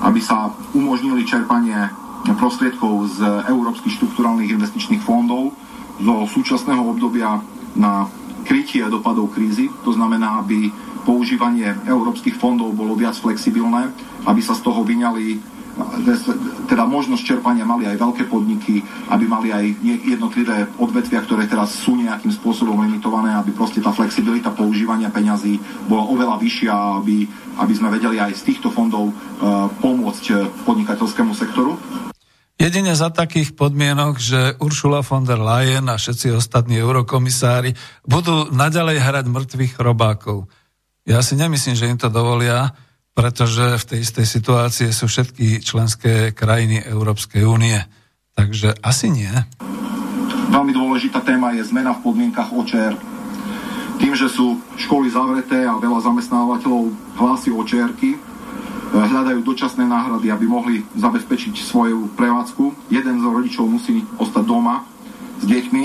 aby 0.00 0.20
sa 0.24 0.48
umožnili 0.72 1.28
čerpanie 1.28 2.00
prostriedkov 2.38 3.18
z 3.18 3.18
európskych 3.50 3.98
štrukturálnych 3.98 4.54
investičných 4.54 5.02
fondov 5.02 5.54
zo 5.98 6.26
súčasného 6.30 6.82
obdobia 6.82 7.42
na 7.74 8.06
krytie 8.46 8.86
dopadov 8.86 9.30
krízy. 9.34 9.70
To 9.82 9.94
znamená, 9.94 10.42
aby 10.42 10.70
používanie 11.02 11.74
európskych 11.86 12.38
fondov 12.38 12.74
bolo 12.78 12.94
viac 12.94 13.18
flexibilné, 13.18 13.90
aby 14.26 14.40
sa 14.42 14.54
z 14.54 14.62
toho 14.62 14.86
vyňali 14.86 15.52
teda 16.68 16.84
možnosť 16.84 17.24
čerpania 17.24 17.64
mali 17.64 17.88
aj 17.88 17.96
veľké 17.96 18.28
podniky, 18.28 18.84
aby 19.08 19.24
mali 19.24 19.56
aj 19.56 19.64
jednotlivé 20.04 20.68
odvetvia, 20.76 21.24
ktoré 21.24 21.48
teraz 21.48 21.72
sú 21.72 21.96
nejakým 21.96 22.28
spôsobom 22.28 22.76
limitované, 22.84 23.32
aby 23.32 23.56
proste 23.56 23.80
tá 23.80 23.88
flexibilita 23.88 24.52
používania 24.52 25.08
peňazí 25.08 25.56
bola 25.88 26.04
oveľa 26.12 26.36
vyššia, 26.36 26.72
aby, 27.00 27.24
aby 27.56 27.72
sme 27.72 27.88
vedeli 27.88 28.20
aj 28.20 28.36
z 28.36 28.52
týchto 28.52 28.68
fondov 28.68 29.08
uh, 29.08 29.72
pomôcť 29.80 30.52
podnikateľskému 30.68 31.32
sektoru. 31.32 31.72
Jedine 32.62 32.94
za 32.94 33.10
takých 33.10 33.58
podmienok, 33.58 34.22
že 34.22 34.54
Uršula 34.62 35.02
von 35.02 35.26
der 35.26 35.42
Leyen 35.42 35.90
a 35.90 35.98
všetci 35.98 36.30
ostatní 36.30 36.78
eurokomisári 36.78 37.74
budú 38.06 38.54
naďalej 38.54 39.02
hrať 39.02 39.26
mŕtvych 39.26 39.74
chrobákov. 39.74 40.46
Ja 41.02 41.26
si 41.26 41.34
nemyslím, 41.34 41.74
že 41.74 41.90
im 41.90 41.98
to 41.98 42.06
dovolia, 42.06 42.70
pretože 43.18 43.82
v 43.82 43.86
tej 43.90 43.98
istej 44.06 44.26
situácii 44.30 44.94
sú 44.94 45.10
všetky 45.10 45.58
členské 45.58 46.30
krajiny 46.30 46.86
Európskej 46.86 47.42
únie. 47.42 47.82
Takže 48.38 48.78
asi 48.78 49.10
nie. 49.10 49.34
Veľmi 50.54 50.70
dôležitá 50.70 51.18
téma 51.26 51.58
je 51.58 51.66
zmena 51.66 51.98
v 51.98 52.06
podmienkach 52.06 52.54
OČR. 52.54 52.94
Tým, 53.98 54.14
že 54.14 54.30
sú 54.30 54.62
školy 54.78 55.10
zavreté 55.10 55.66
a 55.66 55.82
veľa 55.82 55.98
zamestnávateľov 55.98 56.94
hlási 57.18 57.50
OČRky, 57.50 58.10
eh, 58.14 58.31
hľadajú 58.92 59.40
dočasné 59.40 59.88
náhrady, 59.88 60.28
aby 60.28 60.44
mohli 60.44 60.84
zabezpečiť 61.00 61.56
svoju 61.56 62.12
prevádzku. 62.12 62.92
Jeden 62.92 63.16
z 63.20 63.24
rodičov 63.24 63.64
musí 63.64 64.04
ostať 64.20 64.44
doma 64.44 64.84
s 65.40 65.44
deťmi. 65.48 65.84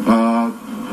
Eh, 0.00 0.48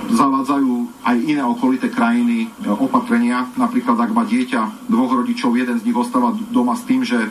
zavádzajú 0.07 1.03
aj 1.03 1.17
iné 1.19 1.43
okolité 1.43 1.91
krajiny 1.91 2.47
e, 2.47 2.69
opatrenia. 2.71 3.47
Napríklad, 3.59 3.99
ak 3.99 4.11
má 4.15 4.23
dieťa 4.23 4.88
dvoch 4.88 5.11
rodičov, 5.11 5.57
jeden 5.59 5.75
z 5.80 5.84
nich 5.84 5.97
ostáva 5.97 6.32
doma 6.51 6.80
s 6.80 6.88
tým, 6.88 7.03
že 7.03 7.28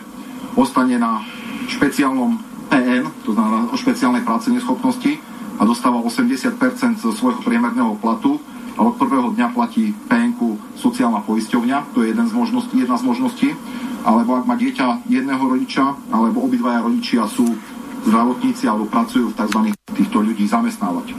ostane 0.53 1.01
na 1.01 1.25
špeciálnom 1.73 2.37
PN, 2.69 3.09
to 3.25 3.33
znamená 3.33 3.71
o 3.71 3.77
špeciálnej 3.79 4.21
práce 4.21 4.53
neschopnosti 4.53 5.17
a 5.57 5.65
dostáva 5.65 6.03
80% 6.05 7.01
zo 7.01 7.11
svojho 7.15 7.41
priemerného 7.41 7.97
platu 7.97 8.37
od 8.77 8.95
prvého 8.95 9.33
dňa 9.33 9.47
platí 9.53 9.93
pn 10.07 10.37
sociálna 10.77 11.25
poisťovňa, 11.25 11.97
to 11.97 12.05
je 12.05 12.13
jeden 12.13 12.27
z 12.29 12.33
možností, 12.33 12.75
jedna 12.77 12.97
z 12.97 13.03
možností. 13.03 13.49
Alebo 14.05 14.39
ak 14.39 14.45
má 14.47 14.55
dieťa 14.55 15.09
jedného 15.09 15.43
rodiča, 15.43 15.83
alebo 16.13 16.45
obidvaja 16.45 16.85
rodičia 16.85 17.27
sú 17.27 17.43
zdravotníci 18.07 18.69
alebo 18.69 18.87
pracujú 18.87 19.33
v 19.33 19.37
tzv. 19.37 19.59
týchto 19.91 20.23
ľudí 20.23 20.47
zamestnávať 20.47 21.11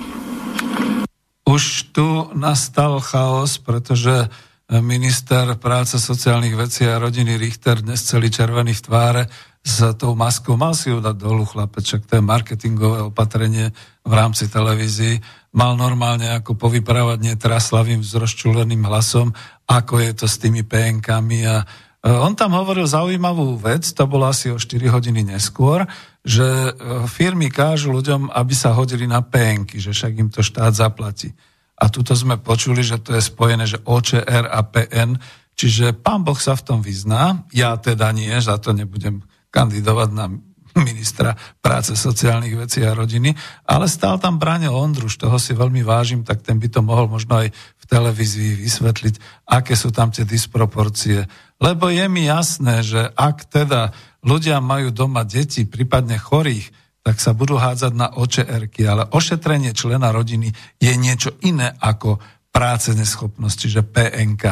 už 1.49 1.91
tu 1.97 2.29
nastal 2.39 3.01
chaos, 3.01 3.59
pretože 3.59 4.31
minister 4.69 5.57
práce 5.57 5.97
sociálnych 5.97 6.55
vecí 6.55 6.85
a 6.85 7.01
rodiny 7.01 7.41
Richter 7.41 7.81
dnes 7.81 8.05
celý 8.05 8.29
červený 8.29 8.77
v 8.77 8.85
tváre 8.85 9.23
s 9.65 9.81
tou 9.97 10.13
maskou. 10.13 10.61
Mal 10.61 10.77
si 10.77 10.93
ju 10.93 11.01
dať 11.01 11.17
dolu, 11.17 11.49
chlapeček, 11.49 12.05
to 12.05 12.21
je 12.21 12.23
marketingové 12.23 13.09
opatrenie 13.09 13.73
v 14.05 14.13
rámci 14.13 14.47
televízii. 14.53 15.19
Mal 15.59 15.75
normálne 15.75 16.31
ako 16.39 16.55
povyprávať 16.55 17.35
netraslavým 17.35 17.99
vzroščuleným 17.99 18.87
hlasom, 18.87 19.35
ako 19.67 19.99
je 19.99 20.13
to 20.15 20.27
s 20.31 20.39
tými 20.39 20.63
PNKami 20.63 21.51
a 21.51 21.57
e, 21.59 21.67
on 22.15 22.39
tam 22.39 22.55
hovoril 22.55 22.87
zaujímavú 22.87 23.59
vec, 23.59 23.83
to 23.91 24.07
bolo 24.07 24.31
asi 24.31 24.55
o 24.55 24.57
4 24.63 24.87
hodiny 24.87 25.27
neskôr, 25.27 25.83
že 26.23 26.47
e, 26.47 26.71
firmy 27.11 27.51
kážu 27.51 27.91
ľuďom, 27.91 28.31
aby 28.31 28.55
sa 28.55 28.71
hodili 28.71 29.11
na 29.11 29.19
PNky, 29.19 29.83
že 29.83 29.91
však 29.91 30.13
im 30.23 30.31
to 30.31 30.47
štát 30.47 30.79
zaplatí. 30.79 31.35
A 31.75 31.91
tuto 31.91 32.15
sme 32.15 32.39
počuli, 32.39 32.87
že 32.87 33.03
to 33.03 33.19
je 33.19 33.23
spojené, 33.27 33.67
že 33.67 33.83
OČR 33.83 34.47
a 34.47 34.63
PN, 34.63 35.19
čiže 35.59 35.91
pán 35.91 36.23
Boh 36.23 36.39
sa 36.39 36.55
v 36.55 36.71
tom 36.71 36.79
vyzná, 36.87 37.43
ja 37.51 37.75
teda 37.75 38.15
nie, 38.15 38.31
za 38.39 38.63
to 38.63 38.71
nebudem 38.71 39.27
kandidovať 39.51 40.09
na 40.15 40.31
ministra 40.91 41.35
práce, 41.59 41.95
sociálnych 41.99 42.55
vecí 42.55 42.85
a 42.87 42.95
rodiny, 42.95 43.35
ale 43.67 43.87
stál 43.91 44.19
tam 44.23 44.39
Braňo 44.39 44.75
Ondruš, 44.75 45.19
toho 45.19 45.37
si 45.37 45.53
veľmi 45.55 45.83
vážim, 45.83 46.23
tak 46.23 46.43
ten 46.43 46.57
by 46.57 46.69
to 46.71 46.81
mohol 46.81 47.11
možno 47.11 47.43
aj 47.43 47.51
v 47.53 47.85
televízii 47.85 48.63
vysvetliť, 48.63 49.15
aké 49.51 49.75
sú 49.75 49.91
tam 49.91 50.15
tie 50.15 50.23
disproporcie. 50.23 51.27
Lebo 51.59 51.91
je 51.91 52.07
mi 52.07 52.27
jasné, 52.27 52.87
že 52.87 53.11
ak 53.19 53.51
teda 53.51 53.91
ľudia 54.23 54.63
majú 54.63 54.95
doma 54.95 55.27
deti, 55.27 55.67
prípadne 55.67 56.19
chorých, 56.19 56.71
tak 57.03 57.25
sa 57.25 57.33
budú 57.33 57.57
hádzať 57.57 57.93
na 57.97 58.13
očr 58.21 58.45
ale 58.85 59.09
ošetrenie 59.09 59.73
člena 59.73 60.13
rodiny 60.13 60.53
je 60.77 60.93
niečo 60.93 61.41
iné 61.41 61.73
ako 61.81 62.21
práce 62.53 62.93
neschopnosti, 62.93 63.65
čiže 63.65 63.87
PNK. 63.87 64.45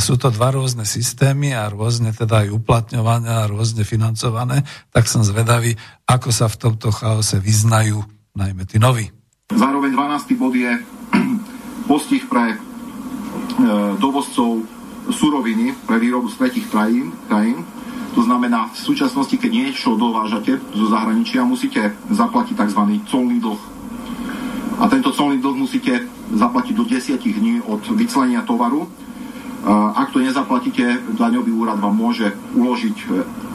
Sú 0.00 0.16
to 0.16 0.32
dva 0.32 0.48
rôzne 0.56 0.88
systémy 0.88 1.52
a 1.52 1.68
rôzne 1.68 2.16
teda 2.16 2.48
aj 2.48 2.56
uplatňované 2.56 3.28
a 3.28 3.50
rôzne 3.50 3.84
financované, 3.84 4.64
tak 4.88 5.04
som 5.04 5.20
zvedavý, 5.20 5.76
ako 6.08 6.32
sa 6.32 6.48
v 6.48 6.56
tomto 6.56 6.88
chaose 6.88 7.36
vyznajú 7.36 8.00
najmä 8.32 8.64
tí 8.64 8.80
noví. 8.80 9.12
Zároveň 9.52 9.92
12. 9.92 10.40
bod 10.40 10.56
je 10.56 10.72
postih 11.90 12.24
pre 12.24 12.56
e, 12.56 12.58
dovozcov 14.00 14.64
suroviny 15.12 15.76
pre 15.84 16.00
výrobu 16.00 16.32
z 16.32 16.36
tretich 16.40 16.66
krajín, 16.72 17.12
krajín 17.28 17.60
to 18.14 18.22
znamená, 18.22 18.70
v 18.70 18.78
súčasnosti, 18.78 19.34
keď 19.34 19.50
niečo 19.50 19.98
dovážate 19.98 20.62
zo 20.70 20.86
zahraničia, 20.86 21.42
musíte 21.42 21.98
zaplatiť 22.14 22.54
tzv. 22.54 22.80
colný 23.10 23.42
dlh. 23.42 23.62
A 24.78 24.86
tento 24.86 25.10
colný 25.10 25.42
dlh 25.42 25.58
musíte 25.58 26.06
zaplatiť 26.30 26.74
do 26.78 26.86
10 26.86 27.18
dní 27.18 27.58
od 27.66 27.82
vyclenia 27.90 28.46
tovaru. 28.46 28.86
Ak 29.72 30.12
to 30.12 30.20
nezaplatíte, 30.20 31.16
daňový 31.16 31.48
úrad 31.56 31.80
vám 31.80 31.96
môže 31.96 32.36
uložiť 32.52 32.96
e, 33.00 33.06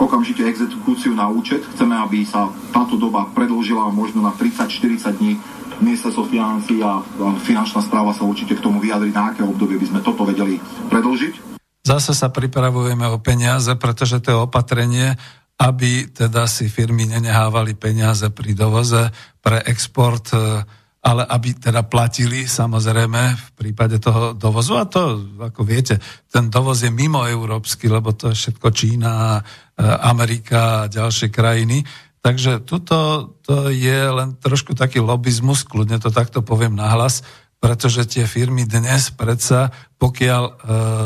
okamžite 0.02 0.42
exekúciu 0.42 1.14
na 1.14 1.30
účet. 1.30 1.62
Chceme, 1.78 1.94
aby 1.94 2.26
sa 2.26 2.50
táto 2.74 2.98
doba 2.98 3.30
predlžila 3.30 3.94
možno 3.94 4.26
na 4.26 4.34
30-40 4.34 5.22
dní. 5.22 5.38
Ministerstvo 5.80 6.26
financí 6.28 6.82
a 6.82 7.00
finančná 7.46 7.86
správa 7.86 8.12
sa 8.12 8.26
určite 8.26 8.58
k 8.58 8.64
tomu 8.66 8.82
vyjadri, 8.82 9.14
na 9.14 9.32
aké 9.32 9.46
obdobie 9.46 9.78
by 9.78 9.86
sme 9.86 10.00
toto 10.02 10.26
vedeli 10.26 10.58
predlžiť. 10.92 11.62
Zase 11.86 12.12
sa 12.12 12.28
pripravujeme 12.34 13.06
o 13.08 13.22
peniaze, 13.22 13.72
pretože 13.80 14.20
to 14.20 14.34
je 14.34 14.44
opatrenie, 14.44 15.16
aby 15.62 16.10
teda 16.10 16.50
si 16.50 16.68
firmy 16.68 17.06
nenehávali 17.06 17.78
peniaze 17.78 18.28
pri 18.34 18.58
dovoze 18.58 19.14
pre 19.40 19.62
export, 19.70 20.34
e, 20.34 20.66
ale 21.00 21.24
aby 21.24 21.56
teda 21.56 21.88
platili 21.88 22.44
samozrejme 22.44 23.22
v 23.36 23.48
prípade 23.56 24.04
toho 24.04 24.36
dovozu. 24.36 24.76
A 24.76 24.84
to, 24.84 25.32
ako 25.40 25.64
viete, 25.64 25.96
ten 26.28 26.52
dovoz 26.52 26.84
je 26.84 26.92
mimo 26.92 27.24
európsky, 27.24 27.88
lebo 27.88 28.12
to 28.12 28.32
je 28.32 28.36
všetko 28.36 28.68
Čína, 28.76 29.40
e, 29.40 29.42
Amerika 30.04 30.86
a 30.86 30.92
ďalšie 30.92 31.32
krajiny. 31.32 31.88
Takže 32.20 32.68
tuto 32.68 33.32
to 33.48 33.72
je 33.72 34.12
len 34.12 34.36
trošku 34.36 34.76
taký 34.76 35.00
lobizmus, 35.00 35.64
kľudne 35.64 36.04
to 36.04 36.12
takto 36.12 36.44
poviem 36.44 36.76
nahlas, 36.76 37.24
pretože 37.60 38.08
tie 38.08 38.24
firmy 38.24 38.64
dnes 38.64 39.12
predsa, 39.12 39.76
pokiaľ 40.00 40.44
e, 40.48 40.52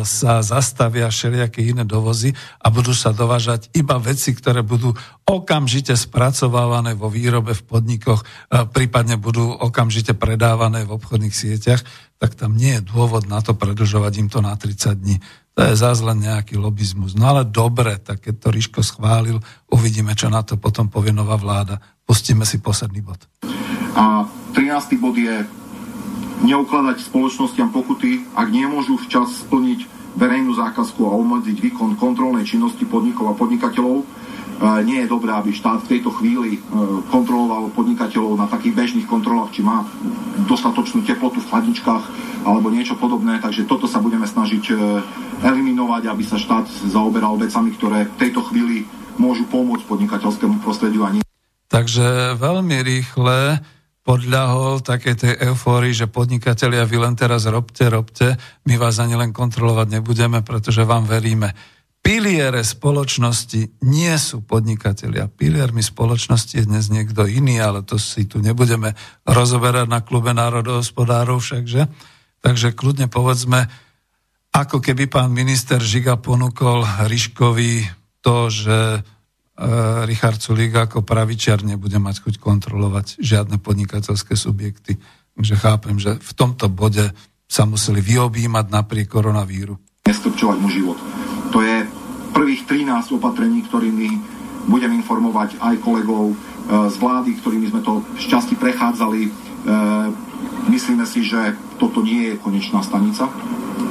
sa 0.05 0.45
zastavia 0.45 1.09
všelijaké 1.09 1.65
iné 1.65 1.81
dovozy 1.81 2.37
a 2.61 2.69
budú 2.69 2.93
sa 2.93 3.09
dovážať 3.09 3.73
iba 3.73 3.97
veci, 3.97 4.37
ktoré 4.37 4.61
budú 4.61 4.93
okamžite 5.25 5.97
spracovávané 5.97 6.93
vo 6.93 7.09
výrobe 7.09 7.57
v 7.57 7.65
podnikoch, 7.65 8.21
e, 8.21 8.25
prípadne 8.69 9.17
budú 9.17 9.49
okamžite 9.49 10.13
predávané 10.13 10.85
v 10.85 10.93
obchodných 10.93 11.33
sieťach, 11.33 11.81
tak 12.21 12.37
tam 12.37 12.53
nie 12.53 12.77
je 12.77 12.85
dôvod 12.85 13.25
na 13.25 13.41
to 13.41 13.57
predlžovať 13.57 14.13
im 14.21 14.29
to 14.29 14.39
na 14.45 14.53
30 14.53 14.93
dní. 14.93 15.17
To 15.57 15.61
je 15.65 15.73
zás 15.73 16.05
len 16.05 16.21
nejaký 16.21 16.61
lobizmus. 16.61 17.17
No 17.17 17.33
ale 17.33 17.49
dobre, 17.49 17.97
tak 17.97 18.29
keď 18.29 18.35
to 18.37 18.47
Ríško 18.53 18.81
schválil, 18.85 19.41
uvidíme, 19.73 20.13
čo 20.13 20.29
na 20.29 20.45
to 20.45 20.61
potom 20.61 20.85
povie 20.85 21.09
nová 21.09 21.33
vláda. 21.33 21.81
Pustíme 22.05 22.45
si 22.45 22.61
posledný 22.61 23.01
bod. 23.01 23.21
A 23.97 24.25
13. 24.53 25.01
bod 25.01 25.17
je 25.17 25.62
neukladať 26.43 26.99
spoločnostiam 26.99 27.71
pokuty, 27.71 28.27
ak 28.35 28.47
nemôžu 28.51 28.99
včas 28.99 29.47
splniť 29.47 29.87
verejnú 30.13 30.53
zákazku 30.53 31.01
a 31.09 31.15
obmedziť 31.17 31.57
výkon 31.57 31.97
kontrolnej 31.97 32.45
činnosti 32.45 32.85
podnikov 32.85 33.33
a 33.33 33.37
podnikateľov. 33.37 34.03
E, 34.03 34.05
nie 34.85 35.01
je 35.01 35.09
dobré, 35.09 35.33
aby 35.33 35.49
štát 35.49 35.81
v 35.81 35.97
tejto 35.97 36.13
chvíli 36.13 36.57
e, 36.57 36.59
kontroloval 37.09 37.73
podnikateľov 37.73 38.37
na 38.37 38.45
takých 38.45 38.77
bežných 38.77 39.09
kontrolách, 39.09 39.57
či 39.57 39.65
má 39.65 39.81
dostatočnú 40.45 41.01
teplotu 41.01 41.41
v 41.41 41.49
chladničkách 41.49 42.03
alebo 42.45 42.69
niečo 42.69 42.93
podobné. 42.93 43.41
Takže 43.41 43.65
toto 43.65 43.89
sa 43.89 43.97
budeme 43.97 44.29
snažiť 44.29 44.63
e, 44.69 44.73
eliminovať, 45.41 46.13
aby 46.13 46.21
sa 46.21 46.37
štát 46.37 46.69
zaoberal 46.93 47.41
vecami, 47.41 47.73
ktoré 47.73 48.05
v 48.05 48.19
tejto 48.21 48.45
chvíli 48.53 48.85
môžu 49.17 49.49
pomôcť 49.49 49.89
podnikateľskému 49.89 50.61
prostrediu 50.61 51.05
a 51.05 51.13
nie 51.17 51.23
Takže 51.73 52.37
veľmi 52.37 52.85
rýchle 52.85 53.65
podľahol 54.03 54.83
takej 54.83 55.15
tej 55.15 55.33
eufórii, 55.47 55.95
že 55.95 56.11
podnikatelia, 56.11 56.83
vy 56.83 56.99
len 56.99 57.15
teraz 57.15 57.47
robte, 57.47 57.87
robte, 57.87 58.35
my 58.67 58.75
vás 58.75 58.99
ani 58.99 59.15
len 59.15 59.31
kontrolovať 59.31 59.99
nebudeme, 59.99 60.43
pretože 60.43 60.83
vám 60.83 61.07
veríme. 61.07 61.55
Piliere 62.03 62.67
spoločnosti 62.67 63.79
nie 63.87 64.11
sú 64.19 64.43
podnikatelia. 64.43 65.31
Piliermi 65.31 65.79
spoločnosti 65.79 66.59
je 66.59 66.67
dnes 66.67 66.91
niekto 66.91 67.23
iný, 67.23 67.63
ale 67.63 67.79
to 67.79 67.95
si 67.95 68.27
tu 68.27 68.43
nebudeme 68.43 68.91
rozoberať 69.23 69.87
na 69.87 70.03
klube 70.03 70.35
národohospodárov 70.35 71.39
všakže. 71.39 71.87
Takže 72.43 72.75
kľudne 72.75 73.07
povedzme, 73.07 73.71
ako 74.51 74.83
keby 74.83 75.07
pán 75.07 75.31
minister 75.31 75.79
Žiga 75.79 76.19
ponúkol 76.19 76.83
Ryškovi 77.07 77.87
to, 78.19 78.51
že 78.51 78.99
Richard 80.09 80.41
Sulík 80.41 80.73
ako 80.73 81.05
pravičiar 81.05 81.61
nebude 81.61 82.01
mať 82.01 82.25
chuť 82.25 82.35
kontrolovať 82.41 83.21
žiadne 83.21 83.61
podnikateľské 83.61 84.33
subjekty. 84.33 84.97
Takže 85.37 85.55
chápem, 85.61 85.95
že 86.01 86.17
v 86.17 86.31
tomto 86.33 86.73
bode 86.73 87.13
sa 87.45 87.69
museli 87.69 88.01
vyobímať 88.01 88.65
napriek 88.73 89.13
koronavíru. 89.13 89.77
Nestrpčovať 90.09 90.57
mu 90.57 90.69
život. 90.73 90.97
To 91.53 91.61
je 91.61 91.85
prvých 92.33 92.65
13 92.65 93.13
opatrení, 93.13 93.61
ktorými 93.69 94.09
budem 94.73 94.89
informovať 94.97 95.61
aj 95.61 95.75
kolegov 95.85 96.33
e, 96.33 96.35
z 96.89 96.95
vlády, 96.97 97.37
ktorými 97.37 97.69
sme 97.69 97.85
to 97.85 98.01
šťastí 98.17 98.57
prechádzali. 98.57 99.21
E, 99.21 99.31
myslíme 100.73 101.05
si, 101.05 101.21
že 101.29 101.53
toto 101.77 102.01
nie 102.01 102.33
je 102.33 102.41
konečná 102.41 102.81
stanica. 102.81 103.29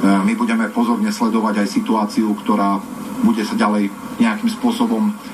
My 0.03 0.35
budeme 0.35 0.67
pozorne 0.67 1.11
sledovať 1.11 1.63
aj 1.63 1.67
situáciu, 1.71 2.35
ktorá 2.35 2.83
bude 3.23 3.47
sa 3.47 3.55
ďalej 3.55 3.87
nejakým 4.19 4.51
spôsobom 4.51 5.11
E, 5.11 5.32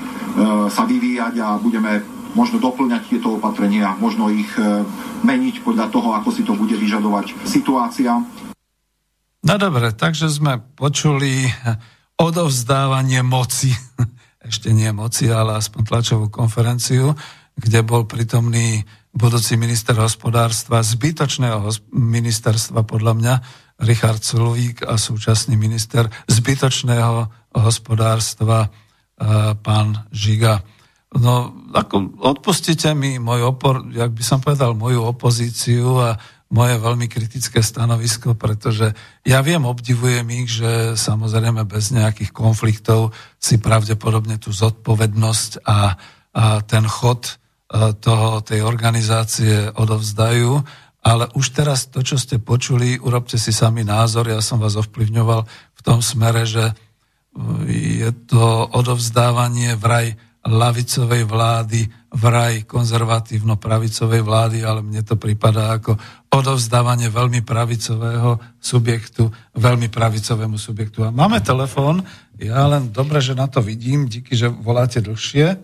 sa 0.70 0.84
vyvíjať 0.86 1.36
a 1.42 1.58
budeme 1.58 2.20
možno 2.38 2.62
doplňať 2.62 3.10
tieto 3.10 3.42
opatrenia, 3.42 3.98
možno 3.98 4.30
ich 4.30 4.50
e, 4.58 4.86
meniť 5.26 5.66
podľa 5.66 5.90
toho, 5.90 6.14
ako 6.14 6.30
si 6.30 6.46
to 6.46 6.54
bude 6.54 6.74
vyžadovať 6.78 7.34
situácia. 7.46 8.22
No 9.40 9.56
dobre, 9.58 9.96
takže 9.96 10.30
sme 10.30 10.62
počuli 10.78 11.50
odovzdávanie 12.20 13.26
moci, 13.26 13.74
ešte 14.50 14.70
nie 14.76 14.92
moci, 14.94 15.32
ale 15.32 15.58
aspoň 15.58 15.82
tlačovú 15.88 16.26
konferenciu, 16.30 17.16
kde 17.58 17.80
bol 17.82 18.06
pritomný 18.06 18.86
budúci 19.10 19.58
minister 19.58 19.98
hospodárstva, 19.98 20.86
zbytočného 20.86 21.66
ministerstva 21.92 22.86
podľa 22.86 23.14
mňa, 23.18 23.36
Richard 23.80 24.22
Sulvík 24.22 24.84
a 24.84 25.00
súčasný 25.00 25.56
minister 25.56 26.12
zbytočného 26.28 27.32
hospodárstva 27.56 28.68
pán 29.60 30.08
Žiga. 30.16 30.64
No, 31.10 31.52
ako, 31.74 32.22
odpustite 32.22 32.94
mi 32.94 33.18
môj 33.18 33.50
opor, 33.50 33.82
jak 33.90 34.14
by 34.14 34.24
som 34.24 34.40
povedal, 34.40 34.78
moju 34.78 35.04
opozíciu 35.10 35.98
a 35.98 36.16
moje 36.50 36.82
veľmi 36.82 37.06
kritické 37.06 37.62
stanovisko, 37.62 38.34
pretože 38.34 38.94
ja 39.22 39.40
viem, 39.46 39.62
obdivujem 39.66 40.26
ich, 40.34 40.62
že 40.62 40.98
samozrejme 40.98 41.66
bez 41.70 41.94
nejakých 41.94 42.34
konfliktov 42.34 43.14
si 43.38 43.62
pravdepodobne 43.62 44.42
tú 44.42 44.50
zodpovednosť 44.50 45.66
a, 45.66 45.94
a 46.34 46.46
ten 46.66 46.86
chod 46.90 47.26
e, 47.26 47.34
toho, 48.02 48.42
tej 48.42 48.66
organizácie 48.66 49.70
odovzdajú, 49.78 50.58
ale 51.06 51.30
už 51.38 51.54
teraz 51.54 51.86
to, 51.90 52.02
čo 52.02 52.18
ste 52.18 52.42
počuli, 52.42 52.98
urobte 52.98 53.38
si 53.38 53.54
sami 53.54 53.86
názor, 53.86 54.30
ja 54.30 54.42
som 54.42 54.58
vás 54.58 54.74
ovplyvňoval 54.74 55.42
v 55.78 55.82
tom 55.86 56.02
smere, 56.02 56.50
že 56.50 56.74
je 57.70 58.10
to 58.26 58.70
odovzdávanie 58.74 59.78
vraj 59.78 60.18
lavicovej 60.40 61.28
vlády, 61.28 61.86
vraj 62.16 62.66
konzervatívno-pravicovej 62.66 64.22
vlády, 64.24 64.58
ale 64.66 64.82
mne 64.82 65.06
to 65.06 65.20
prípada 65.20 65.78
ako 65.78 66.00
odovzdávanie 66.32 67.12
veľmi 67.12 67.46
pravicového 67.46 68.40
subjektu, 68.58 69.30
veľmi 69.54 69.92
pravicovému 69.92 70.58
subjektu. 70.58 71.06
A 71.06 71.14
máme 71.14 71.44
telefón, 71.44 72.02
ja 72.40 72.66
len 72.66 72.90
dobre, 72.90 73.20
že 73.22 73.38
na 73.38 73.46
to 73.46 73.62
vidím, 73.62 74.08
díky, 74.08 74.34
že 74.34 74.50
voláte 74.50 75.04
dlhšie 75.04 75.60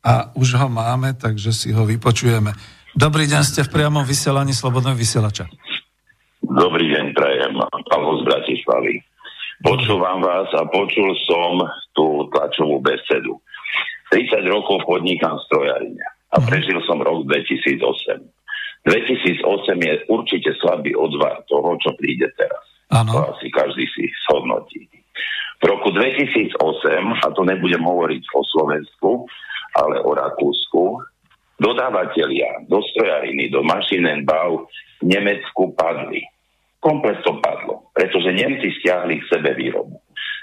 a 0.00 0.32
už 0.38 0.54
ho 0.56 0.68
máme, 0.70 1.12
takže 1.18 1.50
si 1.52 1.68
ho 1.74 1.84
vypočujeme. 1.84 2.54
Dobrý 2.94 3.26
deň, 3.26 3.42
ste 3.42 3.66
v 3.66 3.74
priamom 3.74 4.06
vysielaní 4.06 4.54
Slobodného 4.54 4.94
vysielača. 4.94 5.50
Dobrý 6.44 6.94
deň, 6.94 7.10
prajem, 7.10 7.58
Pavel 7.90 8.22
z 8.22 8.22
Bratislavy. 8.22 8.94
Počúvam 9.64 10.20
vás 10.20 10.52
a 10.52 10.68
počul 10.68 11.16
som 11.24 11.56
tú 11.96 12.28
tlačovú 12.28 12.84
besedu. 12.84 13.40
30 14.12 14.44
rokov 14.52 14.84
podnikám 14.84 15.40
strojarine 15.48 16.04
a 16.36 16.36
mhm. 16.36 16.44
prežil 16.44 16.78
som 16.84 17.00
rok 17.00 17.24
2008. 17.24 17.80
2008 18.84 19.40
je 19.80 19.94
určite 20.12 20.52
slabý 20.60 20.92
odvar 20.92 21.40
toho, 21.48 21.80
čo 21.80 21.96
príde 21.96 22.28
teraz. 22.36 22.64
Ano. 22.92 23.08
To 23.08 23.18
asi 23.32 23.48
každý 23.48 23.88
si 23.96 24.12
shodnotí. 24.28 24.84
V 25.56 25.64
roku 25.64 25.88
2008, 25.96 26.60
a 27.24 27.26
to 27.32 27.48
nebudem 27.48 27.80
hovoriť 27.80 28.22
o 28.36 28.40
Slovensku, 28.44 29.24
ale 29.80 30.04
o 30.04 30.12
Rakúsku, 30.12 31.00
dodávateľia 31.56 32.68
do 32.68 32.84
strojariny, 32.92 33.48
do 33.48 33.64
Maschinenbau 33.64 34.68
v 35.00 35.04
Nemecku 35.08 35.72
padli 35.72 36.20
komplet 36.84 37.24
to 37.24 37.40
padlo, 37.40 37.88
pretože 37.96 38.36
Nemci 38.36 38.68
stiahli 38.76 39.24
k 39.24 39.28
sebe 39.32 39.56
výrobu. 39.56 39.96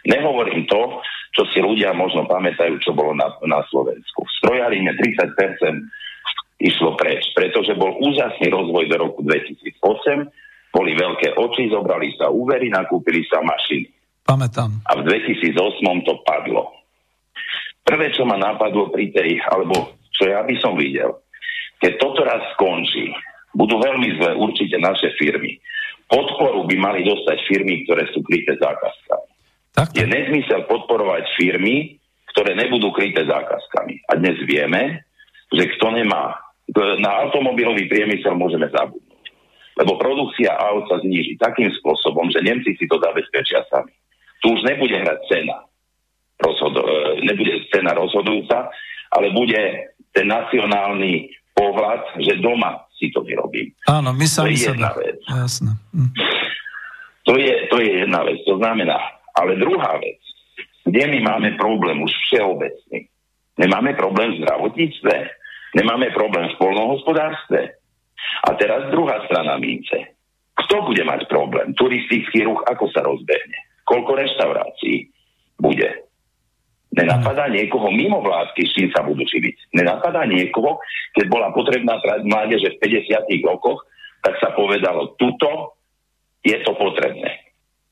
Nehovorím 0.10 0.66
to, 0.66 1.06
čo 1.38 1.46
si 1.54 1.62
ľudia 1.62 1.94
možno 1.94 2.26
pamätajú, 2.26 2.82
čo 2.82 2.98
bolo 2.98 3.14
na, 3.14 3.30
na 3.46 3.62
Slovensku. 3.70 4.26
V 4.26 4.36
strojarine 4.42 4.98
30% 4.98 5.38
išlo 6.66 6.98
preč, 6.98 7.30
pretože 7.38 7.78
bol 7.78 7.94
úžasný 8.02 8.50
rozvoj 8.50 8.90
do 8.90 8.98
roku 8.98 9.22
2008, 9.22 10.74
boli 10.74 10.92
veľké 10.98 11.38
oči, 11.38 11.70
zobrali 11.70 12.16
sa 12.18 12.34
úvery, 12.34 12.74
nakúpili 12.74 13.22
sa 13.30 13.44
mašiny. 13.46 13.92
Pamätám. 14.26 14.82
A 14.90 14.98
v 14.98 15.06
2008 15.06 15.54
to 16.08 16.14
padlo. 16.26 16.74
Prvé, 17.86 18.14
čo 18.14 18.24
ma 18.24 18.40
napadlo 18.40 18.90
pri 18.90 19.12
tej, 19.12 19.42
alebo 19.46 20.00
čo 20.16 20.30
ja 20.32 20.42
by 20.46 20.56
som 20.62 20.78
videl, 20.78 21.22
keď 21.82 21.92
toto 21.98 22.22
raz 22.24 22.46
skončí, 22.56 23.12
budú 23.52 23.82
veľmi 23.82 24.22
zle 24.22 24.32
určite 24.38 24.80
naše 24.80 25.12
firmy 25.20 25.60
podporu 26.12 26.68
by 26.68 26.76
mali 26.76 27.08
dostať 27.08 27.38
firmy, 27.48 27.88
ktoré 27.88 28.12
sú 28.12 28.20
kryté 28.28 28.60
zákazkami. 28.60 29.28
Tak. 29.72 29.96
Je 29.96 30.04
nezmysel 30.04 30.68
podporovať 30.68 31.24
firmy, 31.40 31.96
ktoré 32.36 32.52
nebudú 32.60 32.92
kryté 32.92 33.24
zákazkami. 33.24 34.12
A 34.12 34.20
dnes 34.20 34.36
vieme, 34.44 35.08
že 35.48 35.64
kto 35.80 35.96
nemá, 35.96 36.36
na 37.00 37.12
automobilový 37.24 37.88
priemysel 37.88 38.36
môžeme 38.36 38.68
zabudnúť. 38.68 39.26
Lebo 39.80 39.96
produkcia 39.96 40.52
aut 40.52 40.92
sa 40.92 41.00
zníži 41.00 41.40
takým 41.40 41.72
spôsobom, 41.80 42.28
že 42.28 42.44
Nemci 42.44 42.76
si 42.76 42.86
to 42.92 43.00
zabezpečia 43.00 43.64
sami. 43.72 43.96
Tu 44.44 44.52
už 44.52 44.68
nebude 44.68 45.00
hrať 45.00 45.20
cena, 45.32 45.64
rozhodo, 46.44 46.84
e, 46.84 47.24
nebude 47.24 47.64
cena 47.72 47.96
rozhodujúca, 47.96 48.68
ale 49.16 49.32
bude 49.32 49.96
ten 50.12 50.28
nacionálny 50.28 51.32
pohľad, 51.56 52.20
že 52.20 52.42
doma 52.44 52.84
si 53.02 53.10
to 53.10 53.26
vyrobím. 53.26 53.74
Áno, 53.90 54.14
my 54.14 54.26
sami 54.30 54.54
to 54.54 54.70
je 54.70 54.78
jedna 54.78 54.94
vec. 54.94 55.18
Jasne. 55.26 55.74
Hm. 55.98 56.12
To, 57.26 57.34
je, 57.34 57.54
to 57.74 57.76
je 57.82 57.90
jedna 58.06 58.22
vec. 58.22 58.38
To 58.46 58.62
znamená, 58.62 59.02
ale 59.34 59.58
druhá 59.58 59.98
vec, 59.98 60.22
kde 60.86 61.10
my 61.10 61.20
máme 61.26 61.50
problém 61.58 61.98
už 62.06 62.14
všeobecný. 62.30 63.10
Nemáme 63.58 63.94
problém 63.94 64.38
v 64.38 64.46
zdravotníctve, 64.46 65.14
nemáme 65.82 66.14
problém 66.14 66.50
v 66.54 66.58
polnohospodárstve. 66.62 67.82
A 68.46 68.54
teraz 68.54 68.90
druhá 68.94 69.26
strana 69.26 69.58
mince. 69.58 70.14
Kto 70.66 70.86
bude 70.86 71.02
mať 71.02 71.26
problém? 71.26 71.74
Turistický 71.74 72.46
ruch, 72.46 72.62
ako 72.70 72.86
sa 72.94 73.02
rozbehne? 73.02 73.58
Koľko 73.86 74.14
reštaurácií 74.14 75.10
bude? 75.58 76.06
Nenapadá 76.92 77.48
niekoho 77.48 77.88
mimo 77.88 78.20
vládky, 78.20 78.68
s 78.68 78.76
čím 78.76 78.88
sa 78.92 79.00
budú 79.08 79.24
živiť. 79.24 79.72
Nenapadá 79.80 80.28
niekoho, 80.28 80.84
keď 81.16 81.26
bola 81.32 81.48
potrebná 81.56 81.96
mládeže 82.28 82.76
v 82.76 83.08
50 83.08 83.48
rokoch, 83.48 83.88
tak 84.20 84.36
sa 84.44 84.52
povedalo, 84.52 85.16
tuto 85.16 85.80
je 86.44 86.60
to 86.68 86.76
potrebné. 86.76 87.42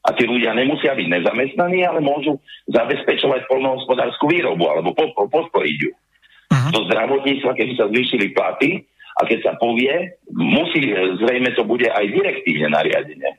A 0.04 0.16
tí 0.16 0.28
ľudia 0.28 0.52
nemusia 0.52 0.96
byť 0.96 1.08
nezamestnaní, 1.16 1.84
ale 1.88 2.04
môžu 2.04 2.40
zabezpečovať 2.72 3.48
polnohospodárskú 3.48 4.32
výrobu 4.32 4.68
alebo 4.68 4.92
podporiť 5.28 5.78
ju. 5.80 5.92
Uh-huh. 5.92 6.72
Do 6.76 6.80
zdravotníctva, 6.92 7.52
keby 7.56 7.74
sa 7.78 7.88
zvýšili 7.88 8.34
platy 8.34 8.84
A 9.20 9.28
keď 9.28 9.40
sa 9.44 9.54
povie, 9.60 10.16
musí, 10.32 10.80
zrejme 10.96 11.52
to 11.52 11.68
bude 11.68 11.84
aj 11.84 12.06
direktívne 12.08 12.72
nariadenie, 12.72 13.36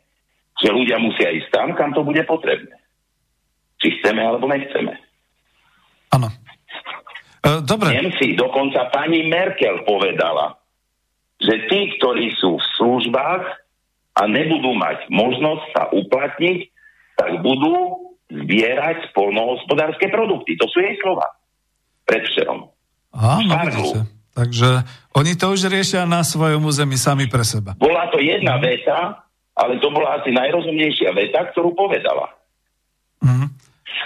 že 0.60 0.68
ľudia 0.68 1.00
musia 1.00 1.32
ísť 1.32 1.48
tam, 1.56 1.72
kam 1.72 1.96
to 1.96 2.04
bude 2.04 2.20
potrebné. 2.28 2.76
Či 3.80 3.96
chceme 4.00 4.20
alebo 4.20 4.44
nechceme. 4.44 5.09
Áno. 6.10 6.28
E, 7.40 7.64
dobre. 7.64 7.94
Nemci, 7.94 8.36
dokonca 8.36 8.90
pani 8.92 9.26
Merkel 9.30 9.86
povedala, 9.88 10.58
že 11.40 11.66
tí, 11.72 11.96
ktorí 11.96 12.36
sú 12.36 12.60
v 12.60 12.64
službách 12.76 13.42
a 14.18 14.22
nebudú 14.28 14.76
mať 14.76 15.08
možnosť 15.08 15.64
sa 15.72 15.82
uplatniť, 15.88 16.58
tak 17.16 17.40
budú 17.40 18.10
zbierať 18.28 19.10
polnohospodárske 19.16 20.12
produkty. 20.12 20.54
To 20.60 20.66
sú 20.68 20.78
jej 20.84 20.94
slova. 21.00 21.26
Predvčerom. 22.04 22.68
Áno. 23.16 23.54
Takže 24.30 24.86
oni 25.18 25.34
to 25.34 25.50
už 25.50 25.66
riešia 25.66 26.06
na 26.06 26.22
svojom 26.22 26.62
území 26.62 26.94
sami 26.94 27.26
pre 27.26 27.42
seba. 27.42 27.74
Bola 27.74 28.06
to 28.14 28.22
jedna 28.22 28.62
veta, 28.62 29.26
ale 29.58 29.82
to 29.82 29.90
bola 29.90 30.22
asi 30.22 30.30
najrozumnejšia 30.30 31.10
veta, 31.12 31.50
ktorú 31.50 31.74
povedala. 31.74 32.30
Mhm. 33.20 33.46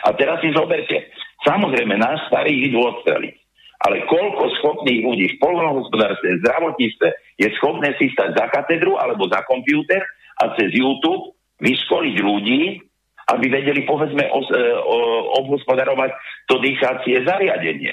A 0.04 0.08
teraz 0.16 0.40
si 0.40 0.52
zoberte, 0.52 1.12
samozrejme, 1.44 1.94
nás 2.00 2.24
starých 2.32 2.72
idú 2.72 2.82
odstreliť. 2.82 3.36
Ale 3.84 4.08
koľko 4.08 4.48
schopných 4.60 5.04
ľudí 5.04 5.26
v 5.36 5.40
polnohospodárstve, 5.44 6.40
v 6.40 6.42
zdravotníctve 6.42 7.08
je 7.36 7.48
schopné 7.60 7.92
si 8.00 8.08
stať 8.16 8.32
za 8.32 8.48
katedru 8.48 8.96
alebo 8.96 9.28
za 9.28 9.44
počítač 9.44 10.00
a 10.40 10.56
cez 10.56 10.72
YouTube 10.72 11.36
vyškoliť 11.60 12.16
ľudí, 12.24 12.80
aby 13.28 13.46
vedeli, 13.48 13.84
povedzme, 13.84 14.24
os, 14.32 14.48
e, 14.52 14.60
o, 14.80 14.96
obhospodarovať 15.44 16.10
to 16.48 16.60
dýchacie 16.60 17.24
zariadenie. 17.28 17.92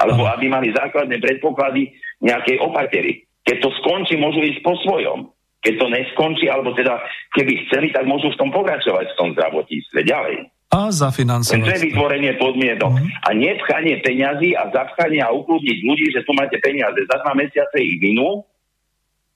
Alebo 0.00 0.28
aby 0.28 0.48
mali 0.48 0.72
základné 0.72 1.20
predpoklady 1.20 1.92
nejakej 2.20 2.60
opatery. 2.60 3.24
Keď 3.44 3.56
to 3.60 3.70
skončí, 3.84 4.16
môžu 4.16 4.40
ísť 4.44 4.60
po 4.64 4.76
svojom. 4.84 5.32
Keď 5.64 5.74
to 5.80 5.86
neskončí, 5.88 6.46
alebo 6.48 6.76
teda 6.76 7.00
keby 7.32 7.68
chceli, 7.68 7.88
tak 7.92 8.04
môžu 8.04 8.32
v 8.32 8.40
tom 8.40 8.52
pokračovať 8.52 9.12
v 9.12 9.18
tom 9.18 9.28
zdravotníctve 9.32 10.00
ďalej. 10.04 10.36
A 10.74 10.90
zafinancovať. 10.90 11.62
Je 11.62 11.86
vytvorenie 11.94 12.34
podmienok. 12.34 12.98
Mhm. 12.98 13.06
A 13.22 13.28
nepchanie 13.30 14.02
peňazí 14.02 14.58
a 14.58 14.66
zapchanie 14.74 15.22
a 15.22 15.30
ukludniť 15.30 15.78
ľudí, 15.86 16.06
že 16.10 16.26
tu 16.26 16.34
máte 16.34 16.58
peniaze. 16.58 16.98
Za 17.06 17.22
dva 17.22 17.32
mesiace 17.38 17.78
ich 17.78 18.02
vinú. 18.02 18.42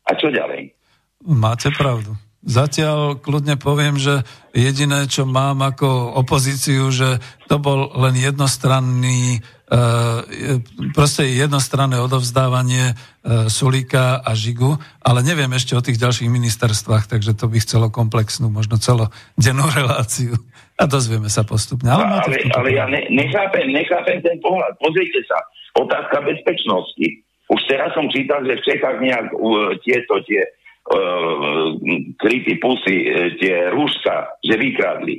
A 0.09 0.19
čo 0.19 0.35
ďalej? 0.35 0.74
Máte 1.23 1.70
pravdu. 1.70 2.16
Zatiaľ 2.39 3.19
kľudne 3.19 3.59
poviem, 3.59 3.98
že 3.98 4.23
jediné, 4.55 5.10
čo 5.10 5.27
mám 5.27 5.59
ako 5.59 6.16
opozíciu, 6.23 6.86
že 6.94 7.19
to 7.51 7.59
bol 7.59 7.90
len 7.98 8.15
jednostranný, 8.15 9.43
e, 9.43 10.59
proste 10.94 11.27
jednostranné 11.28 11.98
odovzdávanie 11.98 12.94
e, 12.94 13.52
Sulíka 13.52 14.23
a 14.23 14.32
Žigu, 14.39 14.70
ale 15.02 15.20
neviem 15.27 15.51
ešte 15.51 15.74
o 15.74 15.82
tých 15.82 15.98
ďalších 15.98 16.31
ministerstvách, 16.31 17.10
takže 17.10 17.35
to 17.35 17.51
by 17.51 17.59
chcelo 17.59 17.90
komplexnú, 17.90 18.48
možno 18.48 18.78
celodennú 18.78 19.66
reláciu. 19.78 20.39
A 20.78 20.86
dozvieme 20.86 21.26
sa 21.26 21.42
postupne. 21.42 21.90
Ale, 21.90 22.06
Ale, 22.22 22.36
ale, 22.55 22.68
ja 22.70 22.86
ne, 22.86 23.02
nechápem, 23.10 23.66
nechápem 23.74 24.22
ten 24.22 24.38
pohľad. 24.38 24.78
Pozrite 24.78 25.26
sa, 25.26 25.38
otázka 25.74 26.22
bezpečnosti. 26.22 27.06
Už 27.50 27.60
teraz 27.66 27.90
som 27.98 28.06
čítal, 28.06 28.46
že 28.46 28.62
v 28.62 28.66
Čechách 28.66 28.98
nejak 29.02 29.26
uh, 29.34 29.74
tieto 29.82 30.22
tie 30.22 30.42
uh, 30.46 31.74
kryty 32.20 32.62
pusy, 32.62 33.10
uh, 33.10 33.34
tie 33.42 33.74
rúška, 33.74 34.38
že 34.44 34.55
vykradli. 34.55 35.18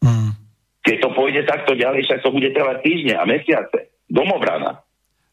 Mm. 0.00 0.32
Keď 0.80 0.96
to 1.04 1.08
pôjde 1.12 1.42
takto 1.44 1.76
ďalej, 1.76 2.08
však 2.08 2.20
to 2.24 2.30
bude 2.32 2.48
trvať 2.56 2.76
týždne 2.80 3.14
a 3.20 3.24
mesiace. 3.28 3.92
Domobrana. 4.08 4.83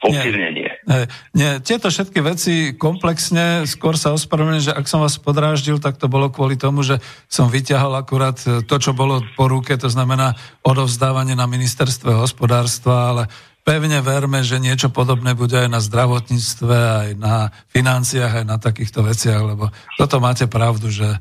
Posilnenie. 0.02 0.82
Nie, 0.90 1.06
nie, 1.38 1.52
tieto 1.61 1.94
všetky 1.94 2.26
veci 2.26 2.53
komplexne, 2.73 3.69
skôr 3.69 3.94
sa 3.94 4.18
ospravedlňujem, 4.18 4.73
že 4.73 4.73
ak 4.73 4.90
som 4.90 5.06
vás 5.06 5.22
podráždil, 5.22 5.78
tak 5.78 6.02
to 6.02 6.10
bolo 6.10 6.34
kvôli 6.34 6.57
tomu, 6.57 6.82
že 6.82 6.98
som 7.30 7.53
vyťahol 7.53 7.94
akurát 8.02 8.41
e, 8.49 8.65
to, 8.65 8.76
čo 8.82 8.98
bolo 8.98 9.22
po 9.38 9.45
ruke, 9.45 9.78
to 9.78 9.94
znamená 9.94 10.34
odovzdávanie 10.65 11.38
na 11.38 11.45
ministerstve 11.45 12.18
hospodárstva, 12.18 13.14
ale 13.14 13.23
pevne 13.61 14.02
verme, 14.02 14.41
že 14.41 14.57
niečo 14.57 14.90
podobné 14.90 15.38
bude 15.38 15.53
aj 15.53 15.69
na 15.69 15.78
zdravotníctve, 15.78 16.78
aj 17.06 17.10
na 17.22 17.53
financiách, 17.69 18.41
aj 18.41 18.45
na 18.49 18.57
takýchto 18.57 19.06
veciach, 19.06 19.41
lebo 19.53 19.69
toto 20.02 20.18
máte 20.18 20.49
pravdu, 20.49 20.90
že 20.90 21.14
e, 21.14 21.18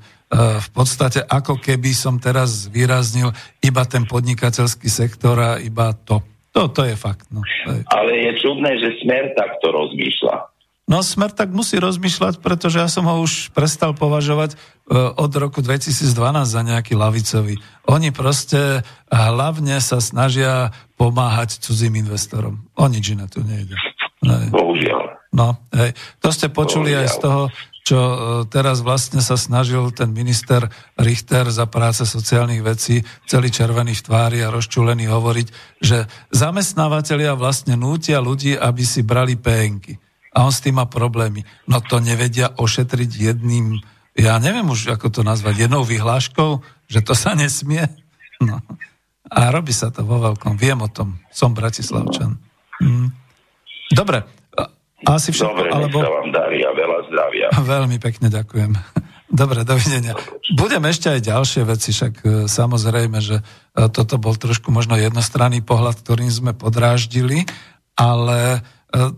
v 0.57 0.69
podstate 0.73 1.20
ako 1.20 1.61
keby 1.61 1.93
som 1.93 2.16
teraz 2.16 2.73
zvýraznil 2.73 3.28
iba 3.61 3.85
ten 3.85 4.09
podnikateľský 4.09 4.89
sektor 4.89 5.36
a 5.36 5.61
iba 5.61 5.93
to. 5.93 6.24
To, 6.51 6.66
to 6.66 6.82
je 6.82 6.94
fakt. 6.98 7.31
No. 7.31 7.47
To 7.66 7.70
je. 7.78 7.82
Ale 7.86 8.12
je 8.27 8.32
čudné, 8.43 8.70
že 8.82 8.98
smer 9.06 9.35
takto 9.39 9.70
rozmýšľa. 9.70 10.51
No 10.90 11.06
smer 11.06 11.31
tak 11.31 11.55
musí 11.55 11.78
rozmýšľať, 11.78 12.43
pretože 12.43 12.82
ja 12.82 12.90
som 12.90 13.06
ho 13.06 13.22
už 13.22 13.55
prestal 13.55 13.94
považovať 13.94 14.59
e, 14.59 14.97
od 14.98 15.31
roku 15.39 15.62
2012 15.62 16.02
za 16.43 16.62
nejaký 16.66 16.98
lavicový. 16.98 17.62
Oni 17.86 18.10
proste 18.10 18.82
hlavne 19.06 19.78
sa 19.78 20.02
snažia 20.02 20.74
pomáhať 20.98 21.62
cudzím 21.62 22.02
investorom. 22.02 22.66
O 22.74 22.90
nič 22.90 23.14
iné 23.14 23.31
tu 23.31 23.47
nejde. 23.47 23.78
Bohužiaľ. 24.51 25.22
No, 25.31 25.62
hej. 25.70 25.94
To 26.27 26.35
ste 26.35 26.51
počuli 26.51 26.90
aj 26.90 27.06
z 27.06 27.16
toho, 27.22 27.43
čo 27.81 27.98
e, 27.98 28.16
teraz 28.52 28.85
vlastne 28.85 29.24
sa 29.24 29.40
snažil 29.40 29.89
ten 29.97 30.12
minister 30.12 30.69
Richter 31.01 31.48
za 31.48 31.65
práce 31.66 32.05
sociálnych 32.05 32.61
vecí, 32.61 33.01
celý 33.24 33.48
červený 33.48 33.97
v 33.97 34.05
tvári 34.05 34.39
a 34.44 34.52
rozčulený 34.52 35.09
hovoriť, 35.09 35.47
že 35.81 36.05
zamestnávateľia 36.31 37.35
vlastne 37.35 37.74
nútia 37.81 38.20
ľudí, 38.20 38.55
aby 38.57 38.85
si 38.85 39.01
brali 39.01 39.40
PNky. 39.40 39.97
A 40.31 40.47
on 40.47 40.52
s 40.55 40.62
tým 40.62 40.78
má 40.78 40.86
problémy. 40.86 41.43
No 41.66 41.82
to 41.82 41.98
nevedia 41.98 42.55
ošetriť 42.55 43.11
jedným, 43.11 43.82
ja 44.15 44.39
neviem 44.39 44.69
už, 44.69 44.94
ako 44.94 45.11
to 45.11 45.20
nazvať, 45.27 45.66
jednou 45.66 45.82
vyhláškou, 45.82 46.62
že 46.86 47.01
to 47.02 47.16
sa 47.16 47.35
nesmie. 47.35 47.89
No. 48.39 48.62
A 49.31 49.51
robí 49.55 49.70
sa 49.70 49.94
to 49.94 50.02
vo 50.02 50.19
veľkom. 50.19 50.59
Viem 50.59 50.82
o 50.82 50.90
tom. 50.90 51.23
Som 51.31 51.55
Bratislavčan. 51.55 52.39
Hm. 52.82 53.09
Dobre. 53.94 54.40
Asi 55.01 55.32
všetko, 55.32 55.57
Dobre, 55.57 55.69
alebo... 55.73 55.97
vám 56.05 56.28
darí 56.28 56.60
zdravia. 57.11 57.51
Veľmi 57.74 57.99
pekne 57.99 58.31
ďakujem. 58.31 58.73
Dobre, 59.31 59.62
dovidenia. 59.62 60.19
Budem 60.59 60.82
ešte 60.91 61.07
aj 61.07 61.20
ďalšie 61.23 61.62
veci, 61.62 61.95
však 61.95 62.15
e, 62.19 62.27
samozrejme, 62.51 63.19
že 63.23 63.39
e, 63.39 63.43
toto 63.87 64.19
bol 64.19 64.35
trošku 64.35 64.74
možno 64.74 64.99
jednostranný 64.99 65.62
pohľad, 65.62 66.03
ktorým 66.03 66.27
sme 66.27 66.51
podráždili, 66.51 67.47
ale 67.95 68.59
e, 68.91 69.15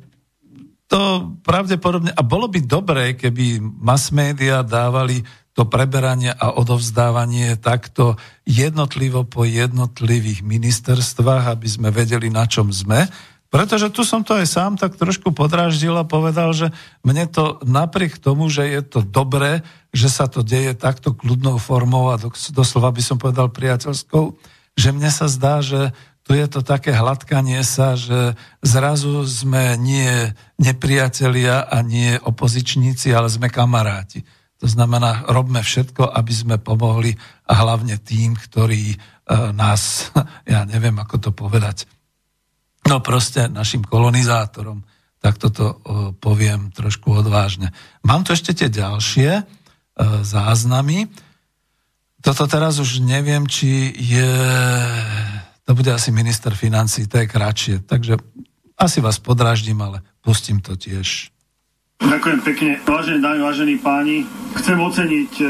to 0.85 1.33
pravdepodobne, 1.41 2.13
a 2.13 2.21
bolo 2.21 2.45
by 2.53 2.61
dobré, 2.61 3.17
keby 3.17 3.65
mass 3.65 4.13
media 4.13 4.61
dávali 4.61 5.25
to 5.57 5.65
preberanie 5.65 6.33
a 6.33 6.57
odovzdávanie 6.61 7.57
takto 7.57 8.21
jednotlivo 8.45 9.25
po 9.25 9.49
jednotlivých 9.49 10.45
ministerstvách, 10.45 11.57
aby 11.57 11.69
sme 11.69 11.89
vedeli, 11.89 12.29
na 12.29 12.45
čom 12.45 12.69
sme. 12.69 13.09
Pretože 13.53 13.93
tu 13.93 14.01
som 14.01 14.25
to 14.25 14.41
aj 14.41 14.49
sám 14.49 14.73
tak 14.81 14.97
trošku 14.97 15.37
podráždil 15.37 15.93
a 16.01 16.09
povedal, 16.09 16.57
že 16.57 16.73
mne 17.05 17.29
to 17.29 17.61
napriek 17.69 18.17
tomu, 18.17 18.49
že 18.49 18.65
je 18.65 18.81
to 18.81 19.05
dobré, 19.05 19.61
že 19.93 20.09
sa 20.09 20.25
to 20.25 20.41
deje 20.41 20.73
takto 20.73 21.13
kľudnou 21.13 21.61
formou 21.61 22.09
a 22.09 22.17
dos- 22.17 22.49
doslova 22.49 22.89
by 22.89 23.05
som 23.05 23.21
povedal 23.21 23.53
priateľskou, 23.53 24.41
že 24.73 24.89
mne 24.97 25.13
sa 25.13 25.29
zdá, 25.29 25.61
že 25.61 25.93
tu 26.25 26.33
je 26.33 26.49
to 26.49 26.65
také 26.65 26.97
hladkanie 26.97 27.61
sa, 27.61 27.93
že 27.93 28.39
zrazu 28.65 29.21
sme 29.29 29.77
nie 29.77 30.33
nepriatelia 30.57 31.69
a 31.69 31.85
nie 31.85 32.17
opozičníci, 32.17 33.13
ale 33.13 33.29
sme 33.29 33.53
kamaráti. 33.53 34.25
To 34.65 34.71
znamená, 34.71 35.29
robme 35.29 35.61
všetko, 35.61 36.09
aby 36.09 36.33
sme 36.33 36.57
pomohli 36.57 37.19
a 37.51 37.53
hlavne 37.67 38.01
tým, 38.01 38.33
ktorí 38.39 38.95
e, 38.95 38.97
nás, 39.53 40.09
ja 40.49 40.65
neviem, 40.65 40.97
ako 40.97 41.17
to 41.19 41.31
povedať, 41.37 41.85
no 42.93 43.01
proste 43.01 43.49
našim 43.49 43.81
kolonizátorom. 43.81 44.85
Tak 45.23 45.41
toto 45.41 45.81
poviem 46.21 46.69
trošku 46.75 47.09
odvážne. 47.25 47.73
Mám 48.05 48.29
tu 48.29 48.37
ešte 48.37 48.53
tie 48.53 48.69
ďalšie 48.69 49.31
e, 49.39 49.43
záznamy. 50.27 51.09
Toto 52.21 52.45
teraz 52.45 52.77
už 52.83 53.01
neviem, 53.01 53.49
či 53.49 53.97
je... 53.97 54.29
To 55.63 55.79
bude 55.79 55.89
asi 55.95 56.11
minister 56.11 56.53
financí, 56.53 57.07
to 57.07 57.23
je 57.23 57.31
kratšie. 57.31 57.77
Takže 57.87 58.19
asi 58.77 58.99
vás 58.99 59.23
podráždim, 59.23 59.79
ale 59.79 60.03
pustím 60.21 60.59
to 60.59 60.75
tiež. 60.75 61.33
Ďakujem 62.03 62.41
pekne. 62.43 62.71
Vážené 62.83 63.23
dámy, 63.23 63.39
vážení 63.47 63.77
páni, 63.79 64.27
chcem 64.59 64.75
oceniť 64.75 65.33
e, 65.39 65.45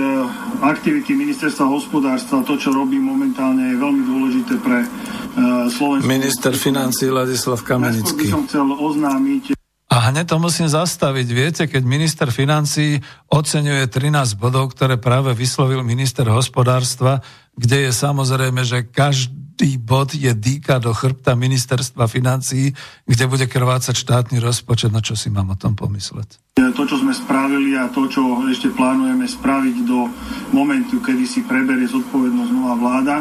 aktivity 0.69 1.17
ministerstva 1.17 1.65
hospodárstva. 1.65 2.45
To, 2.45 2.61
čo 2.61 2.77
robí 2.77 3.01
momentálne, 3.01 3.73
je 3.73 3.81
veľmi 3.81 4.03
dôležité 4.05 4.61
pre 4.61 4.85
e, 5.33 5.71
Slovensko. 5.73 6.09
Minister 6.09 6.53
financí 6.57 7.09
Ladislav 7.09 7.61
by 7.61 7.67
Kamenický. 7.67 8.27
som 8.29 8.45
chcel 8.47 8.69
oznámiť, 8.69 9.57
A 9.93 10.09
hneď 10.09 10.33
to 10.33 10.41
musím 10.41 10.73
zastaviť. 10.73 11.27
Viete, 11.29 11.63
keď 11.69 11.85
minister 11.85 12.33
financí 12.33 12.97
oceňuje 13.29 13.93
13 13.93 14.41
bodov, 14.41 14.73
ktoré 14.73 14.97
práve 14.97 15.37
vyslovil 15.37 15.85
minister 15.85 16.25
hospodárstva, 16.33 17.21
kde 17.53 17.89
je 17.89 17.93
samozrejme, 17.93 18.65
že 18.65 18.89
každý 18.89 19.43
každý 19.63 19.79
bod 19.79 20.11
je 20.11 20.33
dýka 20.35 20.83
do 20.83 20.91
chrbta 20.91 21.39
ministerstva 21.39 22.11
financí, 22.11 22.75
kde 23.07 23.25
bude 23.31 23.47
krvácať 23.47 23.95
štátny 23.95 24.43
rozpočet. 24.43 24.91
Na 24.91 24.99
čo 24.99 25.15
si 25.15 25.31
mám 25.31 25.53
o 25.53 25.61
tom 25.61 25.79
pomysleť? 25.79 26.59
To, 26.59 26.83
čo 26.83 26.97
sme 26.99 27.15
spravili 27.15 27.79
a 27.79 27.87
to, 27.87 28.11
čo 28.11 28.43
ešte 28.51 28.75
plánujeme 28.75 29.23
spraviť 29.23 29.77
do 29.87 30.11
momentu, 30.51 30.99
kedy 30.99 31.23
si 31.29 31.47
preberie 31.47 31.87
zodpovednosť 31.87 32.51
nová 32.51 32.75
vláda. 32.75 33.17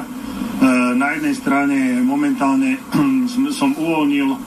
E, 0.61 0.93
na 0.93 1.17
jednej 1.17 1.33
strane 1.33 1.77
momentálne 2.05 2.77
som 3.59 3.73
uvoľnil 3.73 4.29
e, 4.29 4.37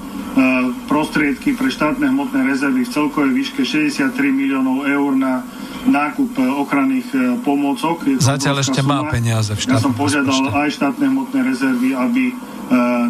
prostriedky 0.86 1.58
pre 1.58 1.66
štátne 1.66 2.06
hmotné 2.06 2.46
rezervy 2.46 2.86
v 2.86 2.90
celkovej 2.94 3.32
výške 3.34 3.66
63 3.66 4.14
miliónov 4.30 4.86
eur 4.86 5.10
na 5.18 5.42
nákup 5.90 6.38
e, 6.38 6.46
ochranných 6.54 7.08
pomôcok. 7.42 8.14
Zatiaľ 8.22 8.62
ešte 8.62 8.78
má 8.86 9.02
peniaze 9.10 9.58
v 9.58 9.58
štátnom 9.58 9.74
Ja 9.74 9.82
som 9.82 9.94
požiadal 9.98 10.42
aj 10.54 10.70
štátne 10.78 11.06
hmotné 11.10 11.40
rezervy, 11.42 11.90
aby 11.98 12.24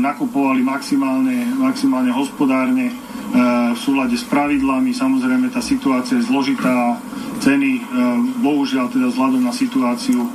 nakupovali 0.02 0.66
maximálne, 0.66 1.46
maximálne 1.54 2.10
hospodárne 2.10 2.90
v 3.34 3.78
súlade 3.82 4.14
s 4.14 4.22
pravidlami. 4.30 4.94
Samozrejme, 4.94 5.50
tá 5.50 5.58
situácia 5.58 6.22
je 6.22 6.30
zložitá, 6.30 7.02
ceny 7.42 7.82
bohužiaľ 8.40 8.94
teda 8.94 9.10
vzhľadom 9.10 9.42
na 9.42 9.50
situáciu 9.50 10.30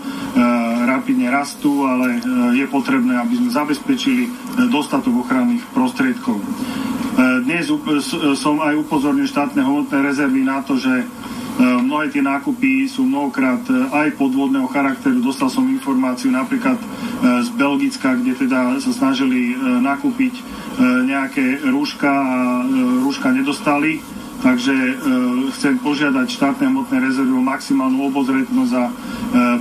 rapidne 0.84 1.32
rastú, 1.32 1.88
ale 1.88 2.20
je 2.60 2.66
potrebné, 2.68 3.16
aby 3.16 3.40
sme 3.40 3.56
zabezpečili 3.56 4.28
dostatok 4.68 5.24
ochranných 5.24 5.64
prostriedkov. 5.72 6.44
Dnes 7.48 7.72
som 8.36 8.60
aj 8.60 8.76
upozornil 8.84 9.32
štátne 9.32 9.64
hmotné 9.64 9.98
rezervy 10.04 10.44
na 10.44 10.60
to, 10.60 10.76
že 10.76 11.08
mnohé 11.60 12.08
tie 12.08 12.24
nákupy 12.24 12.88
sú 12.88 13.04
mnohokrát 13.04 13.60
aj 13.92 14.16
podvodného 14.16 14.68
charakteru. 14.72 15.20
Dostal 15.20 15.52
som 15.52 15.68
informáciu 15.68 16.32
napríklad 16.32 16.80
z 17.20 17.50
Belgicka, 17.56 18.16
kde 18.16 18.36
teda 18.36 18.80
sa 18.80 18.92
snažili 18.96 19.56
nakúpiť 19.60 20.40
nejaké 20.80 21.60
rúška 21.68 22.08
a 22.08 22.64
rúška 23.04 23.36
nedostali. 23.36 24.00
Takže 24.40 24.72
e, 24.72 24.94
chcem 25.52 25.76
požiadať 25.84 26.28
štátne 26.32 26.72
hmotné 26.72 26.98
rezervy 27.04 27.36
o 27.36 27.44
maximálnu 27.44 28.08
obozretnosť 28.08 28.72
za 28.72 28.84
e, 28.88 28.94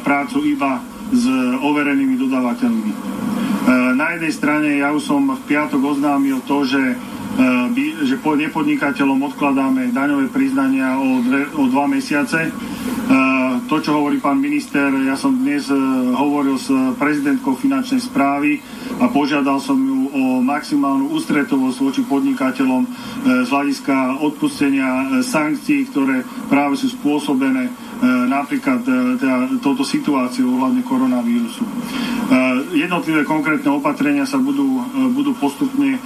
prácu 0.06 0.46
iba 0.46 0.78
s 1.10 1.26
overenými 1.58 2.14
dodávateľmi. 2.14 2.90
E, 2.90 2.96
na 3.98 4.14
jednej 4.14 4.30
strane 4.30 4.68
ja 4.78 4.94
už 4.94 5.02
som 5.02 5.34
v 5.34 5.42
piatok 5.50 5.82
oznámil 5.82 6.38
to, 6.46 6.62
že 6.62 6.94
že 8.08 8.16
po 8.18 8.34
nepodnikateľom 8.34 9.20
odkladáme 9.30 9.94
daňové 9.94 10.32
priznania 10.32 10.96
o, 10.98 11.20
dve, 11.22 11.46
o 11.54 11.68
dva 11.70 11.86
mesiace. 11.86 12.50
To, 13.68 13.76
čo 13.80 14.00
hovorí 14.00 14.16
pán 14.20 14.40
minister, 14.40 14.88
ja 15.04 15.16
som 15.16 15.36
dnes 15.36 15.68
hovoril 16.16 16.56
s 16.56 16.72
prezidentkou 16.96 17.56
finančnej 17.56 18.00
správy 18.00 18.60
a 19.00 19.08
požiadal 19.12 19.60
som 19.60 19.76
ju 19.76 20.08
o 20.08 20.24
maximálnu 20.40 21.12
ústretovosť 21.16 21.78
voči 21.84 22.02
podnikateľom 22.08 22.82
z 23.44 23.48
hľadiska 23.48 24.24
odpustenia 24.24 25.20
sankcií, 25.20 25.88
ktoré 25.92 26.24
práve 26.48 26.80
sú 26.80 26.92
spôsobené 26.92 27.68
napríklad 28.02 28.86
teda, 29.18 29.58
touto 29.58 29.82
situáciou 29.82 30.54
ohľadne 30.54 30.82
koronavírusu. 30.86 31.66
Jednotlivé 32.76 33.26
konkrétne 33.26 33.74
opatrenia 33.74 34.28
sa 34.28 34.38
budú, 34.38 34.82
budú 35.16 35.34
postupne 35.34 35.98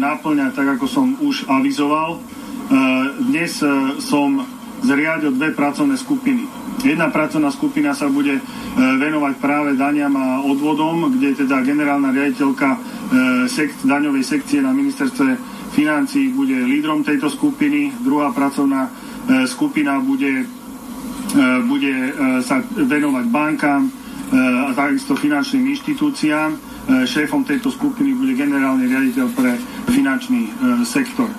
náplňať 0.00 0.50
tak, 0.56 0.68
ako 0.78 0.86
som 0.90 1.06
už 1.22 1.46
avizoval. 1.46 2.18
Dnes 3.30 3.62
som 4.02 4.42
zriadil 4.80 5.36
dve 5.36 5.52
pracovné 5.52 5.94
skupiny. 6.00 6.48
Jedna 6.80 7.12
pracovná 7.12 7.52
skupina 7.52 7.92
sa 7.92 8.08
bude 8.08 8.40
venovať 8.74 9.34
práve 9.36 9.76
daniam 9.76 10.16
a 10.16 10.40
odvodom, 10.40 11.12
kde 11.12 11.44
teda 11.44 11.60
generálna 11.60 12.10
riaditeľka 12.10 12.68
sekt, 13.46 13.84
daňovej 13.84 14.24
sekcie 14.24 14.64
na 14.64 14.72
ministerstve 14.72 15.36
financí 15.76 16.32
bude 16.32 16.56
lídrom 16.56 17.04
tejto 17.04 17.28
skupiny. 17.28 17.92
Druhá 18.00 18.32
pracovná 18.32 18.88
skupina 19.44 20.00
bude 20.00 20.48
E, 20.48 20.59
bude 21.66 21.92
e, 21.92 22.12
sa 22.42 22.62
venovať 22.62 23.26
bankám 23.30 23.86
e, 23.86 23.90
a 24.38 24.70
takisto 24.74 25.14
finančným 25.16 25.70
inštitúciám. 25.76 26.50
Šéfom 27.06 27.46
tejto 27.46 27.70
skupiny 27.70 28.16
bude 28.18 28.34
generálny 28.34 28.90
riaditeľ 28.90 29.26
pre 29.36 29.54
finančný 29.94 30.50
sektor. 30.82 31.30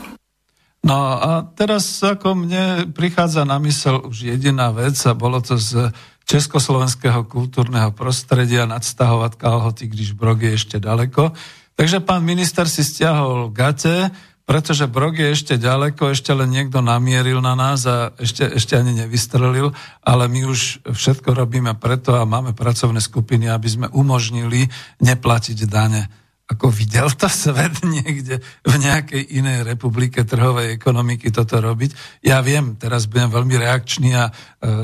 No 0.81 0.97
a 1.19 1.45
teraz 1.53 1.99
ako 1.99 2.47
mne 2.47 2.89
prichádza 2.95 3.43
na 3.43 3.59
mysel 3.61 4.01
už 4.01 4.31
jediná 4.31 4.71
vec 4.71 4.95
a 5.05 5.13
bolo 5.13 5.43
to 5.43 5.59
z 5.59 5.91
československého 6.25 7.27
kultúrneho 7.27 7.91
prostredia 7.91 8.63
nadstahovať 8.63 9.35
kalhoty, 9.35 9.91
když 9.91 10.15
Brok 10.15 10.41
je 10.41 10.51
ešte 10.55 10.77
ďaleko. 10.79 11.35
Takže 11.75 11.99
pán 12.01 12.23
minister 12.23 12.69
si 12.69 12.85
stiahol 12.85 13.51
gate, 13.51 14.09
pretože 14.51 14.83
Brok 14.91 15.15
je 15.15 15.31
ešte 15.31 15.55
ďaleko, 15.55 16.11
ešte 16.11 16.35
len 16.35 16.51
niekto 16.51 16.83
namieril 16.83 17.39
na 17.39 17.55
nás 17.55 17.87
a 17.87 18.11
ešte, 18.19 18.51
ešte 18.51 18.75
ani 18.75 18.91
nevystrelil, 18.99 19.71
ale 20.03 20.27
my 20.27 20.43
už 20.43 20.91
všetko 20.91 21.31
robíme 21.31 21.71
preto 21.79 22.19
a 22.19 22.27
máme 22.27 22.51
pracovné 22.51 22.99
skupiny, 22.99 23.47
aby 23.47 23.67
sme 23.71 23.87
umožnili 23.95 24.67
neplatiť 24.99 25.55
dane. 25.71 26.11
Ako 26.51 26.67
videl 26.67 27.07
to 27.15 27.31
svet 27.31 27.79
niekde 27.95 28.43
v 28.67 28.75
nejakej 28.75 29.39
inej 29.39 29.63
republike 29.63 30.27
trhovej 30.27 30.75
ekonomiky 30.75 31.31
toto 31.31 31.63
robiť? 31.63 32.19
Ja 32.27 32.43
viem, 32.43 32.75
teraz 32.75 33.07
budem 33.07 33.31
veľmi 33.31 33.55
reakčný 33.55 34.19
a 34.19 34.27
e, 34.27 34.31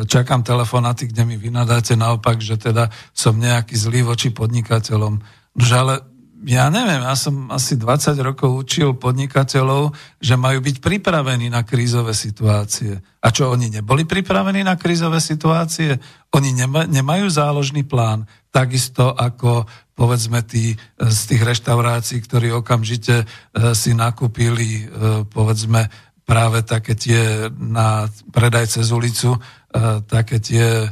čakám 0.08 0.48
telefonáty, 0.48 1.12
kde 1.12 1.28
mi 1.28 1.36
vynadáte 1.36 2.00
naopak, 2.00 2.40
že 2.40 2.56
teda 2.56 2.88
som 3.12 3.36
nejaký 3.36 3.76
zlý 3.76 4.08
voči 4.08 4.32
podnikateľom. 4.32 5.20
Že 5.60 5.74
ale 5.76 5.96
ja 6.48 6.72
neviem, 6.72 7.04
ja 7.04 7.12
som 7.20 7.52
asi 7.52 7.76
20 7.76 8.16
rokov 8.24 8.56
učil 8.56 8.96
podnikateľov, 8.96 9.92
že 10.24 10.40
majú 10.40 10.64
byť 10.64 10.80
pripravení 10.80 11.52
na 11.52 11.68
krízové 11.68 12.16
situácie. 12.16 12.96
A 13.20 13.28
čo, 13.36 13.52
oni 13.52 13.68
neboli 13.68 14.08
pripravení 14.08 14.64
na 14.64 14.80
krízové 14.80 15.20
situácie? 15.20 16.00
Oni 16.32 16.56
nema, 16.56 16.88
nemajú 16.88 17.28
záložný 17.28 17.84
plán, 17.84 18.24
takisto 18.48 19.12
ako 19.12 19.68
povedzme 19.92 20.40
tí 20.48 20.72
z 20.96 21.20
tých 21.28 21.42
reštaurácií, 21.44 22.24
ktorí 22.24 22.56
okamžite 22.56 23.16
e, 23.22 23.26
si 23.76 23.92
nakúpili, 23.98 24.88
e, 24.88 25.26
povedzme, 25.28 25.92
práve 26.24 26.64
také 26.64 26.96
tie 26.96 27.52
na 27.60 28.08
predaj 28.32 28.80
cez 28.80 28.94
ulicu, 28.96 29.36
e, 29.36 29.40
také 30.08 30.40
tie 30.40 30.88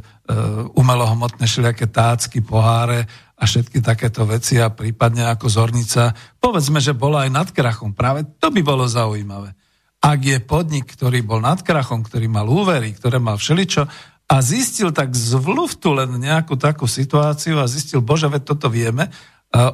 umelohmotné 0.74 1.46
šliaké 1.46 1.86
tácky, 1.86 2.42
poháre 2.42 3.06
a 3.36 3.44
všetky 3.44 3.84
takéto 3.84 4.24
veci 4.24 4.56
a 4.56 4.72
prípadne 4.72 5.28
ako 5.28 5.52
zornica, 5.52 6.16
povedzme, 6.40 6.80
že 6.80 6.96
bola 6.96 7.28
aj 7.28 7.30
nad 7.30 7.48
krachom. 7.52 7.92
Práve 7.92 8.24
to 8.40 8.48
by 8.48 8.64
bolo 8.64 8.88
zaujímavé. 8.88 9.52
Ak 10.00 10.20
je 10.24 10.40
podnik, 10.40 10.88
ktorý 10.88 11.20
bol 11.20 11.44
nad 11.44 11.60
krachom, 11.60 12.00
ktorý 12.00 12.32
mal 12.32 12.48
úvery, 12.48 12.96
ktoré 12.96 13.20
mal 13.20 13.36
všeličo 13.36 13.84
a 14.26 14.34
zistil 14.40 14.90
tak 14.90 15.12
z 15.12 15.36
vluftu 15.36 15.92
len 15.92 16.16
nejakú 16.16 16.56
takú 16.56 16.88
situáciu 16.88 17.60
a 17.60 17.68
zistil, 17.68 18.00
bože, 18.00 18.28
veď 18.28 18.56
toto 18.56 18.72
vieme, 18.72 19.12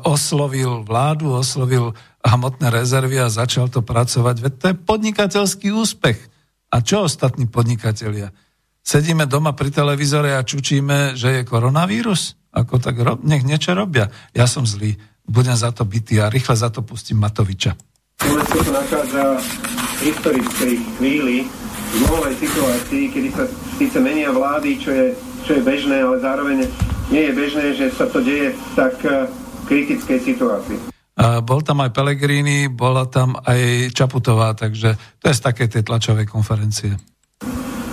oslovil 0.06 0.84
vládu, 0.84 1.32
oslovil 1.32 1.94
hmotné 2.22 2.70
rezervy 2.70 3.18
a 3.18 3.32
začal 3.32 3.66
to 3.70 3.82
pracovať. 3.82 4.36
Veď 4.38 4.52
to 4.58 4.64
je 4.70 4.76
podnikateľský 4.78 5.68
úspech. 5.74 6.18
A 6.72 6.80
čo 6.80 7.04
ostatní 7.04 7.50
podnikatelia? 7.50 8.30
Sedíme 8.82 9.30
doma 9.30 9.54
pri 9.54 9.70
televízore 9.70 10.34
a 10.34 10.42
čučíme, 10.42 11.14
že 11.14 11.40
je 11.40 11.46
koronavírus? 11.46 12.34
Ako 12.50 12.82
tak 12.82 12.98
rob, 12.98 13.22
nech 13.22 13.46
niečo 13.46 13.72
robia. 13.78 14.10
Ja 14.34 14.50
som 14.50 14.66
zlý, 14.66 14.98
budem 15.24 15.54
za 15.54 15.70
to 15.70 15.86
bytý 15.86 16.18
a 16.18 16.28
rýchle 16.28 16.58
za 16.58 16.68
to 16.68 16.82
pustím 16.82 17.22
Matoviča. 17.22 17.78
Slovensko 18.20 18.58
sa 18.66 18.72
nachádza 18.82 19.22
v 19.38 20.00
historickej 20.10 20.74
chvíli, 20.98 21.36
v 21.92 22.00
novej 22.10 22.34
situácii, 22.42 23.04
kedy 23.14 23.28
sa 23.30 23.44
síce 23.78 23.96
menia 24.02 24.34
vlády, 24.34 24.70
čo 24.82 24.90
je, 24.90 25.06
čo 25.46 25.50
je 25.56 25.62
bežné, 25.62 26.02
ale 26.02 26.18
zároveň 26.18 26.66
nie 27.14 27.22
je 27.30 27.32
bežné, 27.32 27.66
že 27.78 27.86
sa 27.94 28.10
to 28.10 28.18
deje 28.18 28.50
v 28.50 28.62
tak 28.74 28.98
eh, 29.06 29.30
kritickej 29.70 30.18
situácii. 30.26 30.78
A 31.12 31.44
bol 31.44 31.60
tam 31.62 31.84
aj 31.84 31.92
Pelegrini, 31.92 32.72
bola 32.72 33.04
tam 33.06 33.36
aj 33.36 33.92
Čaputová, 33.92 34.56
takže 34.56 34.96
to 35.20 35.28
je 35.28 35.38
z 35.38 35.44
také 35.44 35.68
tej 35.68 35.84
tlačovej 35.84 36.24
konferencie. 36.24 36.96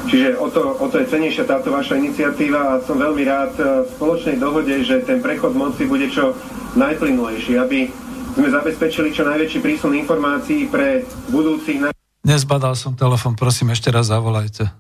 Čiže 0.09 0.41
o 0.41 0.49
to, 0.49 0.73
o 0.73 0.89
to 0.89 1.05
je 1.05 1.05
cenejšia 1.05 1.45
táto 1.45 1.69
vaša 1.69 2.01
iniciatíva 2.01 2.57
a 2.57 2.81
som 2.81 2.97
veľmi 2.97 3.21
rád 3.29 3.53
e, 3.61 3.85
v 3.85 3.89
spoločnej 3.93 4.41
dohode, 4.41 4.73
že 4.81 5.05
ten 5.05 5.21
prechod 5.21 5.53
moci 5.53 5.85
bude 5.85 6.09
čo 6.09 6.33
najplynulejší, 6.73 7.61
aby 7.61 7.85
sme 8.33 8.49
zabezpečili 8.49 9.13
čo 9.13 9.21
najväčší 9.29 9.61
prísun 9.61 9.93
informácií 9.93 10.65
pre 10.65 11.05
budúcich... 11.29 11.93
Nezbadal 12.25 12.73
som 12.73 12.97
telefon, 12.97 13.37
prosím, 13.37 13.69
ešte 13.69 13.93
raz 13.93 14.09
zavolajte. 14.09 14.73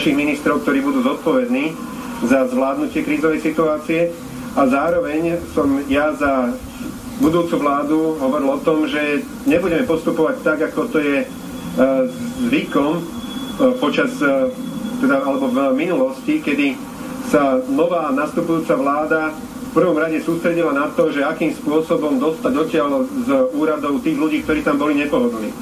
Našich 0.00 0.16
ministrov, 0.16 0.64
ktorí 0.64 0.80
budú 0.80 1.04
zodpovední 1.04 1.76
za 2.24 2.48
zvládnutie 2.48 3.04
krízovej 3.04 3.44
situácie 3.44 4.08
a 4.56 4.64
zároveň 4.64 5.44
som 5.52 5.76
ja 5.92 6.16
za 6.16 6.56
budúcu 7.20 7.60
vládu 7.60 8.16
hovoril 8.16 8.48
o 8.56 8.62
tom, 8.64 8.88
že 8.88 9.20
nebudeme 9.44 9.84
postupovať 9.84 10.40
tak, 10.40 10.72
ako 10.72 10.88
to 10.88 10.98
je 11.04 11.16
e, 11.20 11.26
zvykom 12.48 12.96
e, 12.96 13.02
počas 13.76 14.16
teda, 15.00 15.24
alebo 15.24 15.48
v 15.48 15.58
minulosti, 15.74 16.44
kedy 16.44 16.76
sa 17.32 17.58
nová 17.72 18.12
nastupujúca 18.12 18.76
vláda 18.76 19.32
v 19.70 19.78
prvom 19.78 20.02
rade 20.02 20.18
sústredila 20.18 20.74
na 20.74 20.90
to, 20.90 21.14
že 21.14 21.22
akým 21.22 21.54
spôsobom 21.54 22.18
dostať 22.18 22.52
odtiaľ 22.58 23.06
z 23.06 23.28
úradov 23.54 24.02
tých 24.02 24.18
ľudí, 24.18 24.42
ktorí 24.42 24.66
tam 24.66 24.82
boli 24.82 24.98
nepohodlní. 24.98 25.54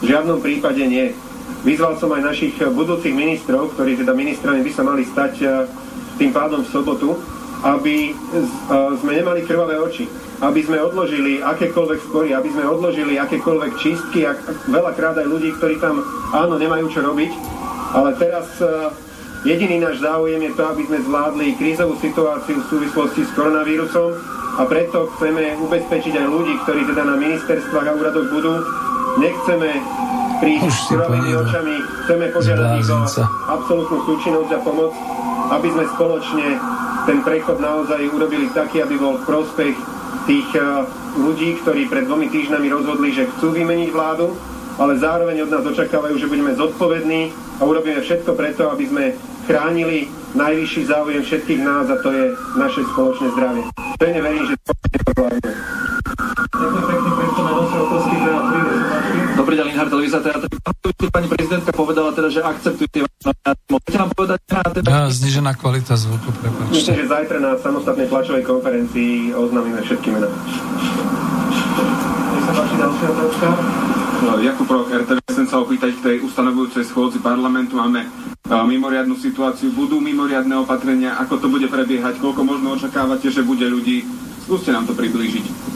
V 0.00 0.04
žiadnom 0.08 0.40
prípade 0.40 0.80
nie. 0.80 1.12
Vyzval 1.60 2.00
som 2.00 2.08
aj 2.16 2.24
našich 2.24 2.56
budúcich 2.56 3.12
ministrov, 3.12 3.76
ktorí 3.76 4.00
teda 4.00 4.16
ministrami 4.16 4.64
by 4.64 4.72
sa 4.72 4.80
mali 4.80 5.04
stať 5.04 5.32
eh, 5.44 5.48
tým 6.16 6.32
pádom 6.32 6.64
v 6.64 6.72
sobotu, 6.72 7.20
aby 7.60 8.08
eh, 8.08 8.12
sme 8.96 9.12
nemali 9.12 9.44
krvavé 9.44 9.76
oči, 9.76 10.08
aby 10.40 10.60
sme 10.64 10.80
odložili 10.80 11.44
akékoľvek 11.44 12.00
spory, 12.08 12.32
aby 12.32 12.48
sme 12.48 12.64
odložili 12.64 13.20
akékoľvek 13.20 13.72
čistky 13.76 14.24
a 14.24 14.32
veľakrát 14.72 15.20
aj 15.20 15.28
ľudí, 15.28 15.52
ktorí 15.60 15.76
tam 15.76 16.00
áno, 16.32 16.56
nemajú 16.56 16.88
čo 16.88 17.04
robiť, 17.04 17.32
ale 17.92 18.16
teraz 18.16 18.48
eh, 18.64 18.88
jediný 19.44 19.84
náš 19.84 20.00
záujem 20.00 20.40
je 20.40 20.52
to, 20.56 20.64
aby 20.64 20.82
sme 20.88 20.98
zvládli 21.04 21.60
krízovú 21.60 21.94
situáciu 22.00 22.56
v 22.56 22.68
súvislosti 22.72 23.28
s 23.28 23.30
koronavírusom 23.36 24.16
a 24.56 24.62
preto 24.64 25.12
chceme 25.16 25.60
ubezpečiť 25.60 26.14
aj 26.16 26.26
ľudí, 26.26 26.54
ktorí 26.64 26.88
teda 26.88 27.04
na 27.04 27.16
ministerstvách 27.20 27.86
a 27.86 27.96
úradoch 27.96 28.28
budú. 28.32 28.54
Nechceme 29.20 29.68
prísť 30.40 30.64
s 30.72 31.34
očami, 31.36 31.76
chceme 32.04 32.26
požiadať 32.32 32.68
ich 32.80 32.88
o 32.88 32.98
absolútnu 33.50 33.98
súčinnosť 34.08 34.50
a 34.56 34.60
pomoc, 34.64 34.92
aby 35.52 35.68
sme 35.68 35.84
spoločne 35.92 36.46
ten 37.04 37.18
prechod 37.20 37.58
naozaj 37.60 38.00
urobili 38.08 38.48
taký, 38.54 38.80
aby 38.80 38.96
bol 38.96 39.20
v 39.20 39.24
prospech 39.28 39.99
tých 40.30 40.46
eh, 40.54 40.62
ľudí, 41.18 41.58
ktorí 41.66 41.90
pred 41.90 42.06
dvomi 42.06 42.30
týždňami 42.30 42.70
rozhodli, 42.70 43.10
že 43.10 43.26
chcú 43.34 43.50
vymeniť 43.50 43.90
vládu, 43.90 44.30
ale 44.78 45.02
zároveň 45.02 45.42
od 45.42 45.50
nás 45.50 45.66
očakávajú, 45.66 46.14
že 46.22 46.30
budeme 46.30 46.54
zodpovední 46.54 47.34
a 47.58 47.66
urobíme 47.66 47.98
všetko 47.98 48.38
preto, 48.38 48.70
aby 48.70 48.86
sme 48.86 49.04
chránili 49.50 50.06
najvyšší 50.38 50.86
záujem 50.86 51.26
všetkých 51.26 51.60
nás 51.66 51.90
a 51.90 51.98
to 51.98 52.14
je 52.14 52.24
naše 52.54 52.86
spoločné 52.94 53.34
zdravie. 53.34 53.62
Pevne 53.98 54.20
verím, 54.22 54.44
že 54.46 54.54
to 54.62 54.72
zvládneme. 55.18 55.52
Ďakujem 56.50 56.84
pekne, 56.86 57.10
priestor 57.18 57.44
na 57.44 57.52
nosy 57.58 57.76
otázky 57.82 58.16
na 58.22 58.79
Dobrý 59.50 59.66
deň, 59.66 59.70
Linhard, 59.74 59.90
televízia 59.90 60.22
teatr. 60.22 60.46
Pani 61.10 61.26
prezidentka 61.26 61.74
povedala 61.74 62.14
teda, 62.14 62.30
že 62.30 62.38
akceptujete. 62.38 63.02
Môžete 63.66 63.98
nám 63.98 64.10
povedať 64.14 64.38
na 64.46 64.62
teda... 64.62 64.86
Ja, 64.86 65.02
znižená 65.10 65.58
kvalita 65.58 65.98
zvuku, 65.98 66.30
Myslím, 66.30 66.54
prepáčte. 66.70 66.94
že 66.94 67.10
zajtra 67.10 67.38
na 67.42 67.58
samostatnej 67.58 68.06
tlačovej 68.06 68.46
konferencii 68.46 69.34
oznámime 69.34 69.82
všetky 69.82 70.14
mená. 70.14 70.30
Nech 72.30 72.44
sa 72.46 72.52
páči 72.54 72.74
ďalšia 72.78 73.06
otázka. 73.10 73.46
No, 74.22 74.32
Jakub 74.38 74.70
Rok, 74.70 74.86
RTV, 74.86 75.18
chcem 75.18 75.46
sa 75.50 75.56
opýtať 75.58 75.90
k 75.98 76.00
tej 76.06 76.16
ustanovujúcej 76.30 76.86
schôdzi 76.86 77.18
parlamentu. 77.18 77.74
Máme 77.74 78.06
mimoriadnu 78.46 79.18
situáciu, 79.18 79.74
budú 79.74 79.98
mimoriadne 79.98 80.62
opatrenia, 80.62 81.18
ako 81.18 81.42
to 81.42 81.50
bude 81.50 81.66
prebiehať, 81.66 82.22
koľko 82.22 82.46
možno 82.46 82.78
očakávate, 82.78 83.26
že 83.34 83.42
bude 83.42 83.66
ľudí. 83.66 84.06
Skúste 84.46 84.70
nám 84.70 84.86
to 84.86 84.94
priblížiť. 84.94 85.70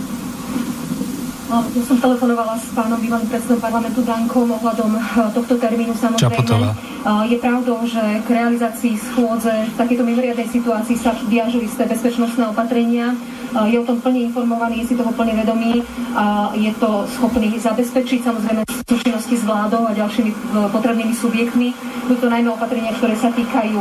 Ja 1.45 1.61
som 1.85 2.01
telefonovala 2.01 2.57
s 2.57 2.73
pánom 2.73 2.97
bývalým 2.97 3.29
predsedom 3.29 3.61
parlamentu 3.61 4.01
Dankom 4.01 4.49
ohľadom 4.49 4.97
eh, 4.97 5.03
tohto 5.37 5.61
termínu 5.61 5.93
samozrejme. 5.93 6.33
Čaputová. 6.33 6.73
Eh, 6.73 7.37
Je 7.37 7.37
pravdou, 7.37 7.85
že 7.85 8.01
k 8.25 8.29
realizácii 8.33 8.97
schôdze 8.97 9.53
v 9.53 9.75
takejto 9.77 10.09
mimoriadnej 10.09 10.49
situácii 10.49 10.97
sa 10.97 11.13
viažú 11.29 11.61
isté 11.61 11.85
bezpečnostné 11.85 12.49
opatrenia. 12.49 13.13
Eh, 13.53 13.77
Je 13.77 13.77
o 13.77 13.85
tom 13.85 14.01
plne 14.01 14.25
informovaný, 14.25 14.89
je 14.89 14.93
si 14.93 14.95
toho 14.97 15.13
plne 15.13 15.37
vedomý 15.37 15.85
a 16.17 16.49
je 16.57 16.73
to 16.81 17.05
schopný 17.13 17.53
zabezpečiť 17.61 18.25
samozrejme 18.25 18.65
súčinnosti 18.89 19.37
s 19.37 19.45
vládou 19.45 19.85
a 19.85 19.93
ďalšími 19.93 20.57
potrebnými 20.73 21.13
subjektmi. 21.13 21.77
Sú 22.09 22.15
to 22.21 22.29
najmä 22.33 22.53
opatrenia, 22.53 22.93
ktoré 22.97 23.17
sa 23.17 23.33
týkajú 23.33 23.81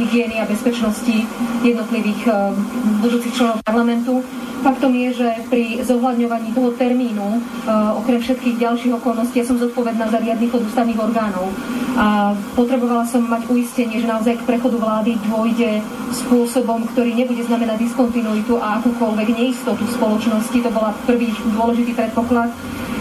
hygieny 0.00 0.40
a 0.40 0.48
bezpečnosti 0.48 1.28
jednotlivých 1.60 2.24
budúcich 3.04 3.36
členov 3.36 3.60
parlamentu. 3.60 4.24
Faktom 4.58 4.90
je, 4.90 5.14
že 5.14 5.28
pri 5.46 5.86
zohľadňovaní 5.86 6.50
toho 6.50 6.74
termínu, 6.74 7.26
e, 7.30 7.40
okrem 7.94 8.18
všetkých 8.18 8.58
ďalších 8.58 8.92
okolností, 8.98 9.38
ja 9.38 9.46
som 9.46 9.54
zodpovedná 9.54 10.10
za 10.10 10.18
riadny 10.18 10.50
chod 10.50 10.66
ústavných 10.66 10.98
orgánov. 10.98 11.46
A 11.94 12.34
potrebovala 12.58 13.06
som 13.06 13.22
mať 13.22 13.46
uistenie, 13.54 14.02
že 14.02 14.10
naozaj 14.10 14.42
k 14.42 14.46
prechodu 14.46 14.74
vlády 14.74 15.14
dôjde 15.30 15.78
spôsobom, 16.10 16.90
ktorý 16.90 17.14
nebude 17.14 17.46
znamenať 17.46 17.86
diskontinuitu 17.86 18.58
a 18.58 18.82
akúkoľvek 18.82 19.28
neistotu 19.30 19.86
spoločnosti. 19.94 20.58
To 20.58 20.70
bola 20.74 20.90
prvý 21.06 21.30
dôležitý 21.54 21.94
predpoklad. 21.94 22.50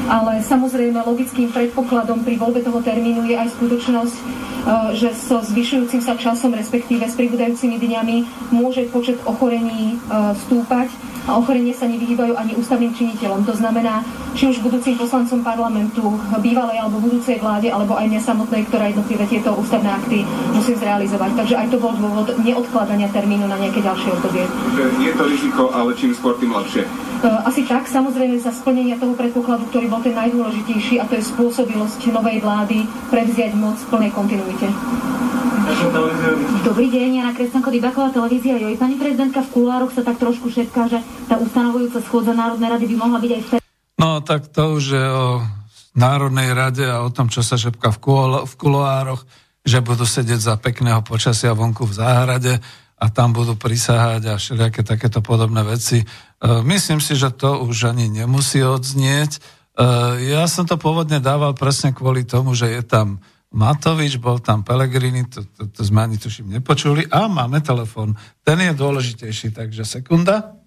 Ale 0.07 0.39
samozrejme 0.39 1.03
logickým 1.03 1.51
predpokladom 1.51 2.23
pri 2.23 2.39
voľbe 2.39 2.63
toho 2.63 2.79
termínu 2.79 3.27
je 3.27 3.35
aj 3.35 3.49
skutočnosť, 3.57 4.15
e, 4.15 4.23
že 4.93 5.09
so 5.17 5.41
zvyšujúcim 5.41 6.05
sa 6.05 6.13
časom, 6.13 6.53
respektíve 6.53 7.01
s 7.09 7.17
pribúdajúcimi 7.17 7.81
dňami, 7.81 8.17
môže 8.53 8.85
počet 8.93 9.17
ochorení 9.25 9.97
e, 9.97 10.31
stúpať 10.47 11.16
a 11.27 11.35
ochorenie 11.35 11.75
sa 11.75 11.85
nevyhýbajú 11.85 12.33
ani 12.39 12.55
ústavným 12.55 12.95
činiteľom. 12.95 13.43
To 13.43 13.53
znamená, 13.53 14.01
či 14.33 14.47
už 14.47 14.63
budúcim 14.63 14.95
poslancom 14.95 15.43
parlamentu, 15.43 16.15
bývalej 16.39 16.79
alebo 16.79 17.03
budúcej 17.03 17.37
vláde, 17.43 17.67
alebo 17.67 17.99
aj 17.99 18.07
mňa 18.07 18.21
samotnej, 18.23 18.63
ktorá 18.71 18.87
jednotlivé 18.87 19.27
tieto 19.27 19.51
ústavné 19.53 19.91
akty 19.91 20.23
musím 20.55 20.79
zrealizovať. 20.79 21.31
Takže 21.35 21.55
aj 21.59 21.67
to 21.67 21.77
bol 21.77 21.91
dôvod 21.93 22.31
neodkladania 22.41 23.11
termínu 23.11 23.45
na 23.45 23.59
nejaké 23.59 23.83
ďalšie 23.83 24.09
obdobie. 24.15 24.47
Je 25.03 25.11
to 25.13 25.23
riziko, 25.27 25.63
ale 25.75 25.91
čím 25.99 26.15
skôr, 26.15 26.39
tým 26.39 26.55
lepšie. 26.55 26.87
E, 26.87 27.27
Asi 27.43 27.67
tak, 27.67 27.91
samozrejme 27.91 28.39
za 28.39 28.55
splnenia 28.55 28.95
toho 28.95 29.11
predpokladu, 29.17 29.67
ktorý 29.67 29.91
bol 29.91 29.99
ten 29.99 30.15
najdôležitejší, 30.15 31.03
a 31.03 31.09
to 31.09 31.19
je 31.19 31.27
spôsobilosť 31.27 32.07
novej 32.13 32.39
vlády 32.39 32.87
prevziať 33.11 33.51
moc 33.59 33.75
v 33.75 33.89
plnej 33.91 34.11
kontinuite. 34.15 34.67
Dobrý 36.63 36.87
deň, 36.87 37.19
Jana 37.19 37.35
Kresťanko, 37.35 37.67
Dybaková 37.67 38.15
televízia. 38.15 38.55
Joj, 38.55 38.79
pani 38.79 38.95
prezidentka, 38.95 39.43
v 39.43 39.51
kulároch 39.51 39.91
sa 39.91 39.99
tak 39.99 40.15
trošku 40.15 40.47
šepká, 40.47 40.87
že 40.87 41.03
tá 41.27 41.35
ustanovujúca 41.35 41.99
schôdza 42.07 42.31
Národnej 42.31 42.71
rady 42.71 42.85
by 42.87 42.95
mohla 42.95 43.19
byť 43.19 43.31
aj 43.35 43.41
v 43.43 43.47
No 43.99 44.23
tak 44.23 44.47
to 44.47 44.79
už 44.79 44.83
je 44.95 45.07
o 45.11 45.43
Národnej 45.97 46.55
rade 46.55 46.87
a 46.87 47.03
o 47.03 47.11
tom, 47.11 47.27
čo 47.27 47.43
sa 47.43 47.59
šepka 47.59 47.91
v, 47.91 47.99
kulo, 47.99 48.39
v 48.47 48.53
kuloároch, 48.55 49.27
že 49.65 49.83
budú 49.83 50.07
sedieť 50.07 50.39
za 50.39 50.55
pekného 50.55 51.03
počasia 51.03 51.51
vonku 51.51 51.83
v 51.83 51.97
záhrade 51.99 52.53
a 52.95 53.05
tam 53.11 53.35
budú 53.35 53.59
prisahať 53.59 54.23
a 54.31 54.39
všelijaké 54.39 54.87
takéto 54.87 55.19
podobné 55.19 55.67
veci. 55.67 55.99
E, 55.99 56.05
myslím 56.63 57.03
si, 57.03 57.19
že 57.19 57.33
to 57.35 57.59
už 57.59 57.91
ani 57.91 58.07
nemusí 58.07 58.63
odznieť. 58.63 59.31
E, 59.35 59.39
ja 60.31 60.47
som 60.47 60.63
to 60.63 60.79
pôvodne 60.79 61.19
dával 61.19 61.51
presne 61.57 61.91
kvôli 61.91 62.23
tomu, 62.23 62.55
že 62.55 62.71
je 62.71 62.81
tam 62.87 63.19
Matovič, 63.47 64.19
bol 64.19 64.43
tam 64.43 64.67
Pelegrini, 64.67 65.23
to, 65.23 65.47
to, 65.55 65.71
to 65.71 65.81
sme 65.87 66.03
ani 66.03 66.19
tuším 66.19 66.51
nepočuli 66.59 67.07
a 67.07 67.31
máme 67.31 67.63
telefon. 67.63 68.11
Ten 68.43 68.59
je 68.59 68.75
dôležitejší, 68.75 69.55
takže 69.55 69.87
sekunda. 69.87 70.59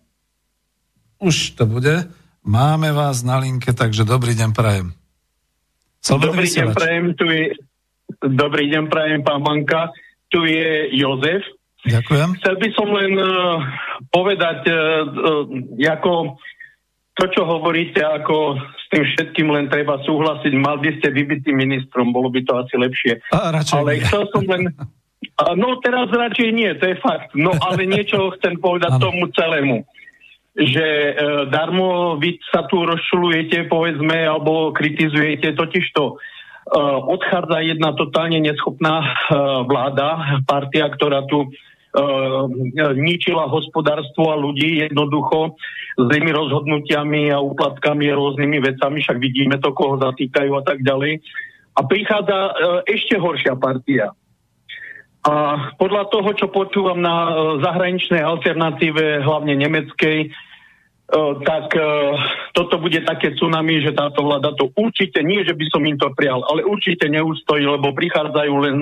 Už 1.21 1.61
to 1.61 1.69
bude. 1.69 2.09
Máme 2.41 2.89
vás 2.97 3.21
na 3.21 3.37
linke, 3.37 3.77
takže 3.77 4.09
dobrý 4.09 4.33
deň 4.33 4.51
prajem. 4.57 4.97
Slobodný 6.01 6.41
Dobrý 6.41 6.49
deň, 6.49 6.49
vysielač. 6.49 6.77
prajem, 6.81 7.07
tu 7.13 7.25
je... 7.29 7.45
Dobrý 8.21 8.65
deň, 8.73 8.85
prajem, 8.89 9.21
pán 9.21 9.45
Banka. 9.45 9.93
Tu 10.33 10.41
je 10.49 10.97
Jozef. 10.97 11.45
Ďakujem. 11.85 12.29
Chcel 12.41 12.55
by 12.61 12.69
som 12.77 12.89
len 12.97 13.13
uh, 13.17 13.61
povedať, 14.09 14.59
uh, 14.69 14.77
uh, 15.45 15.93
ako 15.93 16.41
to, 17.21 17.29
čo 17.29 17.43
hovoríte, 17.45 18.01
ako 18.01 18.57
s 18.57 18.85
tým 18.89 19.05
všetkým 19.05 19.53
len 19.53 19.69
treba 19.69 20.01
súhlasiť, 20.01 20.53
mal 20.57 20.81
by 20.81 20.97
ste 20.97 21.13
vybitým 21.13 21.61
ministrom, 21.61 22.17
bolo 22.17 22.33
by 22.33 22.41
to 22.41 22.57
asi 22.57 22.75
lepšie. 22.81 23.13
A, 23.37 23.53
Ale 23.77 24.01
nie. 24.01 24.05
chcel 24.09 24.25
som 24.33 24.45
len... 24.49 24.73
A, 25.37 25.53
No 25.53 25.77
teraz 25.85 26.09
radšej 26.09 26.49
nie, 26.57 26.73
to 26.81 26.89
je 26.89 26.97
fakt. 27.05 27.37
No 27.37 27.53
ale 27.61 27.85
niečo 27.85 28.29
chcem 28.41 28.57
povedať 28.57 28.97
tomu 28.97 29.29
celému 29.37 29.85
že 30.51 30.83
e, 30.83 31.13
darmo 31.47 32.19
vy 32.19 32.43
sa 32.51 32.67
tu 32.67 32.83
rozčulujete, 32.83 33.71
povedzme, 33.71 34.27
alebo 34.27 34.75
kritizujete, 34.75 35.55
totiž 35.55 35.85
to 35.95 36.05
e, 36.11 36.15
odchádza 37.07 37.63
jedna 37.63 37.95
totálne 37.95 38.43
neschopná 38.43 38.99
e, 38.99 39.09
vláda, 39.71 40.43
partia, 40.51 40.91
ktorá 40.91 41.23
tu 41.31 41.55
ničila 42.95 43.51
hospodárstvo 43.51 44.31
a 44.31 44.39
ľudí 44.39 44.87
jednoducho 44.87 45.59
zlými 45.99 46.31
rozhodnutiami 46.31 47.35
a 47.35 47.43
úplatkami 47.43 48.07
a 48.09 48.19
rôznymi 48.19 48.59
vecami, 48.63 49.03
však 49.03 49.19
vidíme 49.19 49.59
to, 49.59 49.75
koho 49.75 49.99
zatýkajú 49.99 50.51
a 50.55 50.63
tak 50.63 50.87
ďalej. 50.87 51.19
A 51.75 51.81
prichádza 51.87 52.39
e, 52.39 52.53
ešte 52.95 53.19
horšia 53.19 53.55
partia. 53.59 54.13
A 55.21 55.33
podľa 55.77 56.09
toho, 56.09 56.31
čo 56.35 56.47
počúvam 56.49 56.99
na 56.99 57.15
e, 57.15 57.31
zahraničnej 57.63 58.23
alternatíve, 58.23 59.23
hlavne 59.23 59.55
nemeckej, 59.59 60.19
e, 60.27 60.29
tak 61.47 61.75
toto 62.55 62.75
bude 62.79 63.03
také 63.07 63.35
tsunami, 63.35 63.83
že 63.83 63.95
táto 63.95 64.27
vláda 64.27 64.55
to 64.59 64.71
určite, 64.75 65.23
nie 65.23 65.43
že 65.47 65.55
by 65.55 65.65
som 65.71 65.83
im 65.87 65.99
to 65.99 66.11
prial, 66.15 66.43
ale 66.47 66.67
určite 66.67 67.07
neústojí, 67.07 67.67
lebo 67.67 67.95
prichádzajú 67.95 68.55
len 68.63 68.77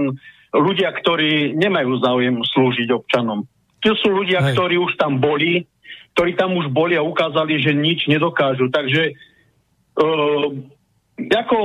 ľudia, 0.55 0.91
ktorí 0.97 1.57
nemajú 1.57 2.01
záujem 2.01 2.37
slúžiť 2.41 2.89
občanom. 2.93 3.45
To 3.85 3.93
sú 3.95 4.11
ľudia, 4.11 4.43
Hej. 4.43 4.57
ktorí 4.57 4.77
už 4.81 4.99
tam 4.99 5.23
boli, 5.23 5.69
ktorí 6.16 6.35
tam 6.35 6.57
už 6.59 6.73
boli 6.75 6.99
a 6.99 7.05
ukázali, 7.05 7.62
že 7.62 7.77
nič 7.77 8.11
nedokážu. 8.11 8.73
Takže 8.73 9.15
uh, 10.03 10.47
ako 11.31 11.59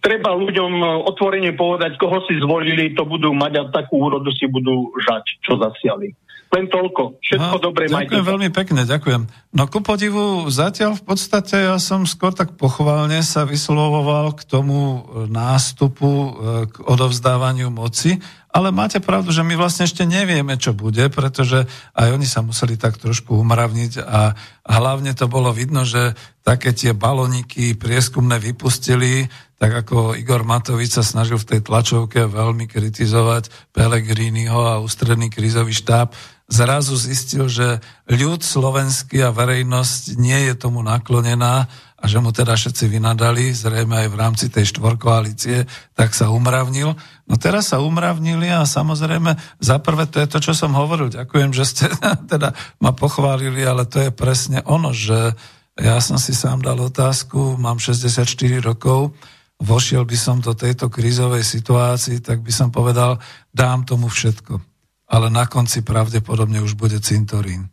treba 0.00 0.38
ľuďom 0.38 1.04
otvorene 1.10 1.52
povedať, 1.52 1.98
koho 1.98 2.22
si 2.24 2.38
zvolili, 2.38 2.94
to 2.94 3.02
budú 3.02 3.34
mať 3.34 3.52
a 3.60 3.62
takú 3.74 4.06
úrodu 4.06 4.30
si 4.32 4.46
budú 4.46 4.94
žať, 5.02 5.24
čo 5.42 5.58
zasiali. 5.58 6.14
Len 6.46 6.70
toľko. 6.70 7.18
Všetko 7.18 7.56
no, 7.58 7.62
dobre 7.62 7.90
ďakujem 7.90 8.22
majte. 8.22 8.30
veľmi 8.30 8.48
pekne, 8.54 8.80
ďakujem. 8.86 9.22
No 9.50 9.66
ku 9.66 9.82
podivu, 9.82 10.46
zatiaľ 10.46 10.94
v 10.94 11.04
podstate 11.04 11.66
ja 11.66 11.76
som 11.82 12.06
skôr 12.06 12.30
tak 12.30 12.54
pochválne 12.54 13.18
sa 13.26 13.42
vyslovoval 13.42 14.38
k 14.38 14.46
tomu 14.46 15.02
nástupu, 15.26 16.06
e, 16.06 16.30
k 16.70 16.74
odovzdávaniu 16.86 17.74
moci, 17.74 18.22
ale 18.56 18.72
máte 18.72 19.04
pravdu, 19.04 19.36
že 19.36 19.44
my 19.44 19.52
vlastne 19.52 19.84
ešte 19.84 20.08
nevieme, 20.08 20.56
čo 20.56 20.72
bude, 20.72 21.12
pretože 21.12 21.68
aj 21.92 22.08
oni 22.08 22.24
sa 22.24 22.40
museli 22.40 22.80
tak 22.80 22.96
trošku 22.96 23.36
umravniť 23.36 24.00
a 24.00 24.32
hlavne 24.64 25.12
to 25.12 25.28
bolo 25.28 25.52
vidno, 25.52 25.84
že 25.84 26.16
také 26.40 26.72
tie 26.72 26.96
baloniky 26.96 27.76
prieskumné 27.76 28.40
vypustili, 28.40 29.28
tak 29.60 29.84
ako 29.84 30.16
Igor 30.16 30.48
Matovič 30.48 30.96
sa 30.96 31.04
snažil 31.04 31.36
v 31.36 31.48
tej 31.52 31.60
tlačovke 31.68 32.24
veľmi 32.24 32.64
kritizovať 32.64 33.72
Pelegriniho 33.76 34.56
a 34.56 34.80
ústredný 34.80 35.28
krízový 35.28 35.76
štáb, 35.76 36.16
zrazu 36.46 36.94
zistil, 36.94 37.50
že 37.50 37.82
ľud 38.06 38.42
slovenský 38.42 39.18
a 39.26 39.34
verejnosť 39.34 40.14
nie 40.14 40.46
je 40.50 40.54
tomu 40.54 40.78
naklonená 40.82 41.66
a 41.96 42.04
že 42.06 42.22
mu 42.22 42.30
teda 42.30 42.54
všetci 42.54 42.86
vynadali, 42.86 43.50
zrejme 43.50 44.06
aj 44.06 44.08
v 44.12 44.18
rámci 44.20 44.46
tej 44.46 44.70
štvorkoalície, 44.70 45.66
tak 45.96 46.14
sa 46.14 46.30
umravnil. 46.30 46.94
No 47.26 47.34
teraz 47.34 47.74
sa 47.74 47.82
umravnili 47.82 48.46
a 48.52 48.62
samozrejme, 48.62 49.34
za 49.58 49.82
prvé 49.82 50.06
to 50.06 50.22
je 50.22 50.28
to, 50.30 50.38
čo 50.38 50.52
som 50.54 50.76
hovoril. 50.76 51.10
Ďakujem, 51.10 51.50
že 51.50 51.64
ste 51.66 51.84
teda 52.32 52.54
ma 52.78 52.94
pochválili, 52.94 53.66
ale 53.66 53.88
to 53.88 54.06
je 54.06 54.10
presne 54.14 54.62
ono, 54.70 54.94
že 54.94 55.34
ja 55.76 55.98
som 55.98 56.16
si 56.16 56.30
sám 56.30 56.62
dal 56.62 56.78
otázku, 56.78 57.58
mám 57.58 57.82
64 57.82 58.22
rokov, 58.62 59.12
vošiel 59.58 60.06
by 60.06 60.16
som 60.16 60.36
do 60.38 60.54
tejto 60.54 60.92
krízovej 60.92 61.42
situácii, 61.42 62.22
tak 62.22 62.44
by 62.44 62.52
som 62.52 62.68
povedal, 62.70 63.18
dám 63.50 63.82
tomu 63.88 64.06
všetko 64.06 64.75
ale 65.06 65.30
na 65.30 65.46
konci 65.46 65.82
pravdepodobne 65.86 66.62
už 66.62 66.74
bude 66.74 66.98
cintorín. 66.98 67.70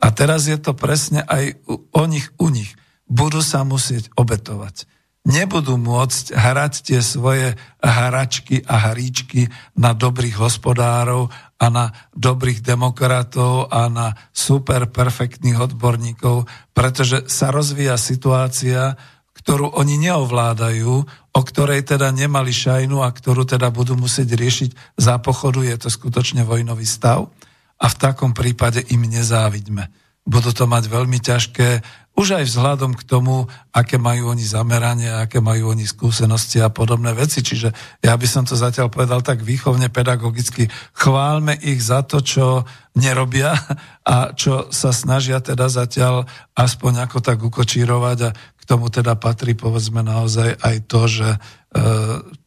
A 0.00 0.12
teraz 0.12 0.44
je 0.44 0.60
to 0.60 0.76
presne 0.76 1.24
aj 1.24 1.56
o 1.90 2.04
nich, 2.04 2.28
u 2.36 2.52
nich. 2.52 2.76
Budú 3.08 3.40
sa 3.40 3.64
musieť 3.64 4.12
obetovať. 4.16 4.84
Nebudú 5.24 5.80
môcť 5.80 6.36
hrať 6.36 6.72
tie 6.84 7.00
svoje 7.00 7.56
hračky 7.80 8.60
a 8.68 8.92
hríčky 8.92 9.48
na 9.72 9.96
dobrých 9.96 10.36
hospodárov 10.36 11.32
a 11.56 11.66
na 11.72 11.96
dobrých 12.12 12.60
demokratov 12.60 13.72
a 13.72 13.88
na 13.88 14.12
super 14.36 14.84
perfektných 14.84 15.56
odborníkov, 15.56 16.44
pretože 16.76 17.24
sa 17.32 17.48
rozvíja 17.48 17.96
situácia, 17.96 19.00
ktorú 19.44 19.76
oni 19.76 20.00
neovládajú, 20.08 20.92
o 21.36 21.40
ktorej 21.44 21.84
teda 21.84 22.08
nemali 22.16 22.48
šajnu 22.48 23.04
a 23.04 23.12
ktorú 23.12 23.44
teda 23.44 23.68
budú 23.68 23.92
musieť 23.92 24.32
riešiť 24.32 24.70
za 24.96 25.20
pochodu, 25.20 25.60
je 25.60 25.76
to 25.76 25.92
skutočne 25.92 26.48
vojnový 26.48 26.88
stav 26.88 27.28
a 27.76 27.86
v 27.92 27.98
takom 28.00 28.32
prípade 28.32 28.80
im 28.88 29.04
nezávidme. 29.04 29.92
Budú 30.24 30.56
to 30.56 30.64
mať 30.64 30.88
veľmi 30.88 31.20
ťažké, 31.20 31.84
už 32.14 32.38
aj 32.38 32.44
vzhľadom 32.46 32.94
k 32.94 33.02
tomu, 33.10 33.50
aké 33.74 33.98
majú 33.98 34.30
oni 34.30 34.46
zameranie, 34.46 35.10
aké 35.10 35.42
majú 35.42 35.74
oni 35.74 35.82
skúsenosti 35.82 36.62
a 36.62 36.70
podobné 36.70 37.10
veci. 37.10 37.42
Čiže 37.42 37.74
ja 38.06 38.14
by 38.14 38.26
som 38.30 38.46
to 38.46 38.54
zatiaľ 38.54 38.86
povedal 38.86 39.18
tak 39.18 39.42
výchovne, 39.42 39.90
pedagogicky. 39.90 40.70
Chválme 40.94 41.58
ich 41.58 41.82
za 41.82 42.06
to, 42.06 42.22
čo 42.22 42.62
nerobia 42.94 43.58
a 44.14 44.30
čo 44.30 44.70
sa 44.70 44.94
snažia 44.94 45.42
teda 45.42 45.66
zatiaľ 45.66 46.30
aspoň 46.54 47.10
ako 47.10 47.18
tak 47.18 47.42
ukočírovať 47.42 48.18
a 48.30 48.34
k 48.64 48.70
tomu 48.72 48.88
teda 48.88 49.12
patrí 49.20 49.52
povedzme 49.52 50.00
naozaj 50.00 50.56
aj 50.56 50.76
to, 50.88 51.04
že 51.04 51.28
e, 51.28 51.38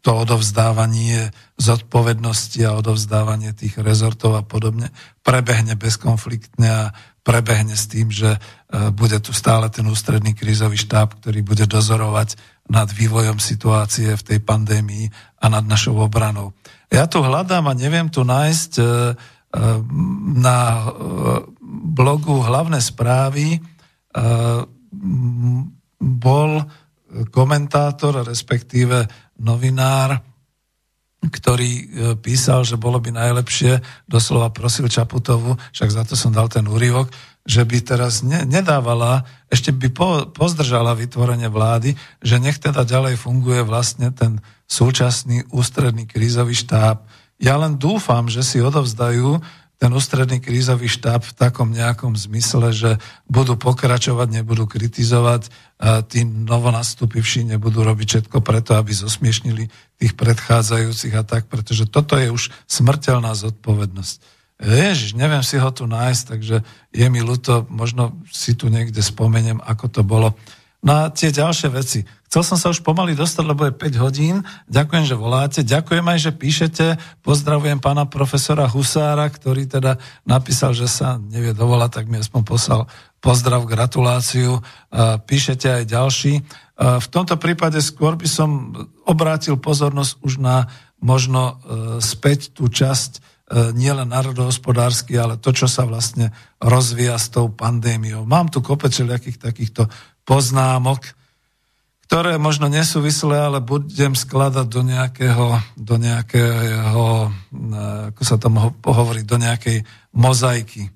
to 0.01 0.11
odovzdávanie 0.17 1.29
zodpovednosti 1.61 2.57
a 2.65 2.73
odovzdávanie 2.73 3.53
tých 3.53 3.77
rezortov 3.77 4.33
a 4.33 4.41
podobne 4.41 4.89
prebehne 5.21 5.77
bezkonfliktne 5.77 6.69
a 6.73 6.83
prebehne 7.21 7.77
s 7.77 7.85
tým, 7.85 8.09
že 8.09 8.33
e, 8.33 8.39
bude 8.89 9.21
tu 9.21 9.29
stále 9.29 9.69
ten 9.69 9.85
ústredný 9.85 10.33
krízový 10.33 10.73
štáb, 10.73 11.21
ktorý 11.21 11.45
bude 11.45 11.69
dozorovať 11.69 12.33
nad 12.65 12.89
vývojom 12.89 13.37
situácie 13.37 14.17
v 14.17 14.25
tej 14.25 14.39
pandémii 14.41 15.13
a 15.37 15.53
nad 15.53 15.69
našou 15.69 16.01
obranou. 16.01 16.57
Ja 16.89 17.05
tu 17.05 17.21
hľadám 17.21 17.69
a 17.69 17.77
neviem 17.77 18.09
tu 18.09 18.25
nájsť 18.25 18.71
e, 18.81 18.83
na 20.37 20.59
blogu 21.93 22.43
hlavné 22.43 22.83
správy 22.83 23.63
bol 25.97 26.63
komentátor, 27.31 28.23
respektíve 28.27 29.07
novinár, 29.39 30.21
ktorý 31.17 31.71
e, 31.73 31.83
písal, 32.21 32.61
že 32.61 32.77
bolo 32.77 33.01
by 33.01 33.09
najlepšie, 33.09 33.81
doslova 34.05 34.53
prosil 34.53 34.85
Čaputovu, 34.85 35.57
však 35.73 35.89
za 35.89 36.03
to 36.05 36.13
som 36.13 36.29
dal 36.29 36.45
ten 36.47 36.69
úryvok, 36.69 37.09
že 37.47 37.63
by 37.63 37.77
teraz 37.81 38.21
ne, 38.21 38.43
nedávala, 38.45 39.25
ešte 39.49 39.73
by 39.73 39.87
po, 39.89 40.07
pozdržala 40.29 40.93
vytvorenie 40.93 41.49
vlády, 41.49 41.95
že 42.21 42.37
nech 42.37 42.59
teda 42.61 42.85
ďalej 42.85 43.17
funguje 43.17 43.63
vlastne 43.65 44.13
ten 44.13 44.43
súčasný 44.67 45.47
ústredný 45.49 46.05
krízový 46.05 46.53
štáb. 46.53 47.07
Ja 47.39 47.55
len 47.55 47.79
dúfam, 47.79 48.27
že 48.27 48.43
si 48.43 48.59
odovzdajú 48.59 49.39
ten 49.77 49.93
ústredný 49.93 50.41
krízový 50.41 50.89
štáb 50.89 51.21
v 51.21 51.37
takom 51.37 51.69
nejakom 51.69 52.17
zmysle, 52.17 52.73
že 52.73 52.91
budú 53.29 53.53
pokračovať, 53.61 54.41
nebudú 54.41 54.65
kritizovať, 54.65 55.53
a 55.77 56.01
tí 56.01 56.25
novonastupivší 56.25 57.45
nebudú 57.45 57.85
robiť 57.85 58.07
všetko 58.09 58.41
preto, 58.41 58.73
aby 58.73 58.89
zosmiešnili 58.89 59.69
tých 60.01 60.13
predchádzajúcich 60.17 61.13
a 61.13 61.21
tak, 61.21 61.45
pretože 61.45 61.85
toto 61.85 62.17
je 62.17 62.33
už 62.33 62.49
smrteľná 62.65 63.37
zodpovednosť. 63.37 64.17
Ježiš, 64.57 65.13
neviem 65.13 65.45
si 65.45 65.61
ho 65.61 65.69
tu 65.69 65.85
nájsť, 65.85 66.23
takže 66.33 66.65
je 66.89 67.07
mi 67.13 67.21
ľúto, 67.21 67.69
možno 67.69 68.17
si 68.33 68.57
tu 68.57 68.73
niekde 68.73 69.05
spomeniem, 69.05 69.61
ako 69.61 69.85
to 69.93 70.01
bolo. 70.01 70.33
No 70.81 71.05
a 71.05 71.13
tie 71.13 71.29
ďalšie 71.29 71.69
veci. 71.69 72.01
Chcel 72.27 72.43
som 72.43 72.57
sa 72.59 72.67
už 72.75 72.83
pomaly 72.83 73.15
dostať, 73.15 73.45
lebo 73.47 73.63
je 73.63 73.73
5 73.73 74.03
hodín. 74.03 74.43
Ďakujem, 74.67 75.03
že 75.07 75.15
voláte. 75.15 75.59
Ďakujem 75.63 76.03
aj, 76.03 76.19
že 76.19 76.31
píšete. 76.35 76.85
Pozdravujem 77.23 77.79
pána 77.79 78.03
profesora 78.03 78.67
Husára, 78.67 79.31
ktorý 79.31 79.63
teda 79.63 79.95
napísal, 80.27 80.75
že 80.75 80.91
sa 80.91 81.15
nevie 81.23 81.55
dovolať, 81.55 82.03
tak 82.03 82.05
mi 82.11 82.19
aspoň 82.19 82.43
poslal 82.43 82.81
pozdrav, 83.23 83.63
gratuláciu. 83.63 84.59
Píšete 85.23 85.71
aj 85.71 85.83
ďalší. 85.87 86.33
V 86.77 87.07
tomto 87.07 87.39
prípade 87.39 87.79
skôr 87.79 88.19
by 88.19 88.27
som 88.27 88.75
obrátil 89.07 89.55
pozornosť 89.55 90.13
už 90.21 90.43
na 90.43 90.67
možno 91.01 91.41
e, 91.41 91.53
späť 92.01 92.53
tú 92.53 92.69
časť 92.69 93.11
e, 93.17 93.19
nielen 93.73 94.09
národohospodársky, 94.09 95.13
ale 95.17 95.37
to, 95.37 95.53
čo 95.53 95.69
sa 95.69 95.85
vlastne 95.85 96.33
rozvíja 96.57 97.17
s 97.17 97.29
tou 97.29 97.49
pandémiou. 97.53 98.25
Mám 98.25 98.49
tu 98.49 98.65
kopec 98.65 98.93
takýchto 98.93 99.89
poznámok, 100.25 101.16
ktoré 102.07 102.39
možno 102.39 102.71
nesúvislé, 102.71 103.35
ale 103.35 103.59
budem 103.59 104.15
skladať 104.15 104.63
do 104.71 104.79
nejakého, 104.79 105.59
do 105.75 105.95
nejakého, 105.99 107.27
eh, 107.27 108.15
ako 108.15 108.21
sa 108.23 108.39
tam 108.39 108.55
hovorí, 108.79 109.27
do 109.27 109.35
nejakej 109.35 109.83
mozaiky. 110.15 110.87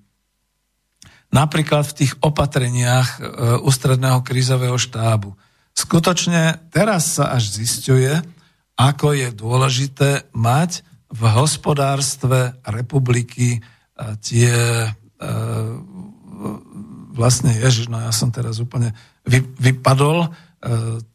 Napríklad 1.36 1.84
v 1.92 1.98
tých 2.00 2.16
opatreniach 2.24 3.20
eh, 3.20 3.24
ústredného 3.60 4.24
krízového 4.24 4.80
štábu. 4.80 5.36
Skutočne 5.76 6.64
teraz 6.72 7.20
sa 7.20 7.36
až 7.36 7.60
zistuje, 7.60 8.16
ako 8.80 9.12
je 9.12 9.36
dôležité 9.36 10.32
mať 10.32 10.88
v 11.12 11.22
hospodárstve 11.28 12.56
republiky 12.64 13.60
eh, 13.60 14.16
tie 14.24 14.56
vlastne, 17.14 17.54
ježiš, 17.54 17.94
no 17.94 18.02
ja 18.02 18.10
som 18.10 18.34
teraz 18.34 18.58
úplne 18.58 18.98
vy, 19.22 19.46
vypadol, 19.62 20.34
E, 20.34 20.51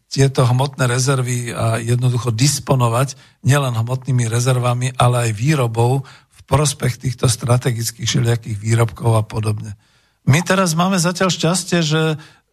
tieto 0.07 0.47
hmotné 0.47 0.87
rezervy 0.87 1.51
a 1.53 1.83
jednoducho 1.83 2.31
disponovať 2.31 3.19
nielen 3.43 3.75
hmotnými 3.75 4.31
rezervami, 4.31 4.95
ale 4.97 5.31
aj 5.31 5.33
výrobou 5.35 6.07
v 6.07 6.41
prospech 6.47 7.03
týchto 7.03 7.27
strategických 7.27 8.07
všelijakých 8.07 8.57
výrobkov 8.59 9.13
a 9.19 9.23
podobne. 9.27 9.75
My 10.27 10.43
teraz 10.43 10.75
máme 10.75 10.99
zatiaľ 10.99 11.31
šťastie, 11.31 11.81
že 11.83 12.03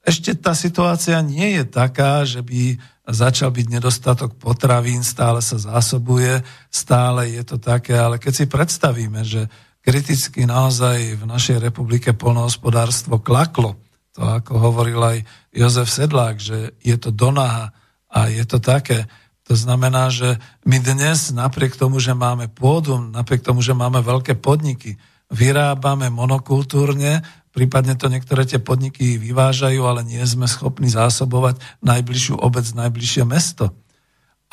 ešte 0.03 0.36
tá 0.36 0.52
situácia 0.52 1.18
nie 1.24 1.61
je 1.61 1.64
taká, 1.64 2.28
že 2.28 2.44
by 2.44 2.78
začal 3.07 3.56
byť 3.56 3.68
nedostatok 3.72 4.36
potravín, 4.36 5.03
stále 5.03 5.40
sa 5.40 5.56
zásobuje, 5.56 6.44
stále 6.68 7.32
je 7.32 7.44
to 7.44 7.57
také, 7.60 7.95
ale 7.95 8.20
keď 8.20 8.34
si 8.34 8.45
predstavíme, 8.48 9.22
že 9.24 9.48
kriticky 9.84 10.48
naozaj 10.48 11.20
v 11.20 11.24
našej 11.28 11.60
republike 11.60 12.15
polnohospodárstvo 12.15 13.20
klaklo, 13.20 13.76
to 14.14 14.22
ako 14.22 14.53
hovoril 14.61 15.02
aj 15.02 15.18
Jozef 15.49 15.90
Sedlák, 15.90 16.38
že 16.38 16.77
je 16.85 16.95
to 17.02 17.10
donaha 17.10 17.73
a 18.14 18.30
je 18.30 18.45
to 18.45 18.61
také. 18.61 19.10
To 19.49 19.57
znamená, 19.57 20.14
že 20.14 20.40
my 20.64 20.77
dnes 20.80 21.34
napriek 21.34 21.76
tomu, 21.76 21.99
že 21.99 22.15
máme 22.15 22.48
pôdu, 22.48 22.95
napriek 22.95 23.44
tomu, 23.44 23.60
že 23.60 23.76
máme 23.76 23.99
veľké 23.99 24.40
podniky, 24.40 24.95
vyrábame 25.34 26.14
monokultúrne, 26.14 27.26
prípadne 27.52 27.98
to 27.98 28.07
niektoré 28.07 28.45
tie 28.45 28.61
podniky 28.61 29.18
vyvážajú, 29.18 29.81
ale 29.84 30.06
nie 30.06 30.22
sme 30.23 30.45
schopní 30.45 30.88
zásobovať 30.94 31.60
najbližšiu 31.81 32.38
obec, 32.38 32.64
najbližšie 32.69 33.23
mesto. 33.26 33.73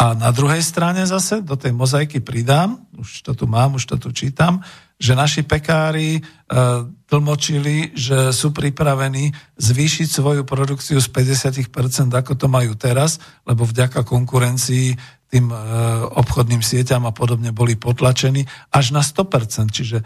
A 0.01 0.17
na 0.17 0.33
druhej 0.33 0.65
strane 0.65 1.05
zase 1.05 1.45
do 1.45 1.61
tej 1.61 1.77
mozaiky 1.77 2.25
pridám, 2.25 2.81
už 2.97 3.21
to 3.21 3.37
tu 3.37 3.45
mám, 3.45 3.77
už 3.77 3.85
to 3.85 3.97
tu 4.01 4.09
čítam, 4.17 4.65
že 5.01 5.17
naši 5.17 5.41
pekári 5.43 6.21
e, 6.21 6.23
tlmočili, 7.09 7.97
že 7.97 8.37
sú 8.37 8.53
pripravení 8.53 9.33
zvýšiť 9.57 10.07
svoju 10.13 10.43
produkciu 10.45 11.01
z 11.01 11.09
50%, 11.09 12.13
ako 12.13 12.37
to 12.37 12.47
majú 12.53 12.77
teraz, 12.77 13.17
lebo 13.49 13.65
vďaka 13.65 14.05
konkurencii 14.05 14.95
tým 15.31 15.49
e, 15.49 15.57
obchodným 16.21 16.61
sieťam 16.61 17.09
a 17.09 17.17
podobne 17.17 17.55
boli 17.55 17.81
potlačení 17.81 18.45
až 18.69 18.93
na 18.93 19.01
100%. 19.01 19.73
Čiže 19.73 20.05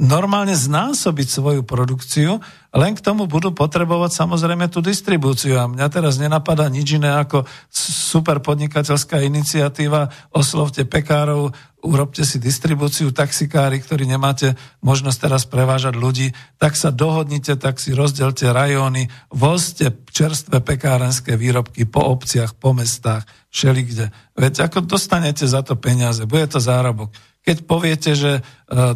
normálne 0.00 0.56
znásobiť 0.56 1.28
svoju 1.28 1.62
produkciu, 1.62 2.40
len 2.70 2.94
k 2.94 3.04
tomu 3.04 3.26
budú 3.26 3.50
potrebovať 3.54 4.14
samozrejme 4.14 4.70
tú 4.70 4.80
distribúciu. 4.82 5.58
A 5.58 5.70
mňa 5.70 5.86
teraz 5.90 6.18
nenapadá 6.18 6.66
nič 6.66 6.98
iné 6.98 7.10
ako 7.10 7.44
super 7.70 8.40
podnikateľská 8.42 9.22
iniciatíva, 9.22 10.10
oslovte 10.34 10.86
pekárov, 10.86 11.52
urobte 11.84 12.22
si 12.22 12.38
distribúciu, 12.38 13.10
taxikári, 13.10 13.80
ktorí 13.80 14.08
nemáte 14.08 14.54
možnosť 14.84 15.18
teraz 15.18 15.42
prevážať 15.48 15.94
ľudí, 15.96 16.28
tak 16.60 16.76
sa 16.76 16.92
dohodnite, 16.92 17.56
tak 17.56 17.78
si 17.78 17.96
rozdelte 17.96 18.50
rajóny, 18.50 19.08
vozte 19.32 19.90
čerstvé 20.10 20.60
pekárenské 20.62 21.34
výrobky 21.34 21.88
po 21.88 22.02
obciach, 22.02 22.54
po 22.56 22.76
mestách, 22.76 23.24
všelikde. 23.50 24.12
Veď 24.36 24.70
ako 24.70 24.84
dostanete 24.86 25.44
za 25.48 25.64
to 25.64 25.74
peniaze, 25.74 26.22
bude 26.28 26.46
to 26.46 26.62
zárobok. 26.62 27.10
Keď 27.40 27.56
poviete, 27.64 28.12
že 28.12 28.32
e, 28.36 28.42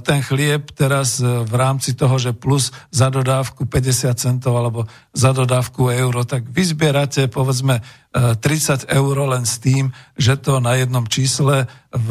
ten 0.05 0.21
chlieb 0.21 0.69
teraz 0.77 1.17
e, 1.17 1.25
v 1.25 1.55
rámci 1.57 1.97
toho, 1.97 2.21
že 2.21 2.37
plus 2.37 2.77
za 2.93 3.09
dodávku 3.09 3.65
50 3.65 4.13
centov 4.21 4.61
alebo 4.61 4.85
za 5.17 5.33
dodávku 5.33 5.89
euro, 5.89 6.29
tak 6.29 6.45
vyzbierate 6.53 7.33
povedzme 7.33 7.81
30 8.13 8.85
e, 8.85 9.01
eur 9.01 9.17
len 9.33 9.49
s 9.49 9.65
tým, 9.65 9.89
že 10.21 10.37
to 10.37 10.61
na 10.61 10.77
jednom 10.77 11.09
čísle 11.09 11.65
v 11.89 12.09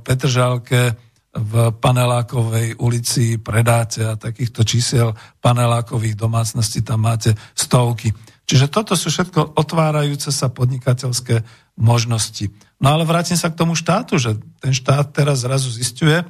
Petržálke 0.00 0.96
v 1.34 1.74
panelákovej 1.82 2.78
ulici 2.78 3.42
predáte 3.42 4.06
a 4.06 4.14
takýchto 4.14 4.62
čísel 4.62 5.18
panelákových 5.42 6.14
domácností 6.14 6.80
tam 6.86 7.02
máte 7.02 7.34
stovky. 7.58 8.14
Čiže 8.46 8.70
toto 8.70 8.94
sú 8.94 9.10
všetko 9.10 9.58
otvárajúce 9.58 10.30
sa 10.30 10.52
podnikateľské 10.52 11.42
možnosti. 11.80 12.54
No 12.82 12.94
ale 12.94 13.06
vrátim 13.06 13.38
sa 13.38 13.50
k 13.50 13.58
tomu 13.58 13.78
štátu, 13.78 14.18
že 14.18 14.36
ten 14.58 14.74
štát 14.74 15.14
teraz 15.14 15.46
zrazu 15.46 15.70
zistuje 15.70 16.20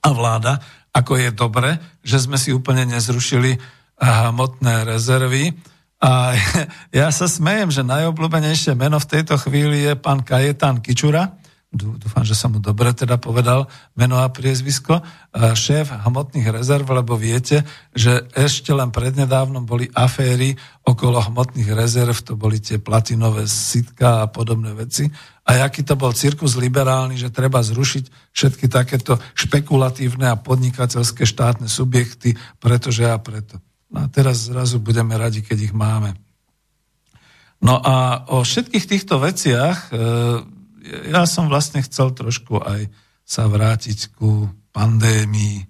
a 0.00 0.08
vláda, 0.14 0.62
ako 0.94 1.18
je 1.18 1.30
dobre, 1.34 1.76
že 2.00 2.22
sme 2.22 2.38
si 2.40 2.54
úplne 2.54 2.86
nezrušili 2.88 3.58
hmotné 4.00 4.86
rezervy. 4.86 5.52
A 6.00 6.36
ja 7.04 7.08
sa 7.10 7.26
smejem, 7.26 7.72
že 7.72 7.84
najobľúbenejšie 7.84 8.76
meno 8.76 9.00
v 9.00 9.10
tejto 9.10 9.36
chvíli 9.40 9.88
je 9.88 9.92
pán 9.98 10.22
Kajetán 10.22 10.80
Kičura, 10.80 11.36
dúfam, 11.76 12.24
že 12.24 12.32
som 12.32 12.56
mu 12.56 12.60
dobre 12.62 12.94
teda 12.96 13.20
povedal 13.20 13.68
meno 13.98 14.16
a 14.16 14.32
priezvisko, 14.32 15.02
šéf 15.34 15.92
hmotných 15.92 16.48
rezerv, 16.48 16.88
lebo 16.88 17.18
viete, 17.18 17.66
že 17.92 18.24
ešte 18.32 18.72
len 18.72 18.88
prednedávnom 18.88 19.68
boli 19.68 19.90
aféry 19.92 20.56
okolo 20.86 21.20
hmotných 21.20 21.70
rezerv, 21.76 22.16
to 22.24 22.38
boli 22.38 22.62
tie 22.62 22.80
platinové 22.80 23.44
sitka 23.44 24.24
a 24.24 24.30
podobné 24.30 24.72
veci. 24.72 25.10
A 25.46 25.62
aký 25.62 25.86
to 25.86 25.94
bol 25.94 26.10
cirkus 26.10 26.58
liberálny, 26.58 27.14
že 27.14 27.30
treba 27.30 27.62
zrušiť 27.62 28.34
všetky 28.34 28.66
takéto 28.66 29.22
špekulatívne 29.38 30.26
a 30.26 30.40
podnikateľské 30.40 31.22
štátne 31.22 31.70
subjekty, 31.70 32.34
pretože 32.58 33.06
a 33.06 33.14
preto. 33.22 33.62
No 33.86 34.02
a 34.02 34.06
teraz 34.10 34.50
zrazu 34.50 34.82
budeme 34.82 35.14
radi, 35.14 35.46
keď 35.46 35.70
ich 35.70 35.74
máme. 35.74 36.18
No 37.62 37.78
a 37.78 38.26
o 38.28 38.42
všetkých 38.42 38.84
týchto 38.90 39.22
veciach 39.22 39.88
e, 39.88 40.00
ja 41.14 41.22
som 41.24 41.46
vlastne 41.46 41.80
chcel 41.82 42.12
trošku 42.12 42.60
aj 42.62 42.90
sa 43.26 43.50
vrátiť 43.50 44.14
ku 44.14 44.46
pandémii, 44.70 45.66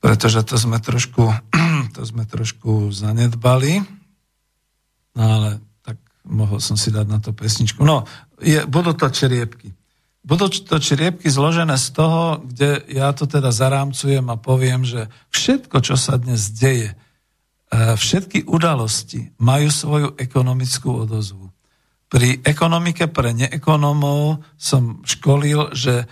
pretože 0.00 0.40
to 0.46 0.56
sme 0.56 0.80
trošku, 0.80 1.28
to 1.96 2.00
sme 2.04 2.24
trošku 2.24 2.88
zanedbali. 2.94 3.82
No 5.18 5.22
ale 5.24 5.60
tak 5.82 5.98
mohol 6.24 6.62
som 6.62 6.78
si 6.78 6.88
dať 6.94 7.06
na 7.10 7.18
to 7.18 7.34
pesničku. 7.34 7.82
No, 7.82 8.06
je, 8.42 8.62
budú 8.66 8.94
to 8.94 9.10
čeriepky. 9.10 9.74
Budú 10.26 10.52
to 10.52 10.76
čeriepky 10.76 11.30
zložené 11.32 11.78
z 11.80 11.88
toho, 11.94 12.44
kde 12.44 12.84
ja 12.92 13.14
to 13.16 13.24
teda 13.24 13.48
zarámcujem 13.48 14.28
a 14.28 14.36
poviem, 14.36 14.84
že 14.84 15.08
všetko, 15.32 15.80
čo 15.80 15.96
sa 15.96 16.20
dnes 16.20 16.52
deje, 16.52 16.92
eh, 16.92 17.94
všetky 17.96 18.44
udalosti 18.44 19.32
majú 19.40 19.68
svoju 19.72 20.08
ekonomickú 20.20 21.08
odozvu. 21.08 21.48
Pri 22.08 22.40
ekonomike 22.40 23.04
pre 23.12 23.36
neekonomov 23.36 24.40
som 24.56 25.04
školil, 25.04 25.76
že 25.76 26.08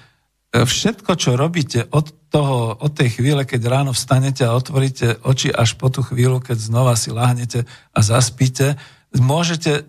e, 0.53 0.65
všetko, 0.69 1.17
čo 1.17 1.41
robíte 1.41 1.89
od, 1.89 2.13
toho, 2.29 2.77
od 2.77 2.93
tej 2.93 3.17
chvíle, 3.17 3.49
keď 3.49 3.61
ráno 3.65 3.97
vstanete 3.97 4.45
a 4.45 4.53
otvoríte 4.53 5.17
oči 5.25 5.49
až 5.49 5.81
po 5.81 5.89
tú 5.89 6.05
chvíľu, 6.05 6.45
keď 6.45 6.61
znova 6.61 6.93
si 7.01 7.09
láhnete 7.09 7.65
a 7.97 7.99
zaspíte, 8.05 8.77
môžete 9.17 9.89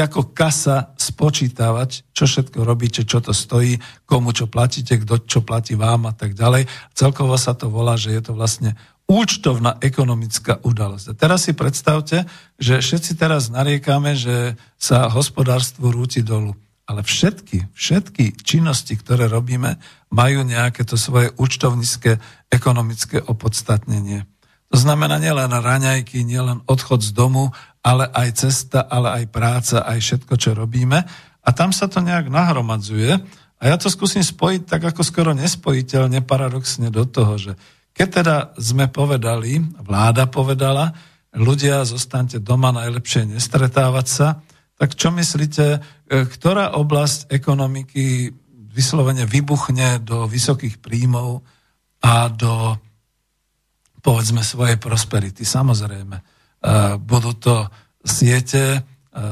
ako 0.00 0.32
kasa 0.32 0.96
spočítavať, 0.96 2.14
čo 2.16 2.24
všetko 2.24 2.64
robíte, 2.64 3.04
čo 3.04 3.20
to 3.20 3.36
stojí, 3.36 3.76
komu 4.08 4.32
čo 4.32 4.48
platíte, 4.48 4.96
kto 5.04 5.28
čo 5.28 5.44
platí 5.44 5.76
vám 5.76 6.08
a 6.08 6.16
tak 6.16 6.32
ďalej. 6.32 6.64
Celkovo 6.96 7.36
sa 7.36 7.52
to 7.52 7.68
volá, 7.68 8.00
že 8.00 8.16
je 8.16 8.22
to 8.24 8.32
vlastne 8.32 8.72
účtovná 9.04 9.76
ekonomická 9.84 10.62
udalosť. 10.64 11.12
A 11.12 11.18
teraz 11.18 11.44
si 11.44 11.52
predstavte, 11.52 12.24
že 12.56 12.80
všetci 12.80 13.20
teraz 13.20 13.52
nariekame, 13.52 14.16
že 14.16 14.56
sa 14.80 15.12
hospodárstvo 15.12 15.92
rúti 15.92 16.24
dolu. 16.24 16.56
Ale 16.88 17.04
všetky, 17.04 17.72
všetky 17.76 18.42
činnosti, 18.42 18.96
ktoré 18.98 19.28
robíme, 19.28 19.76
majú 20.10 20.42
nejaké 20.42 20.82
to 20.88 20.96
svoje 20.96 21.30
účtovnícke 21.36 22.18
ekonomické 22.50 23.22
opodstatnenie. 23.22 24.26
To 24.72 24.80
znamená 24.80 25.20
nielen 25.20 25.52
raňajky, 25.52 26.24
nielen 26.24 26.64
odchod 26.64 27.04
z 27.04 27.12
domu, 27.12 27.52
ale 27.82 28.06
aj 28.14 28.28
cesta, 28.46 28.86
ale 28.86 29.22
aj 29.22 29.24
práca, 29.34 29.76
aj 29.82 29.98
všetko, 29.98 30.34
čo 30.38 30.54
robíme. 30.54 31.02
A 31.42 31.48
tam 31.50 31.74
sa 31.74 31.90
to 31.90 31.98
nejak 31.98 32.30
nahromadzuje. 32.30 33.18
A 33.58 33.62
ja 33.66 33.74
to 33.78 33.90
skúsim 33.90 34.22
spojiť 34.22 34.62
tak 34.66 34.82
ako 34.94 35.02
skoro 35.02 35.30
nespojiteľne, 35.34 36.22
paradoxne 36.22 36.90
do 36.90 37.02
toho, 37.06 37.34
že 37.38 37.52
keď 37.92 38.08
teda 38.08 38.36
sme 38.56 38.88
povedali, 38.88 39.60
vláda 39.82 40.30
povedala, 40.30 40.94
ľudia 41.36 41.84
zostaňte 41.84 42.40
doma, 42.40 42.72
najlepšie 42.72 43.28
nestretávať 43.28 44.06
sa, 44.08 44.28
tak 44.80 44.96
čo 44.96 45.12
myslíte, 45.12 45.66
e, 45.76 45.78
ktorá 46.26 46.74
oblasť 46.74 47.30
ekonomiky 47.30 48.32
vyslovene 48.72 49.28
vybuchne 49.28 50.00
do 50.00 50.24
vysokých 50.24 50.80
príjmov 50.80 51.44
a 52.02 52.26
do 52.32 52.80
povedzme 54.02 54.42
svojej 54.42 54.80
prosperity? 54.80 55.44
Samozrejme, 55.44 56.31
budú 57.02 57.32
to 57.34 57.66
siete 58.02 58.62
e, 58.76 58.80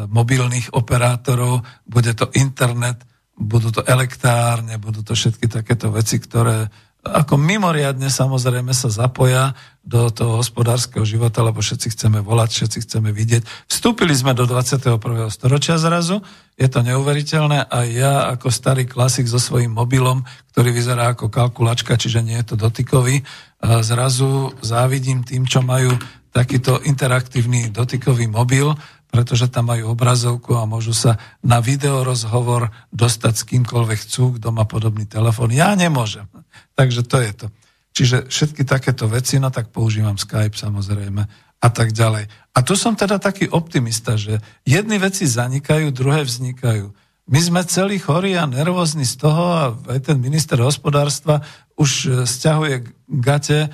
mobilných 0.07 0.75
operátorov, 0.75 1.63
bude 1.87 2.15
to 2.15 2.31
internet, 2.35 3.03
budú 3.39 3.73
to 3.73 3.83
elektrárne, 3.87 4.77
budú 4.77 5.03
to 5.03 5.17
všetky 5.17 5.49
takéto 5.49 5.91
veci, 5.91 6.21
ktoré 6.21 6.69
ako 7.01 7.41
mimoriadne 7.41 8.13
samozrejme 8.13 8.77
sa 8.77 8.93
zapoja 8.93 9.57
do 9.81 10.13
toho 10.13 10.45
hospodárskeho 10.45 11.01
života, 11.09 11.41
lebo 11.41 11.65
všetci 11.65 11.97
chceme 11.97 12.21
volať, 12.21 12.51
všetci 12.53 12.79
chceme 12.85 13.09
vidieť. 13.09 13.43
Vstúpili 13.73 14.13
sme 14.13 14.37
do 14.37 14.45
21. 14.45 15.01
storočia 15.33 15.81
zrazu, 15.81 16.21
je 16.61 16.69
to 16.69 16.85
neuveriteľné 16.85 17.73
a 17.73 17.79
ja 17.89 18.29
ako 18.37 18.53
starý 18.53 18.85
klasik 18.85 19.25
so 19.25 19.41
svojím 19.41 19.73
mobilom, 19.73 20.29
ktorý 20.53 20.77
vyzerá 20.77 21.17
ako 21.17 21.33
kalkulačka, 21.33 21.97
čiže 21.97 22.21
nie 22.21 22.37
je 22.45 22.53
to 22.53 22.57
dotykový, 22.61 23.25
zrazu 23.65 24.53
závidím 24.61 25.25
tým, 25.25 25.49
čo 25.49 25.65
majú 25.65 25.97
takýto 26.31 26.79
interaktívny 26.83 27.71
dotykový 27.75 28.31
mobil, 28.31 28.75
pretože 29.11 29.51
tam 29.51 29.75
majú 29.75 29.91
obrazovku 29.91 30.55
a 30.55 30.71
môžu 30.71 30.95
sa 30.95 31.19
na 31.43 31.59
videorozhovor 31.59 32.71
dostať 32.95 33.35
s 33.35 33.47
kýmkoľvek 33.51 33.99
chcú, 34.07 34.39
kto 34.39 34.55
má 34.55 34.63
podobný 34.65 35.03
telefón. 35.05 35.51
Ja 35.51 35.75
nemôžem. 35.75 36.31
Takže 36.79 37.03
to 37.03 37.19
je 37.19 37.33
to. 37.35 37.47
Čiže 37.91 38.31
všetky 38.31 38.63
takéto 38.63 39.11
veci, 39.11 39.43
no 39.43 39.51
tak 39.51 39.75
používam 39.75 40.15
Skype 40.15 40.55
samozrejme 40.55 41.23
a 41.61 41.69
tak 41.69 41.91
ďalej. 41.91 42.31
A 42.55 42.59
tu 42.63 42.79
som 42.79 42.95
teda 42.95 43.19
taký 43.19 43.51
optimista, 43.51 44.15
že 44.15 44.39
jedny 44.63 44.97
veci 45.03 45.27
zanikajú, 45.27 45.91
druhé 45.91 46.23
vznikajú. 46.23 46.95
My 47.31 47.41
sme 47.43 47.61
celí 47.63 47.99
chorí 47.99 48.35
a 48.35 48.47
nervózni 48.47 49.07
z 49.07 49.15
toho 49.23 49.45
a 49.55 49.63
aj 49.91 50.11
ten 50.11 50.19
minister 50.19 50.59
hospodárstva 50.59 51.43
už 51.79 51.91
e, 51.91 52.09
stiahuje 52.27 52.91
gate, 53.07 53.71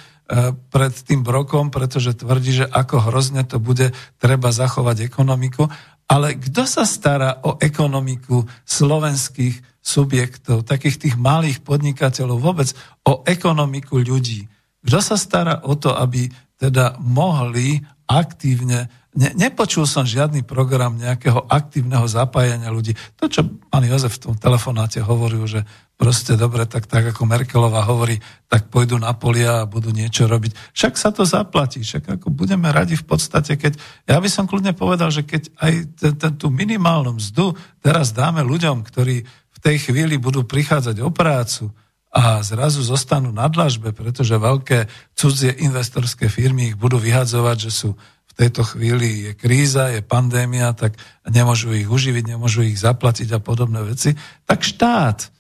pred 0.71 0.95
tým 1.07 1.23
brokom, 1.23 1.71
pretože 1.71 2.19
tvrdí, 2.19 2.63
že 2.63 2.67
ako 2.67 3.11
hrozne 3.11 3.47
to 3.47 3.63
bude, 3.63 3.95
treba 4.19 4.51
zachovať 4.51 5.07
ekonomiku. 5.07 5.71
Ale 6.07 6.39
kto 6.39 6.67
sa 6.67 6.83
stará 6.87 7.43
o 7.47 7.59
ekonomiku 7.59 8.47
slovenských 8.67 9.83
subjektov, 9.83 10.67
takých 10.67 10.99
tých 10.99 11.17
malých 11.19 11.63
podnikateľov, 11.63 12.43
vôbec 12.43 12.71
o 13.07 13.23
ekonomiku 13.23 14.03
ľudí? 14.03 14.51
Kto 14.83 14.99
sa 15.03 15.15
stará 15.19 15.63
o 15.67 15.79
to, 15.79 15.95
aby 15.95 16.31
teda 16.59 16.99
mohli 17.03 17.83
aktívne 18.07 18.91
ne, 19.17 19.33
nepočul 19.35 19.89
som 19.89 20.05
žiadny 20.05 20.45
program 20.45 21.01
nejakého 21.01 21.49
aktívneho 21.49 22.05
zapájania 22.07 22.69
ľudí. 22.69 22.93
To, 23.17 23.27
čo 23.27 23.49
pán 23.73 23.83
Jozef 23.83 24.21
v 24.21 24.31
tom 24.31 24.35
telefonáte 24.37 25.01
hovoril, 25.01 25.49
že 25.49 25.65
proste 25.97 26.37
dobre, 26.37 26.69
tak, 26.69 26.85
tak 26.85 27.17
ako 27.17 27.25
Merkelová 27.25 27.81
hovorí, 27.89 28.21
tak 28.47 28.69
pôjdu 28.69 29.01
na 29.01 29.17
polia 29.17 29.65
a 29.65 29.69
budú 29.69 29.89
niečo 29.91 30.29
robiť. 30.29 30.77
Však 30.77 30.95
sa 31.01 31.09
to 31.11 31.25
zaplatí, 31.25 31.81
však 31.81 32.21
ako 32.21 32.29
budeme 32.29 32.69
radi 32.69 32.95
v 33.01 33.09
podstate, 33.09 33.57
keď, 33.57 33.81
ja 34.05 34.21
by 34.21 34.29
som 34.29 34.45
kľudne 34.45 34.77
povedal, 34.77 35.09
že 35.09 35.25
keď 35.25 35.49
aj 35.57 35.73
ten, 35.97 36.13
ten, 36.21 36.33
tú 36.37 36.53
minimálnu 36.53 37.17
mzdu 37.17 37.57
teraz 37.81 38.13
dáme 38.13 38.45
ľuďom, 38.45 38.85
ktorí 38.85 39.25
v 39.27 39.59
tej 39.59 39.89
chvíli 39.89 40.21
budú 40.21 40.45
prichádzať 40.45 41.01
o 41.01 41.09
prácu 41.09 41.73
a 42.13 42.41
zrazu 42.45 42.81
zostanú 42.81 43.29
na 43.33 43.49
dlažbe, 43.49 43.93
pretože 43.93 44.37
veľké 44.37 44.89
cudzie 45.13 45.53
investorské 45.65 46.29
firmy 46.33 46.73
ich 46.73 46.77
budú 46.77 46.97
vyhadzovať, 46.97 47.57
že 47.69 47.73
sú 47.73 47.91
tejto 48.37 48.63
chvíli 48.69 49.29
je 49.29 49.33
kríza, 49.33 49.89
je 49.89 50.05
pandémia, 50.05 50.77
tak 50.77 51.01
nemôžu 51.25 51.73
ich 51.73 51.89
uživiť, 51.89 52.37
nemôžu 52.37 52.69
ich 52.69 52.77
zaplatiť 52.77 53.33
a 53.33 53.41
podobné 53.41 53.81
veci, 53.81 54.13
tak 54.45 54.61
štát, 54.61 55.33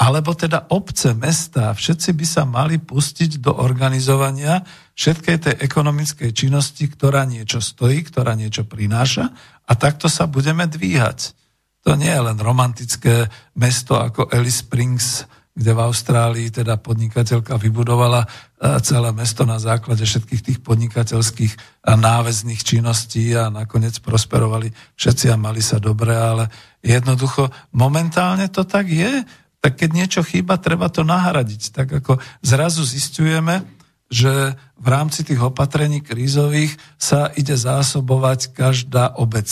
alebo 0.00 0.32
teda 0.32 0.72
obce, 0.72 1.12
mesta, 1.12 1.76
všetci 1.76 2.16
by 2.16 2.24
sa 2.24 2.48
mali 2.48 2.80
pustiť 2.80 3.44
do 3.44 3.52
organizovania 3.52 4.64
všetkej 4.96 5.36
tej 5.36 5.54
ekonomickej 5.60 6.32
činnosti, 6.32 6.88
ktorá 6.88 7.28
niečo 7.28 7.60
stojí, 7.60 8.00
ktorá 8.08 8.32
niečo 8.32 8.64
prináša 8.64 9.28
a 9.68 9.72
takto 9.76 10.08
sa 10.08 10.24
budeme 10.24 10.64
dvíhať. 10.64 11.36
To 11.84 12.00
nie 12.00 12.08
je 12.08 12.24
len 12.24 12.40
romantické 12.40 13.28
mesto 13.52 14.00
ako 14.00 14.32
Alice 14.32 14.64
Springs, 14.64 15.28
kde 15.52 15.76
v 15.76 15.80
Austrálii 15.84 16.48
teda 16.48 16.80
podnikateľka 16.80 17.60
vybudovala 17.60 18.24
celé 18.60 19.10
mesto 19.16 19.48
na 19.48 19.56
základe 19.56 20.04
všetkých 20.04 20.42
tých 20.44 20.58
podnikateľských 20.60 21.84
náväzných 21.88 22.60
činností 22.60 23.32
a 23.32 23.48
nakoniec 23.48 23.96
prosperovali 24.04 24.68
všetci 25.00 25.32
a 25.32 25.40
mali 25.40 25.64
sa 25.64 25.80
dobre, 25.80 26.12
ale 26.12 26.52
jednoducho 26.84 27.48
momentálne 27.72 28.52
to 28.52 28.68
tak 28.68 28.92
je. 28.92 29.24
Tak 29.60 29.80
keď 29.80 29.90
niečo 29.92 30.20
chýba, 30.24 30.60
treba 30.60 30.92
to 30.92 31.04
nahradiť. 31.04 31.62
Tak 31.72 31.88
ako 32.04 32.20
zrazu 32.44 32.84
zistujeme, 32.84 33.64
že 34.12 34.56
v 34.76 34.86
rámci 34.88 35.24
tých 35.24 35.40
opatrení 35.40 36.04
krízových 36.04 36.76
sa 37.00 37.32
ide 37.36 37.56
zásobovať 37.56 38.52
každá 38.52 39.16
obec. 39.16 39.48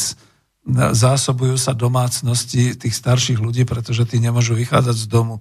Zásobujú 0.68 1.56
sa 1.56 1.72
domácnosti 1.72 2.76
tých 2.76 2.93
starších 2.93 3.40
ľudí, 3.40 3.64
pretože 3.64 4.05
tí 4.05 4.20
nemôžu 4.20 4.52
vychádzať 4.52 4.97
z 4.97 5.09
domu 5.09 5.40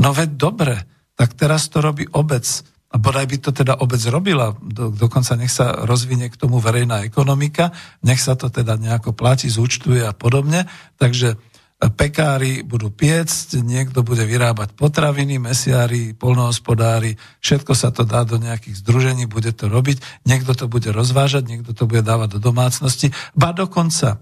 No 0.00 0.16
veď 0.16 0.30
dobre, 0.40 0.74
tak 1.12 1.36
teraz 1.36 1.68
to 1.68 1.84
robí 1.84 2.08
obec. 2.16 2.64
A 2.90 2.98
bodaj 2.98 3.30
by 3.30 3.36
to 3.38 3.50
teda 3.54 3.78
obec 3.78 4.02
robila, 4.10 4.50
do, 4.58 4.90
dokonca 4.90 5.38
nech 5.38 5.54
sa 5.54 5.86
rozvinie 5.86 6.26
k 6.26 6.34
tomu 6.34 6.58
verejná 6.58 7.06
ekonomika, 7.06 7.70
nech 8.02 8.18
sa 8.18 8.34
to 8.34 8.50
teda 8.50 8.74
nejako 8.74 9.14
platí, 9.14 9.46
zúčtuje 9.46 10.02
a 10.02 10.10
podobne. 10.10 10.66
Takže 10.98 11.34
e, 11.34 11.36
pekári 11.86 12.66
budú 12.66 12.90
piecť, 12.90 13.62
niekto 13.62 14.02
bude 14.02 14.26
vyrábať 14.26 14.74
potraviny, 14.74 15.38
mesiári, 15.38 16.18
polnohospodári, 16.18 17.14
všetko 17.38 17.78
sa 17.78 17.94
to 17.94 18.02
dá 18.02 18.26
do 18.26 18.42
nejakých 18.42 18.82
združení, 18.82 19.30
bude 19.30 19.54
to 19.54 19.70
robiť, 19.70 20.26
niekto 20.26 20.50
to 20.58 20.66
bude 20.66 20.90
rozvážať, 20.90 21.46
niekto 21.46 21.70
to 21.70 21.86
bude 21.86 22.02
dávať 22.02 22.36
do 22.36 22.40
domácnosti, 22.42 23.14
ba 23.38 23.54
dokonca 23.54 24.18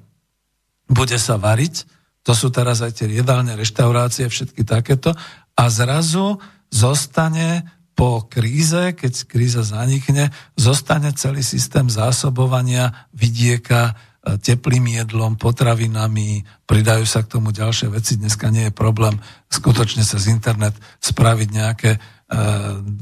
bude 0.93 1.17
sa 1.17 1.41
variť, 1.41 1.89
to 2.21 2.37
sú 2.37 2.53
teraz 2.53 2.85
aj 2.85 3.01
tie 3.01 3.09
jedálne 3.09 3.57
reštaurácie, 3.57 4.29
všetky 4.29 4.61
takéto, 4.69 5.17
a 5.57 5.65
zrazu 5.73 6.37
zostane 6.69 7.78
po 7.99 8.23
kríze, 8.31 8.95
keď 8.95 9.27
kríza 9.27 9.67
zanikne, 9.67 10.31
zostane 10.55 11.11
celý 11.19 11.43
systém 11.43 11.91
zásobovania 11.91 12.95
vidieka 13.11 13.91
e, 13.91 14.39
teplým 14.39 15.03
jedlom, 15.03 15.35
potravinami, 15.35 16.47
pridajú 16.63 17.03
sa 17.03 17.27
k 17.27 17.35
tomu 17.35 17.51
ďalšie 17.51 17.91
veci. 17.91 18.15
Dneska 18.15 18.55
nie 18.55 18.71
je 18.71 18.79
problém 18.79 19.19
skutočne 19.51 20.07
cez 20.07 20.31
internet 20.31 20.79
spraviť 21.03 21.49
nejaké 21.51 21.91
e, 21.91 22.01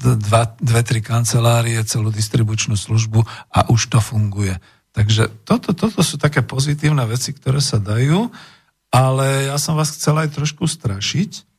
dva, 0.01 0.57
dve, 0.65 0.81
tri 0.81 1.05
kancelárie, 1.05 1.77
celú 1.85 2.09
distribučnú 2.09 2.73
službu 2.73 3.21
a 3.53 3.69
už 3.69 3.93
to 3.93 4.01
funguje. 4.01 4.57
Takže 4.97 5.29
toto, 5.45 5.77
toto 5.77 6.01
sú 6.01 6.17
také 6.17 6.41
pozitívne 6.41 7.05
veci, 7.05 7.37
ktoré 7.37 7.61
sa 7.61 7.77
dajú, 7.77 8.33
ale 8.89 9.53
ja 9.53 9.61
som 9.61 9.77
vás 9.77 9.93
chcel 9.93 10.17
aj 10.25 10.33
trošku 10.33 10.65
strašiť, 10.65 11.56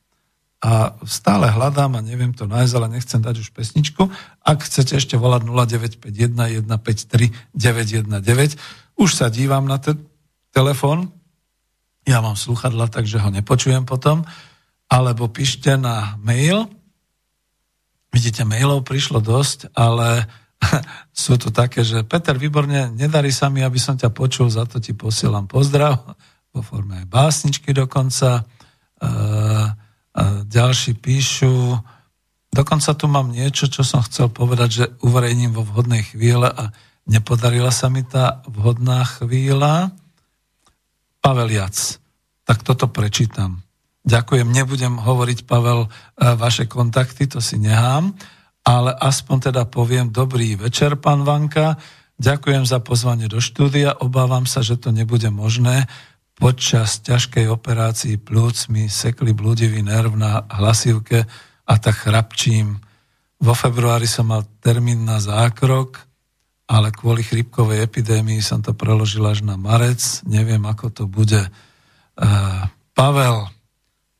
a 0.58 0.98
stále 1.06 1.46
hľadám 1.46 1.94
a 1.94 2.02
neviem 2.02 2.34
to 2.34 2.50
nájsť, 2.50 2.72
ale 2.74 2.98
nechcem 2.98 3.22
dať 3.22 3.46
už 3.46 3.54
pesničku. 3.54 4.10
Ak 4.42 4.66
chcete 4.66 4.98
ešte 4.98 5.14
volať 5.14 5.46
0951 5.46 6.66
153 6.66 7.54
919, 7.54 8.18
už 8.98 9.10
sa 9.14 9.30
dívam 9.30 9.70
na 9.70 9.78
ten 9.78 10.02
telefon, 10.50 11.14
ja 12.02 12.18
mám 12.18 12.34
sluchadla, 12.34 12.90
takže 12.90 13.22
ho 13.22 13.30
nepočujem 13.30 13.86
potom, 13.86 14.26
alebo 14.90 15.30
píšte 15.30 15.78
na 15.78 16.18
mail. 16.18 16.66
Vidíte, 18.10 18.42
mailov 18.48 18.82
prišlo 18.82 19.20
dosť, 19.20 19.70
ale 19.78 20.26
sú 21.14 21.38
tu 21.38 21.54
také, 21.54 21.86
že 21.86 22.02
Peter, 22.02 22.34
výborne, 22.34 22.90
nedarí 22.98 23.30
sa 23.30 23.46
mi, 23.46 23.62
aby 23.62 23.78
som 23.78 23.94
ťa 23.94 24.10
počul, 24.10 24.50
za 24.50 24.66
to 24.66 24.82
ti 24.82 24.96
posielam 24.96 25.46
pozdrav, 25.46 26.18
vo 26.50 26.60
forme 26.64 27.04
aj 27.04 27.06
básničky 27.06 27.70
dokonca. 27.76 28.42
A 28.98 29.77
ďalší 30.44 30.98
píšu, 30.98 31.78
dokonca 32.50 32.90
tu 32.94 33.06
mám 33.06 33.30
niečo, 33.30 33.70
čo 33.70 33.86
som 33.86 34.02
chcel 34.02 34.32
povedať, 34.32 34.68
že 34.70 34.84
uverejním 35.04 35.54
vo 35.54 35.62
vhodnej 35.62 36.02
chvíle 36.02 36.50
a 36.50 36.74
nepodarila 37.06 37.70
sa 37.70 37.88
mi 37.88 38.02
tá 38.02 38.42
vhodná 38.50 39.06
chvíľa. 39.06 39.94
Pavel 41.22 41.50
Jac. 41.50 41.98
Tak 42.48 42.64
toto 42.64 42.88
prečítam. 42.88 43.60
Ďakujem, 44.08 44.48
nebudem 44.48 44.96
hovoriť, 44.96 45.44
Pavel, 45.44 45.84
e, 45.84 45.88
vaše 46.40 46.64
kontakty, 46.64 47.28
to 47.28 47.44
si 47.44 47.60
nehám, 47.60 48.16
ale 48.64 48.96
aspoň 48.96 49.52
teda 49.52 49.68
poviem 49.68 50.08
dobrý 50.08 50.56
večer, 50.56 50.96
pán 50.96 51.28
Vanka. 51.28 51.76
Ďakujem 52.16 52.64
za 52.64 52.80
pozvanie 52.80 53.28
do 53.28 53.38
štúdia. 53.38 54.00
Obávam 54.00 54.48
sa, 54.48 54.64
že 54.64 54.80
to 54.80 54.90
nebude 54.96 55.28
možné, 55.28 55.86
Počas 56.38 57.02
ťažkej 57.02 57.50
operácii 57.50 58.14
plúc 58.22 58.70
mi 58.70 58.86
sekli 58.86 59.34
blúdivý 59.34 59.82
nerv 59.82 60.14
na 60.14 60.46
hlasivke 60.46 61.26
a 61.66 61.74
tak 61.82 62.06
chrapčím. 62.06 62.78
Vo 63.42 63.58
februári 63.58 64.06
som 64.06 64.30
mal 64.30 64.46
termín 64.62 65.02
na 65.02 65.18
zákrok, 65.18 65.98
ale 66.70 66.94
kvôli 66.94 67.26
chrypkovej 67.26 67.82
epidémii 67.82 68.38
som 68.38 68.62
to 68.62 68.70
preložil 68.70 69.26
až 69.26 69.42
na 69.42 69.58
marec. 69.58 70.22
Neviem, 70.30 70.62
ako 70.62 70.86
to 70.94 71.04
bude. 71.10 71.42
Uh, 72.14 72.70
Pavel, 72.94 73.50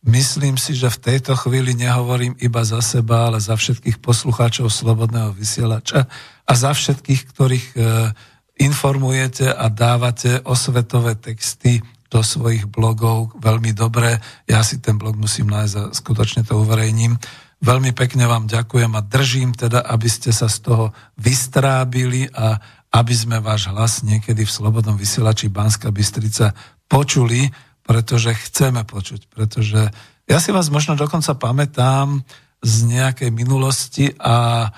myslím 0.03 0.59
si, 0.59 0.75
že 0.75 0.91
v 0.91 1.03
tejto 1.15 1.39
chvíli 1.39 1.71
nehovorím 1.79 2.35
iba 2.43 2.67
za 2.67 2.83
seba, 2.83 3.31
ale 3.31 3.39
za 3.39 3.55
všetkých 3.55 4.03
poslucháčov 4.03 4.75
Slobodného 4.75 5.31
vysielača 5.39 6.11
a 6.43 6.53
za 6.57 6.75
všetkých, 6.75 7.23
ktorých 7.31 7.67
uh, 7.79 8.11
informujete 8.59 9.55
a 9.55 9.71
dávate 9.71 10.43
osvetové 10.43 11.15
texty 11.15 11.79
do 12.09 12.25
svojich 12.25 12.69
blogov 12.69 13.37
veľmi 13.37 13.77
dobre. 13.77 14.17
Ja 14.49 14.65
si 14.65 14.81
ten 14.81 14.97
blog 14.97 15.21
musím 15.21 15.53
nájsť 15.53 15.75
a 15.77 15.83
skutočne 15.93 16.43
to 16.45 16.61
uverejním. 16.61 17.21
Veľmi 17.61 17.93
pekne 17.93 18.25
vám 18.25 18.49
ďakujem 18.49 18.93
a 18.97 19.05
držím 19.05 19.53
teda, 19.53 19.85
aby 19.85 20.09
ste 20.09 20.33
sa 20.33 20.49
z 20.49 20.65
toho 20.65 20.85
vystrábili 21.21 22.31
a 22.33 22.57
aby 22.89 23.13
sme 23.13 23.45
váš 23.45 23.69
hlas 23.69 24.01
niekedy 24.01 24.49
v 24.49 24.55
Slobodnom 24.55 24.97
vysielači 24.97 25.53
Banska 25.53 25.93
Bystrica 25.93 26.57
počuli, 26.89 27.51
pretože 27.85 28.33
chceme 28.33 28.89
počuť. 28.89 29.29
Pretože 29.29 29.93
ja 30.25 30.39
si 30.41 30.51
vás 30.55 30.73
možno 30.73 30.97
dokonca 30.97 31.37
pamätám 31.37 32.25
z 32.65 32.75
nejakej 32.89 33.31
minulosti 33.35 34.17
a 34.17 34.69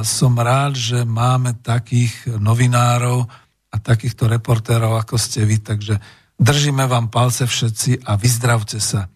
som 0.00 0.32
rád, 0.38 0.78
že 0.78 1.04
máme 1.04 1.60
takých 1.60 2.40
novinárov 2.40 3.28
a 3.68 3.76
takýchto 3.76 4.24
reportérov, 4.24 4.96
ako 4.96 5.20
ste 5.20 5.44
vy, 5.44 5.60
takže 5.60 6.00
Držíme 6.38 6.86
vám 6.86 7.10
palce 7.10 7.50
všetci 7.50 8.06
a 8.06 8.14
vyzdravte 8.14 8.78
sa. 8.78 9.10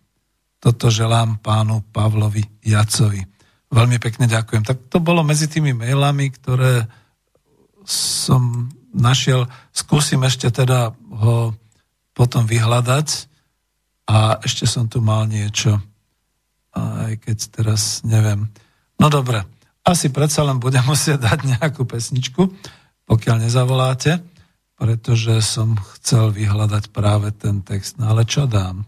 Toto 0.58 0.90
želám 0.90 1.38
pánu 1.38 1.86
Pavlovi 1.94 2.42
Jacovi. 2.66 3.22
Veľmi 3.70 4.02
pekne 4.02 4.26
ďakujem. 4.26 4.66
Tak 4.66 4.90
to 4.90 4.98
bolo 4.98 5.22
medzi 5.22 5.46
tými 5.46 5.70
mailami, 5.70 6.34
ktoré 6.34 6.90
som 7.86 8.70
našiel. 8.90 9.46
Skúsim 9.70 10.22
ešte 10.26 10.50
teda 10.50 10.92
ho 11.22 11.54
potom 12.12 12.42
vyhľadať 12.42 13.08
a 14.10 14.42
ešte 14.42 14.66
som 14.66 14.90
tu 14.90 14.98
mal 14.98 15.24
niečo, 15.30 15.78
aj 16.74 17.22
keď 17.22 17.38
teraz 17.54 18.02
neviem. 18.02 18.50
No 18.98 19.08
dobre, 19.08 19.46
asi 19.86 20.10
predsa 20.10 20.42
len 20.42 20.58
budem 20.58 20.82
musieť 20.92 21.22
dať 21.22 21.38
nejakú 21.58 21.86
pesničku, 21.86 22.50
pokiaľ 23.06 23.46
nezavoláte 23.46 24.31
pretože 24.82 25.38
som 25.46 25.78
chcel 25.94 26.34
vyhľadať 26.34 26.90
práve 26.90 27.30
ten 27.30 27.62
text. 27.62 28.02
No 28.02 28.10
ale 28.10 28.26
čo 28.26 28.50
dám? 28.50 28.82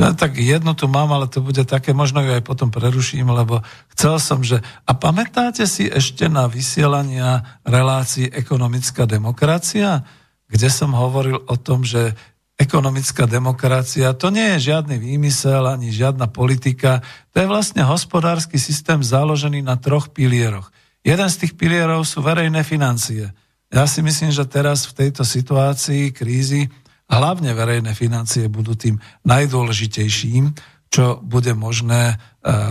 Ja 0.00 0.16
tak 0.16 0.40
jednu 0.40 0.72
tu 0.72 0.88
mám, 0.88 1.12
ale 1.12 1.28
to 1.28 1.44
bude 1.44 1.60
také, 1.68 1.92
možno 1.92 2.24
ju 2.24 2.32
aj 2.32 2.40
potom 2.40 2.72
preruším, 2.72 3.28
lebo 3.28 3.60
chcel 3.92 4.16
som, 4.16 4.40
že... 4.40 4.64
A 4.88 4.96
pamätáte 4.96 5.68
si 5.68 5.92
ešte 5.92 6.24
na 6.32 6.48
vysielania 6.48 7.60
relácií 7.68 8.32
ekonomická 8.32 9.04
demokracia, 9.04 10.08
kde 10.48 10.72
som 10.72 10.96
hovoril 10.96 11.36
o 11.36 11.56
tom, 11.60 11.84
že 11.84 12.16
ekonomická 12.56 13.28
demokracia 13.28 14.16
to 14.16 14.32
nie 14.32 14.56
je 14.56 14.72
žiadny 14.72 14.96
výmysel 14.96 15.68
ani 15.68 15.92
žiadna 15.92 16.32
politika, 16.32 17.04
to 17.36 17.44
je 17.44 17.46
vlastne 17.48 17.84
hospodársky 17.84 18.56
systém 18.56 19.04
založený 19.04 19.60
na 19.60 19.76
troch 19.76 20.16
pilieroch. 20.16 20.72
Jeden 21.04 21.28
z 21.28 21.44
tých 21.44 21.60
pilierov 21.60 22.08
sú 22.08 22.24
verejné 22.24 22.64
financie. 22.64 23.36
Ja 23.70 23.86
si 23.86 24.02
myslím, 24.02 24.34
že 24.34 24.46
teraz 24.50 24.90
v 24.90 25.06
tejto 25.06 25.22
situácii 25.22 26.10
krízy 26.10 26.66
hlavne 27.06 27.54
verejné 27.54 27.94
financie 27.94 28.50
budú 28.50 28.74
tým 28.74 28.98
najdôležitejším, 29.26 30.54
čo 30.90 31.22
bude 31.22 31.54
možné 31.54 32.14
e, 32.14 32.16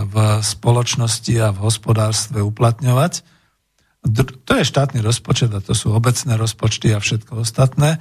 v 0.04 0.44
spoločnosti 0.44 1.34
a 1.40 1.56
v 1.56 1.58
hospodárstve 1.64 2.44
uplatňovať. 2.44 3.24
To 4.48 4.52
je 4.56 4.64
štátny 4.64 5.00
rozpočet 5.00 5.52
a 5.52 5.64
to 5.64 5.72
sú 5.72 5.92
obecné 5.92 6.36
rozpočty 6.36 6.92
a 6.92 7.00
všetko 7.00 7.44
ostatné. 7.44 8.00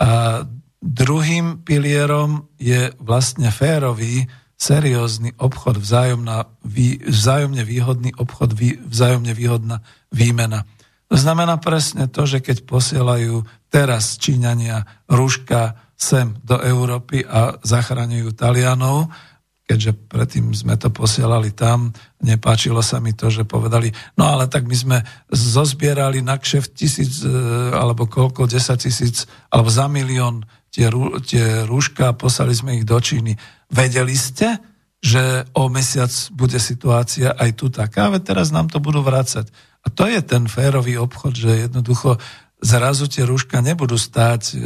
A 0.00 0.44
Druhým 0.78 1.66
pilierom 1.66 2.46
je 2.54 2.94
vlastne 3.02 3.50
férový, 3.50 4.30
seriózny 4.54 5.34
obchod, 5.38 5.82
vzájomná, 5.82 6.46
vzájomne 7.06 7.62
výhodný 7.66 8.14
obchod, 8.14 8.54
vzájomne 8.86 9.34
výhodná 9.34 9.82
výmena. 10.14 10.66
Znamená 11.08 11.56
presne 11.56 12.04
to, 12.04 12.28
že 12.28 12.44
keď 12.44 12.68
posielajú 12.68 13.40
teraz 13.72 14.20
Číňania 14.20 14.84
rúška 15.08 15.80
sem 15.96 16.36
do 16.44 16.60
Európy 16.60 17.24
a 17.24 17.58
zachraňujú 17.64 18.36
Talianov, 18.36 19.10
keďže 19.68 19.92
predtým 20.08 20.56
sme 20.56 20.80
to 20.80 20.88
posielali 20.88 21.52
tam, 21.52 21.92
nepáčilo 22.24 22.80
sa 22.80 23.04
mi 23.04 23.12
to, 23.12 23.28
že 23.28 23.44
povedali, 23.44 23.92
no 24.16 24.24
ale 24.24 24.48
tak 24.48 24.64
my 24.64 24.72
sme 24.72 24.98
zozbierali 25.28 26.24
na 26.24 26.40
kšeft 26.40 26.72
tisíc, 26.72 27.20
e, 27.20 27.28
alebo 27.76 28.08
koľko, 28.08 28.48
desať 28.48 28.88
tisíc, 28.88 29.28
alebo 29.52 29.68
za 29.68 29.84
milión 29.92 30.48
tie, 30.72 30.88
tie 31.28 31.68
rúška 31.68 32.12
a 32.12 32.16
poslali 32.16 32.56
sme 32.56 32.80
ich 32.80 32.88
do 32.88 32.96
Číny. 32.96 33.36
Vedeli 33.68 34.16
ste, 34.16 34.56
že 35.04 35.44
o 35.52 35.68
mesiac 35.68 36.10
bude 36.32 36.56
situácia 36.56 37.36
aj 37.36 37.50
tu 37.54 37.68
taká, 37.68 38.08
veď 38.08 38.34
teraz 38.34 38.48
nám 38.48 38.72
to 38.72 38.80
budú 38.80 39.04
vrácať. 39.04 39.52
A 39.82 39.92
to 39.92 40.10
je 40.10 40.20
ten 40.24 40.50
férový 40.50 40.98
obchod, 40.98 41.34
že 41.38 41.68
jednoducho 41.68 42.18
zrazu 42.58 43.06
tie 43.06 43.22
rúška 43.22 43.62
nebudú 43.62 43.94
stáť, 43.94 44.42
e, 44.52 44.56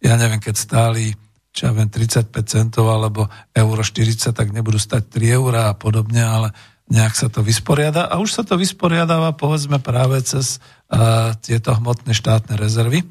ja 0.00 0.14
neviem, 0.16 0.40
keď 0.40 0.56
stáli 0.56 1.12
čo 1.52 1.68
ja 1.68 1.72
viem, 1.76 1.88
35 1.92 2.32
centov 2.48 2.88
alebo 2.88 3.28
euro 3.52 3.84
40, 3.84 4.32
tak 4.32 4.48
nebudú 4.56 4.80
stať 4.80 5.20
3 5.20 5.36
eurá 5.36 5.68
a 5.68 5.76
podobne, 5.76 6.24
ale 6.24 6.48
nejak 6.88 7.14
sa 7.14 7.28
to 7.28 7.44
vysporiada 7.44 8.08
a 8.08 8.18
už 8.18 8.40
sa 8.40 8.42
to 8.42 8.56
vysporiadáva 8.56 9.36
povedzme 9.36 9.76
práve 9.78 10.20
cez 10.24 10.58
uh, 10.58 11.36
tieto 11.44 11.76
hmotné 11.76 12.16
štátne 12.16 12.56
rezervy. 12.56 13.04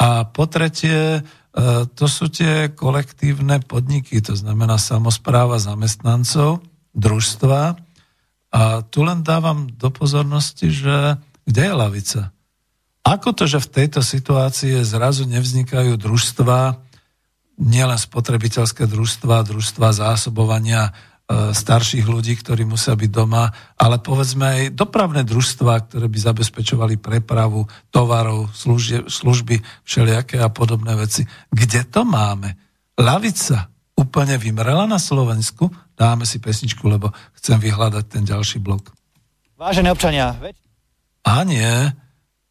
A 0.00 0.28
po 0.28 0.44
tretie, 0.48 1.20
uh, 1.20 1.84
to 1.96 2.04
sú 2.04 2.28
tie 2.28 2.68
kolektívne 2.72 3.64
podniky, 3.64 4.20
to 4.20 4.36
znamená 4.36 4.76
samozpráva 4.76 5.56
zamestnancov, 5.56 6.64
družstva. 6.92 7.80
A 8.50 8.82
tu 8.82 9.06
len 9.06 9.22
dávam 9.22 9.70
do 9.70 9.88
pozornosti, 9.94 10.74
že 10.74 11.18
kde 11.46 11.62
je 11.70 11.74
lavica? 11.74 12.20
Ako 13.06 13.32
to, 13.32 13.48
že 13.48 13.62
v 13.64 13.72
tejto 13.72 14.04
situácii 14.04 14.84
zrazu 14.84 15.24
nevznikajú 15.24 15.96
družstva, 15.96 16.78
nielen 17.60 17.98
spotrebiteľské 17.98 18.84
družstva, 18.88 19.46
družstva 19.46 19.88
zásobovania 19.92 20.90
e, 20.90 21.52
starších 21.52 22.04
ľudí, 22.04 22.36
ktorí 22.40 22.68
musia 22.68 22.96
byť 22.96 23.10
doma, 23.10 23.52
ale 23.76 24.00
povedzme 24.00 24.46
aj 24.46 24.62
dopravné 24.76 25.24
družstva, 25.24 25.88
ktoré 25.88 26.06
by 26.08 26.18
zabezpečovali 26.20 26.96
prepravu 27.00 27.68
tovarov, 27.88 28.52
služie, 28.52 29.08
služby, 29.08 29.60
všelijaké 29.84 30.40
a 30.40 30.52
podobné 30.52 30.96
veci. 30.96 31.24
Kde 31.48 31.88
to 31.88 32.04
máme? 32.04 32.56
Lavica 33.00 33.68
úplne 33.96 34.40
vymrela 34.40 34.88
na 34.88 34.96
Slovensku? 34.96 35.68
Dáme 36.00 36.24
si 36.24 36.40
pesničku, 36.40 36.88
lebo 36.88 37.12
chcem 37.36 37.60
vyhľadať 37.60 38.04
ten 38.08 38.24
ďalší 38.24 38.64
blok. 38.64 38.96
Vážené 39.60 39.92
občania, 39.92 40.32
veď... 40.40 40.56
A 41.28 41.44
nie, 41.44 41.92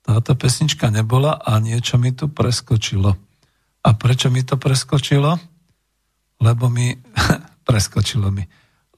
táto 0.06 0.38
pesnička 0.38 0.94
nebola 0.94 1.34
a 1.34 1.58
niečo 1.58 1.98
mi 1.98 2.14
tu 2.14 2.30
preskočilo. 2.30 3.18
A 3.82 3.90
prečo 3.98 4.30
mi 4.30 4.46
to 4.46 4.62
preskočilo? 4.62 5.42
Lebo 6.38 6.70
mi, 6.70 6.94
preskočilo 7.68 8.30
mi, 8.30 8.46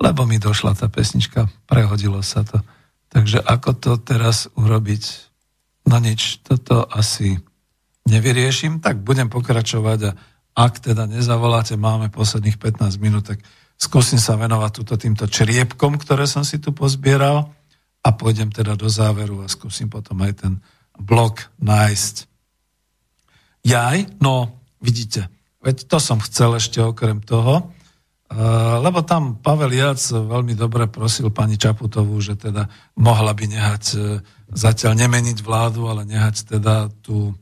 lebo 0.03 0.27
mi 0.27 0.35
došla 0.35 0.75
tá 0.75 0.91
pesnička, 0.91 1.47
prehodilo 1.63 2.19
sa 2.19 2.43
to. 2.43 2.59
Takže 3.07 3.39
ako 3.39 3.71
to 3.79 3.91
teraz 4.03 4.51
urobiť? 4.59 5.03
No 5.87 6.03
nič, 6.03 6.43
toto 6.43 6.83
asi 6.91 7.39
nevyriešim, 8.03 8.83
tak 8.83 8.99
budem 8.99 9.31
pokračovať 9.31 9.99
a 10.11 10.15
ak 10.51 10.83
teda 10.83 11.07
nezavoláte, 11.07 11.79
máme 11.79 12.11
posledných 12.11 12.59
15 12.59 12.99
minút, 12.99 13.31
tak 13.31 13.39
skúsim 13.81 14.21
sa 14.21 14.37
venovať 14.37 14.71
túto 14.77 14.93
týmto 14.93 15.25
čriepkom, 15.25 15.97
ktoré 15.97 16.29
som 16.29 16.45
si 16.45 16.61
tu 16.61 16.69
pozbieral 16.69 17.49
a 18.05 18.09
pôjdem 18.13 18.53
teda 18.53 18.77
do 18.77 18.85
záveru 18.85 19.41
a 19.41 19.49
skúsim 19.49 19.89
potom 19.89 20.21
aj 20.21 20.45
ten 20.45 20.53
blok 21.01 21.49
nájsť. 21.57 22.29
Jaj, 23.65 24.21
no 24.21 24.61
Vidíte, 24.81 25.29
veď 25.61 25.85
to 25.85 26.01
som 26.01 26.17
chcel 26.17 26.57
ešte 26.57 26.81
okrem 26.81 27.21
toho, 27.21 27.69
eh, 27.69 28.35
lebo 28.81 29.05
tam 29.05 29.37
Pavel 29.37 29.77
Jac 29.77 30.01
veľmi 30.09 30.57
dobre 30.57 30.89
prosil 30.89 31.29
pani 31.29 31.55
Čaputovú, 31.55 32.17
že 32.17 32.33
teda 32.33 32.65
mohla 32.97 33.37
by 33.37 33.45
nehať 33.45 33.83
eh, 33.93 34.17
zatiaľ 34.49 34.97
nemeniť 34.97 35.37
vládu, 35.45 35.85
ale 35.85 36.09
nehať 36.09 36.57
teda 36.57 36.89
tu 37.05 37.37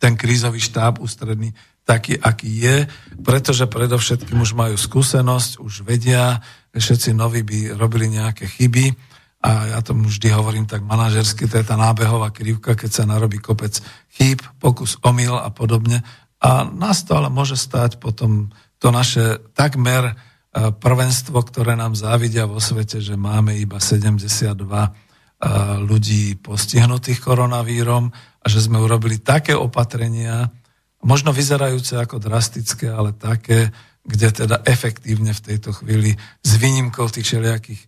ten 0.00 0.16
krízový 0.16 0.62
štáb 0.62 1.04
ústredný 1.04 1.52
taký, 1.88 2.20
aký 2.20 2.50
je, 2.52 2.76
pretože 3.24 3.64
predovšetkým 3.64 4.36
už 4.36 4.52
majú 4.52 4.76
skúsenosť, 4.76 5.56
už 5.56 5.88
vedia, 5.88 6.44
všetci 6.76 7.16
noví 7.16 7.40
by 7.40 7.72
robili 7.80 8.12
nejaké 8.12 8.44
chyby. 8.44 8.92
A 9.38 9.72
ja 9.72 9.80
tomu 9.80 10.12
vždy 10.12 10.28
hovorím 10.34 10.68
tak 10.68 10.84
manažersky, 10.84 11.48
to 11.48 11.56
je 11.56 11.64
tá 11.64 11.80
nábehová 11.80 12.28
krivka, 12.28 12.76
keď 12.76 12.90
sa 12.92 13.04
narobí 13.08 13.40
kopec 13.40 13.80
chýb, 14.12 14.44
pokus, 14.60 15.00
omyl 15.00 15.40
a 15.40 15.48
podobne. 15.48 16.04
A 16.44 16.68
nás 16.68 17.06
to 17.08 17.16
ale 17.16 17.32
môže 17.32 17.56
stať 17.56 17.96
potom 17.96 18.52
to 18.82 18.90
naše 18.90 19.40
takmer 19.54 20.12
e, 20.12 20.14
prvenstvo, 20.74 21.38
ktoré 21.40 21.74
nám 21.78 21.94
závidia 21.94 22.50
vo 22.50 22.58
svete, 22.62 22.98
že 22.98 23.14
máme 23.14 23.54
iba 23.58 23.78
72 23.78 24.58
e, 24.58 24.90
ľudí 25.82 26.38
postihnutých 26.38 27.22
koronavírom 27.22 28.10
a 28.42 28.46
že 28.46 28.58
sme 28.58 28.82
urobili 28.82 29.22
také 29.22 29.54
opatrenia, 29.54 30.50
možno 31.02 31.30
vyzerajúce 31.30 31.98
ako 31.98 32.18
drastické, 32.18 32.90
ale 32.90 33.14
také, 33.14 33.70
kde 34.02 34.28
teda 34.32 34.62
efektívne 34.66 35.30
v 35.34 35.44
tejto 35.44 35.70
chvíli 35.76 36.16
s 36.42 36.50
výnimkou 36.58 37.06
tých 37.12 37.26
všelijakých 37.28 37.82
e, 37.82 37.86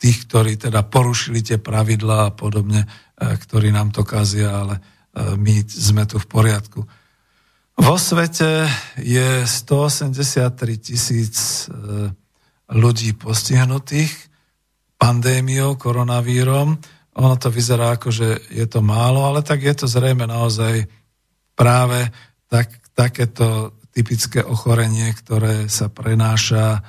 tých, 0.00 0.18
ktorí 0.28 0.56
teda 0.56 0.86
porušili 0.86 1.44
tie 1.44 1.58
pravidlá 1.60 2.30
a 2.30 2.34
podobne, 2.34 2.88
ktorí 3.20 3.68
nám 3.68 3.92
to 3.92 4.00
kazia, 4.00 4.64
ale 4.64 4.80
my 5.36 5.60
sme 5.68 6.08
tu 6.08 6.16
v 6.16 6.24
poriadku. 6.24 6.80
Vo 7.76 7.96
svete 8.00 8.64
je 8.96 9.44
183 9.44 10.56
tisíc 10.80 11.68
ľudí 12.70 13.12
postihnutých 13.18 14.12
pandémiou, 15.00 15.74
koronavírom. 15.74 16.78
Ono 17.18 17.34
to 17.40 17.50
vyzerá 17.50 17.98
ako, 17.98 18.12
že 18.14 18.28
je 18.52 18.66
to 18.68 18.84
málo, 18.84 19.26
ale 19.26 19.42
tak 19.42 19.64
je 19.64 19.74
to 19.74 19.86
zrejme 19.90 20.28
naozaj 20.28 20.86
práve 21.60 22.08
tak, 22.48 22.72
takéto 22.96 23.76
typické 23.92 24.40
ochorenie, 24.40 25.12
ktoré 25.12 25.68
sa 25.68 25.92
prenáša 25.92 26.80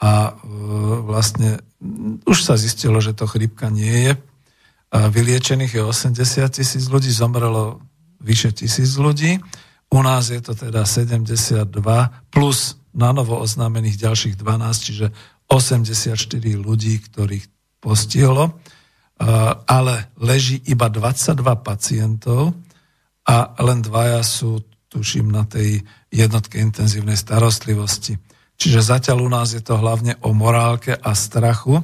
a 0.00 0.12
e, 0.28 0.32
vlastne 1.04 1.60
už 2.24 2.38
sa 2.40 2.56
zistilo, 2.56 3.04
že 3.04 3.12
to 3.12 3.28
chrypka 3.28 3.68
nie 3.68 4.08
je. 4.08 4.12
A 4.96 5.12
vyliečených 5.12 5.76
je 5.76 5.82
80 5.84 6.56
tisíc 6.56 6.88
ľudí, 6.88 7.12
zomrelo 7.12 7.84
vyše 8.24 8.56
tisíc 8.56 8.96
ľudí. 8.96 9.36
U 9.92 10.00
nás 10.00 10.32
je 10.32 10.40
to 10.40 10.56
teda 10.56 10.88
72 10.88 11.68
plus 12.32 12.80
na 12.96 13.12
novo 13.12 13.36
oznámených 13.36 14.00
ďalších 14.00 14.34
12, 14.40 14.86
čiže 14.86 15.06
84 15.52 16.16
ľudí, 16.56 16.94
ktorých 17.04 17.44
postihlo, 17.82 18.56
ale 19.68 20.08
leží 20.16 20.62
iba 20.64 20.88
22 20.88 21.36
pacientov 21.60 22.56
a 23.24 23.56
len 23.64 23.80
dvaja 23.80 24.20
sú, 24.20 24.60
tuším, 24.92 25.32
na 25.32 25.48
tej 25.48 25.80
jednotke 26.12 26.60
intenzívnej 26.60 27.16
starostlivosti. 27.16 28.20
Čiže 28.54 28.80
zatiaľ 28.84 29.26
u 29.26 29.30
nás 29.32 29.50
je 29.56 29.62
to 29.64 29.80
hlavne 29.80 30.14
o 30.22 30.30
morálke 30.30 30.94
a 30.94 31.10
strachu 31.16 31.82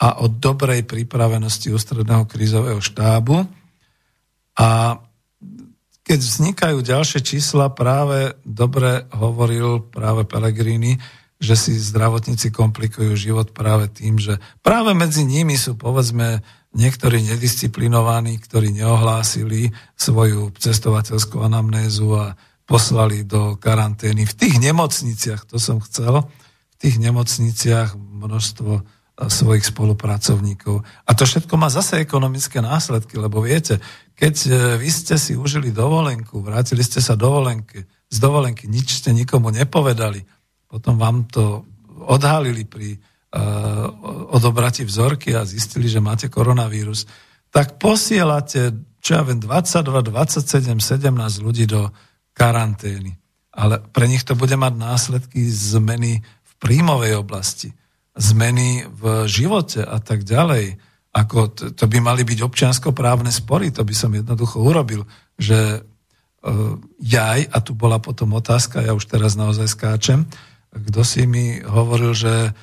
a 0.00 0.20
o 0.20 0.28
dobrej 0.28 0.84
pripravenosti 0.84 1.72
ústredného 1.72 2.28
krízového 2.28 2.80
štábu. 2.82 3.48
A 4.60 5.00
keď 6.04 6.18
vznikajú 6.20 6.78
ďalšie 6.82 7.20
čísla, 7.22 7.72
práve 7.72 8.34
dobre 8.42 9.06
hovoril 9.14 9.84
práve 9.94 10.26
Pellegrini, 10.26 10.98
že 11.40 11.56
si 11.56 11.72
zdravotníci 11.72 12.52
komplikujú 12.52 13.16
život 13.16 13.56
práve 13.56 13.88
tým, 13.88 14.20
že 14.20 14.36
práve 14.60 14.92
medzi 14.92 15.24
nimi 15.24 15.56
sú 15.56 15.72
povedzme 15.72 16.44
niektorí 16.70 17.26
nedisciplinovaní, 17.34 18.38
ktorí 18.38 18.70
neohlásili 18.70 19.74
svoju 19.98 20.54
cestovateľskú 20.54 21.42
anamnézu 21.42 22.08
a 22.14 22.38
poslali 22.62 23.26
do 23.26 23.58
karantény. 23.58 24.22
V 24.22 24.38
tých 24.38 24.62
nemocniciach, 24.62 25.50
to 25.50 25.58
som 25.58 25.82
chcel, 25.82 26.22
v 26.70 26.76
tých 26.78 27.02
nemocniciach 27.02 27.98
množstvo 27.98 28.70
e, 28.78 28.82
svojich 29.26 29.66
spolupracovníkov. 29.66 30.86
A 30.86 31.10
to 31.18 31.26
všetko 31.26 31.58
má 31.58 31.66
zase 31.66 31.98
ekonomické 31.98 32.62
následky, 32.62 33.18
lebo 33.18 33.42
viete, 33.42 33.82
keď 34.14 34.34
e, 34.46 34.48
vy 34.78 34.88
ste 34.94 35.18
si 35.18 35.34
užili 35.34 35.74
dovolenku, 35.74 36.38
vrátili 36.38 36.86
ste 36.86 37.02
sa 37.02 37.18
dovolenky, 37.18 37.82
z 38.10 38.16
dovolenky, 38.22 38.70
nič 38.70 39.02
ste 39.02 39.10
nikomu 39.10 39.50
nepovedali, 39.50 40.22
potom 40.70 40.94
vám 40.94 41.26
to 41.26 41.66
odhalili 42.06 42.62
pri 42.62 42.94
odobrati 44.30 44.82
vzorky 44.82 45.38
a 45.38 45.46
zistili, 45.46 45.86
že 45.86 46.02
máte 46.02 46.26
koronavírus, 46.26 47.06
tak 47.54 47.78
posielate, 47.78 48.74
čo 48.98 49.10
ja 49.18 49.22
viem, 49.22 49.38
22, 49.38 49.86
27, 49.86 50.78
17 50.78 51.46
ľudí 51.46 51.66
do 51.66 51.90
karantény. 52.34 53.18
Ale 53.50 53.82
pre 53.90 54.06
nich 54.06 54.22
to 54.22 54.38
bude 54.38 54.54
mať 54.54 54.74
následky 54.78 55.46
zmeny 55.50 56.22
v 56.22 56.52
príjmovej 56.62 57.18
oblasti, 57.18 57.74
zmeny 58.14 58.86
v 58.86 59.26
živote 59.26 59.82
a 59.82 59.98
tak 59.98 60.26
ďalej. 60.26 60.78
Ako 61.10 61.50
to, 61.50 61.64
to 61.74 61.84
by 61.90 61.98
mali 61.98 62.22
byť 62.22 62.38
občianskoprávne 62.38 63.34
spory, 63.34 63.74
to 63.74 63.82
by 63.82 63.94
som 63.94 64.14
jednoducho 64.14 64.62
urobil, 64.62 65.06
že 65.34 65.82
uh, 65.82 66.78
jaj, 67.02 67.50
a 67.50 67.58
tu 67.62 67.74
bola 67.74 67.98
potom 67.98 68.30
otázka, 68.38 68.86
ja 68.86 68.94
už 68.94 69.10
teraz 69.10 69.34
naozaj 69.34 69.66
skáčem, 69.74 70.22
kto 70.70 71.02
si 71.02 71.26
mi 71.26 71.58
hovoril, 71.66 72.14
že 72.14 72.54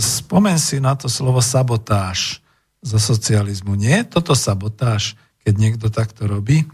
spomen 0.00 0.60
si 0.60 0.76
na 0.82 0.92
to 0.92 1.08
slovo 1.08 1.40
sabotáž 1.40 2.44
zo 2.84 3.00
socializmu. 3.00 3.76
Nie 3.76 4.04
je 4.04 4.10
toto 4.20 4.36
sabotáž, 4.36 5.16
keď 5.44 5.54
niekto 5.56 5.86
takto 5.88 6.28
robí? 6.28 6.68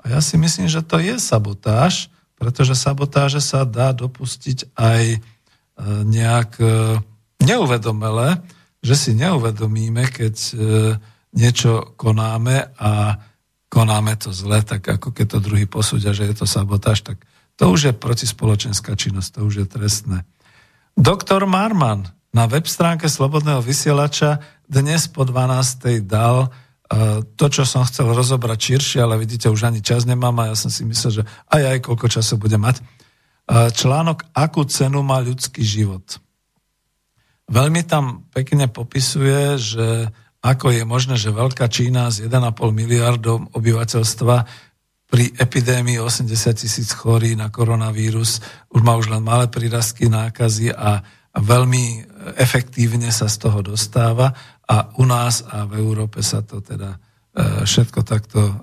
A 0.00 0.16
ja 0.16 0.20
si 0.24 0.40
myslím, 0.40 0.68
že 0.68 0.84
to 0.84 0.96
je 1.00 1.20
sabotáž, 1.20 2.08
pretože 2.36 2.76
sabotáže 2.76 3.40
sa 3.40 3.64
dá 3.64 3.92
dopustiť 3.96 4.72
aj 4.76 5.02
e, 5.16 5.18
nejak 6.04 6.50
e, 6.60 7.00
neuvedomele, 7.40 8.40
že 8.84 8.94
si 8.94 9.10
neuvedomíme, 9.16 10.08
keď 10.08 10.36
niečo 11.36 11.92
konáme 12.00 12.72
a 12.80 13.20
konáme 13.68 14.16
to 14.16 14.32
zle, 14.32 14.64
tak 14.64 14.88
ako 14.88 15.12
keď 15.12 15.36
to 15.36 15.38
druhý 15.44 15.66
posúdia, 15.68 16.16
že 16.16 16.24
je 16.24 16.34
to 16.40 16.46
sabotáž, 16.48 17.04
tak 17.04 17.20
to 17.60 17.68
už 17.68 17.92
je 17.92 17.92
protispoločenská 17.92 18.96
činnosť, 18.96 19.28
to 19.36 19.40
už 19.44 19.54
je 19.64 19.66
trestné. 19.68 20.18
Doktor 20.96 21.44
Marman 21.44 22.08
na 22.36 22.44
web 22.44 22.68
stránke 22.68 23.08
Slobodného 23.08 23.64
vysielača 23.64 24.44
dnes 24.68 25.08
po 25.08 25.24
12. 25.24 26.04
dal 26.04 26.52
uh, 26.52 27.24
to, 27.32 27.48
čo 27.48 27.64
som 27.64 27.80
chcel 27.88 28.12
rozobrať 28.12 28.76
širšie, 28.76 29.00
ale 29.00 29.16
vidíte, 29.16 29.48
už 29.48 29.64
ani 29.64 29.80
čas 29.80 30.04
nemám 30.04 30.36
a 30.44 30.52
ja 30.52 30.56
som 30.60 30.68
si 30.68 30.84
myslel, 30.84 31.12
že 31.16 31.22
aj 31.48 31.62
aj 31.64 31.78
koľko 31.88 32.06
času 32.12 32.36
bude 32.36 32.60
mať. 32.60 32.84
Uh, 33.48 33.72
článok 33.72 34.28
Akú 34.36 34.68
cenu 34.68 35.00
má 35.00 35.16
ľudský 35.24 35.64
život. 35.64 36.20
Veľmi 37.48 37.88
tam 37.88 38.28
pekne 38.36 38.68
popisuje, 38.68 39.56
že 39.56 40.12
ako 40.44 40.76
je 40.76 40.84
možné, 40.84 41.16
že 41.16 41.32
Veľká 41.32 41.72
Čína 41.72 42.12
s 42.12 42.20
1,5 42.20 42.52
miliardom 42.68 43.48
obyvateľstva 43.56 44.36
pri 45.06 45.32
epidémii 45.40 46.02
80 46.02 46.28
tisíc 46.52 46.90
chorí 46.92 47.32
na 47.38 47.48
koronavírus 47.48 48.42
už 48.74 48.80
má 48.82 48.98
už 48.98 49.14
len 49.14 49.22
malé 49.22 49.46
prírastky 49.46 50.10
nákazy 50.10 50.74
a, 50.74 51.00
a 51.36 51.38
veľmi 51.44 52.16
efektívne 52.40 53.12
sa 53.12 53.28
z 53.28 53.36
toho 53.44 53.60
dostáva 53.60 54.32
a 54.64 54.88
u 54.96 55.04
nás 55.04 55.44
a 55.44 55.68
v 55.68 55.76
Európe 55.78 56.24
sa 56.24 56.40
to 56.40 56.64
teda 56.64 56.96
e, 56.96 56.98
všetko 57.68 58.00
takto 58.02 58.40
e, 58.40 58.54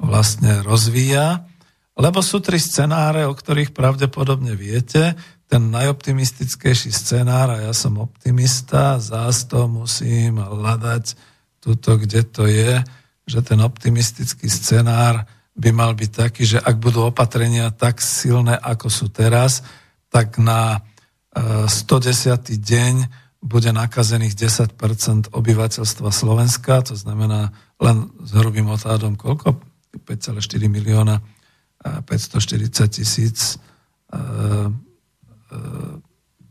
vlastne 0.00 0.64
rozvíja. 0.64 1.44
Lebo 1.96 2.24
sú 2.24 2.40
tri 2.40 2.56
scenáre, 2.56 3.28
o 3.28 3.32
ktorých 3.32 3.76
pravdepodobne 3.76 4.56
viete. 4.56 5.16
Ten 5.46 5.68
najoptimistickejší 5.68 6.92
scenár, 6.92 7.52
a 7.52 7.68
ja 7.68 7.72
som 7.76 8.00
optimista, 8.00 8.96
zás 8.96 9.44
to 9.44 9.68
musím 9.68 10.40
hľadať 10.40 11.16
tuto, 11.60 12.00
kde 12.00 12.20
to 12.24 12.48
je, 12.48 12.80
že 13.28 13.40
ten 13.44 13.60
optimistický 13.60 14.48
scenár 14.48 15.28
by 15.56 15.70
mal 15.72 15.96
byť 15.96 16.10
taký, 16.12 16.42
že 16.44 16.58
ak 16.60 16.76
budú 16.76 17.08
opatrenia 17.08 17.72
tak 17.72 18.04
silné, 18.04 18.60
ako 18.60 18.88
sú 18.92 19.06
teraz, 19.08 19.64
tak 20.12 20.36
na 20.36 20.84
110. 21.36 22.50
E, 22.50 22.56
deň 22.56 22.94
bude 23.44 23.70
nakazených 23.70 24.34
10% 24.34 25.30
obyvateľstva 25.30 26.08
Slovenska, 26.08 26.82
to 26.82 26.96
znamená 26.96 27.52
len 27.78 28.08
s 28.24 28.30
hrubým 28.32 28.66
odhadom 28.72 29.14
koľko? 29.14 29.60
5,4 29.96 30.68
milióna 30.68 31.20
540 31.84 32.88
tisíc 32.88 33.56
e, 33.56 34.16
e, 34.16 34.20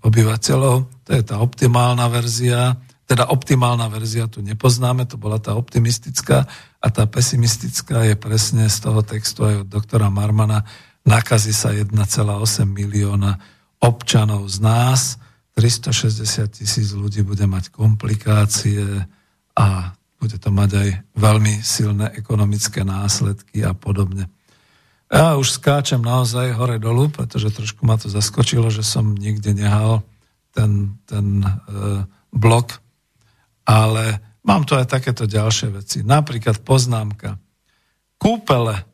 obyvateľov. 0.05 0.75
To 1.05 1.09
je 1.11 1.23
tá 1.25 1.41
optimálna 1.41 2.05
verzia. 2.07 2.77
Teda 3.05 3.29
optimálna 3.29 3.85
verzia 3.89 4.25
tu 4.25 4.41
nepoznáme, 4.41 5.05
to 5.05 5.17
bola 5.17 5.37
tá 5.37 5.53
optimistická 5.53 6.45
a 6.81 6.87
tá 6.89 7.05
pesimistická 7.05 8.05
je 8.05 8.15
presne 8.17 8.69
z 8.69 8.77
toho 8.81 9.01
textu 9.05 9.45
aj 9.45 9.65
od 9.65 9.67
doktora 9.69 10.09
Marmana. 10.09 10.65
Nakazí 11.05 11.53
sa 11.53 11.69
1,8 11.69 11.93
milióna 12.65 13.37
občanov 13.85 14.49
z 14.49 14.57
nás, 14.65 15.01
360 15.53 16.25
tisíc 16.51 16.91
ľudí 16.91 17.21
bude 17.21 17.45
mať 17.45 17.71
komplikácie 17.71 19.05
a 19.55 19.95
bude 20.19 20.35
to 20.41 20.49
mať 20.51 20.71
aj 20.73 20.89
veľmi 21.15 21.53
silné 21.61 22.11
ekonomické 22.17 22.81
následky 22.83 23.63
a 23.63 23.71
podobne. 23.71 24.27
Ja 25.07 25.37
už 25.37 25.61
skáčem 25.61 26.01
naozaj 26.01 26.57
hore 26.57 26.81
dolu, 26.81 27.13
pretože 27.13 27.53
trošku 27.53 27.85
ma 27.85 27.95
to 27.95 28.09
zaskočilo, 28.09 28.73
že 28.73 28.81
som 28.81 29.15
nikde 29.15 29.53
nehal 29.53 30.01
ten, 30.51 30.97
ten 31.05 31.45
e, 31.45 31.51
blok 32.33 32.83
ale 33.65 34.21
mám 34.45 34.63
tu 34.63 34.77
aj 34.77 34.85
takéto 34.85 35.25
ďalšie 35.25 35.73
veci. 35.73 35.97
Napríklad 36.05 36.61
poznámka. 36.61 37.41
Kúpele. 38.21 38.85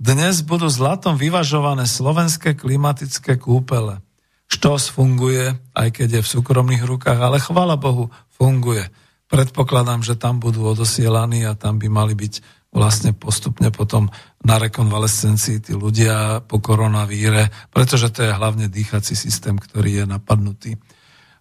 Dnes 0.00 0.42
budú 0.42 0.66
zlatom 0.66 1.14
vyvažované 1.14 1.86
slovenské 1.86 2.58
klimatické 2.58 3.38
kúpele. 3.38 4.02
Štos 4.54 4.86
funguje, 4.86 5.50
aj 5.74 5.88
keď 5.90 6.08
je 6.18 6.22
v 6.22 6.32
súkromných 6.38 6.86
rukách, 6.86 7.18
ale 7.18 7.42
chvala 7.42 7.74
Bohu, 7.74 8.14
funguje. 8.38 8.86
Predpokladám, 9.26 10.06
že 10.06 10.14
tam 10.14 10.38
budú 10.38 10.70
odosielaní 10.70 11.42
a 11.42 11.58
tam 11.58 11.82
by 11.82 11.90
mali 11.90 12.14
byť 12.14 12.62
vlastne 12.70 13.10
postupne 13.10 13.74
potom 13.74 14.06
na 14.46 14.62
rekonvalescencii 14.62 15.58
tí 15.58 15.72
ľudia 15.74 16.46
po 16.46 16.62
koronavíre, 16.62 17.50
pretože 17.74 18.14
to 18.14 18.22
je 18.22 18.30
hlavne 18.30 18.70
dýchací 18.70 19.18
systém, 19.18 19.58
ktorý 19.58 20.02
je 20.02 20.04
napadnutý. 20.06 20.70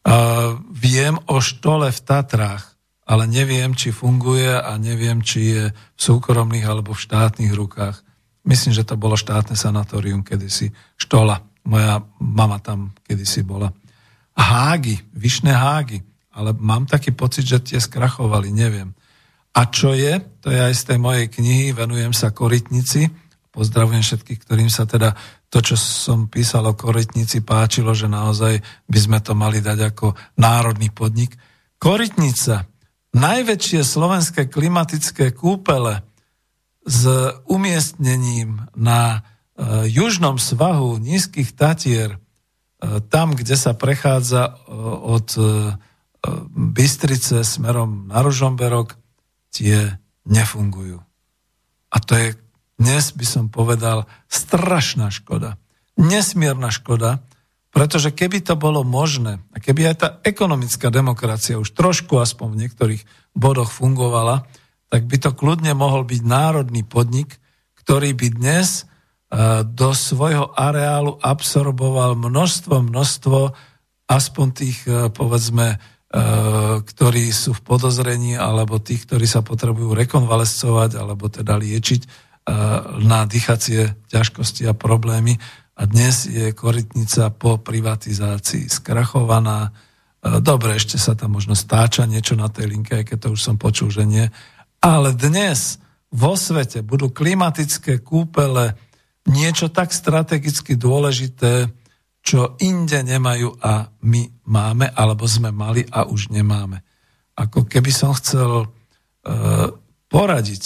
Uh, 0.02 0.58
viem 0.74 1.14
o 1.30 1.38
štole 1.38 1.94
v 1.94 2.00
Tatrách, 2.02 2.74
ale 3.06 3.30
neviem, 3.30 3.78
či 3.78 3.94
funguje 3.94 4.58
a 4.58 4.74
neviem, 4.82 5.22
či 5.22 5.54
je 5.54 5.64
v 5.70 6.00
súkromných 6.02 6.66
alebo 6.66 6.98
v 6.98 7.04
štátnych 7.06 7.54
rukách. 7.54 8.02
Myslím, 8.42 8.74
že 8.74 8.90
to 8.90 8.98
bolo 8.98 9.14
štátne 9.14 9.54
sanatórium 9.54 10.26
kedysi, 10.26 10.74
Štola. 10.98 11.53
Moja 11.64 12.04
mama 12.20 12.60
tam 12.60 12.92
kedysi 13.08 13.44
bola. 13.44 13.72
Hágy, 14.36 15.00
vyšné 15.16 15.54
hágy. 15.54 16.04
Ale 16.34 16.58
mám 16.58 16.90
taký 16.90 17.14
pocit, 17.14 17.46
že 17.46 17.62
tie 17.62 17.80
skrachovali, 17.80 18.50
neviem. 18.50 18.92
A 19.54 19.70
čo 19.70 19.94
je, 19.94 20.18
to 20.42 20.50
je 20.50 20.58
aj 20.58 20.74
z 20.74 20.84
tej 20.90 20.98
mojej 20.98 21.28
knihy, 21.30 21.78
venujem 21.78 22.10
sa 22.10 22.34
korytnici. 22.34 23.06
Pozdravujem 23.54 24.02
všetkých, 24.02 24.42
ktorým 24.42 24.66
sa 24.66 24.90
teda 24.90 25.14
to, 25.54 25.62
čo 25.62 25.78
som 25.78 26.26
písal 26.26 26.66
o 26.66 26.74
korytnici, 26.74 27.46
páčilo, 27.46 27.94
že 27.94 28.10
naozaj 28.10 28.58
by 28.90 29.00
sme 29.00 29.22
to 29.22 29.38
mali 29.38 29.62
dať 29.62 29.94
ako 29.94 30.18
národný 30.42 30.90
podnik. 30.90 31.38
Korytnica 31.78 32.66
najväčšie 33.14 33.86
slovenské 33.86 34.50
klimatické 34.50 35.38
kúpele 35.38 36.02
s 36.82 37.06
umiestnením 37.46 38.74
na 38.74 39.22
južnom 39.86 40.42
svahu 40.42 40.98
nízkych 40.98 41.54
Tatier, 41.54 42.18
e, 42.18 42.20
tam, 43.10 43.38
kde 43.38 43.54
sa 43.54 43.78
prechádza 43.78 44.50
e, 44.50 44.54
od 45.04 45.28
Bystrice 46.56 47.44
smerom 47.44 48.08
na 48.08 48.24
Ružomberok, 48.24 48.96
tie 49.52 50.00
nefungujú. 50.24 51.04
A 51.92 51.98
to 52.00 52.16
je 52.16 52.28
dnes, 52.80 53.12
by 53.14 53.28
som 53.28 53.46
povedal, 53.52 54.10
strašná 54.32 55.12
škoda. 55.14 55.62
Nesmierna 56.00 56.74
škoda, 56.74 57.22
pretože 57.70 58.14
keby 58.14 58.42
to 58.42 58.58
bolo 58.58 58.82
možné, 58.82 59.42
a 59.54 59.58
keby 59.62 59.94
aj 59.94 59.96
tá 59.98 60.08
ekonomická 60.26 60.90
demokracia 60.90 61.62
už 61.62 61.74
trošku 61.74 62.18
aspoň 62.18 62.48
v 62.54 62.60
niektorých 62.66 63.02
bodoch 63.34 63.70
fungovala, 63.70 64.46
tak 64.94 65.10
by 65.10 65.18
to 65.18 65.34
kľudne 65.34 65.74
mohol 65.74 66.06
byť 66.06 66.22
národný 66.22 66.86
podnik, 66.86 67.42
ktorý 67.82 68.14
by 68.14 68.28
dnes 68.30 68.86
e, 68.86 68.93
do 69.66 69.90
svojho 69.98 70.54
areálu 70.54 71.18
absorboval 71.18 72.14
množstvo, 72.14 72.86
množstvo 72.86 73.40
aspoň 74.06 74.48
tých, 74.54 74.80
e, 74.86 75.10
povedzme, 75.10 75.82
ktorí 76.86 77.34
sú 77.34 77.58
v 77.58 77.66
podozrení, 77.66 78.38
alebo 78.38 78.78
tých, 78.78 79.10
ktorí 79.10 79.26
sa 79.26 79.42
potrebujú 79.42 79.98
rekonvalescovať, 79.98 81.02
alebo 81.02 81.26
teda 81.26 81.58
liečiť 81.58 82.02
na 83.02 83.26
dýchacie 83.26 84.06
ťažkosti 84.14 84.70
a 84.70 84.78
problémy. 84.78 85.42
A 85.74 85.90
dnes 85.90 86.30
je 86.30 86.54
Korytnica 86.54 87.34
po 87.34 87.58
privatizácii 87.58 88.70
skrachovaná. 88.70 89.74
Dobre, 90.22 90.78
ešte 90.78 91.02
sa 91.02 91.18
tam 91.18 91.34
možno 91.34 91.58
stáča 91.58 92.06
niečo 92.06 92.38
na 92.38 92.46
tej 92.46 92.78
linke, 92.78 93.02
aj 93.02 93.06
keď 93.10 93.18
to 93.18 93.28
už 93.34 93.42
som 93.42 93.58
počul, 93.58 93.90
že 93.90 94.06
nie. 94.06 94.30
Ale 94.86 95.18
dnes 95.18 95.82
vo 96.14 96.38
svete 96.38 96.86
budú 96.86 97.10
klimatické 97.10 98.06
kúpele 98.06 98.78
niečo 99.30 99.72
tak 99.72 99.96
strategicky 99.96 100.76
dôležité, 100.76 101.72
čo 102.24 102.56
inde 102.64 103.04
nemajú 103.04 103.60
a 103.60 103.92
my 104.08 104.48
máme, 104.48 104.88
alebo 104.96 105.28
sme 105.28 105.52
mali 105.52 105.84
a 105.92 106.08
už 106.08 106.32
nemáme. 106.32 106.80
Ako 107.36 107.68
keby 107.68 107.92
som 107.92 108.16
chcel 108.16 108.64
e, 108.64 108.68
poradiť, 110.08 110.64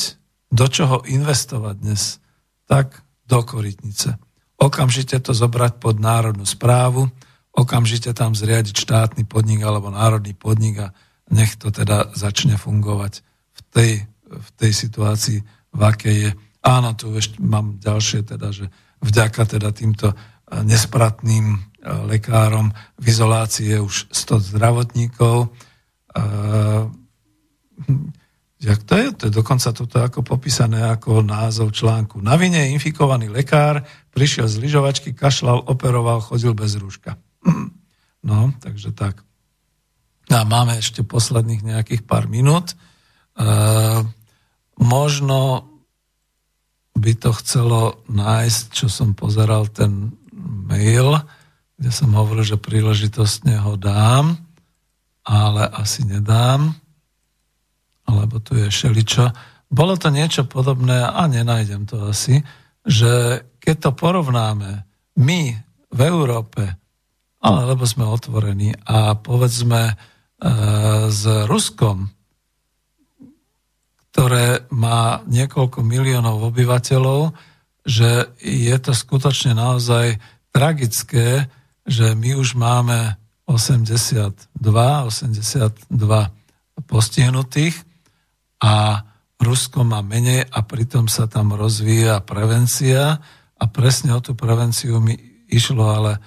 do 0.47 0.65
čoho 0.69 1.03
investovať 1.03 1.75
dnes, 1.81 2.23
tak 2.69 3.03
do 3.27 3.43
Korytnice. 3.43 4.15
Okamžite 4.57 5.19
to 5.19 5.35
zobrať 5.35 5.81
pod 5.81 5.99
národnú 5.99 6.47
správu, 6.47 7.09
okamžite 7.51 8.13
tam 8.13 8.37
zriadiť 8.37 8.75
štátny 8.77 9.23
podnik 9.25 9.65
alebo 9.65 9.91
národný 9.91 10.37
podnik 10.37 10.81
a 10.81 10.87
nech 11.33 11.59
to 11.59 11.73
teda 11.73 12.15
začne 12.15 12.55
fungovať 12.55 13.21
v 13.53 13.61
tej, 13.73 13.91
v 14.29 14.49
tej 14.55 14.71
situácii, 14.71 15.39
v 15.73 15.81
akej 15.81 16.15
je. 16.15 16.31
Áno, 16.67 16.91
tu 16.99 17.15
ešte 17.15 17.39
mám 17.39 17.79
ďalšie, 17.79 18.27
teda, 18.27 18.51
že 18.51 18.67
vďaka 18.99 19.47
teda 19.47 19.71
týmto 19.71 20.11
nespratným 20.51 21.55
e, 21.55 21.59
lekárom 22.07 22.75
v 22.99 23.05
izolácii 23.07 23.75
je 23.75 23.79
už 23.79 23.95
100 24.11 24.51
zdravotníkov. 24.55 25.47
E, 25.47 25.49
jak 28.59 28.79
to 28.83 28.93
je? 28.95 29.07
To 29.15 29.23
je 29.27 29.33
dokonca 29.33 29.69
toto 29.71 29.95
ako 29.99 30.23
popísané 30.23 30.83
ako 30.87 31.23
názov 31.23 31.71
článku. 31.71 32.19
Na 32.19 32.35
vine 32.35 32.71
infikovaný 32.71 33.31
lekár, 33.31 33.83
prišiel 34.11 34.47
z 34.51 34.59
lyžovačky, 34.59 35.15
kašľal, 35.15 35.67
operoval, 35.71 36.19
chodil 36.19 36.51
bez 36.51 36.75
rúška. 36.75 37.15
No, 38.27 38.51
takže 38.59 38.91
tak. 38.91 39.23
A 40.27 40.43
máme 40.43 40.75
ešte 40.75 40.99
posledných 40.99 41.63
nejakých 41.63 42.03
pár 42.03 42.27
minút. 42.27 42.75
E, 42.75 42.75
možno 44.83 45.37
by 46.97 47.13
to 47.13 47.29
chcelo 47.37 48.01
nájsť, 48.09 48.63
čo 48.73 48.87
som 48.89 49.13
pozeral, 49.13 49.69
ten 49.69 50.17
mail, 50.67 51.21
kde 51.77 51.91
som 51.93 52.09
hovoril, 52.17 52.43
že 52.43 52.57
príležitostne 52.57 53.61
ho 53.61 53.77
dám, 53.77 54.35
ale 55.21 55.69
asi 55.77 56.03
nedám, 56.03 56.73
alebo 58.07 58.41
tu 58.41 58.57
je 58.57 58.67
šeličo. 58.71 59.29
Bolo 59.67 59.99
to 59.99 60.09
niečo 60.09 60.47
podobné, 60.47 61.05
a 61.05 61.27
nenájdem 61.27 61.85
to 61.85 62.09
asi, 62.09 62.41
že 62.87 63.43
keď 63.59 63.75
to 63.77 63.91
porovnáme 63.93 64.87
my 65.19 65.41
v 65.91 65.99
Európe, 66.07 66.63
ale 67.43 67.59
lebo 67.67 67.83
sme 67.83 68.07
otvorení 68.07 68.73
a 68.87 69.13
povedzme 69.19 69.91
e, 69.91 69.93
s 71.11 71.21
Ruskom, 71.45 72.09
ktoré 74.17 74.65
má 74.73 75.21
niekoľko 75.29 75.85
miliónov 75.85 76.49
obyvateľov, 76.49 77.37
že 77.85 78.33
je 78.41 78.73
to 78.81 78.97
skutočne 78.97 79.53
naozaj 79.53 80.17
tragické, 80.49 81.45
že 81.85 82.17
my 82.17 82.33
už 82.33 82.57
máme 82.57 83.13
82, 83.45 84.57
82 84.57 85.85
postihnutých 86.89 87.77
a 88.57 89.05
Rusko 89.37 89.85
má 89.85 90.01
menej 90.01 90.49
a 90.49 90.65
pritom 90.65 91.05
sa 91.05 91.29
tam 91.29 91.53
rozvíja 91.53 92.17
prevencia 92.25 93.21
a 93.53 93.63
presne 93.69 94.17
o 94.17 94.19
tú 94.19 94.33
prevenciu 94.33 94.97
mi 94.97 95.13
išlo, 95.45 95.93
ale 95.93 96.17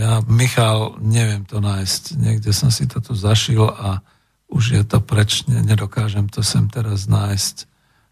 ja, 0.00 0.24
Michal, 0.32 0.96
neviem 0.96 1.44
to 1.44 1.60
nájsť. 1.60 2.16
Niekde 2.16 2.56
som 2.56 2.72
si 2.72 2.88
to 2.88 3.04
tu 3.04 3.12
zašil 3.12 3.68
a 3.68 4.00
už 4.52 4.64
je 4.76 4.82
to 4.84 5.00
preč, 5.00 5.48
nedokážem 5.48 6.28
to 6.28 6.44
sem 6.44 6.68
teraz 6.68 7.08
nájsť. 7.08 7.64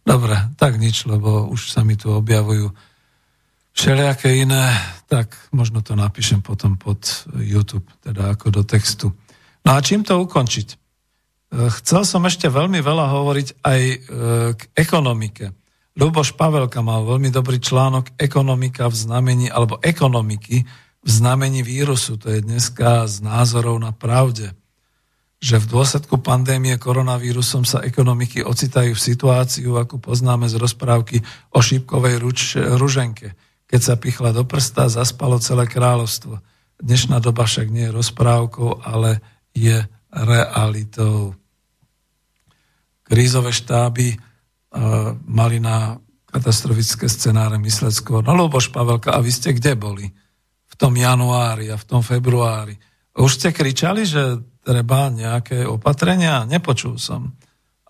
Dobre, 0.09 0.41
tak 0.57 0.81
nič, 0.81 1.05
lebo 1.05 1.45
už 1.53 1.69
sa 1.69 1.85
mi 1.85 1.95
tu 1.95 2.09
objavujú 2.09 2.73
všelijaké 3.77 4.43
iné, 4.43 4.73
tak 5.07 5.37
možno 5.53 5.85
to 5.85 5.93
napíšem 5.93 6.41
potom 6.41 6.81
pod 6.81 7.29
YouTube, 7.37 7.87
teda 8.01 8.33
ako 8.33 8.47
do 8.51 8.63
textu. 8.65 9.13
No 9.63 9.77
a 9.77 9.85
čím 9.85 10.03
to 10.03 10.17
ukončiť? 10.17 10.69
E, 10.73 10.77
chcel 11.81 12.03
som 12.09 12.25
ešte 12.25 12.49
veľmi 12.49 12.81
veľa 12.81 13.07
hovoriť 13.13 13.49
aj 13.61 13.81
e, 13.85 13.97
k 14.57 14.61
ekonomike. 14.75 15.53
Luboš 16.01 16.33
Pavelka 16.33 16.81
mal 16.81 17.05
veľmi 17.05 17.29
dobrý 17.29 17.61
článok 17.61 18.17
Ekonomika 18.17 18.89
v 18.89 18.97
znamení, 18.97 19.47
alebo 19.53 19.77
ekonomiky 19.85 20.65
v 21.01 21.09
znamení 21.09 21.61
vírusu. 21.61 22.17
To 22.17 22.33
je 22.33 22.41
dneska 22.41 23.05
z 23.05 23.21
názorov 23.21 23.77
na 23.77 23.93
pravde 23.93 24.57
že 25.41 25.57
v 25.57 25.71
dôsledku 25.73 26.21
pandémie 26.21 26.77
koronavírusom 26.77 27.65
sa 27.65 27.81
ekonomiky 27.81 28.45
ocitajú 28.45 28.93
v 28.93 29.01
situáciu, 29.01 29.81
ako 29.81 29.97
poznáme 29.97 30.45
z 30.53 30.61
rozprávky 30.61 31.25
o 31.57 31.65
šípkovej 31.65 32.15
ruč, 32.21 32.61
ruženke. 32.61 33.33
Keď 33.65 33.81
sa 33.81 33.97
pichla 33.97 34.37
do 34.37 34.45
prsta, 34.45 34.93
zaspalo 34.93 35.41
celé 35.41 35.65
kráľovstvo. 35.65 36.45
Dnešná 36.77 37.25
doba 37.25 37.49
však 37.49 37.73
nie 37.73 37.89
je 37.89 37.97
rozprávkou, 37.97 38.85
ale 38.85 39.25
je 39.57 39.81
realitou. 40.13 41.33
Krízové 43.09 43.57
štáby 43.57 44.21
uh, 44.21 45.17
mali 45.25 45.57
na 45.57 45.97
katastrofické 46.29 47.09
scenáre 47.09 47.57
mysleť 47.57 47.95
skôr. 47.97 48.21
No 48.21 48.37
Luboš 48.37 48.69
Pavelka, 48.69 49.17
a 49.17 49.25
vy 49.25 49.33
ste 49.33 49.57
kde 49.57 49.73
boli? 49.73 50.07
V 50.69 50.75
tom 50.77 50.95
januári 50.95 51.73
a 51.73 51.81
v 51.81 51.89
tom 51.89 52.05
februári. 52.05 52.77
Už 53.17 53.41
ste 53.41 53.57
kričali, 53.57 54.07
že 54.07 54.39
treba 54.71 55.11
nejaké 55.11 55.67
opatrenia? 55.67 56.47
Nepočul 56.47 56.95
som. 56.95 57.35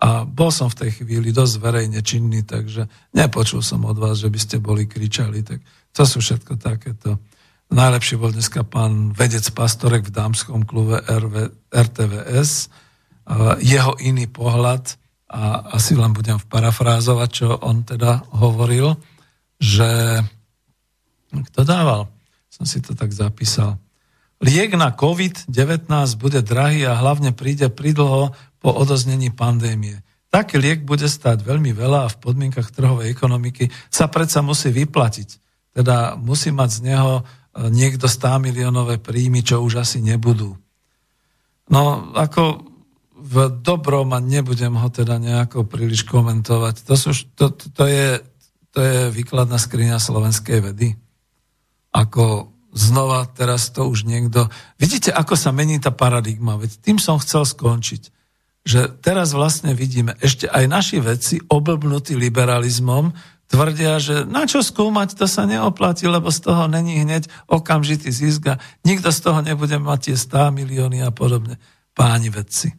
A 0.01 0.25
bol 0.25 0.49
som 0.49 0.65
v 0.65 0.81
tej 0.81 1.05
chvíli 1.05 1.29
dosť 1.29 1.61
verejne 1.61 2.01
činný, 2.01 2.41
takže 2.41 2.89
nepočul 3.13 3.61
som 3.61 3.85
od 3.85 4.01
vás, 4.01 4.17
že 4.17 4.33
by 4.33 4.39
ste 4.41 4.57
boli 4.57 4.89
kričali. 4.89 5.45
Tak 5.45 5.61
to 5.93 6.03
sú 6.09 6.25
všetko 6.25 6.57
takéto. 6.57 7.21
Najlepší 7.69 8.17
bol 8.17 8.33
dneska 8.33 8.65
pán 8.65 9.13
vedec 9.13 9.45
Pastorek 9.53 10.09
v 10.09 10.15
dámskom 10.17 10.65
klube 10.65 11.05
RV, 11.05 11.53
RTVS. 11.69 12.73
Jeho 13.61 13.93
iný 14.01 14.25
pohľad, 14.25 14.97
a 15.31 15.77
asi 15.77 15.93
len 15.95 16.11
budem 16.11 16.41
parafrázovať, 16.41 17.29
čo 17.29 17.47
on 17.61 17.85
teda 17.87 18.25
hovoril, 18.35 18.97
že 19.61 20.19
kto 21.31 21.61
dával? 21.63 22.11
Som 22.51 22.67
si 22.67 22.83
to 22.83 22.97
tak 22.97 23.13
zapísal 23.15 23.79
Liek 24.41 24.73
na 24.73 24.89
COVID-19 24.89 25.85
bude 26.17 26.41
drahý 26.41 26.89
a 26.89 26.97
hlavne 26.97 27.29
príde 27.29 27.69
pridlho 27.69 28.33
po 28.57 28.69
odoznení 28.73 29.29
pandémie. 29.29 30.01
Taký 30.33 30.57
liek 30.57 30.81
bude 30.81 31.05
stať 31.05 31.45
veľmi 31.45 31.75
veľa 31.77 32.07
a 32.07 32.11
v 32.11 32.19
podmienkach 32.23 32.73
trhovej 32.73 33.13
ekonomiky 33.13 33.69
sa 33.93 34.09
predsa 34.09 34.41
musí 34.41 34.73
vyplatiť. 34.73 35.29
Teda 35.77 36.17
musí 36.17 36.49
mať 36.49 36.69
z 36.71 36.79
neho 36.89 37.21
e, 37.21 37.23
niekto 37.69 38.09
100 38.09 38.41
miliónové 38.49 38.97
príjmy, 38.97 39.45
čo 39.45 39.61
už 39.61 39.83
asi 39.83 40.01
nebudú. 40.01 40.57
No, 41.69 42.11
ako 42.17 42.65
v 43.21 43.35
dobrom 43.61 44.09
a 44.17 44.19
nebudem 44.23 44.73
ho 44.73 44.89
teda 44.89 45.21
nejako 45.21 45.69
príliš 45.69 46.07
komentovať. 46.09 46.81
To, 46.89 46.95
sú, 46.97 47.13
to, 47.37 47.53
to, 47.53 47.85
je, 47.85 48.17
to 48.73 48.79
je 48.81 48.97
výkladná 49.13 49.61
skriňa 49.61 50.01
slovenskej 50.01 50.73
vedy. 50.73 50.97
Ako 51.93 52.49
znova 52.71 53.27
teraz 53.27 53.69
to 53.69 53.87
už 53.87 54.07
niekto... 54.07 54.47
Vidíte, 54.79 55.11
ako 55.11 55.35
sa 55.35 55.51
mení 55.51 55.77
tá 55.77 55.91
paradigma, 55.91 56.55
veď 56.55 56.79
tým 56.79 56.97
som 56.97 57.19
chcel 57.19 57.43
skončiť. 57.43 58.11
Že 58.61 59.01
teraz 59.01 59.35
vlastne 59.35 59.75
vidíme, 59.75 60.15
ešte 60.21 60.47
aj 60.47 60.65
naši 60.69 60.97
vedci, 61.03 61.35
oblbnutí 61.49 62.15
liberalizmom, 62.15 63.11
tvrdia, 63.51 63.99
že 63.99 64.23
na 64.23 64.47
čo 64.47 64.63
skúmať, 64.63 65.19
to 65.19 65.27
sa 65.27 65.43
neoplatí, 65.43 66.07
lebo 66.07 66.31
z 66.31 66.39
toho 66.47 66.71
není 66.71 67.03
hneď 67.03 67.27
okamžitý 67.51 68.07
zisk 68.07 68.47
a 68.47 68.61
nikto 68.87 69.11
z 69.11 69.19
toho 69.19 69.43
nebude 69.43 69.75
mať 69.75 69.99
tie 70.11 70.15
100 70.15 70.55
milióny 70.55 71.03
a 71.03 71.11
podobne. 71.11 71.59
Páni 71.91 72.31
vedci, 72.31 72.71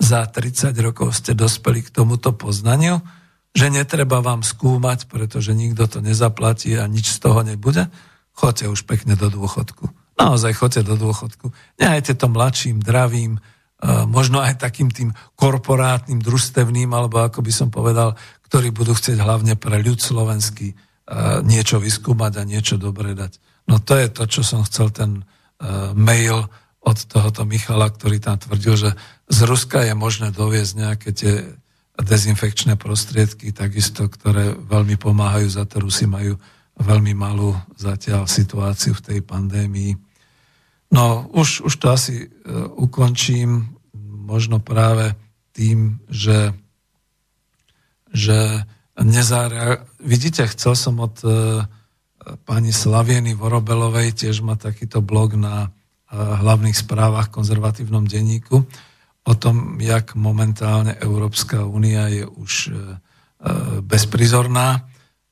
za 0.00 0.24
30 0.24 0.72
rokov 0.80 1.12
ste 1.20 1.36
dospeli 1.36 1.84
k 1.84 1.92
tomuto 1.92 2.32
poznaniu, 2.32 3.04
že 3.52 3.68
netreba 3.68 4.24
vám 4.24 4.40
skúmať, 4.40 5.08
pretože 5.08 5.52
nikto 5.52 5.84
to 5.88 5.98
nezaplatí 6.00 6.76
a 6.76 6.88
nič 6.88 7.16
z 7.16 7.18
toho 7.20 7.40
nebude? 7.44 7.88
Choďte 8.36 8.68
už 8.68 8.84
pekne 8.84 9.16
do 9.16 9.32
dôchodku. 9.32 9.88
Naozaj 10.20 10.52
choďte 10.60 10.82
do 10.84 10.96
dôchodku. 11.00 11.52
Nehajte 11.80 12.12
to 12.12 12.28
mladším, 12.28 12.84
dravým, 12.84 13.36
e, 13.36 13.40
možno 14.04 14.44
aj 14.44 14.60
takým 14.60 14.92
tým 14.92 15.16
korporátnym, 15.40 16.20
družstevným, 16.20 16.92
alebo 16.92 17.24
ako 17.24 17.40
by 17.40 17.52
som 17.52 17.68
povedal, 17.72 18.12
ktorí 18.48 18.72
budú 18.76 18.92
chcieť 18.92 19.20
hlavne 19.20 19.56
pre 19.56 19.80
ľud 19.80 20.00
slovenský 20.00 20.72
e, 20.72 20.76
niečo 21.48 21.80
vyskúmať 21.80 22.32
a 22.36 22.48
niečo 22.48 22.76
dobre 22.76 23.16
dať. 23.16 23.40
No 23.72 23.80
to 23.80 23.96
je 23.96 24.08
to, 24.12 24.24
čo 24.28 24.42
som 24.44 24.64
chcel 24.68 24.92
ten 24.92 25.20
e, 25.20 25.22
mail 25.96 26.44
od 26.86 26.98
tohoto 27.08 27.42
Michala, 27.48 27.88
ktorý 27.88 28.22
tam 28.22 28.38
tvrdil, 28.38 28.74
že 28.78 28.90
z 29.26 29.38
Ruska 29.42 29.82
je 29.82 29.96
možné 29.96 30.30
doviezť 30.30 30.72
nejaké 30.76 31.10
tie 31.10 31.34
dezinfekčné 31.98 32.76
prostriedky, 32.76 33.50
takisto, 33.50 34.06
ktoré 34.06 34.52
veľmi 34.52 35.00
pomáhajú, 35.00 35.48
za 35.48 35.64
to 35.64 35.82
Rusi 35.82 36.04
majú 36.04 36.36
veľmi 36.76 37.12
malú 37.16 37.56
zatiaľ 37.76 38.28
situáciu 38.28 38.92
v 38.96 39.04
tej 39.04 39.18
pandémii. 39.24 39.96
No, 40.92 41.26
už, 41.32 41.66
už 41.66 41.74
to 41.80 41.86
asi 41.90 42.28
uh, 42.28 42.68
ukončím, 42.76 43.76
možno 44.26 44.60
práve 44.60 45.16
tým, 45.56 46.00
že, 46.10 46.52
že 48.12 48.62
nezárea... 48.98 49.82
Vidíte, 50.02 50.46
chcel 50.52 50.76
som 50.76 51.00
od 51.00 51.16
uh, 51.24 51.64
pani 52.44 52.70
Slavieny 52.74 53.32
Vorobelovej, 53.32 54.12
tiež 54.12 54.42
má 54.42 54.58
takýto 54.58 55.00
blog 55.00 55.38
na 55.38 55.70
hlavných 56.16 56.76
správach 56.76 57.34
konzervatívnom 57.34 58.06
denníku 58.06 58.62
o 59.26 59.34
tom, 59.34 59.82
jak 59.82 60.14
momentálne 60.14 60.94
Európska 61.02 61.66
únia 61.66 62.06
je 62.06 62.22
už 62.22 62.52
e, 62.66 62.70
e, 62.70 62.76
bezprizorná. 63.82 64.86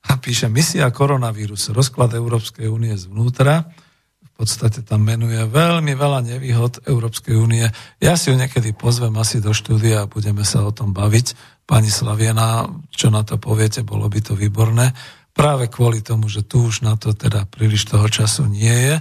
A 0.05 0.21
píše 0.21 0.53
misia 0.53 0.89
koronavírus, 0.93 1.73
rozklad 1.73 2.13
Európskej 2.13 2.69
únie 2.69 2.93
zvnútra. 2.95 3.73
V 4.21 4.31
podstate 4.43 4.83
tam 4.83 5.07
menuje 5.07 5.39
veľmi 5.47 5.95
veľa 5.95 6.21
nevýhod 6.27 6.85
Európskej 6.85 7.39
únie. 7.39 7.65
Ja 8.03 8.19
si 8.19 8.29
ju 8.29 8.37
niekedy 8.37 8.75
pozvem 8.75 9.15
asi 9.17 9.39
do 9.39 9.55
štúdia 9.55 10.05
a 10.05 10.11
budeme 10.11 10.43
sa 10.43 10.67
o 10.67 10.75
tom 10.75 10.91
baviť. 10.91 11.57
Pani 11.65 11.89
Slaviena, 11.89 12.69
čo 12.93 13.09
na 13.09 13.25
to 13.25 13.41
poviete, 13.41 13.87
bolo 13.87 14.11
by 14.11 14.21
to 14.21 14.35
výborné. 14.37 14.93
Práve 15.35 15.71
kvôli 15.71 16.05
tomu, 16.05 16.29
že 16.29 16.45
tu 16.45 16.67
už 16.67 16.85
na 16.85 16.95
to 16.95 17.17
teda 17.17 17.47
príliš 17.49 17.89
toho 17.89 18.07
času 18.07 18.47
nie 18.47 18.71
je 18.71 18.97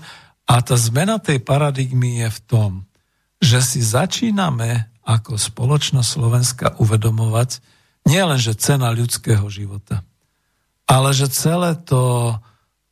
a 0.48 0.56
tá 0.60 0.76
zmena 0.76 1.20
tej 1.20 1.40
paradigmy 1.40 2.26
je 2.28 2.30
v 2.30 2.40
tom, 2.48 2.72
že 3.40 3.60
si 3.64 3.80
začíname 3.80 4.92
ako 5.04 5.36
spoločnosť 5.36 6.10
Slovenska 6.10 6.68
uvedomovať 6.80 7.60
nielen, 8.08 8.40
že 8.40 8.56
cena 8.56 8.92
ľudského 8.92 9.44
života, 9.52 10.04
ale 10.94 11.10
že 11.10 11.26
celé 11.34 11.74
to 11.74 12.38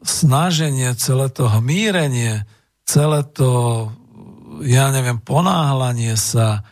snaženie, 0.01 0.97
celé 0.97 1.29
to 1.29 1.45
hmírenie, 1.45 2.49
celé 2.81 3.21
to, 3.21 3.93
ja 4.65 4.89
neviem, 4.89 5.21
ponáhlanie 5.21 6.17
sa 6.17 6.65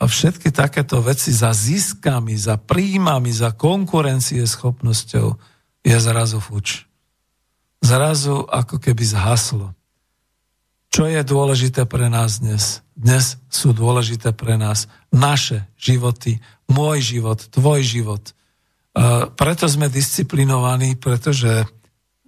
a 0.00 0.08
všetky 0.08 0.48
takéto 0.54 1.02
veci 1.04 1.28
za 1.28 1.52
ziskami, 1.52 2.32
za 2.32 2.56
príjmami, 2.56 3.34
za 3.34 3.52
konkurencie 3.52 4.46
schopnosťou 4.48 5.36
je 5.84 5.96
zrazu 6.00 6.40
fuč. 6.40 6.88
Zrazu 7.84 8.48
ako 8.48 8.80
keby 8.80 9.04
zhaslo. 9.04 9.76
Čo 10.88 11.04
je 11.04 11.20
dôležité 11.20 11.84
pre 11.84 12.08
nás 12.08 12.40
dnes? 12.40 12.80
Dnes 12.96 13.36
sú 13.52 13.76
dôležité 13.76 14.32
pre 14.32 14.56
nás 14.56 14.88
naše 15.12 15.68
životy, 15.76 16.40
môj 16.64 17.20
život, 17.20 17.38
tvoj 17.52 17.84
život. 17.84 18.32
E, 19.00 19.32
preto 19.32 19.64
sme 19.64 19.88
disciplinovaní, 19.88 21.00
pretože 21.00 21.64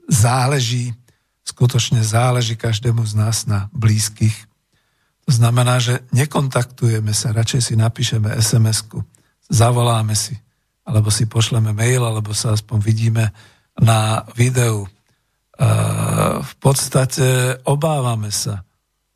záleží, 0.08 0.96
skutočne 1.44 2.00
záleží 2.00 2.56
každému 2.56 3.04
z 3.04 3.12
nás 3.12 3.44
na 3.44 3.68
blízkych. 3.76 4.48
To 5.28 5.30
znamená, 5.36 5.78
že 5.78 6.00
nekontaktujeme 6.16 7.12
sa, 7.12 7.36
radšej 7.36 7.60
si 7.60 7.74
napíšeme 7.76 8.32
SMS-ku, 8.40 9.04
zavoláme 9.52 10.16
si, 10.16 10.34
alebo 10.88 11.12
si 11.12 11.28
pošleme 11.28 11.76
mail, 11.76 12.00
alebo 12.02 12.32
sa 12.32 12.56
aspoň 12.56 12.78
vidíme 12.80 13.24
na 13.76 14.24
videu 14.34 14.88
v 16.42 16.54
podstate 16.58 17.58
obávame 17.68 18.32
sa. 18.32 18.64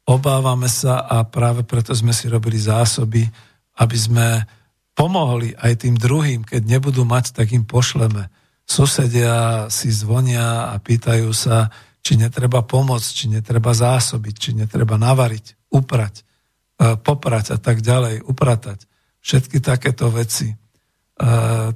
Obávame 0.07 0.71
sa 0.71 1.03
a 1.03 1.27
práve 1.27 1.67
preto 1.67 1.91
sme 1.91 2.15
si 2.15 2.31
robili 2.31 2.61
zásoby, 2.61 3.27
aby 3.83 3.97
sme 3.99 4.47
pomohli 4.97 5.53
aj 5.61 5.85
tým 5.85 5.95
druhým, 5.95 6.43
keď 6.43 6.65
nebudú 6.65 7.05
mať, 7.05 7.37
tak 7.37 7.53
im 7.53 7.69
pošleme. 7.69 8.33
Susedia 8.67 9.69
si 9.69 9.93
zvonia 9.93 10.73
a 10.73 10.81
pýtajú 10.81 11.31
sa, 11.37 11.71
či 12.01 12.17
netreba 12.17 12.65
pomôcť, 12.65 13.09
či 13.13 13.27
netreba 13.29 13.77
zásobiť, 13.77 14.35
či 14.35 14.51
netreba 14.57 14.97
navariť, 14.97 15.71
uprať, 15.71 16.25
e, 16.81 16.97
poprať 16.97 17.55
a 17.55 17.59
tak 17.61 17.85
ďalej, 17.85 18.25
upratať. 18.25 18.89
Všetky 19.21 19.61
takéto 19.61 20.09
veci. 20.09 20.51
E, 20.51 20.57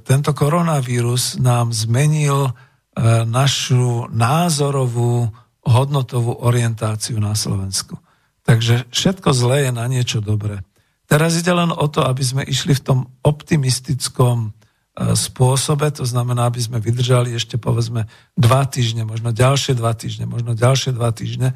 tento 0.01 0.31
koronavírus 0.33 1.37
nám 1.37 1.71
zmenil 1.71 2.51
E, 2.91 3.23
našu 3.23 4.11
názorovú, 4.11 5.31
hodnotovú 5.63 6.43
orientáciu 6.43 7.23
na 7.23 7.39
Slovensku. 7.39 7.95
Takže 8.43 8.83
všetko 8.91 9.31
zlé 9.31 9.69
je 9.69 9.71
na 9.71 9.85
niečo 9.87 10.19
dobré. 10.19 10.59
Teraz 11.11 11.35
ide 11.35 11.51
len 11.51 11.75
o 11.75 11.91
to, 11.91 12.07
aby 12.07 12.23
sme 12.23 12.47
išli 12.47 12.71
v 12.71 12.85
tom 12.87 12.99
optimistickom 13.27 14.47
e, 14.47 15.11
spôsobe, 15.11 15.91
to 15.91 16.07
znamená, 16.07 16.47
aby 16.47 16.63
sme 16.63 16.79
vydržali 16.79 17.35
ešte 17.35 17.59
povedzme 17.59 18.07
dva 18.39 18.63
týždne, 18.63 19.03
možno 19.03 19.35
ďalšie 19.35 19.75
dva 19.75 19.91
týždne, 19.91 20.23
možno 20.23 20.55
ďalšie 20.55 20.95
dva 20.95 21.11
týždne, 21.11 21.51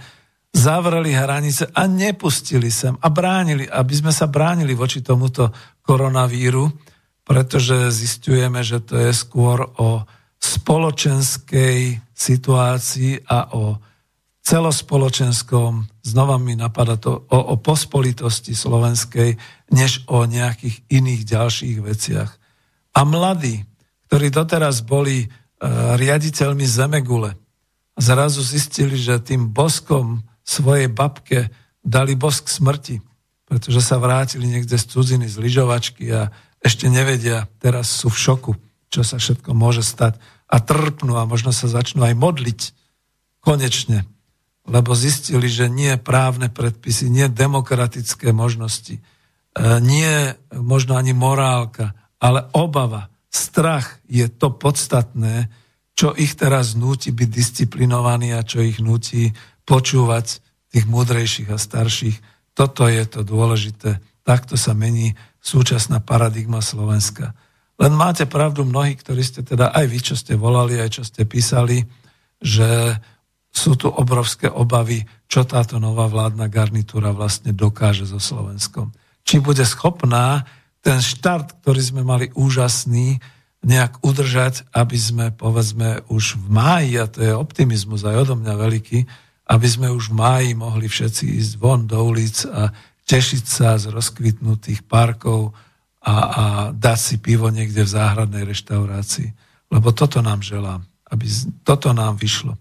zavreli 0.52 1.16
hranice 1.16 1.72
a 1.72 1.88
nepustili 1.88 2.68
sem 2.68 3.00
a 3.00 3.08
bránili, 3.08 3.64
aby 3.64 3.96
sme 3.96 4.12
sa 4.12 4.28
bránili 4.28 4.76
voči 4.76 5.00
tomuto 5.00 5.56
koronavíru, 5.88 6.68
pretože 7.24 7.96
zistujeme, 7.96 8.60
že 8.60 8.84
to 8.84 9.00
je 9.00 9.16
skôr 9.16 9.72
o 9.80 10.04
spoločenskej 10.36 12.04
situácii 12.12 13.24
a 13.24 13.56
o 13.56 13.80
celospoločenskom, 14.46 15.90
znova 16.06 16.38
mi 16.38 16.54
napadá 16.54 17.02
to, 17.02 17.26
o, 17.34 17.40
o 17.54 17.56
pospolitosti 17.58 18.54
slovenskej, 18.54 19.42
než 19.74 20.06
o 20.06 20.30
nejakých 20.30 20.86
iných 20.86 21.22
ďalších 21.26 21.78
veciach. 21.82 22.30
A 22.94 23.02
mladí, 23.02 23.66
ktorí 24.08 24.30
doteraz 24.30 24.86
boli 24.86 25.26
e, 25.26 25.28
riaditeľmi 25.98 26.62
Zemegule, 26.62 27.34
zrazu 27.98 28.46
zistili, 28.46 29.02
že 29.02 29.18
tým 29.18 29.50
boskom 29.50 30.22
svojej 30.46 30.94
babke 30.94 31.50
dali 31.82 32.14
bosk 32.14 32.46
smrti, 32.46 33.02
pretože 33.50 33.82
sa 33.82 33.98
vrátili 33.98 34.46
niekde 34.46 34.78
z 34.78 34.86
cudziny, 34.94 35.26
z 35.26 35.42
lyžovačky 35.42 36.06
a 36.14 36.30
ešte 36.62 36.86
nevedia, 36.86 37.50
teraz 37.58 37.90
sú 37.90 38.14
v 38.14 38.22
šoku, 38.22 38.52
čo 38.94 39.02
sa 39.02 39.18
všetko 39.18 39.58
môže 39.58 39.82
stať 39.82 40.22
a 40.46 40.62
trpnú 40.62 41.18
a 41.18 41.26
možno 41.26 41.50
sa 41.50 41.66
začnú 41.66 42.06
aj 42.06 42.14
modliť 42.14 42.62
konečne, 43.42 44.06
lebo 44.66 44.98
zistili, 44.98 45.46
že 45.46 45.70
nie 45.70 45.94
právne 46.02 46.50
predpisy, 46.50 47.10
nie 47.10 47.30
demokratické 47.30 48.34
možnosti, 48.34 48.98
e, 48.98 49.02
nie 49.82 50.34
možno 50.52 50.98
ani 50.98 51.14
morálka, 51.14 51.94
ale 52.18 52.50
obava, 52.58 53.14
strach 53.30 54.02
je 54.10 54.26
to 54.32 54.56
podstatné, 54.56 55.52
čo 55.96 56.12
ich 56.12 56.36
teraz 56.36 56.76
núti 56.76 57.16
byť 57.16 57.30
disciplinovaní 57.30 58.36
a 58.36 58.44
čo 58.44 58.60
ich 58.60 58.84
núti 58.84 59.32
počúvať 59.64 60.44
tých 60.74 60.86
múdrejších 60.90 61.50
a 61.54 61.58
starších. 61.62 62.18
Toto 62.52 62.88
je 62.92 63.04
to 63.08 63.24
dôležité. 63.24 64.04
Takto 64.28 64.60
sa 64.60 64.76
mení 64.76 65.16
súčasná 65.40 66.04
paradigma 66.04 66.60
Slovenska. 66.60 67.32
Len 67.76 67.94
máte 67.96 68.28
pravdu 68.28 68.64
mnohí, 68.64 68.96
ktorí 68.96 69.24
ste 69.24 69.44
teda 69.44 69.72
aj 69.72 69.86
vy, 69.88 70.00
čo 70.00 70.16
ste 70.16 70.40
volali, 70.40 70.80
aj 70.80 71.00
čo 71.00 71.04
ste 71.04 71.28
písali, 71.28 71.84
že 72.40 73.00
sú 73.56 73.80
tu 73.80 73.88
obrovské 73.88 74.52
obavy, 74.52 75.08
čo 75.32 75.48
táto 75.48 75.80
nová 75.80 76.12
vládna 76.12 76.52
garnitúra 76.52 77.16
vlastne 77.16 77.56
dokáže 77.56 78.04
so 78.04 78.20
Slovenskom. 78.20 78.92
Či 79.24 79.40
bude 79.40 79.64
schopná 79.64 80.44
ten 80.84 81.00
štart, 81.00 81.64
ktorý 81.64 81.82
sme 81.82 82.04
mali 82.04 82.30
úžasný, 82.36 83.24
nejak 83.66 84.04
udržať, 84.06 84.68
aby 84.76 84.98
sme, 85.00 85.26
povedzme, 85.34 86.06
už 86.12 86.38
v 86.38 86.48
máji, 86.54 86.92
a 87.02 87.10
to 87.10 87.24
je 87.24 87.34
optimizmus 87.34 88.06
aj 88.06 88.28
odo 88.28 88.36
mňa 88.38 88.54
veľký, 88.54 89.00
aby 89.50 89.68
sme 89.72 89.90
už 89.90 90.14
v 90.14 90.18
máji 90.22 90.50
mohli 90.54 90.86
všetci 90.86 91.26
ísť 91.42 91.54
von 91.58 91.90
do 91.90 91.98
ulic 91.98 92.46
a 92.46 92.70
tešiť 93.10 93.44
sa 93.48 93.82
z 93.82 93.90
rozkvitnutých 93.90 94.86
parkov, 94.86 95.58
a, 96.06 96.14
a 96.14 96.44
dať 96.70 97.00
si 97.02 97.16
pivo 97.18 97.50
niekde 97.50 97.82
v 97.82 97.94
záhradnej 97.98 98.46
reštaurácii. 98.46 99.30
Lebo 99.74 99.90
toto 99.90 100.22
nám 100.22 100.46
želám, 100.46 100.86
aby 101.10 101.26
toto 101.66 101.90
nám 101.98 102.22
vyšlo. 102.22 102.54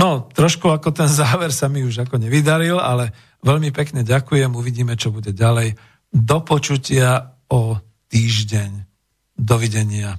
No, 0.00 0.24
trošku 0.32 0.72
ako 0.72 0.96
ten 0.96 1.12
záver 1.20 1.52
sa 1.52 1.68
mi 1.68 1.84
už 1.84 2.08
ako 2.08 2.16
nevydaril, 2.16 2.80
ale 2.80 3.12
veľmi 3.44 3.68
pekne 3.68 4.00
ďakujem, 4.00 4.56
uvidíme, 4.56 4.96
čo 4.96 5.12
bude 5.12 5.36
ďalej. 5.36 5.76
Do 6.08 6.40
počutia 6.42 7.36
o 7.52 7.76
týždeň. 8.08 8.88
Dovidenia. 9.36 10.16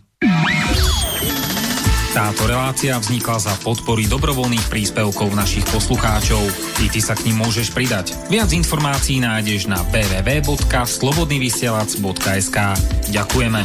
Táto 2.11 2.43
relácia 2.43 2.91
vznikla 2.99 3.39
za 3.39 3.55
podpory 3.63 4.03
dobrovoľných 4.03 4.67
príspevkov 4.67 5.31
našich 5.31 5.63
poslucháčov. 5.71 6.43
I 6.83 6.91
ty 6.91 6.99
sa 6.99 7.15
k 7.15 7.31
ním 7.31 7.39
môžeš 7.39 7.71
pridať. 7.71 8.11
Viac 8.27 8.51
informácií 8.51 9.23
nájdeš 9.23 9.71
na 9.71 9.79
www.slobodnyvysielac.sk 9.95 12.57
Ďakujeme. 13.15 13.63